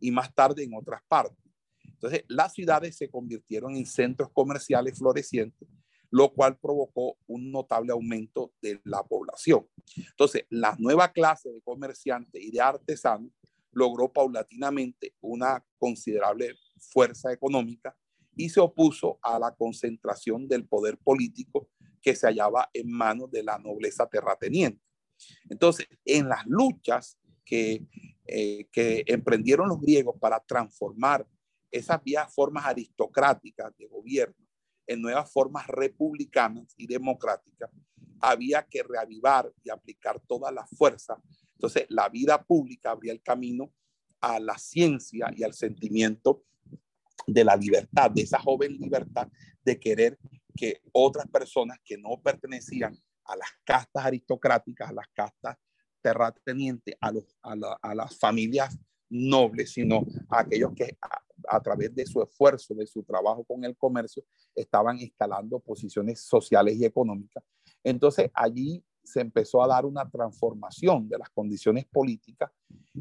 y 0.00 0.10
más 0.10 0.32
tarde 0.34 0.64
en 0.64 0.74
otras 0.74 1.02
partes. 1.08 1.38
Entonces, 1.84 2.24
las 2.28 2.52
ciudades 2.52 2.96
se 2.96 3.10
convirtieron 3.10 3.74
en 3.74 3.84
centros 3.84 4.30
comerciales 4.32 4.98
florecientes, 4.98 5.68
lo 6.10 6.32
cual 6.32 6.58
provocó 6.58 7.18
un 7.26 7.50
notable 7.50 7.92
aumento 7.92 8.52
de 8.62 8.80
la 8.84 9.02
población. 9.02 9.66
Entonces, 9.96 10.44
la 10.48 10.74
nueva 10.78 11.12
clase 11.12 11.50
de 11.50 11.60
comerciantes 11.60 12.42
y 12.42 12.50
de 12.50 12.60
artesanos 12.60 13.32
logró 13.72 14.12
paulatinamente 14.12 15.14
una 15.20 15.64
considerable 15.78 16.54
fuerza 16.78 17.32
económica 17.32 17.96
y 18.34 18.48
se 18.48 18.60
opuso 18.60 19.18
a 19.22 19.38
la 19.38 19.54
concentración 19.54 20.48
del 20.48 20.66
poder 20.66 20.96
político 20.98 21.68
que 22.00 22.14
se 22.14 22.26
hallaba 22.26 22.70
en 22.72 22.90
manos 22.90 23.30
de 23.30 23.42
la 23.42 23.58
nobleza 23.58 24.06
terrateniente. 24.06 24.80
Entonces, 25.50 25.86
en 26.04 26.28
las 26.28 26.46
luchas 26.46 27.18
que, 27.44 27.84
eh, 28.26 28.66
que 28.70 29.04
emprendieron 29.06 29.68
los 29.68 29.80
griegos 29.80 30.16
para 30.20 30.40
transformar 30.40 31.26
esas 31.70 32.02
viejas 32.02 32.32
formas 32.32 32.64
aristocráticas 32.64 33.76
de 33.76 33.86
gobierno 33.86 34.47
en 34.88 35.00
nuevas 35.00 35.30
formas 35.30 35.66
republicanas 35.68 36.74
y 36.76 36.86
democráticas, 36.86 37.70
había 38.20 38.66
que 38.66 38.82
reavivar 38.82 39.52
y 39.62 39.70
aplicar 39.70 40.18
toda 40.20 40.50
la 40.50 40.66
fuerza. 40.66 41.16
Entonces, 41.52 41.86
la 41.88 42.08
vida 42.08 42.42
pública 42.42 42.90
abría 42.90 43.12
el 43.12 43.22
camino 43.22 43.72
a 44.20 44.40
la 44.40 44.58
ciencia 44.58 45.30
y 45.36 45.44
al 45.44 45.54
sentimiento 45.54 46.44
de 47.26 47.44
la 47.44 47.54
libertad, 47.54 48.10
de 48.10 48.22
esa 48.22 48.38
joven 48.38 48.76
libertad 48.78 49.28
de 49.62 49.78
querer 49.78 50.18
que 50.56 50.80
otras 50.92 51.28
personas 51.28 51.78
que 51.84 51.96
no 51.98 52.20
pertenecían 52.20 52.98
a 53.24 53.36
las 53.36 53.48
castas 53.64 54.06
aristocráticas, 54.06 54.88
a 54.88 54.92
las 54.92 55.06
castas 55.14 55.56
terratenientes, 56.00 56.96
a, 57.00 57.12
los, 57.12 57.24
a, 57.42 57.94
las 57.94 58.18
familias 58.18 58.76
nobles, 59.10 59.72
sino 59.72 60.06
a 60.28 60.40
aquellos 60.40 60.72
que 60.74 60.96
a, 61.48 61.60
través 61.60 61.94
de 61.94 62.04
su 62.04 62.22
esfuerzo, 62.22 62.74
de 62.74 62.86
su 62.86 63.02
trabajo 63.02 63.44
con 63.44 63.64
el 63.64 63.76
comercio, 63.76 64.24
estaban 64.54 64.98
instalando 64.98 65.58
posiciones 65.60 66.20
sociales 66.20 66.76
y 66.76 66.84
económicas. 66.84 67.42
Entonces 67.82 68.30
allí 68.34 68.84
se 69.02 69.20
empezó 69.20 69.62
a 69.62 69.68
dar 69.68 69.86
una 69.86 70.08
transformación 70.08 71.08
de 71.08 71.18
las 71.18 71.30
condiciones 71.30 71.86
políticas 71.86 72.50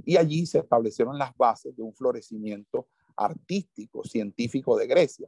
y 0.06 0.16
allí 0.16 0.46
se 0.46 0.60
establecieron 0.60 1.18
las 1.18 1.36
bases 1.36 1.76
de 1.76 1.84
un 1.84 1.94
florecimiento 1.94 2.88
artístico, 3.16 4.04
científico 4.04 4.78
de 4.78 4.88
Grecia. 4.88 5.28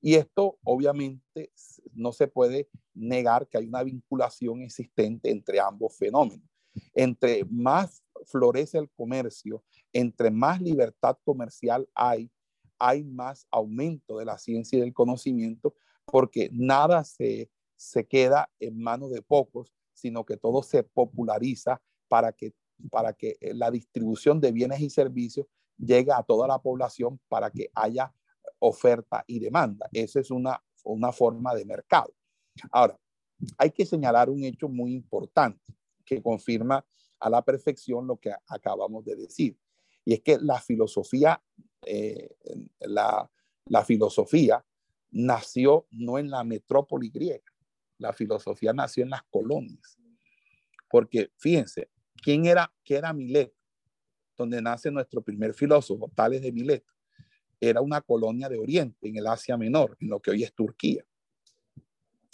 Y 0.00 0.14
esto 0.14 0.58
obviamente 0.64 1.52
no 1.94 2.12
se 2.12 2.26
puede 2.26 2.68
negar 2.94 3.48
que 3.48 3.58
hay 3.58 3.66
una 3.66 3.82
vinculación 3.82 4.62
existente 4.62 5.30
entre 5.30 5.60
ambos 5.60 5.96
fenómenos. 5.96 6.48
Entre 6.94 7.44
más 7.44 8.02
florece 8.24 8.78
el 8.78 8.90
comercio, 8.90 9.62
entre 9.92 10.30
más 10.30 10.60
libertad 10.60 11.18
comercial 11.24 11.88
hay, 11.94 12.30
hay 12.78 13.04
más 13.04 13.46
aumento 13.50 14.18
de 14.18 14.24
la 14.24 14.38
ciencia 14.38 14.78
y 14.78 14.80
del 14.80 14.92
conocimiento, 14.92 15.74
porque 16.04 16.50
nada 16.52 17.04
se, 17.04 17.50
se 17.76 18.06
queda 18.06 18.50
en 18.60 18.78
manos 18.78 19.10
de 19.10 19.22
pocos, 19.22 19.72
sino 19.92 20.24
que 20.24 20.36
todo 20.36 20.62
se 20.62 20.82
populariza 20.82 21.80
para 22.08 22.32
que, 22.32 22.54
para 22.90 23.12
que 23.12 23.36
la 23.40 23.70
distribución 23.70 24.40
de 24.40 24.52
bienes 24.52 24.80
y 24.80 24.90
servicios 24.90 25.46
llegue 25.78 26.12
a 26.12 26.22
toda 26.22 26.46
la 26.46 26.58
población 26.58 27.20
para 27.28 27.50
que 27.50 27.70
haya 27.74 28.12
oferta 28.58 29.24
y 29.26 29.38
demanda. 29.38 29.88
Esa 29.92 30.20
es 30.20 30.30
una, 30.30 30.62
una 30.84 31.12
forma 31.12 31.54
de 31.54 31.64
mercado. 31.64 32.12
Ahora, 32.70 32.98
hay 33.58 33.70
que 33.70 33.84
señalar 33.84 34.30
un 34.30 34.44
hecho 34.44 34.68
muy 34.68 34.94
importante 34.94 35.74
que 36.04 36.22
confirma 36.22 36.84
a 37.18 37.30
la 37.30 37.42
perfección 37.42 38.06
lo 38.06 38.16
que 38.16 38.32
acabamos 38.46 39.04
de 39.04 39.16
decir. 39.16 39.58
Y 40.06 40.14
es 40.14 40.22
que 40.22 40.38
la 40.40 40.60
filosofía, 40.60 41.42
eh, 41.84 42.30
la, 42.78 43.28
filosofía 43.84 44.64
nació 45.10 45.88
no 45.90 46.18
en 46.18 46.30
la 46.30 46.44
metrópoli 46.44 47.10
griega, 47.10 47.52
la 47.98 48.12
filosofía 48.12 48.72
nació 48.72 49.02
en 49.02 49.10
las 49.10 49.24
colonias. 49.24 49.98
Porque 50.88 51.32
fíjense, 51.36 51.90
¿quién 52.22 52.46
era, 52.46 52.72
qué 52.84 52.94
era 52.94 53.12
Mileto? 53.12 53.56
Donde 54.36 54.62
nace 54.62 54.92
nuestro 54.92 55.22
primer 55.22 55.52
filósofo, 55.52 56.10
Tales 56.14 56.40
de 56.40 56.52
Mileto 56.52 56.92
era 57.60 57.80
una 57.80 58.00
colonia 58.00 58.48
de 58.48 58.58
Oriente, 58.58 59.08
en 59.08 59.16
el 59.16 59.26
Asia 59.26 59.56
Menor, 59.56 59.96
en 60.00 60.10
lo 60.10 60.20
que 60.20 60.30
hoy 60.30 60.44
es 60.44 60.54
Turquía. 60.54 61.04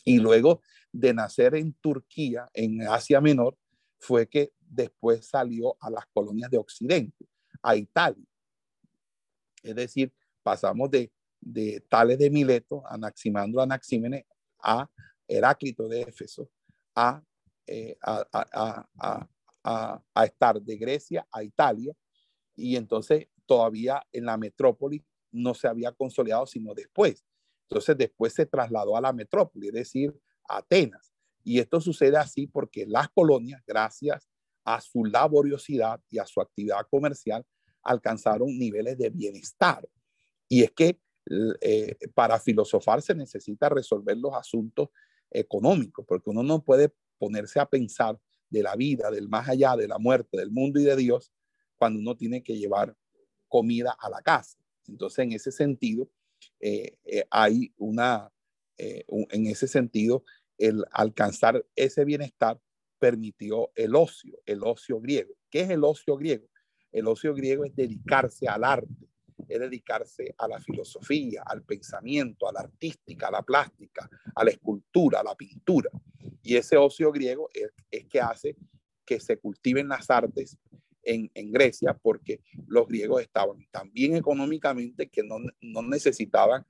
Y 0.05 0.19
luego 0.19 0.61
de 0.93 1.15
nacer 1.15 1.55
en 1.55 1.73
Turquía, 1.74 2.51
en 2.53 2.82
Asia 2.82 3.20
Menor, 3.20 3.57
fue 3.99 4.28
que 4.28 4.53
después 4.61 5.24
salió 5.24 5.77
a 5.81 5.89
las 5.89 6.05
colonias 6.12 6.51
de 6.51 6.59
Occidente, 6.59 7.28
a 7.62 7.76
Italia. 7.76 8.24
Es 9.62 9.74
decir, 9.74 10.12
pasamos 10.43 10.90
de, 10.90 11.12
de 11.40 11.80
Tales 11.89 12.18
de 12.18 12.30
Mileto, 12.30 12.82
Anaximandro 12.86 13.62
Anaxímenes, 13.62 14.24
a 14.59 14.89
Heráclito 15.26 15.89
de 15.89 16.02
Éfeso, 16.02 16.51
a, 16.94 17.22
eh, 17.66 17.97
a, 18.02 18.86
a, 19.64 20.02
a, 20.14 20.24
estar 20.24 20.60
de 20.60 20.76
Grecia 20.76 21.26
a 21.30 21.43
Italia, 21.43 21.94
y 22.55 22.76
entonces 22.76 23.28
todavía 23.47 24.05
en 24.12 24.26
la 24.26 24.36
metrópoli 24.36 25.05
no 25.30 25.55
se 25.55 25.68
había 25.68 25.93
consolidado 25.93 26.47
sino 26.47 26.74
después. 26.74 27.24
Entonces 27.68 27.97
después 27.97 28.34
se 28.34 28.47
trasladó 28.47 28.97
a 28.97 29.01
la 29.01 29.12
metrópoli, 29.12 29.68
es 29.68 29.74
decir, 29.74 30.20
a 30.48 30.59
Atenas. 30.59 31.12
Y 31.44 31.59
esto 31.59 31.80
sucede 31.80 32.16
así 32.18 32.47
porque 32.47 32.86
las 32.86 33.09
colonias, 33.09 33.62
gracias 33.66 34.28
a 34.64 34.80
su 34.80 35.05
laboriosidad 35.05 36.01
y 36.10 36.18
a 36.18 36.26
su 36.26 36.40
actividad 36.40 36.86
comercial, 36.90 37.44
alcanzaron 37.82 38.59
niveles 38.59 38.97
de 38.98 39.10
bienestar. 39.10 39.89
Y 40.48 40.62
es 40.62 40.72
que 40.72 41.01
eh, 41.60 41.97
para 42.14 42.39
filosofar 42.39 43.02
se 43.02 43.14
necesita 43.14 43.68
resolver 43.68 44.16
los 44.16 44.34
asuntos 44.34 44.89
económicos, 45.30 46.05
porque 46.06 46.30
uno 46.30 46.43
no 46.43 46.62
puede 46.62 46.93
ponerse 47.18 47.60
a 47.60 47.66
pensar 47.66 48.18
de 48.51 48.62
la 48.62 48.76
vida, 48.76 49.10
del 49.10 49.28
más 49.28 49.48
allá, 49.48 49.76
de 49.76 49.89
la 49.89 49.98
muerte, 49.98 50.36
del 50.36 50.51
mundo 50.51 50.78
y 50.80 50.84
de 50.84 50.97
Dios, 50.97 51.32
cuando 51.76 52.01
uno 52.01 52.16
tiene 52.16 52.43
que 52.43 52.56
llevar 52.56 52.97
comida 53.48 53.97
a 53.98 54.10
la 54.10 54.20
casa. 54.22 54.59
Entonces, 54.86 55.20
en 55.20 55.32
ese 55.32 55.52
sentido, 55.52 56.10
eh, 56.60 56.97
eh, 57.05 57.24
hay 57.30 57.72
una, 57.78 58.30
en 58.76 59.47
ese 59.47 59.68
sentido, 59.68 60.24
el 60.59 60.84
alcanzar 60.90 61.64
ese 61.76 62.05
bienestar 62.05 62.60
permitió 63.02 63.72
el 63.74 63.96
ocio, 63.96 64.38
el 64.46 64.62
ocio 64.62 65.00
griego. 65.00 65.34
¿Qué 65.50 65.62
es 65.62 65.70
el 65.70 65.82
ocio 65.82 66.16
griego? 66.16 66.46
El 66.92 67.08
ocio 67.08 67.34
griego 67.34 67.64
es 67.64 67.74
dedicarse 67.74 68.46
al 68.46 68.62
arte, 68.62 69.08
es 69.48 69.58
dedicarse 69.58 70.32
a 70.38 70.46
la 70.46 70.60
filosofía, 70.60 71.42
al 71.44 71.64
pensamiento, 71.64 72.48
a 72.48 72.52
la 72.52 72.60
artística, 72.60 73.26
a 73.26 73.32
la 73.32 73.42
plástica, 73.42 74.08
a 74.36 74.44
la 74.44 74.52
escultura, 74.52 75.18
a 75.18 75.24
la 75.24 75.34
pintura. 75.34 75.90
Y 76.44 76.54
ese 76.54 76.76
ocio 76.76 77.10
griego 77.10 77.48
es, 77.52 77.72
que 78.06 78.20
hace 78.20 78.56
que 79.04 79.18
se 79.18 79.36
cultiven 79.36 79.88
las 79.88 80.08
artes 80.08 80.56
en, 81.02 81.28
Grecia 81.50 81.98
porque 82.00 82.40
los 82.68 82.86
griegos 82.86 83.20
estaban 83.20 83.66
tan 83.72 83.92
bien 83.92 84.14
económicamente 84.14 85.08
que 85.08 85.24
no, 85.24 85.40
necesitaban 85.82 86.64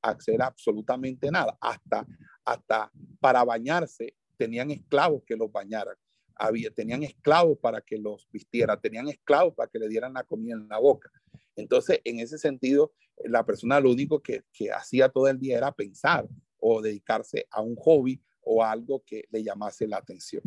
hacer 0.00 0.42
absolutamente 0.42 1.28
nada. 1.32 1.58
Hasta, 1.60 2.06
hasta 2.44 2.92
para 3.18 3.42
bañarse 3.42 4.14
tenían 4.36 4.70
esclavos 4.70 5.22
que 5.24 5.36
los 5.36 5.50
bañaran. 5.50 5.96
Había, 6.34 6.70
tenían 6.70 7.02
esclavos 7.02 7.58
para 7.58 7.80
que 7.80 7.98
los 7.98 8.28
vistieran, 8.32 8.80
tenían 8.80 9.08
esclavos 9.08 9.54
para 9.54 9.70
que 9.70 9.78
le 9.78 9.88
dieran 9.88 10.14
la 10.14 10.24
comida 10.24 10.54
en 10.54 10.68
la 10.68 10.78
boca. 10.78 11.10
Entonces, 11.56 12.00
en 12.04 12.20
ese 12.20 12.38
sentido, 12.38 12.92
la 13.24 13.44
persona 13.44 13.80
lo 13.80 13.90
único 13.90 14.20
que, 14.20 14.44
que 14.52 14.72
hacía 14.72 15.08
todo 15.08 15.28
el 15.28 15.38
día 15.38 15.58
era 15.58 15.72
pensar 15.72 16.26
o 16.58 16.80
dedicarse 16.80 17.46
a 17.50 17.60
un 17.60 17.76
hobby 17.76 18.20
o 18.40 18.64
algo 18.64 19.02
que 19.04 19.24
le 19.30 19.42
llamase 19.42 19.86
la 19.86 19.98
atención. 19.98 20.42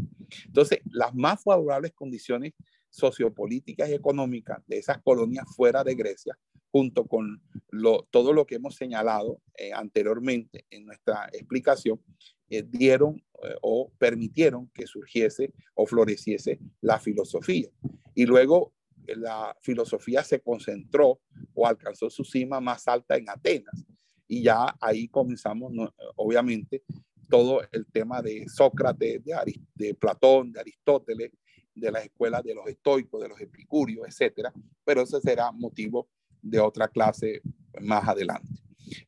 Entonces, 0.46 0.80
las 0.92 1.14
más 1.14 1.44
favorables 1.44 1.94
condiciones 1.94 2.54
sociopolíticas 2.90 3.90
y 3.90 3.94
económicas 3.94 4.62
de 4.68 4.78
esas 4.78 5.02
colonias 5.02 5.46
fuera 5.56 5.84
de 5.84 5.96
Grecia, 5.96 6.38
junto 6.72 7.06
con 7.06 7.42
lo, 7.70 8.08
todo 8.10 8.34
lo 8.34 8.46
que 8.46 8.56
hemos 8.56 8.76
señalado 8.76 9.42
eh, 9.58 9.72
anteriormente 9.74 10.66
en 10.70 10.86
nuestra 10.86 11.30
explicación, 11.34 12.02
eh, 12.50 12.64
dieron 12.64 13.22
o 13.62 13.92
permitieron 13.98 14.70
que 14.74 14.88
surgiese 14.88 15.54
o 15.74 15.86
floreciese 15.86 16.60
la 16.82 17.00
filosofía. 17.00 17.70
Y 18.14 18.26
luego 18.26 18.74
la 19.08 19.56
filosofía 19.62 20.24
se 20.24 20.40
concentró 20.42 21.20
o 21.54 21.68
alcanzó 21.68 22.10
su 22.10 22.24
cima 22.24 22.60
más 22.60 22.88
alta 22.88 23.16
en 23.18 23.30
Atenas. 23.30 23.86
Y 24.28 24.44
ya 24.44 24.76
ahí 24.82 25.08
comenzamos, 25.08 25.72
obviamente, 26.16 26.84
todo 27.30 27.62
el 27.72 27.86
tema 27.88 28.22
de 28.22 28.48
Sócrates, 28.48 29.24
de, 29.24 29.60
de 29.74 29.94
Platón, 29.94 30.52
de 30.52 30.60
Aristóteles, 30.60 31.32
de 31.76 31.92
las 31.92 32.06
escuelas 32.06 32.44
de 32.44 32.56
los 32.56 32.68
estoicos, 32.68 33.22
de 33.22 33.30
los 33.30 33.40
epicúreos, 33.40 34.08
etcétera, 34.08 34.54
pero 34.84 35.02
ese 35.02 35.20
será 35.22 35.52
motivo 35.52 36.08
de 36.42 36.60
otra 36.60 36.88
clase 36.88 37.42
más 37.82 38.08
adelante. 38.08 38.48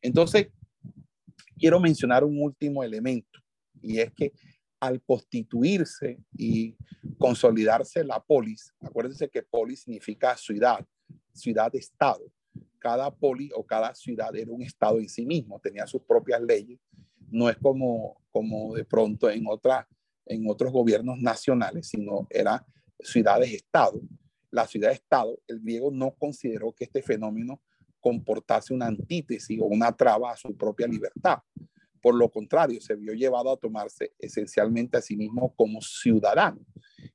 Entonces, 0.02 0.48
quiero 1.58 1.80
mencionar 1.80 2.24
un 2.24 2.40
último 2.42 2.84
elemento 2.84 3.40
y 3.82 3.98
es 3.98 4.12
que 4.12 4.32
al 4.80 5.02
constituirse 5.02 6.18
y 6.36 6.76
consolidarse 7.18 8.04
la 8.04 8.20
polis, 8.20 8.72
acuérdense 8.80 9.28
que 9.28 9.42
polis 9.42 9.80
significa 9.80 10.36
ciudad, 10.36 10.86
ciudad-estado. 11.32 12.30
Cada 12.78 13.10
poli 13.10 13.50
o 13.54 13.64
cada 13.66 13.94
ciudad 13.94 14.34
era 14.36 14.52
un 14.52 14.62
estado 14.62 15.00
en 15.00 15.08
sí 15.08 15.26
mismo, 15.26 15.58
tenía 15.60 15.86
sus 15.86 16.02
propias 16.02 16.40
leyes, 16.42 16.78
no 17.30 17.48
es 17.48 17.56
como, 17.58 18.22
como 18.30 18.74
de 18.74 18.84
pronto 18.84 19.28
en, 19.28 19.46
otra, 19.46 19.88
en 20.26 20.48
otros 20.48 20.72
gobiernos 20.72 21.18
nacionales, 21.18 21.88
sino 21.88 22.26
era 22.30 22.64
ciudades-estado. 23.00 24.00
La 24.50 24.66
ciudad-estado, 24.66 25.38
el 25.46 25.60
griego 25.60 25.90
no 25.90 26.12
consideró 26.12 26.72
que 26.72 26.84
este 26.84 27.02
fenómeno 27.02 27.60
comportase 28.00 28.72
una 28.72 28.86
antítesis 28.86 29.60
o 29.60 29.66
una 29.66 29.92
traba 29.92 30.32
a 30.32 30.36
su 30.36 30.56
propia 30.56 30.86
libertad. 30.86 31.38
Por 32.00 32.14
lo 32.14 32.30
contrario, 32.30 32.80
se 32.80 32.94
vio 32.94 33.12
llevado 33.14 33.52
a 33.52 33.56
tomarse 33.56 34.12
esencialmente 34.18 34.96
a 34.96 35.02
sí 35.02 35.16
mismo 35.16 35.54
como 35.54 35.80
ciudadano. 35.80 36.60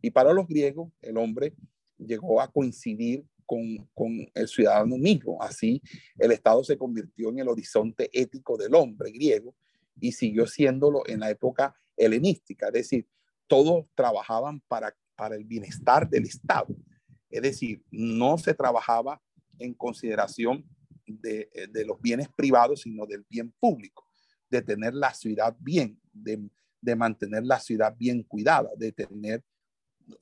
Y 0.01 0.11
para 0.11 0.33
los 0.33 0.47
griegos, 0.47 0.91
el 1.01 1.17
hombre 1.17 1.53
llegó 1.97 2.41
a 2.41 2.51
coincidir 2.51 3.25
con, 3.45 3.89
con, 3.93 4.25
el 4.33 4.47
ciudadano 4.47 4.97
mismo. 4.97 5.41
Así, 5.41 5.81
el 6.17 6.31
Estado 6.31 6.63
se 6.63 6.77
convirtió 6.77 7.29
en 7.29 7.39
el 7.39 7.47
horizonte 7.47 8.09
ético 8.13 8.57
del 8.57 8.75
hombre 8.75 9.11
griego 9.11 9.55
y 9.99 10.11
siguió 10.11 10.47
siéndolo 10.47 11.03
en 11.05 11.19
la 11.19 11.29
época 11.29 11.75
helenística. 11.97 12.67
Es 12.67 12.73
decir, 12.73 13.07
todos 13.47 13.85
trabajaban 13.95 14.61
para, 14.67 14.95
para 15.15 15.35
el 15.35 15.43
bienestar 15.43 16.09
del 16.09 16.25
Estado. 16.25 16.75
Es 17.29 17.41
decir, 17.41 17.83
no 17.91 18.37
se 18.37 18.53
trabajaba 18.53 19.21
en 19.59 19.73
consideración 19.73 20.65
de, 21.05 21.49
de 21.71 21.85
los 21.85 21.99
bienes 22.01 22.27
privados, 22.29 22.81
sino 22.81 23.05
del 23.05 23.25
bien 23.29 23.51
público, 23.59 24.07
de 24.49 24.61
tener 24.61 24.93
la 24.93 25.13
ciudad 25.13 25.55
bien, 25.59 25.99
de, 26.11 26.49
de 26.81 26.95
mantener 26.95 27.45
la 27.45 27.59
ciudad 27.59 27.95
bien 27.97 28.23
cuidada, 28.23 28.69
de 28.77 28.91
tener 28.91 29.43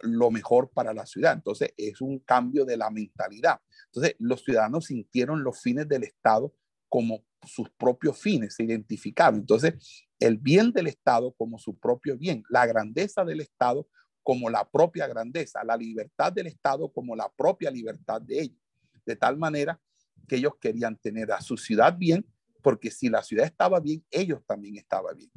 lo 0.02 0.31
mejor 0.31 0.69
para 0.72 0.93
la 0.93 1.06
ciudad. 1.06 1.34
Entonces, 1.34 1.73
es 1.77 2.02
un 2.02 2.19
cambio 2.19 2.65
de 2.65 2.77
la 2.77 2.89
mentalidad. 2.89 3.60
Entonces, 3.88 4.15
los 4.19 4.43
ciudadanos 4.43 4.85
sintieron 4.85 5.43
los 5.43 5.60
fines 5.61 5.88
del 5.88 6.03
Estado 6.03 6.53
como 6.89 7.23
sus 7.45 7.69
propios 7.72 8.18
fines, 8.18 8.56
se 8.56 8.64
identificaron. 8.64 9.39
Entonces, 9.39 10.06
el 10.19 10.38
bien 10.38 10.72
del 10.72 10.88
Estado 10.88 11.34
como 11.34 11.57
su 11.57 11.77
propio 11.77 12.18
bien, 12.18 12.43
la 12.49 12.65
grandeza 12.65 13.26
del 13.26 13.41
Estado 13.41 13.88
como 14.23 14.49
la 14.49 14.69
propia 14.69 15.07
grandeza, 15.07 15.64
la 15.64 15.76
libertad 15.76 16.31
del 16.31 16.48
Estado 16.48 16.91
como 16.91 17.15
la 17.15 17.31
propia 17.31 17.72
libertad 17.72 18.22
de 18.22 18.41
ellos. 18.41 18.60
De 19.06 19.15
tal 19.15 19.38
manera 19.38 19.80
que 20.27 20.35
ellos 20.35 20.53
querían 20.61 20.95
tener 20.98 21.31
a 21.31 21.41
su 21.41 21.57
ciudad 21.57 21.98
bien, 21.98 22.26
porque 22.62 22.92
si 22.92 23.10
la 23.10 23.24
ciudad 23.24 23.46
estaba 23.46 23.80
bien, 23.80 24.06
ellos 24.10 24.42
también 24.46 24.78
estaban 24.78 25.16
bien. 25.16 25.32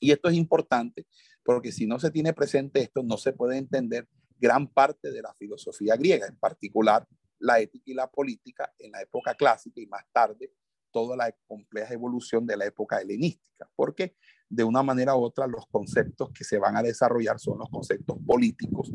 Y 0.00 0.10
esto 0.12 0.28
es 0.28 0.34
importante 0.34 1.06
porque 1.44 1.72
si 1.72 1.86
no 1.86 1.98
se 1.98 2.10
tiene 2.10 2.32
presente 2.32 2.80
esto, 2.80 3.02
no 3.02 3.16
se 3.16 3.32
puede 3.32 3.56
entender 3.56 4.08
gran 4.38 4.66
parte 4.68 5.10
de 5.10 5.22
la 5.22 5.32
filosofía 5.34 5.96
griega, 5.96 6.26
en 6.26 6.36
particular 6.36 7.06
la 7.38 7.60
ética 7.60 7.84
y 7.86 7.94
la 7.94 8.10
política 8.10 8.72
en 8.78 8.92
la 8.92 9.02
época 9.02 9.34
clásica 9.34 9.80
y 9.80 9.86
más 9.86 10.04
tarde 10.12 10.52
toda 10.90 11.16
la 11.16 11.34
compleja 11.46 11.92
evolución 11.92 12.46
de 12.46 12.56
la 12.56 12.64
época 12.64 13.00
helenística, 13.00 13.68
porque 13.76 14.16
de 14.48 14.64
una 14.64 14.82
manera 14.82 15.14
u 15.14 15.22
otra 15.22 15.46
los 15.46 15.66
conceptos 15.66 16.30
que 16.30 16.44
se 16.44 16.58
van 16.58 16.76
a 16.76 16.82
desarrollar 16.82 17.38
son 17.38 17.58
los 17.58 17.68
conceptos 17.68 18.16
políticos, 18.26 18.90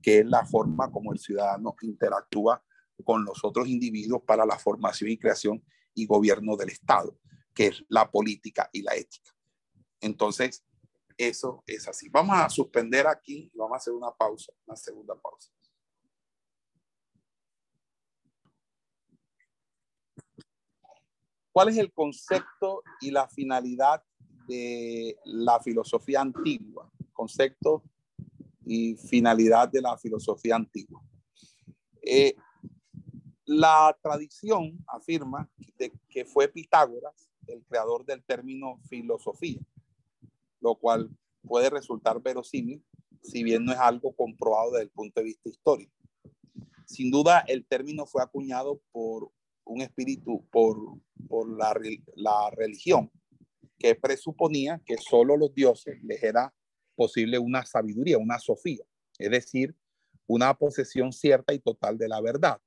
que 0.00 0.20
es 0.20 0.26
la 0.26 0.44
forma 0.46 0.90
como 0.90 1.12
el 1.12 1.18
ciudadano 1.18 1.74
interactúa 1.82 2.62
con 3.04 3.24
los 3.24 3.44
otros 3.44 3.68
individuos 3.68 4.22
para 4.26 4.46
la 4.46 4.58
formación 4.58 5.10
y 5.10 5.18
creación 5.18 5.64
y 5.94 6.06
gobierno 6.06 6.56
del 6.56 6.70
Estado, 6.70 7.18
que 7.54 7.68
es 7.68 7.84
la 7.88 8.10
política 8.10 8.68
y 8.72 8.82
la 8.82 8.94
ética. 8.94 9.30
Entonces, 10.00 10.64
eso 11.16 11.62
es 11.66 11.86
así. 11.86 12.08
Vamos 12.08 12.36
a 12.36 12.48
suspender 12.48 13.06
aquí 13.06 13.50
y 13.52 13.58
vamos 13.58 13.74
a 13.74 13.76
hacer 13.76 13.92
una 13.92 14.10
pausa, 14.10 14.52
una 14.66 14.76
segunda 14.76 15.14
pausa. 15.14 15.50
¿Cuál 21.52 21.68
es 21.68 21.76
el 21.78 21.92
concepto 21.92 22.82
y 23.00 23.10
la 23.10 23.28
finalidad 23.28 24.02
de 24.46 25.18
la 25.24 25.60
filosofía 25.60 26.20
antigua? 26.20 26.90
Concepto 27.12 27.82
y 28.64 28.94
finalidad 28.96 29.68
de 29.68 29.82
la 29.82 29.98
filosofía 29.98 30.56
antigua. 30.56 31.02
Eh, 32.02 32.34
la 33.50 33.98
tradición 34.00 34.78
afirma 34.86 35.50
que 36.08 36.24
fue 36.24 36.48
Pitágoras 36.48 37.28
el 37.46 37.64
creador 37.64 38.04
del 38.04 38.22
término 38.22 38.78
filosofía 38.88 39.60
lo 40.60 40.76
cual 40.76 41.10
puede 41.42 41.70
resultar 41.70 42.20
verosímil, 42.20 42.84
si 43.22 43.42
bien 43.42 43.64
no 43.64 43.72
es 43.72 43.78
algo 43.78 44.14
comprobado 44.14 44.72
desde 44.72 44.84
el 44.84 44.90
punto 44.90 45.20
de 45.20 45.24
vista 45.24 45.48
histórico. 45.48 45.92
Sin 46.86 47.10
duda, 47.10 47.40
el 47.46 47.66
término 47.66 48.06
fue 48.06 48.22
acuñado 48.22 48.80
por 48.92 49.30
un 49.64 49.80
espíritu, 49.80 50.46
por, 50.50 50.76
por 51.28 51.48
la, 51.56 51.74
la 52.16 52.50
religión, 52.50 53.10
que 53.78 53.94
presuponía 53.94 54.80
que 54.84 54.96
solo 54.98 55.36
los 55.36 55.54
dioses 55.54 56.02
les 56.02 56.22
era 56.22 56.54
posible 56.94 57.38
una 57.38 57.64
sabiduría, 57.64 58.18
una 58.18 58.38
sofía, 58.38 58.84
es 59.18 59.30
decir, 59.30 59.74
una 60.26 60.54
posesión 60.54 61.12
cierta 61.12 61.54
y 61.54 61.60
total 61.60 61.96
de 61.96 62.08
la 62.08 62.20
verdad, 62.20 62.60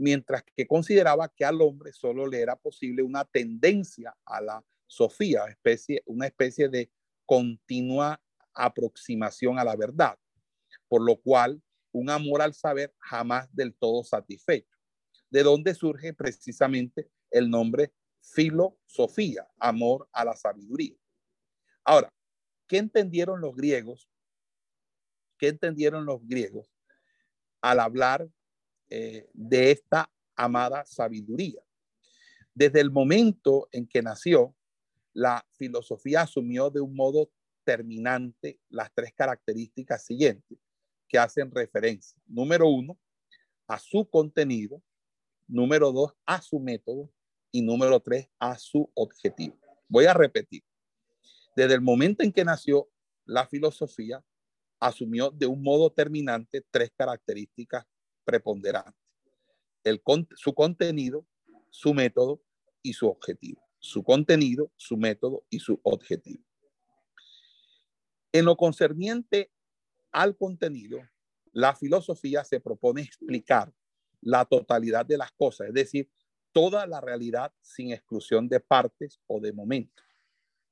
mientras 0.00 0.42
que 0.56 0.66
consideraba 0.66 1.28
que 1.28 1.44
al 1.44 1.60
hombre 1.60 1.92
solo 1.92 2.26
le 2.26 2.40
era 2.40 2.56
posible 2.56 3.02
una 3.02 3.26
tendencia 3.26 4.16
a 4.24 4.40
la 4.40 4.64
sofía, 4.86 5.44
especie, 5.44 6.02
una 6.06 6.26
especie 6.26 6.70
de 6.70 6.90
continua 7.26 8.18
aproximación 8.54 9.58
a 9.58 9.64
la 9.64 9.76
verdad, 9.76 10.18
por 10.88 11.02
lo 11.02 11.16
cual 11.20 11.62
un 11.92 12.08
amor 12.08 12.40
al 12.40 12.54
saber 12.54 12.94
jamás 12.98 13.54
del 13.54 13.74
todo 13.74 14.02
satisfecho. 14.02 14.74
De 15.28 15.42
donde 15.42 15.74
surge 15.74 16.14
precisamente 16.14 17.10
el 17.30 17.50
nombre 17.50 17.92
filosofía, 18.22 19.46
amor 19.58 20.08
a 20.12 20.24
la 20.24 20.34
sabiduría. 20.34 20.96
Ahora, 21.84 22.08
¿qué 22.66 22.78
entendieron 22.78 23.42
los 23.42 23.54
griegos? 23.54 24.08
¿Qué 25.38 25.48
entendieron 25.48 26.06
los 26.06 26.26
griegos 26.26 26.72
al 27.60 27.80
hablar 27.80 28.30
eh, 28.90 29.28
de 29.32 29.70
esta 29.70 30.10
amada 30.36 30.84
sabiduría? 30.84 31.62
Desde 32.54 32.80
el 32.80 32.90
momento 32.90 33.68
en 33.72 33.86
que 33.86 34.02
nació, 34.02 34.54
la 35.12 35.46
filosofía 35.52 36.22
asumió 36.22 36.70
de 36.70 36.80
un 36.80 36.94
modo 36.94 37.30
terminante 37.64 38.60
las 38.68 38.92
tres 38.92 39.12
características 39.14 40.04
siguientes 40.04 40.58
que 41.08 41.18
hacen 41.18 41.50
referencia. 41.50 42.20
Número 42.26 42.68
uno, 42.68 42.98
a 43.66 43.78
su 43.78 44.08
contenido. 44.08 44.82
Número 45.46 45.92
dos, 45.92 46.12
a 46.26 46.40
su 46.42 46.58
método. 46.60 47.10
Y 47.52 47.62
número 47.62 48.00
tres, 48.00 48.28
a 48.38 48.56
su 48.58 48.90
objetivo. 48.94 49.58
Voy 49.88 50.06
a 50.06 50.14
repetir. 50.14 50.62
Desde 51.56 51.74
el 51.74 51.80
momento 51.80 52.22
en 52.22 52.32
que 52.32 52.44
nació 52.44 52.88
la 53.24 53.46
filosofía, 53.46 54.24
asumió 54.78 55.30
de 55.30 55.46
un 55.46 55.62
modo 55.62 55.90
terminante 55.90 56.64
tres 56.70 56.92
características 56.96 57.84
preponderantes. 58.24 58.94
El, 59.84 60.02
su 60.34 60.54
contenido, 60.54 61.26
su 61.70 61.94
método 61.94 62.42
y 62.82 62.92
su 62.92 63.08
objetivo 63.08 63.70
su 63.80 64.04
contenido, 64.04 64.70
su 64.76 64.96
método 64.96 65.44
y 65.50 65.58
su 65.58 65.80
objetivo. 65.82 66.44
En 68.32 68.44
lo 68.44 68.56
concerniente 68.56 69.50
al 70.12 70.36
contenido, 70.36 71.00
la 71.52 71.74
filosofía 71.74 72.44
se 72.44 72.60
propone 72.60 73.02
explicar 73.02 73.72
la 74.20 74.44
totalidad 74.44 75.06
de 75.06 75.18
las 75.18 75.32
cosas, 75.32 75.68
es 75.68 75.74
decir, 75.74 76.10
toda 76.52 76.86
la 76.86 77.00
realidad 77.00 77.52
sin 77.62 77.90
exclusión 77.92 78.48
de 78.48 78.60
partes 78.60 79.20
o 79.26 79.40
de 79.40 79.52
momentos. 79.52 80.04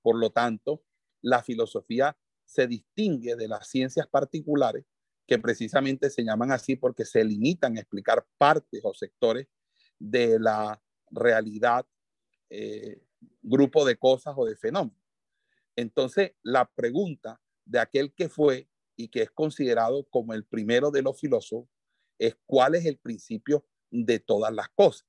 Por 0.03 0.17
lo 0.17 0.31
tanto, 0.31 0.85
la 1.23 1.43
filosofía 1.43 2.17
se 2.45 2.67
distingue 2.67 3.37
de 3.37 3.49
las 3.49 3.69
ciencias 3.69 4.07
particulares 4.07 4.85
que 5.29 5.39
precisamente 5.39 6.09
se 6.09 6.25
llaman 6.25 6.51
así 6.51 6.75
porque 6.75 7.05
se 7.05 7.23
limitan 7.23 7.77
a 7.77 7.81
explicar 7.81 8.27
partes 8.39 8.81
o 8.83 8.95
sectores 8.95 9.47
de 9.99 10.41
la 10.41 10.83
realidad 11.11 11.87
eh, 12.49 13.03
grupo 13.43 13.85
de 13.85 13.97
cosas 13.97 14.35
o 14.39 14.47
de 14.47 14.57
fenómenos. 14.57 14.97
Entonces, 15.77 16.33
la 16.43 16.65
pregunta 16.65 17.41
de 17.67 17.79
aquel 17.79 18.15
que 18.15 18.31
fue 18.31 18.71
y 18.97 19.09
que 19.09 19.21
es 19.21 19.31
considerado 19.31 20.05
como 20.09 20.33
el 20.33 20.47
primero 20.47 20.91
de 20.91 21.03
los 21.03 21.21
filósofos 21.21 21.69
es 22.19 22.35
cuál 22.47 22.75
es 22.75 22.87
el 22.87 22.97
principio 22.97 23.67
de 23.91 24.21
todas 24.21 24.53
las 24.53 24.71
cosas. 24.71 25.07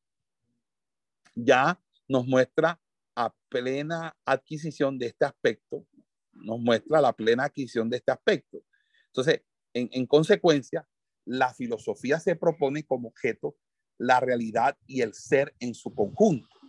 Ya 1.34 1.82
nos 2.10 2.28
muestra 2.28 2.80
a 3.16 3.34
plena 3.48 4.18
adquisición 4.26 5.00
de 5.00 5.08
este 5.08 5.24
aspecto, 5.24 5.88
nos 6.34 6.60
muestra 6.60 7.00
la 7.00 7.14
plena 7.14 7.46
adquisición 7.46 7.90
de 7.90 7.98
este 7.98 8.12
aspecto. 8.12 8.62
Entonces, 9.08 9.41
en, 9.74 9.90
en 9.91 10.06
consecuencia, 10.06 10.88
la 11.26 11.54
filosofía 11.54 12.20
se 12.20 12.36
propone 12.36 12.84
como 12.84 13.10
objeto 13.10 13.56
la 13.98 14.20
realidad 14.20 14.78
y 14.88 15.02
el 15.02 15.14
ser 15.14 15.54
en 15.60 15.76
su 15.76 15.94
conjunto 15.94 16.60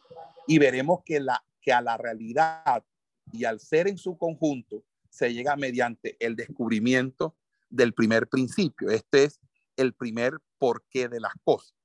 y 0.50 0.58
veremos 0.58 1.02
que, 1.04 1.24
que 1.60 1.72
a 1.72 1.80
la 1.80 1.96
realidad 1.96 2.84
y 3.32 3.44
al 3.44 3.60
ser 3.60 3.86
en 3.86 3.98
su 3.98 4.18
conjunto 4.18 4.84
se 5.08 5.32
llega 5.32 5.54
mediante 5.54 6.16
el 6.18 6.34
descubrimiento 6.34 7.36
del 7.68 7.94
primer 7.94 8.28
principio. 8.28 8.90
Este 8.90 9.24
es 9.24 9.40
el 9.76 9.94
primer 9.94 10.38
porqué 10.58 11.08
de 11.08 11.20
las 11.20 11.32
cosas. 11.44 11.76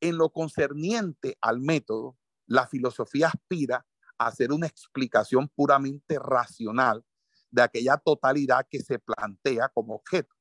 En 0.00 0.18
lo 0.18 0.30
concerniente 0.30 1.36
al 1.40 1.60
método, 1.60 2.16
la 2.46 2.68
filosofía 2.68 3.26
aspira 3.26 3.86
hacer 4.18 4.52
una 4.52 4.68
explicación 4.68 5.48
puramente 5.48 6.20
racional 6.20 7.04
de 7.52 7.62
aquella 7.62 7.98
totalidad 7.98 8.66
que 8.68 8.80
se 8.80 8.98
plantea 8.98 9.68
como 9.68 9.94
objeto. 9.94 10.34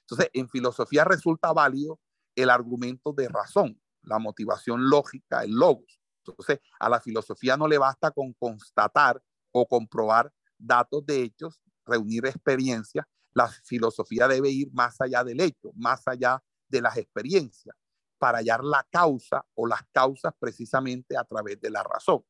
Entonces, 0.00 0.28
en 0.34 0.48
filosofía 0.48 1.04
resulta 1.04 1.52
válido 1.52 2.00
el 2.34 2.50
argumento 2.50 3.12
de 3.12 3.28
razón, 3.28 3.80
la 4.02 4.18
motivación 4.18 4.90
lógica, 4.90 5.42
el 5.44 5.52
logos. 5.52 6.00
Entonces, 6.24 6.60
a 6.78 6.88
la 6.88 7.00
filosofía 7.00 7.56
no 7.56 7.68
le 7.68 7.78
basta 7.78 8.10
con 8.10 8.34
constatar 8.34 9.22
o 9.52 9.66
comprobar 9.66 10.32
datos 10.58 11.06
de 11.06 11.22
hechos, 11.22 11.60
reunir 11.84 12.26
experiencias. 12.26 13.06
La 13.32 13.48
filosofía 13.48 14.26
debe 14.28 14.50
ir 14.50 14.68
más 14.72 15.00
allá 15.00 15.22
del 15.22 15.40
hecho, 15.40 15.70
más 15.74 16.06
allá 16.06 16.42
de 16.68 16.82
las 16.82 16.96
experiencias, 16.96 17.76
para 18.18 18.38
hallar 18.38 18.64
la 18.64 18.86
causa 18.90 19.44
o 19.54 19.66
las 19.66 19.82
causas 19.92 20.32
precisamente 20.38 21.16
a 21.16 21.24
través 21.24 21.60
de 21.60 21.70
la 21.70 21.82
razón. 21.82 22.24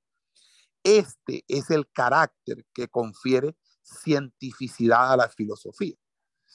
Este 0.82 1.44
es 1.48 1.70
el 1.70 1.90
carácter 1.90 2.64
que 2.72 2.88
confiere 2.88 3.56
cientificidad 3.86 5.12
a 5.12 5.16
la 5.16 5.28
filosofía. 5.28 5.94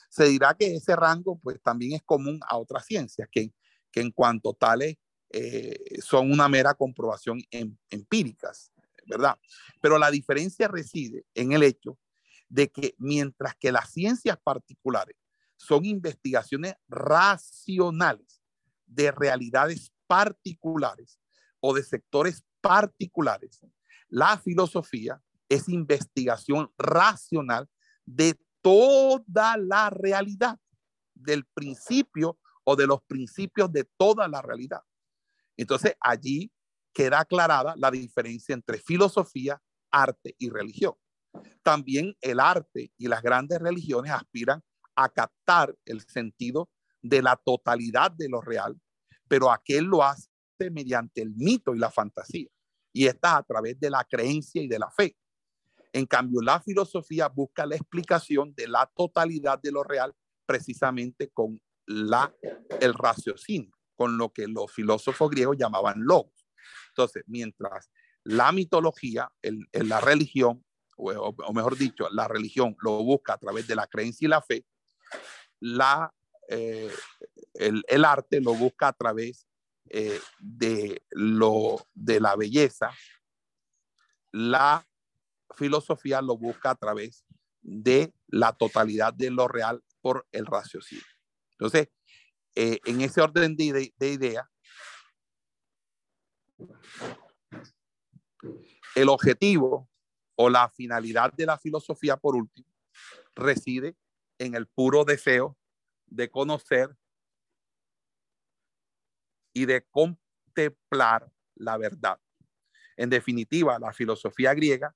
Se 0.09 0.25
dirá 0.25 0.53
que 0.53 0.75
ese 0.75 0.95
rango 0.95 1.39
pues 1.39 1.61
también 1.61 1.93
es 1.93 2.03
común 2.03 2.39
a 2.47 2.57
otras 2.57 2.85
ciencias, 2.85 3.27
que, 3.31 3.53
que 3.91 4.01
en 4.01 4.11
cuanto 4.11 4.53
tales 4.53 4.97
eh, 5.29 6.01
son 6.01 6.31
una 6.31 6.49
mera 6.49 6.73
comprobación 6.73 7.41
em, 7.51 7.77
empíricas, 7.89 8.71
¿verdad? 9.07 9.37
Pero 9.81 9.97
la 9.97 10.11
diferencia 10.11 10.67
reside 10.67 11.25
en 11.33 11.53
el 11.53 11.63
hecho 11.63 11.97
de 12.49 12.69
que 12.69 12.95
mientras 12.97 13.55
que 13.55 13.71
las 13.71 13.89
ciencias 13.91 14.37
particulares 14.43 15.15
son 15.55 15.85
investigaciones 15.85 16.75
racionales 16.89 18.41
de 18.85 19.11
realidades 19.11 19.93
particulares 20.05 21.19
o 21.61 21.73
de 21.73 21.83
sectores 21.83 22.43
particulares, 22.59 23.61
la 24.09 24.37
filosofía 24.37 25.21
es 25.51 25.67
investigación 25.67 26.71
racional 26.77 27.67
de 28.05 28.39
toda 28.61 29.57
la 29.57 29.89
realidad, 29.89 30.57
del 31.13 31.45
principio 31.53 32.39
o 32.63 32.77
de 32.77 32.87
los 32.87 33.01
principios 33.03 33.69
de 33.71 33.83
toda 33.97 34.29
la 34.29 34.41
realidad. 34.41 34.79
Entonces 35.57 35.95
allí 35.99 36.51
queda 36.93 37.19
aclarada 37.19 37.75
la 37.75 37.91
diferencia 37.91 38.53
entre 38.53 38.79
filosofía, 38.79 39.61
arte 39.91 40.35
y 40.37 40.49
religión. 40.49 40.93
También 41.63 42.15
el 42.21 42.39
arte 42.39 42.93
y 42.97 43.09
las 43.09 43.21
grandes 43.21 43.59
religiones 43.59 44.13
aspiran 44.13 44.63
a 44.95 45.09
captar 45.09 45.75
el 45.83 45.99
sentido 46.07 46.69
de 47.01 47.21
la 47.21 47.35
totalidad 47.35 48.11
de 48.11 48.29
lo 48.29 48.39
real, 48.39 48.79
pero 49.27 49.51
aquel 49.51 49.83
lo 49.83 50.01
hace 50.01 50.29
mediante 50.71 51.21
el 51.21 51.33
mito 51.35 51.75
y 51.75 51.79
la 51.79 51.91
fantasía, 51.91 52.47
y 52.93 53.07
está 53.07 53.35
a 53.35 53.43
través 53.43 53.77
de 53.79 53.89
la 53.89 54.05
creencia 54.05 54.61
y 54.61 54.67
de 54.67 54.79
la 54.79 54.89
fe. 54.91 55.17
En 55.93 56.05
cambio, 56.05 56.41
la 56.41 56.61
filosofía 56.61 57.27
busca 57.27 57.65
la 57.65 57.75
explicación 57.75 58.53
de 58.55 58.67
la 58.67 58.89
totalidad 58.95 59.59
de 59.61 59.71
lo 59.71 59.83
real 59.83 60.15
precisamente 60.45 61.29
con 61.29 61.61
la, 61.85 62.33
el 62.79 62.93
raciocinio, 62.93 63.71
con 63.95 64.17
lo 64.17 64.31
que 64.31 64.47
los 64.47 64.71
filósofos 64.71 65.29
griegos 65.29 65.57
llamaban 65.57 66.03
logos. 66.03 66.47
Entonces, 66.89 67.23
mientras 67.27 67.89
la 68.23 68.51
mitología, 68.51 69.31
el, 69.41 69.67
la 69.71 69.99
religión, 69.99 70.63
o, 70.95 71.53
mejor 71.53 71.77
dicho, 71.77 72.07
la 72.11 72.27
religión 72.27 72.75
lo 72.81 73.03
busca 73.03 73.33
a 73.33 73.37
través 73.37 73.67
de 73.67 73.75
la 73.75 73.87
creencia 73.87 74.25
y 74.25 74.29
la 74.29 74.41
fe, 74.41 74.65
la, 75.59 76.13
eh, 76.47 76.91
el, 77.53 78.05
arte 78.05 78.39
lo 78.39 78.53
busca 78.53 78.89
a 78.89 78.93
través 78.93 79.47
eh, 79.89 80.19
de, 80.39 81.03
lo, 81.09 81.87
de 81.93 82.19
la 82.19 82.35
belleza, 82.35 82.91
la 84.31 84.85
filosofía 85.55 86.21
lo 86.21 86.37
busca 86.37 86.71
a 86.71 86.75
través 86.75 87.25
de 87.61 88.13
la 88.27 88.53
totalidad 88.53 89.13
de 89.13 89.29
lo 89.29 89.47
real 89.47 89.83
por 90.01 90.27
el 90.31 90.45
raciocinio. 90.45 91.03
Entonces, 91.51 91.89
eh, 92.55 92.79
en 92.85 93.01
ese 93.01 93.21
orden 93.21 93.55
de, 93.55 93.93
de 93.95 94.09
idea, 94.11 94.49
el 98.95 99.09
objetivo 99.09 99.89
o 100.35 100.49
la 100.49 100.69
finalidad 100.69 101.31
de 101.33 101.45
la 101.45 101.57
filosofía, 101.57 102.17
por 102.17 102.35
último, 102.35 102.67
reside 103.35 103.95
en 104.39 104.55
el 104.55 104.67
puro 104.67 105.05
deseo 105.05 105.57
de 106.07 106.29
conocer 106.29 106.97
y 109.53 109.65
de 109.65 109.85
contemplar 109.85 111.31
la 111.55 111.77
verdad. 111.77 112.19
En 112.97 113.09
definitiva, 113.09 113.79
la 113.79 113.93
filosofía 113.93 114.53
griega 114.53 114.95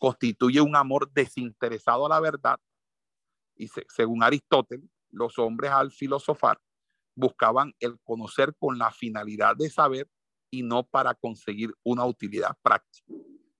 constituye 0.00 0.60
un 0.60 0.74
amor 0.74 1.12
desinteresado 1.12 2.06
a 2.06 2.08
la 2.08 2.18
verdad 2.18 2.58
y 3.60 3.68
según 3.88 4.22
Aristóteles, 4.22 4.88
los 5.10 5.38
hombres 5.38 5.70
al 5.70 5.90
filosofar 5.90 6.58
buscaban 7.14 7.74
el 7.78 8.00
conocer 8.02 8.54
con 8.58 8.78
la 8.78 8.90
finalidad 8.90 9.54
de 9.54 9.68
saber 9.68 10.08
y 10.50 10.62
no 10.62 10.84
para 10.84 11.14
conseguir 11.14 11.74
una 11.82 12.06
utilidad 12.06 12.56
práctica. 12.62 13.12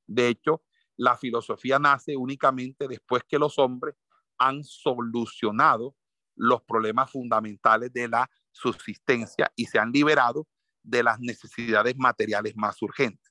De 0.06 0.28
hecho, 0.28 0.62
la 0.96 1.18
filosofía 1.18 1.78
nace 1.78 2.16
únicamente 2.16 2.88
después 2.88 3.24
que 3.28 3.38
los 3.38 3.58
hombres 3.58 3.94
han 4.38 4.64
solucionado 4.64 5.94
los 6.34 6.62
problemas 6.62 7.10
fundamentales 7.10 7.92
de 7.92 8.08
la 8.08 8.30
subsistencia 8.50 9.52
y 9.54 9.66
se 9.66 9.78
han 9.78 9.92
liberado 9.92 10.48
de 10.82 11.02
las 11.02 11.20
necesidades 11.20 11.94
materiales 11.98 12.56
más 12.56 12.80
urgentes. 12.80 13.30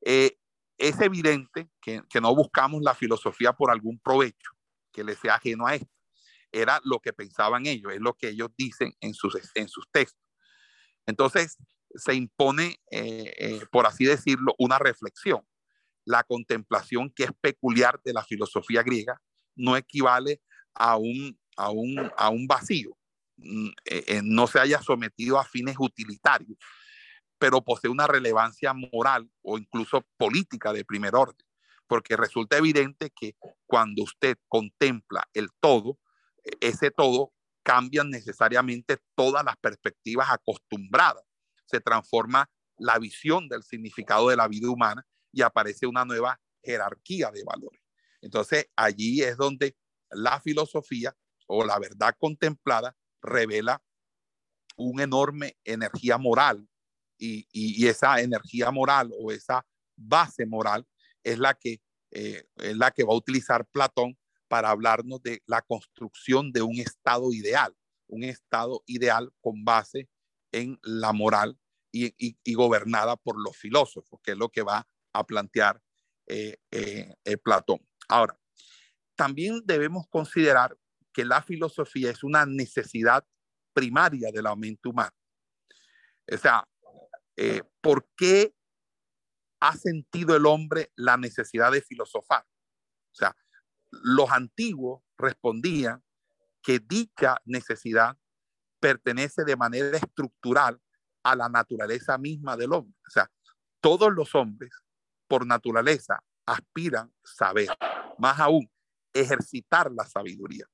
Eh, 0.00 0.38
es 0.78 1.00
evidente 1.00 1.68
que, 1.80 2.02
que, 2.08 2.20
no 2.20 2.34
buscamos 2.34 2.82
la 2.82 2.94
filosofía 2.94 3.52
por 3.52 3.70
algún 3.70 3.98
provecho 3.98 4.50
que 4.92 5.04
le 5.04 5.14
sea 5.14 5.36
ajeno 5.36 5.66
a 5.66 5.74
esto. 5.74 5.90
Era 6.52 6.80
lo 6.84 7.00
que 7.00 7.12
pensaban 7.12 7.66
ellos, 7.66 7.92
es 7.92 8.00
lo 8.00 8.14
que 8.14 8.28
ellos 8.28 8.50
dicen 8.56 8.94
en 9.00 9.14
sus, 9.14 9.36
en 9.54 9.68
sus 9.68 9.88
textos. 9.90 10.22
Entonces, 11.06 11.56
se 11.94 12.14
impone, 12.14 12.80
eh, 12.90 13.34
eh, 13.38 13.60
por 13.70 13.86
así 13.86 14.04
decirlo, 14.04 14.54
una 14.58 14.78
reflexión. 14.78 15.46
La 16.04 16.22
contemplación 16.22 17.10
que 17.10 17.24
es 17.24 17.30
peculiar 17.40 18.00
de 18.04 18.12
la 18.12 18.24
filosofía 18.24 18.82
griega 18.82 19.20
no 19.54 19.76
equivale 19.76 20.42
a 20.74 20.96
un, 20.96 21.38
a 21.56 21.70
un, 21.70 22.10
a 22.16 22.28
un 22.28 22.46
vacío, 22.46 22.96
mm, 23.36 23.68
eh, 23.86 24.20
no 24.22 24.46
se 24.46 24.60
haya 24.60 24.80
sometido 24.82 25.38
a 25.38 25.44
fines 25.44 25.76
utilitarios, 25.78 26.58
pero 27.38 27.62
posee 27.62 27.90
una 27.90 28.06
relevancia 28.06 28.72
moral 28.72 29.30
o 29.42 29.58
incluso 29.58 30.04
política 30.16 30.72
de 30.72 30.84
primer 30.84 31.14
orden, 31.14 31.46
porque 31.86 32.16
resulta 32.16 32.56
evidente 32.56 33.10
que 33.10 33.36
cuando 33.66 34.02
usted 34.02 34.36
contempla 34.48 35.28
el 35.34 35.48
todo, 35.60 35.98
ese 36.60 36.90
todo 36.90 37.32
cambia 37.62 38.04
necesariamente 38.04 38.98
todas 39.14 39.44
las 39.44 39.56
perspectivas 39.56 40.30
acostumbradas 40.30 41.24
se 41.66 41.80
transforma 41.80 42.48
la 42.78 42.98
visión 42.98 43.48
del 43.48 43.62
significado 43.62 44.28
de 44.28 44.36
la 44.36 44.48
vida 44.48 44.70
humana 44.70 45.04
y 45.32 45.42
aparece 45.42 45.86
una 45.86 46.04
nueva 46.04 46.40
jerarquía 46.62 47.30
de 47.30 47.44
valores. 47.44 47.80
Entonces, 48.20 48.66
allí 48.76 49.22
es 49.22 49.36
donde 49.36 49.76
la 50.10 50.40
filosofía 50.40 51.14
o 51.46 51.64
la 51.64 51.78
verdad 51.78 52.14
contemplada 52.18 52.96
revela 53.20 53.82
una 54.76 55.04
enorme 55.04 55.56
energía 55.64 56.18
moral 56.18 56.68
y, 57.18 57.46
y, 57.52 57.86
esa 57.86 58.20
energía 58.20 58.70
moral 58.70 59.10
o 59.18 59.32
esa 59.32 59.64
base 59.96 60.46
moral 60.46 60.86
es 61.22 61.38
la 61.38 61.54
que 61.54 61.80
eh, 62.12 62.44
es 62.56 62.76
la 62.76 62.90
que 62.90 63.04
va 63.04 63.12
a 63.12 63.16
utilizar 63.16 63.66
Platón 63.66 64.16
para 64.48 64.70
hablarnos 64.70 65.22
de 65.22 65.42
la 65.46 65.62
construcción 65.62 66.52
de 66.52 66.62
un 66.62 66.76
estado 66.76 67.32
ideal, 67.32 67.74
un 68.06 68.22
estado 68.22 68.82
ideal 68.86 69.32
con 69.40 69.64
base 69.64 70.08
en 70.52 70.78
la 70.82 71.12
moral 71.12 71.58
y, 71.92 72.54
gobernada 72.54 73.16
por 73.16 73.40
los 73.42 73.56
filósofos, 73.56 74.20
que 74.22 74.32
es 74.32 74.36
lo 74.36 74.48
que 74.48 74.62
va 74.62 74.86
a 75.12 75.26
plantear 75.26 75.80
eh, 76.26 76.56
eh, 76.70 77.14
eh, 77.24 77.36
Platón. 77.36 77.80
Ahora, 78.08 78.38
también 79.14 79.62
debemos 79.64 80.06
considerar 80.08 80.76
que 81.12 81.24
la 81.24 81.42
filosofía 81.42 82.10
es 82.10 82.22
una 82.22 82.44
necesidad 82.44 83.24
primaria 83.72 84.30
de 84.30 84.42
la 84.42 84.54
mente 84.54 84.88
humana. 84.88 85.14
O 86.30 86.36
sea, 86.36 86.68
¿por 87.80 88.08
qué 88.16 88.54
ha 89.60 89.76
sentido 89.76 90.36
el 90.36 90.46
hombre 90.46 90.92
la 90.96 91.16
necesidad 91.16 91.72
de 91.72 91.82
filosofar? 91.82 92.44
O 93.12 93.14
sea, 93.14 93.36
los 93.90 94.30
antiguos 94.30 95.02
respondían 95.16 96.02
que 96.62 96.78
dicha 96.80 97.36
necesidad 97.44 98.18
pertenece 98.80 99.44
de 99.44 99.56
manera 99.56 99.96
estructural 99.96 100.80
a 101.22 101.36
la 101.36 101.48
naturaleza 101.48 102.18
misma 102.18 102.56
del 102.56 102.72
hombre. 102.72 102.96
O 103.06 103.10
sea, 103.10 103.30
todos 103.80 104.12
los 104.12 104.34
hombres 104.34 104.70
por 105.28 105.46
naturaleza 105.46 106.22
aspiran 106.46 107.12
saber, 107.24 107.68
más 108.18 108.38
aún, 108.38 108.70
ejercitar 109.12 109.90
la 109.92 110.04
sabiduría. 110.04 110.66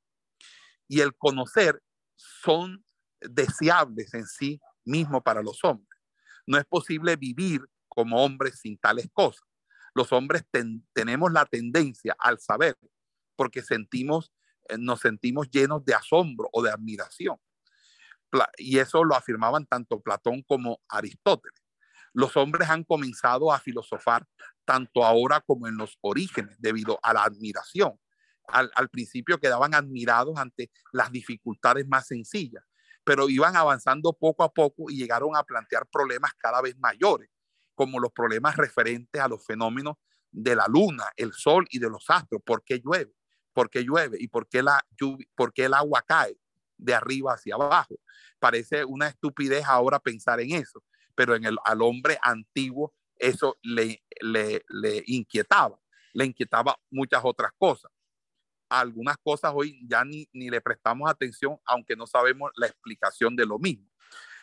Y 0.88 1.00
el 1.00 1.14
conocer 1.16 1.82
son 2.16 2.84
deseables 3.20 4.12
en 4.14 4.26
sí 4.26 4.60
mismo 4.84 5.22
para 5.22 5.42
los 5.42 5.62
hombres. 5.64 5.91
No 6.46 6.58
es 6.58 6.64
posible 6.64 7.16
vivir 7.16 7.62
como 7.88 8.24
hombres 8.24 8.60
sin 8.60 8.78
tales 8.78 9.08
cosas. 9.12 9.46
Los 9.94 10.12
hombres 10.12 10.44
tenemos 10.92 11.32
la 11.32 11.44
tendencia 11.44 12.16
al 12.18 12.38
saber 12.40 12.76
porque 13.36 13.62
sentimos, 13.62 14.32
eh, 14.68 14.78
nos 14.78 15.00
sentimos 15.00 15.50
llenos 15.50 15.84
de 15.84 15.94
asombro 15.94 16.48
o 16.52 16.62
de 16.62 16.70
admiración. 16.70 17.36
Y 18.56 18.78
eso 18.78 19.04
lo 19.04 19.14
afirmaban 19.14 19.66
tanto 19.66 20.00
Platón 20.00 20.42
como 20.42 20.80
Aristóteles. 20.88 21.60
Los 22.14 22.36
hombres 22.36 22.68
han 22.70 22.84
comenzado 22.84 23.52
a 23.52 23.58
filosofar 23.58 24.26
tanto 24.64 25.04
ahora 25.04 25.40
como 25.40 25.68
en 25.68 25.76
los 25.76 25.98
orígenes 26.00 26.56
debido 26.60 26.98
a 27.02 27.12
la 27.12 27.24
admiración. 27.24 27.98
Al, 28.48 28.70
al 28.74 28.88
principio 28.88 29.38
quedaban 29.38 29.74
admirados 29.74 30.38
ante 30.38 30.70
las 30.92 31.12
dificultades 31.12 31.86
más 31.86 32.06
sencillas, 32.06 32.64
pero 33.04 33.28
iban 33.28 33.56
avanzando 33.56 34.12
poco 34.12 34.44
a 34.44 34.52
poco 34.52 34.90
y 34.90 34.96
llegaron 34.96 35.36
a 35.36 35.42
plantear 35.44 35.86
problemas 35.86 36.32
cada 36.34 36.60
vez 36.62 36.76
mayores, 36.78 37.28
como 37.74 37.98
los 37.98 38.12
problemas 38.12 38.56
referentes 38.56 39.20
a 39.20 39.28
los 39.28 39.44
fenómenos 39.44 39.96
de 40.30 40.56
la 40.56 40.66
luna, 40.68 41.04
el 41.16 41.32
sol 41.32 41.66
y 41.70 41.78
de 41.78 41.90
los 41.90 42.08
astros. 42.08 42.42
¿Por 42.44 42.64
qué 42.64 42.80
llueve? 42.80 43.12
¿Por 43.52 43.70
qué 43.70 43.82
llueve? 43.84 44.16
¿Y 44.20 44.28
por 44.28 44.48
qué, 44.48 44.62
la 44.62 44.84
por 45.34 45.52
qué 45.52 45.66
el 45.66 45.74
agua 45.74 46.02
cae 46.06 46.38
de 46.78 46.94
arriba 46.94 47.34
hacia 47.34 47.54
abajo? 47.54 47.96
Parece 48.38 48.84
una 48.84 49.08
estupidez 49.08 49.64
ahora 49.66 49.98
pensar 49.98 50.40
en 50.40 50.52
eso, 50.52 50.82
pero 51.14 51.34
en 51.34 51.44
el, 51.44 51.56
al 51.64 51.82
hombre 51.82 52.18
antiguo 52.22 52.94
eso 53.16 53.56
le, 53.62 54.02
le, 54.20 54.64
le 54.68 55.02
inquietaba, 55.06 55.78
le 56.12 56.24
inquietaba 56.26 56.76
muchas 56.90 57.20
otras 57.24 57.52
cosas. 57.58 57.90
Algunas 58.80 59.16
cosas 59.22 59.52
hoy 59.54 59.78
ya 59.86 60.04
ni, 60.04 60.26
ni 60.32 60.48
le 60.48 60.60
prestamos 60.60 61.10
atención, 61.10 61.58
aunque 61.66 61.94
no 61.94 62.06
sabemos 62.06 62.50
la 62.56 62.66
explicación 62.66 63.36
de 63.36 63.44
lo 63.44 63.58
mismo. 63.58 63.86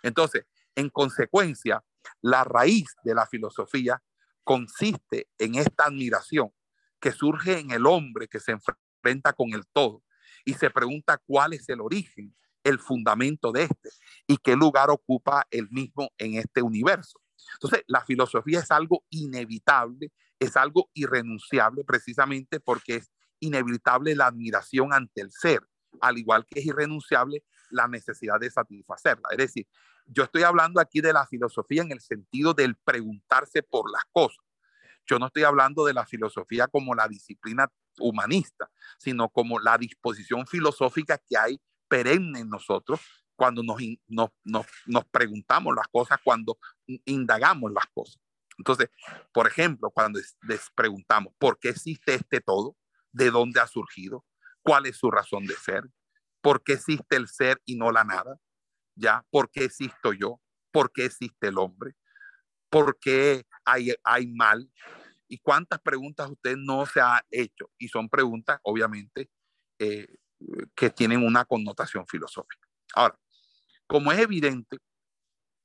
Entonces, 0.03 0.45
en 0.75 0.89
consecuencia, 0.89 1.83
la 2.21 2.43
raíz 2.43 2.95
de 3.03 3.15
la 3.15 3.25
filosofía 3.25 4.01
consiste 4.43 5.27
en 5.37 5.55
esta 5.55 5.85
admiración 5.85 6.51
que 6.99 7.11
surge 7.11 7.59
en 7.59 7.71
el 7.71 7.85
hombre 7.85 8.27
que 8.27 8.39
se 8.39 8.51
enfrenta 8.51 9.33
con 9.33 9.53
el 9.53 9.65
todo 9.67 10.03
y 10.45 10.53
se 10.53 10.69
pregunta 10.69 11.17
cuál 11.25 11.53
es 11.53 11.67
el 11.69 11.81
origen, 11.81 12.35
el 12.63 12.79
fundamento 12.79 13.51
de 13.51 13.63
este 13.63 13.89
y 14.27 14.37
qué 14.37 14.55
lugar 14.55 14.89
ocupa 14.89 15.47
el 15.49 15.69
mismo 15.69 16.11
en 16.17 16.35
este 16.35 16.61
universo. 16.61 17.19
Entonces, 17.53 17.83
la 17.87 18.05
filosofía 18.05 18.59
es 18.59 18.69
algo 18.71 19.03
inevitable, 19.09 20.11
es 20.39 20.55
algo 20.57 20.89
irrenunciable 20.93 21.83
precisamente 21.83 22.59
porque 22.59 22.95
es 22.95 23.11
inevitable 23.39 24.15
la 24.15 24.27
admiración 24.27 24.93
ante 24.93 25.21
el 25.21 25.31
ser, 25.31 25.61
al 26.01 26.17
igual 26.17 26.45
que 26.45 26.59
es 26.59 26.65
irrenunciable 26.65 27.43
la 27.69 27.87
necesidad 27.87 28.39
de 28.39 28.49
satisfacerla. 28.49 29.29
Es 29.31 29.37
decir, 29.37 29.67
yo 30.05 30.23
estoy 30.23 30.43
hablando 30.43 30.81
aquí 30.81 31.01
de 31.01 31.13
la 31.13 31.25
filosofía 31.27 31.83
en 31.83 31.91
el 31.91 32.01
sentido 32.01 32.53
del 32.53 32.75
preguntarse 32.75 33.61
por 33.63 33.91
las 33.91 34.03
cosas. 34.11 34.43
Yo 35.05 35.19
no 35.19 35.27
estoy 35.27 35.43
hablando 35.43 35.85
de 35.85 35.93
la 35.93 36.05
filosofía 36.05 36.67
como 36.67 36.93
la 36.93 37.07
disciplina 37.07 37.71
humanista, 37.99 38.69
sino 38.97 39.29
como 39.29 39.59
la 39.59 39.77
disposición 39.77 40.45
filosófica 40.45 41.17
que 41.17 41.37
hay 41.37 41.61
perenne 41.87 42.39
en 42.39 42.49
nosotros 42.49 42.99
cuando 43.35 43.63
nos, 43.63 43.81
nos, 44.07 44.29
nos, 44.85 45.05
preguntamos 45.05 45.73
las 45.75 45.87
cosas, 45.87 46.19
cuando 46.23 46.57
indagamos 47.05 47.71
las 47.71 47.85
cosas. 47.93 48.21
Entonces, 48.57 48.89
por 49.31 49.47
ejemplo, 49.47 49.89
cuando 49.89 50.19
les 50.41 50.69
preguntamos, 50.75 51.33
¿por 51.37 51.57
qué 51.57 51.69
existe 51.69 52.15
este 52.15 52.41
todo? 52.41 52.75
¿De 53.11 53.31
dónde 53.31 53.59
ha 53.59 53.67
surgido? 53.67 54.25
¿Cuál 54.61 54.85
es 54.85 54.97
su 54.97 55.09
razón 55.09 55.45
de 55.45 55.55
ser? 55.55 55.83
¿Por 56.41 56.63
qué 56.63 56.73
existe 56.73 57.15
el 57.15 57.27
ser 57.27 57.61
y 57.65 57.75
no 57.75 57.91
la 57.91 58.03
nada? 58.03 58.39
¿Ya? 58.95 59.25
¿Por 59.29 59.49
qué 59.49 59.65
existo 59.65 60.13
yo? 60.13 60.39
¿Por 60.71 60.91
qué 60.91 61.05
existe 61.05 61.47
el 61.47 61.57
hombre? 61.57 61.95
¿Por 62.69 62.97
qué 62.99 63.45
hay, 63.65 63.93
hay 64.03 64.27
mal? 64.27 64.71
¿Y 65.27 65.39
cuántas 65.39 65.79
preguntas 65.79 66.29
usted 66.29 66.55
no 66.57 66.85
se 66.85 67.01
ha 67.01 67.23
hecho? 67.29 67.71
Y 67.77 67.87
son 67.87 68.09
preguntas, 68.09 68.59
obviamente, 68.63 69.29
eh, 69.79 70.07
que 70.75 70.89
tienen 70.89 71.23
una 71.23 71.45
connotación 71.45 72.05
filosófica. 72.07 72.67
Ahora, 72.93 73.19
como 73.87 74.11
es 74.11 74.19
evidente, 74.19 74.77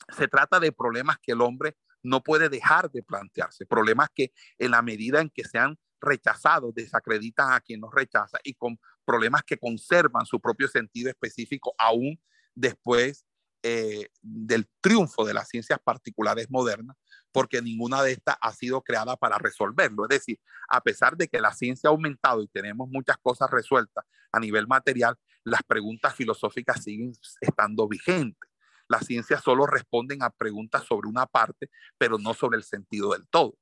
se 0.08 0.28
trata 0.28 0.60
de 0.60 0.72
problemas 0.72 1.18
que 1.22 1.32
el 1.32 1.40
hombre 1.40 1.76
no 2.02 2.22
puede 2.22 2.48
dejar 2.48 2.90
de 2.90 3.02
plantearse, 3.02 3.66
problemas 3.66 4.08
que 4.14 4.32
en 4.58 4.72
la 4.72 4.82
medida 4.82 5.20
en 5.20 5.30
que 5.30 5.44
sean 5.44 5.78
rechazados, 6.04 6.74
desacreditan 6.74 7.52
a 7.52 7.60
quien 7.60 7.80
nos 7.80 7.92
rechaza 7.92 8.38
y 8.44 8.54
con 8.54 8.78
problemas 9.04 9.42
que 9.42 9.58
conservan 9.58 10.26
su 10.26 10.40
propio 10.40 10.68
sentido 10.68 11.10
específico 11.10 11.74
aún 11.78 12.20
después 12.54 13.24
eh, 13.66 14.08
del 14.20 14.68
triunfo 14.82 15.24
de 15.24 15.32
las 15.32 15.48
ciencias 15.48 15.78
particulares 15.82 16.50
modernas, 16.50 16.98
porque 17.32 17.62
ninguna 17.62 18.02
de 18.02 18.12
estas 18.12 18.36
ha 18.42 18.52
sido 18.52 18.82
creada 18.82 19.16
para 19.16 19.38
resolverlo. 19.38 20.04
Es 20.04 20.10
decir, 20.10 20.38
a 20.68 20.82
pesar 20.82 21.16
de 21.16 21.28
que 21.28 21.40
la 21.40 21.52
ciencia 21.54 21.88
ha 21.88 21.92
aumentado 21.92 22.42
y 22.42 22.48
tenemos 22.48 22.88
muchas 22.90 23.16
cosas 23.22 23.50
resueltas 23.50 24.04
a 24.32 24.40
nivel 24.40 24.66
material, 24.66 25.16
las 25.44 25.62
preguntas 25.62 26.14
filosóficas 26.14 26.82
siguen 26.82 27.12
estando 27.40 27.88
vigentes. 27.88 28.50
Las 28.86 29.06
ciencias 29.06 29.42
solo 29.42 29.66
responden 29.66 30.22
a 30.22 30.28
preguntas 30.28 30.84
sobre 30.84 31.08
una 31.08 31.24
parte, 31.24 31.70
pero 31.96 32.18
no 32.18 32.34
sobre 32.34 32.58
el 32.58 32.64
sentido 32.64 33.12
del 33.12 33.26
todo. 33.28 33.56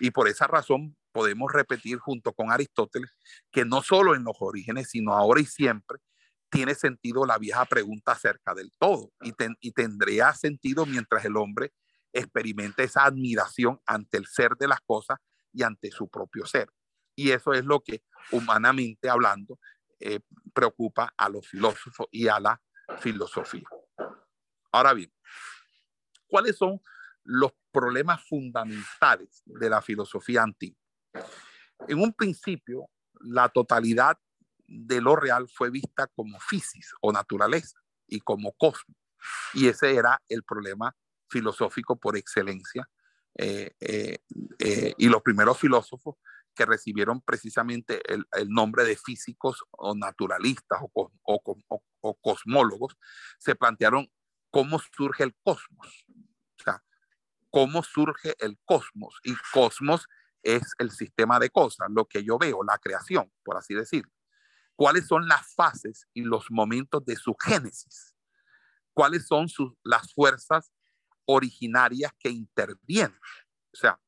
Y 0.00 0.10
por 0.10 0.28
esa 0.28 0.46
razón 0.46 0.96
podemos 1.16 1.50
repetir 1.50 1.96
junto 1.96 2.34
con 2.34 2.52
Aristóteles 2.52 3.16
que 3.50 3.64
no 3.64 3.80
solo 3.80 4.14
en 4.14 4.22
los 4.22 4.36
orígenes, 4.38 4.90
sino 4.90 5.14
ahora 5.14 5.40
y 5.40 5.46
siempre, 5.46 5.98
tiene 6.50 6.74
sentido 6.74 7.24
la 7.24 7.38
vieja 7.38 7.64
pregunta 7.64 8.12
acerca 8.12 8.54
del 8.54 8.70
todo 8.78 9.10
y, 9.22 9.32
y 9.60 9.72
tendría 9.72 10.34
sentido 10.34 10.84
mientras 10.84 11.24
el 11.24 11.38
hombre 11.38 11.72
experimente 12.12 12.82
esa 12.84 13.06
admiración 13.06 13.80
ante 13.86 14.18
el 14.18 14.26
ser 14.26 14.56
de 14.58 14.68
las 14.68 14.80
cosas 14.82 15.16
y 15.54 15.62
ante 15.62 15.90
su 15.90 16.06
propio 16.06 16.44
ser. 16.44 16.68
Y 17.14 17.30
eso 17.30 17.54
es 17.54 17.64
lo 17.64 17.80
que, 17.80 18.02
humanamente 18.30 19.08
hablando, 19.08 19.58
eh, 19.98 20.20
preocupa 20.52 21.14
a 21.16 21.30
los 21.30 21.48
filósofos 21.48 22.08
y 22.10 22.28
a 22.28 22.38
la 22.40 22.60
filosofía. 23.00 23.66
Ahora 24.70 24.92
bien, 24.92 25.10
¿cuáles 26.26 26.58
son 26.58 26.78
los 27.24 27.52
problemas 27.72 28.22
fundamentales 28.22 29.42
de 29.46 29.70
la 29.70 29.80
filosofía 29.80 30.42
antigua? 30.42 30.85
En 31.88 31.98
un 31.98 32.12
principio, 32.12 32.88
la 33.20 33.48
totalidad 33.48 34.18
de 34.66 35.00
lo 35.00 35.16
real 35.16 35.48
fue 35.48 35.70
vista 35.70 36.06
como 36.08 36.40
fisis 36.40 36.92
o 37.00 37.12
naturaleza 37.12 37.78
y 38.06 38.20
como 38.20 38.52
cosmos. 38.52 38.96
Y 39.54 39.68
ese 39.68 39.94
era 39.94 40.20
el 40.28 40.42
problema 40.42 40.94
filosófico 41.28 41.96
por 41.96 42.16
excelencia. 42.16 42.88
Eh, 43.38 43.72
eh, 43.80 44.18
eh, 44.58 44.94
y 44.96 45.08
los 45.08 45.22
primeros 45.22 45.58
filósofos 45.58 46.16
que 46.54 46.64
recibieron 46.64 47.20
precisamente 47.20 48.00
el, 48.10 48.24
nombre 48.48 48.84
de 48.84 48.96
físicos 48.96 49.62
o 49.72 49.94
naturalistas 49.94 50.80
o, 50.94 51.12
o, 51.22 52.14
cosmólogos, 52.14 52.96
se 53.38 53.54
plantearon 53.54 54.10
cómo 54.50 54.78
surge 54.78 55.24
el 55.24 55.36
cosmos. 55.42 56.06
O 56.58 56.62
sea, 56.62 56.82
cómo 57.50 57.82
surge 57.82 58.34
el 58.38 58.58
cosmos. 58.64 59.20
Y 59.22 59.34
cosmos 59.52 60.08
es 60.54 60.74
el 60.78 60.90
sistema 60.90 61.38
de 61.38 61.50
cosas, 61.50 61.88
lo 61.90 62.06
que 62.06 62.22
yo 62.24 62.38
veo, 62.38 62.62
la 62.62 62.78
creación, 62.78 63.32
por 63.44 63.56
así 63.56 63.74
decirlo 63.74 64.10
cuáles 64.76 65.06
son 65.06 65.26
las 65.26 65.54
fases 65.54 66.06
y 66.12 66.22
los 66.22 66.50
momentos 66.50 67.04
de 67.04 67.16
su 67.16 67.34
génesis, 67.34 68.14
cuáles 68.92 69.26
son 69.26 69.48
sus, 69.48 69.72
las 69.82 70.12
fuerzas 70.12 70.70
originarias 71.24 72.12
que 72.18 72.28
intervienen. 72.28 73.18
O 73.72 73.76
sea, 73.76 73.98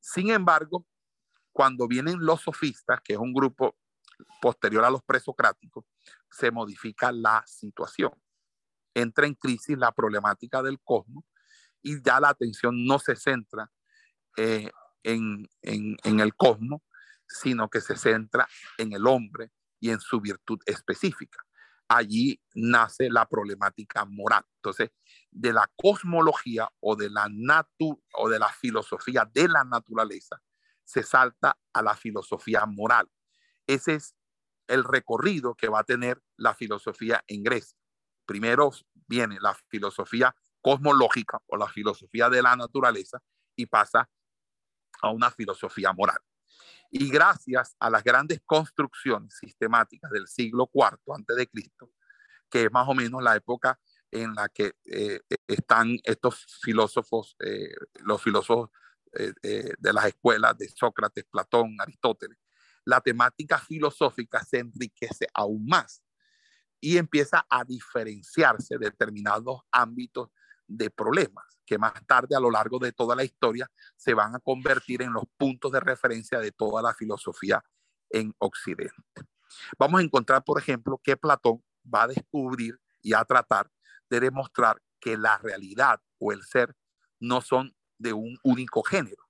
sin 0.00 0.30
embargo, 0.30 0.84
cuando 1.52 1.88
vienen 1.88 2.18
los 2.18 2.42
sofistas, 2.42 3.00
que 3.02 3.14
es 3.14 3.18
un 3.18 3.32
grupo 3.32 3.76
posterior 4.42 4.84
a 4.84 4.90
los 4.90 5.02
presocráticos, 5.02 5.84
se 6.30 6.50
modifica 6.50 7.12
la 7.12 7.42
situación. 7.46 8.10
Entra 8.92 9.26
en 9.26 9.34
crisis 9.34 9.78
la 9.78 9.92
problemática 9.92 10.62
del 10.62 10.80
cosmos 10.80 11.24
y 11.80 12.02
ya 12.02 12.18
la 12.20 12.30
atención 12.30 12.84
no 12.84 12.98
se 12.98 13.14
centra 13.14 13.70
eh, 14.36 14.70
en, 15.06 15.48
el 16.20 16.34
cosmos, 16.34 16.82
sino 17.26 17.68
que 17.68 17.80
se 17.80 17.96
centra 17.96 18.48
en 18.78 18.92
el 18.92 19.06
hombre 19.06 19.52
y 19.80 19.90
en 19.90 20.00
su 20.00 20.20
virtud 20.20 20.58
específica. 20.66 21.38
Allí 21.88 22.40
nace 22.54 23.08
la 23.08 23.28
problemática 23.28 24.04
moral. 24.04 24.44
Entonces, 24.56 24.90
de 25.30 25.52
la 25.52 25.70
cosmología 25.76 26.68
o 26.80 26.96
de 26.96 27.10
la, 27.10 27.28
natu 27.30 28.02
o 28.14 28.28
de 28.28 28.40
la 28.40 28.48
filosofía 28.48 29.28
de 29.32 29.48
la 29.48 29.64
naturaleza, 29.64 30.42
se 30.84 31.02
salta 31.02 31.56
a 31.72 31.82
la 31.82 31.94
filosofía 31.94 32.66
moral. 32.66 33.08
Ese 33.66 33.94
es 33.94 34.16
el 34.66 34.82
recorrido 34.82 35.54
que 35.54 35.68
va 35.68 35.80
a 35.80 35.84
tener 35.84 36.20
la 36.36 36.54
filosofía 36.54 37.22
en 37.28 37.44
Grecia. 37.44 37.78
Primero 38.24 38.70
viene 39.06 39.38
la 39.40 39.56
filosofía 39.68 40.34
cosmológica 40.60 41.40
o 41.46 41.56
la 41.56 41.68
filosofía 41.68 42.28
de 42.28 42.42
la 42.42 42.56
naturaleza 42.56 43.22
y 43.54 43.66
pasa 43.66 44.10
a 45.02 45.10
una 45.10 45.30
filosofía 45.30 45.92
moral. 45.92 46.18
Y 46.90 47.10
gracias 47.10 47.76
a 47.78 47.90
las 47.90 48.02
grandes 48.02 48.40
construcciones 48.44 49.36
sistemáticas 49.38 50.10
del 50.10 50.28
siglo 50.28 50.70
IV 50.72 51.14
antes 51.14 51.36
de 51.36 51.46
Cristo, 51.48 51.90
que 52.48 52.64
es 52.64 52.72
más 52.72 52.88
o 52.88 52.94
menos 52.94 53.22
la 53.22 53.34
época 53.36 53.78
en 54.10 54.34
la 54.34 54.48
que 54.48 54.74
eh, 54.84 55.20
están 55.46 55.98
estos 56.04 56.46
filósofos, 56.62 57.36
eh, 57.40 57.74
los 58.04 58.22
filósofos 58.22 58.70
eh, 59.12 59.72
de 59.78 59.92
las 59.92 60.06
escuelas 60.06 60.56
de 60.56 60.68
Sócrates, 60.68 61.24
Platón, 61.24 61.76
Aristóteles, 61.80 62.38
la 62.84 63.00
temática 63.00 63.58
filosófica 63.58 64.44
se 64.44 64.60
enriquece 64.60 65.26
aún 65.34 65.66
más 65.66 66.02
y 66.80 66.98
empieza 66.98 67.44
a 67.50 67.64
diferenciarse 67.64 68.78
determinados 68.78 69.62
ámbitos 69.72 70.30
de 70.66 70.90
problemas 70.90 71.44
que 71.64 71.78
más 71.78 71.92
tarde 72.06 72.36
a 72.36 72.40
lo 72.40 72.50
largo 72.50 72.78
de 72.78 72.92
toda 72.92 73.16
la 73.16 73.24
historia 73.24 73.68
se 73.96 74.14
van 74.14 74.34
a 74.34 74.38
convertir 74.40 75.02
en 75.02 75.12
los 75.12 75.24
puntos 75.36 75.72
de 75.72 75.80
referencia 75.80 76.38
de 76.38 76.52
toda 76.52 76.80
la 76.82 76.94
filosofía 76.94 77.62
en 78.10 78.34
Occidente. 78.38 78.94
Vamos 79.78 80.00
a 80.00 80.04
encontrar, 80.04 80.44
por 80.44 80.60
ejemplo, 80.60 81.00
que 81.02 81.16
Platón 81.16 81.62
va 81.92 82.04
a 82.04 82.08
descubrir 82.08 82.78
y 83.02 83.14
a 83.14 83.24
tratar 83.24 83.70
de 84.08 84.20
demostrar 84.20 84.80
que 85.00 85.16
la 85.16 85.38
realidad 85.38 86.00
o 86.18 86.32
el 86.32 86.42
ser 86.42 86.74
no 87.20 87.40
son 87.40 87.74
de 87.98 88.12
un 88.12 88.36
único 88.42 88.82
género 88.82 89.24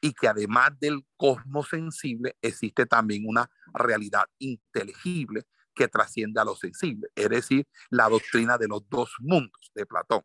y 0.00 0.12
que 0.12 0.28
además 0.28 0.70
del 0.78 1.04
cosmos 1.16 1.68
sensible 1.68 2.36
existe 2.40 2.86
también 2.86 3.24
una 3.26 3.50
realidad 3.74 4.24
inteligible 4.38 5.44
que 5.74 5.88
trasciende 5.88 6.40
a 6.40 6.44
lo 6.44 6.56
sensible, 6.56 7.08
es 7.14 7.28
decir, 7.28 7.66
la 7.90 8.08
doctrina 8.08 8.58
de 8.58 8.68
los 8.68 8.88
dos 8.88 9.14
mundos 9.20 9.70
de 9.74 9.86
Platón. 9.86 10.22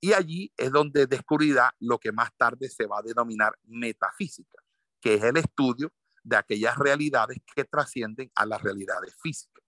Y 0.00 0.12
allí 0.12 0.52
es 0.56 0.70
donde 0.70 1.06
descubrirá 1.06 1.74
lo 1.80 1.98
que 1.98 2.12
más 2.12 2.30
tarde 2.36 2.68
se 2.68 2.86
va 2.86 2.98
a 2.98 3.02
denominar 3.02 3.58
metafísica, 3.64 4.62
que 5.00 5.14
es 5.14 5.24
el 5.24 5.36
estudio 5.36 5.92
de 6.22 6.36
aquellas 6.36 6.76
realidades 6.76 7.38
que 7.54 7.64
trascienden 7.64 8.30
a 8.34 8.46
las 8.46 8.62
realidades 8.62 9.14
físicas. 9.20 9.64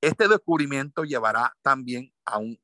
Este 0.00 0.28
descubrimiento 0.28 1.02
llevará 1.04 1.56
también 1.60 2.12
a 2.24 2.38
un, 2.38 2.58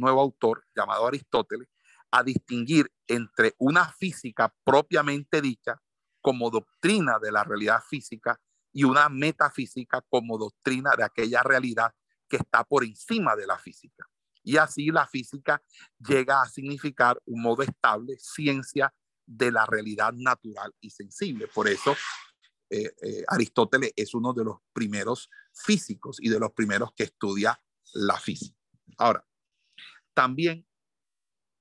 nuevo 0.00 0.20
autor 0.20 0.64
llamado 0.74 1.06
Aristóteles 1.06 1.68
a 2.10 2.22
distinguir 2.22 2.90
entre 3.06 3.54
una 3.58 3.86
física 3.92 4.54
propiamente 4.64 5.40
dicha 5.40 5.80
como 6.20 6.50
doctrina 6.50 7.18
de 7.18 7.32
la 7.32 7.44
realidad 7.44 7.82
física 7.86 8.40
y 8.72 8.84
una 8.84 9.08
metafísica 9.08 10.00
como 10.08 10.38
doctrina 10.38 10.92
de 10.96 11.04
aquella 11.04 11.42
realidad 11.42 11.92
que 12.28 12.36
está 12.36 12.64
por 12.64 12.84
encima 12.84 13.36
de 13.36 13.46
la 13.46 13.58
física. 13.58 14.08
Y 14.42 14.56
así 14.56 14.86
la 14.86 15.06
física 15.06 15.62
llega 15.98 16.42
a 16.42 16.48
significar 16.48 17.20
un 17.26 17.42
modo 17.42 17.62
estable, 17.62 18.16
ciencia 18.18 18.92
de 19.26 19.52
la 19.52 19.66
realidad 19.66 20.12
natural 20.12 20.74
y 20.80 20.90
sensible. 20.90 21.46
Por 21.46 21.68
eso 21.68 21.94
eh, 22.70 22.90
eh, 23.02 23.24
Aristóteles 23.28 23.92
es 23.94 24.14
uno 24.14 24.32
de 24.32 24.44
los 24.44 24.56
primeros 24.72 25.28
físicos 25.52 26.18
y 26.20 26.28
de 26.28 26.40
los 26.40 26.52
primeros 26.52 26.92
que 26.92 27.04
estudia 27.04 27.60
la 27.92 28.18
física. 28.18 28.58
Ahora, 28.96 29.26
también 30.14 30.66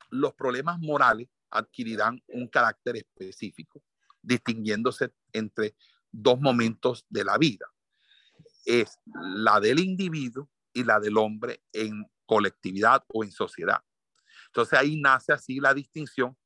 los 0.09 0.33
problemas 0.33 0.79
morales 0.79 1.29
adquirirán 1.49 2.23
un 2.27 2.47
carácter 2.47 2.97
específico, 2.97 3.83
distinguiéndose 4.21 5.13
entre 5.33 5.75
dos 6.11 6.39
momentos 6.39 7.05
de 7.09 7.25
la 7.25 7.37
vida. 7.37 7.65
Es 8.65 8.97
la 9.05 9.59
del 9.59 9.79
individuo 9.79 10.49
y 10.73 10.83
la 10.83 10.99
del 10.99 11.17
hombre 11.17 11.63
en 11.73 12.05
colectividad 12.31 13.03
o 13.09 13.25
en 13.25 13.31
sociedad. 13.33 13.83
Entonces 14.45 14.79
ahí 14.79 14.95
nace 14.95 15.33
así 15.33 15.59
la 15.59 15.73
distinción 15.73 16.37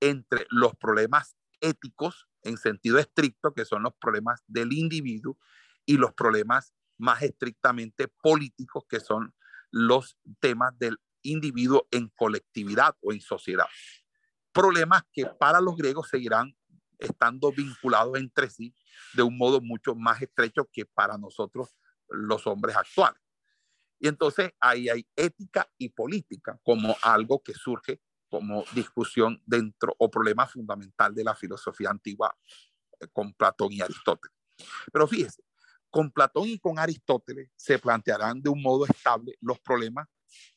entre 0.00 0.48
los 0.50 0.74
problemas 0.74 1.36
éticos 1.60 2.26
en 2.42 2.56
sentido 2.56 2.98
estricto, 2.98 3.54
que 3.54 3.64
son 3.64 3.84
los 3.84 3.94
problemas 3.94 4.42
del 4.48 4.72
individuo, 4.72 5.38
y 5.86 5.96
los 5.96 6.12
problemas 6.12 6.74
más 6.98 7.22
estrictamente 7.22 8.08
políticos, 8.08 8.82
que 8.88 8.98
son 8.98 9.32
los 9.70 10.18
temas 10.40 10.76
del 10.76 10.98
individuo 11.22 11.86
en 11.92 12.08
colectividad 12.16 12.96
o 13.00 13.12
en 13.12 13.20
sociedad. 13.20 13.66
Problemas 14.50 15.04
que 15.12 15.24
para 15.24 15.60
los 15.60 15.76
griegos 15.76 16.08
seguirán 16.08 16.56
estando 16.98 17.52
vinculados 17.52 18.18
entre 18.18 18.50
sí 18.50 18.74
de 19.14 19.22
un 19.22 19.38
modo 19.38 19.60
mucho 19.60 19.94
más 19.94 20.20
estrecho 20.20 20.68
que 20.72 20.84
para 20.84 21.16
nosotros 21.16 21.76
los 22.08 22.44
hombres 22.48 22.74
actuales. 22.74 23.27
Y 24.00 24.08
entonces 24.08 24.52
ahí 24.60 24.88
hay 24.88 25.06
ética 25.16 25.68
y 25.76 25.88
política 25.88 26.58
como 26.62 26.96
algo 27.02 27.42
que 27.42 27.54
surge 27.54 28.00
como 28.30 28.64
discusión 28.74 29.42
dentro 29.46 29.94
o 29.98 30.10
problema 30.10 30.46
fundamental 30.46 31.14
de 31.14 31.24
la 31.24 31.34
filosofía 31.34 31.90
antigua 31.90 32.36
eh, 33.00 33.06
con 33.12 33.32
Platón 33.32 33.72
y 33.72 33.80
Aristóteles. 33.80 34.36
Pero 34.92 35.06
fíjese, 35.06 35.42
con 35.90 36.10
Platón 36.10 36.48
y 36.48 36.58
con 36.58 36.78
Aristóteles 36.78 37.50
se 37.56 37.78
plantearán 37.78 38.42
de 38.42 38.50
un 38.50 38.62
modo 38.62 38.84
estable 38.84 39.36
los 39.40 39.58
problemas 39.60 40.06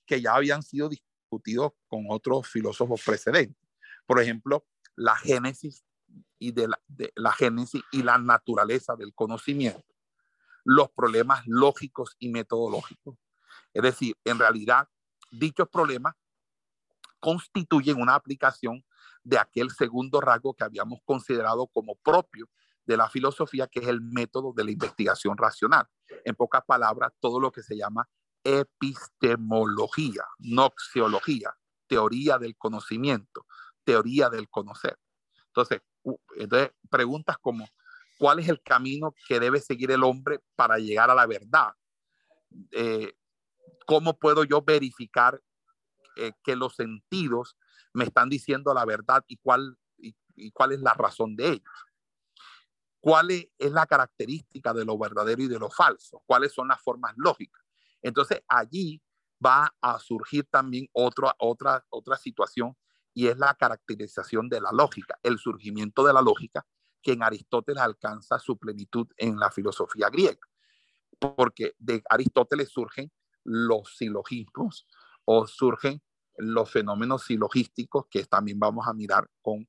que 0.06 0.22
ya 0.22 0.36
habían 0.36 0.62
sido 0.62 0.90
discutidos 0.90 1.72
con 1.88 2.06
otros 2.10 2.48
filósofos 2.48 3.02
precedentes. 3.06 3.70
Por 4.06 4.20
ejemplo, 4.20 4.68
la 4.96 5.16
génesis 5.16 5.86
y 6.38 6.52
de 6.52 6.68
la, 6.68 6.82
la 7.16 7.32
génesis 7.32 7.82
y 7.92 8.04
la 8.04 8.18
naturaleza 8.18 8.96
del 8.98 9.14
conocimiento, 9.14 9.86
los 10.66 10.92
problemas 10.92 11.44
lógicos 11.46 12.16
y 12.20 12.30
metodológicos. 12.30 13.16
Es 13.74 13.84
decir, 13.84 14.16
en 14.26 14.40
realidad, 14.40 14.88
dichos 15.32 15.68
problemas 15.70 16.14
constituyen 17.20 18.02
una 18.02 18.16
aplicación 18.16 18.84
de 19.24 19.38
aquel 19.38 19.70
segundo 19.70 20.20
rasgo 20.20 20.54
que 20.54 20.64
habíamos 20.64 21.00
considerado 21.06 21.68
como 21.68 21.96
propio 21.96 22.50
de 22.86 22.98
la 22.98 23.10
filosofía, 23.10 23.68
que 23.68 23.80
es 23.80 23.88
el 23.88 24.02
método 24.02 24.54
de 24.54 24.64
la 24.64 24.72
investigación 24.72 25.38
racional. 25.38 25.88
En 26.26 26.36
pocas 26.36 26.64
palabras, 26.66 27.12
todo 27.20 27.40
lo 27.40 27.52
que 27.52 27.62
se 27.62 27.78
llama 27.78 28.10
epistemología, 28.44 30.26
noxiología, 30.40 31.56
teoría 31.88 32.40
del 32.40 32.58
conocimiento, 32.58 33.46
teoría 33.84 34.30
del 34.30 34.50
conocer. 34.50 34.98
Entonces, 35.48 35.82
entonces, 36.36 36.72
preguntas 36.90 37.38
como, 37.40 37.68
¿cuál 38.18 38.40
es 38.40 38.50
el 38.50 38.62
camino 38.62 39.14
que 39.28 39.40
debe 39.40 39.60
seguir 39.60 39.92
el 39.92 40.04
hombre 40.04 40.40
para 40.56 40.80
llegar 40.80 41.12
a 41.12 41.16
la 41.16 41.28
verdad? 41.28 41.74
Eh, 42.72 43.14
¿Cómo 43.92 44.18
puedo 44.18 44.46
yo 44.46 44.62
verificar 44.62 45.42
eh, 46.16 46.32
que 46.46 46.56
los 46.56 46.78
sentidos 46.78 47.58
me 47.92 48.06
están 48.06 48.30
diciendo 48.30 48.74
la 48.74 48.86
verdad 48.86 49.22
y 49.28 49.36
cuál, 49.36 49.78
y, 49.98 50.16
cuál 50.54 50.72
es 50.72 50.80
la 50.80 50.94
razón 50.94 51.36
de 51.36 51.50
ellos. 51.50 51.86
¿Cuál 53.02 53.32
es, 53.32 53.50
la 53.60 53.86
característica 53.86 54.74
de 54.74 54.86
lo 54.86 54.98
verdadero 54.98 55.44
y 55.44 55.50
de 55.50 55.60
lo 55.60 55.70
falso? 55.70 56.24
¿Cuáles 56.26 56.54
son 56.54 56.70
las 56.70 56.82
formas 56.82 57.16
lógicas? 57.18 57.62
Entonces 58.02 58.42
allí 58.48 59.02
va 59.46 59.76
a 59.82 60.00
surgir 60.00 60.48
también 60.50 60.88
otra, 60.94 61.36
otra, 61.38 61.86
otra 61.90 62.16
situación 62.16 62.78
y 63.14 63.28
es 63.28 63.38
la 63.38 63.56
caracterización 63.56 64.48
de 64.48 64.62
la 64.62 64.72
lógica, 64.72 65.20
el 65.22 65.38
surgimiento 65.38 66.06
de 66.06 66.14
la 66.14 66.22
lógica 66.22 66.66
que 67.02 67.12
en 67.12 67.24
Aristóteles 67.24 67.84
alcanza 67.84 68.40
su 68.40 68.58
plenitud 68.58 69.08
en 69.18 69.38
la 69.38 69.52
filosofía 69.52 70.10
griega, 70.10 70.48
porque 71.20 71.76
de 71.78 72.02
Aristóteles 72.10 72.70
surgen 72.70 73.12
los 73.44 73.96
silogismos, 73.98 74.88
o 75.26 75.48
surgen 75.48 76.02
los 76.38 76.70
fenómenos 76.70 77.24
silogísticos 77.24 78.06
que 78.10 78.24
también 78.26 78.60
vamos 78.60 78.88
a 78.88 78.94
mirar 78.94 79.30
con, 79.42 79.68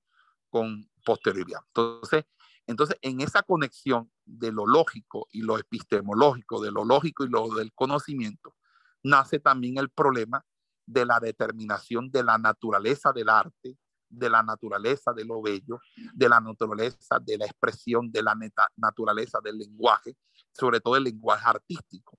con 0.48 0.88
posterioridad. 1.04 1.60
Entonces, 1.68 2.24
entonces, 2.66 2.96
en 3.02 3.20
esa 3.20 3.42
conexión 3.42 4.10
de 4.24 4.52
lo 4.52 4.66
lógico 4.66 5.26
y 5.32 5.42
lo 5.42 5.58
epistemológico, 5.58 6.62
de 6.62 6.70
lo 6.70 6.84
lógico 6.84 7.24
y 7.24 7.28
lo 7.28 7.48
del 7.48 7.72
conocimiento, 7.74 8.54
nace 9.02 9.40
también 9.40 9.78
el 9.78 9.90
problema 9.90 10.44
de 10.86 11.04
la 11.04 11.18
determinación 11.20 12.10
de 12.10 12.22
la 12.22 12.38
naturaleza 12.38 13.12
del 13.12 13.28
arte, 13.28 13.76
de 14.08 14.30
la 14.30 14.42
naturaleza 14.42 15.12
de 15.12 15.24
lo 15.24 15.42
bello, 15.42 15.80
de 16.14 16.28
la 16.28 16.40
naturaleza 16.40 17.18
de 17.20 17.38
la 17.38 17.46
expresión, 17.46 18.12
de 18.12 18.22
la 18.22 18.36
naturaleza 18.76 19.38
del 19.42 19.58
lenguaje, 19.58 20.16
sobre 20.52 20.80
todo 20.80 20.96
el 20.96 21.04
lenguaje 21.04 21.44
artístico. 21.48 22.18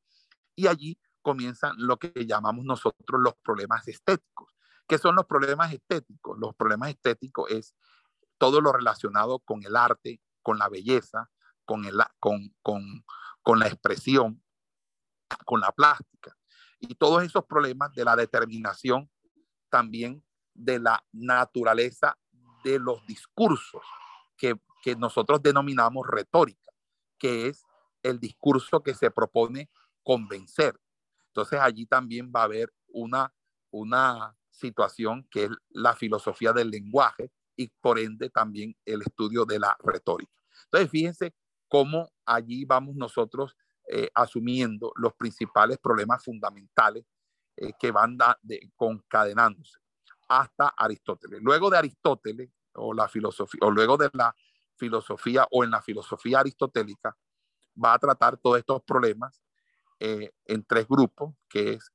Y 0.56 0.68
allí 0.68 0.98
comienzan 1.24 1.74
lo 1.78 1.98
que 1.98 2.12
llamamos 2.28 2.66
nosotros 2.66 3.20
los 3.20 3.34
problemas 3.44 3.88
estéticos. 3.88 4.54
¿Qué 4.88 5.00
son 5.00 5.16
los 5.16 5.26
problemas 5.26 5.74
estéticos? 5.74 6.38
Los 6.38 6.54
problemas 6.56 6.90
estéticos 6.90 7.50
es 7.50 7.76
todo 8.38 8.62
lo 8.62 8.72
relacionado 8.74 9.40
con 9.40 9.64
el 9.64 9.76
arte, 9.76 10.22
con 10.44 10.60
la 10.60 10.70
belleza, 10.70 11.32
con, 11.66 11.86
el, 11.86 12.00
con, 12.20 12.54
con, 12.62 13.06
con 13.42 13.60
la 13.60 13.68
expresión, 13.68 14.44
con 15.46 15.62
la 15.62 15.72
plástica. 15.72 16.38
Y 16.80 16.96
todos 16.96 17.24
esos 17.24 17.46
problemas 17.46 17.94
de 17.96 18.04
la 18.04 18.16
determinación 18.16 19.10
también 19.70 20.24
de 20.54 20.80
la 20.80 21.04
naturaleza 21.12 22.20
de 22.64 22.80
los 22.80 23.06
discursos 23.08 23.82
que, 24.38 24.60
que 24.84 24.96
nosotros 24.96 25.42
denominamos 25.42 26.06
retórica, 26.06 26.72
que 27.18 27.48
es 27.48 27.64
el 28.04 28.20
discurso 28.20 28.84
que 28.84 28.94
se 28.94 29.10
propone 29.10 29.70
convencer, 30.04 30.80
entonces 31.34 31.60
allí 31.60 31.88
también 31.88 32.32
va 32.34 32.42
a 32.42 32.44
haber 32.44 32.72
una, 32.90 33.34
una 33.72 34.38
situación 34.52 35.28
que 35.32 35.46
es 35.46 35.50
la 35.70 35.96
filosofía 35.96 36.54
del 36.54 36.70
lenguaje 36.70 37.32
y 37.56 37.70
por 37.82 37.98
ende 37.98 38.30
también 38.30 38.76
el 38.86 39.02
estudio 39.02 39.44
de 39.44 39.58
la 39.58 39.76
retórica. 39.84 40.32
Entonces 40.66 40.92
fíjense 40.92 41.34
cómo 41.68 42.12
allí 42.24 42.66
vamos 42.66 42.96
nosotros 42.96 43.58
eh, 43.90 44.10
asumiendo 44.14 44.94
los 44.96 45.16
principales 45.16 45.80
problemas 45.80 46.24
fundamentales 46.24 47.04
eh, 47.58 47.74
que 47.80 47.90
van 47.90 48.16
de, 48.44 48.72
concadenándose. 48.76 49.80
hasta 50.30 50.72
Aristóteles. 50.78 51.42
Luego 51.42 51.72
de 51.72 51.80
Aristóteles, 51.80 52.52
o 52.76 52.94
la 52.94 53.08
filosofía, 53.08 53.60
o 53.64 53.72
luego 53.72 53.98
de 53.98 54.12
la 54.14 54.36
filosofía, 54.76 55.48
o 55.50 55.64
en 55.64 55.72
la 55.72 55.82
filosofía 55.82 56.42
aristotélica, 56.42 57.18
va 57.84 57.94
a 57.94 58.00
tratar 58.00 58.38
todos 58.38 58.60
estos 58.60 58.84
problemas 58.84 59.44
eh, 60.00 60.32
en 60.46 60.64
tres 60.66 60.88
grupos, 60.88 61.36
que 61.50 61.74
es 61.74 61.92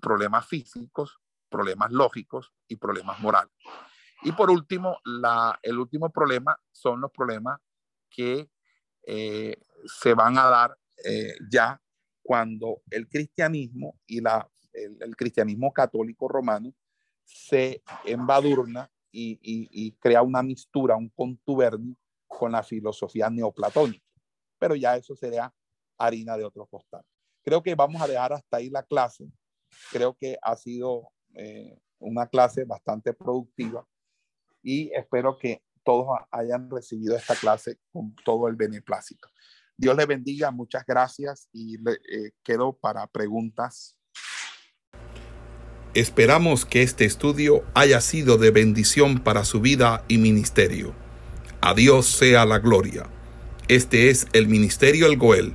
problemas 0.00 0.46
físicos, 0.46 1.18
problemas 1.48 1.90
lógicos 1.92 2.52
y 2.68 2.76
problemas 2.76 3.20
morales. 3.20 3.52
Y 4.22 4.32
por 4.32 4.50
último, 4.50 4.98
la, 5.04 5.58
el 5.62 5.78
último 5.78 6.10
problema 6.10 6.58
son 6.72 7.00
los 7.00 7.10
problemas 7.10 7.60
que 8.10 8.50
eh, 9.06 9.56
se 9.84 10.14
van 10.14 10.38
a 10.38 10.44
dar 10.44 10.78
eh, 11.04 11.34
ya 11.50 11.80
cuando 12.22 12.82
el 12.90 13.08
cristianismo 13.08 14.00
y 14.06 14.20
la, 14.20 14.48
el, 14.72 15.14
cristianismo 15.16 15.72
católico 15.72 16.26
romano 16.28 16.74
se 17.24 17.82
embadurna 18.04 18.90
y, 19.12 19.38
y, 19.42 19.92
crea 19.92 20.22
una 20.22 20.42
mistura, 20.42 20.96
un 20.96 21.08
contubernio 21.08 21.96
con 22.26 22.52
la 22.52 22.62
filosofía 22.62 23.30
neoplatónica. 23.30 24.04
Pero 24.58 24.74
ya 24.74 24.96
eso 24.96 25.16
sería 25.16 25.52
harina 25.96 26.36
de 26.36 26.44
otro 26.44 26.66
costal. 26.66 27.02
Creo 27.46 27.62
que 27.62 27.76
vamos 27.76 28.02
a 28.02 28.08
dejar 28.08 28.32
hasta 28.32 28.56
ahí 28.56 28.70
la 28.70 28.82
clase. 28.82 29.30
Creo 29.92 30.16
que 30.20 30.36
ha 30.42 30.56
sido 30.56 31.12
eh, 31.34 31.78
una 32.00 32.26
clase 32.26 32.64
bastante 32.64 33.12
productiva 33.12 33.86
y 34.64 34.90
espero 34.92 35.38
que 35.38 35.62
todos 35.84 36.08
hayan 36.32 36.68
recibido 36.68 37.14
esta 37.14 37.36
clase 37.36 37.78
con 37.92 38.16
todo 38.24 38.48
el 38.48 38.56
beneplácito. 38.56 39.28
Dios 39.76 39.96
le 39.96 40.06
bendiga, 40.06 40.50
muchas 40.50 40.84
gracias 40.84 41.48
y 41.52 41.78
le, 41.78 41.92
eh, 41.92 42.32
quedo 42.42 42.76
para 42.76 43.06
preguntas. 43.06 43.96
Esperamos 45.94 46.66
que 46.66 46.82
este 46.82 47.04
estudio 47.04 47.64
haya 47.74 48.00
sido 48.00 48.38
de 48.38 48.50
bendición 48.50 49.22
para 49.22 49.44
su 49.44 49.60
vida 49.60 50.04
y 50.08 50.18
ministerio. 50.18 50.96
A 51.60 51.74
Dios 51.74 52.06
sea 52.06 52.44
la 52.44 52.58
gloria. 52.58 53.08
Este 53.68 54.10
es 54.10 54.26
el 54.32 54.48
Ministerio 54.48 55.06
El 55.06 55.16
Goel, 55.16 55.54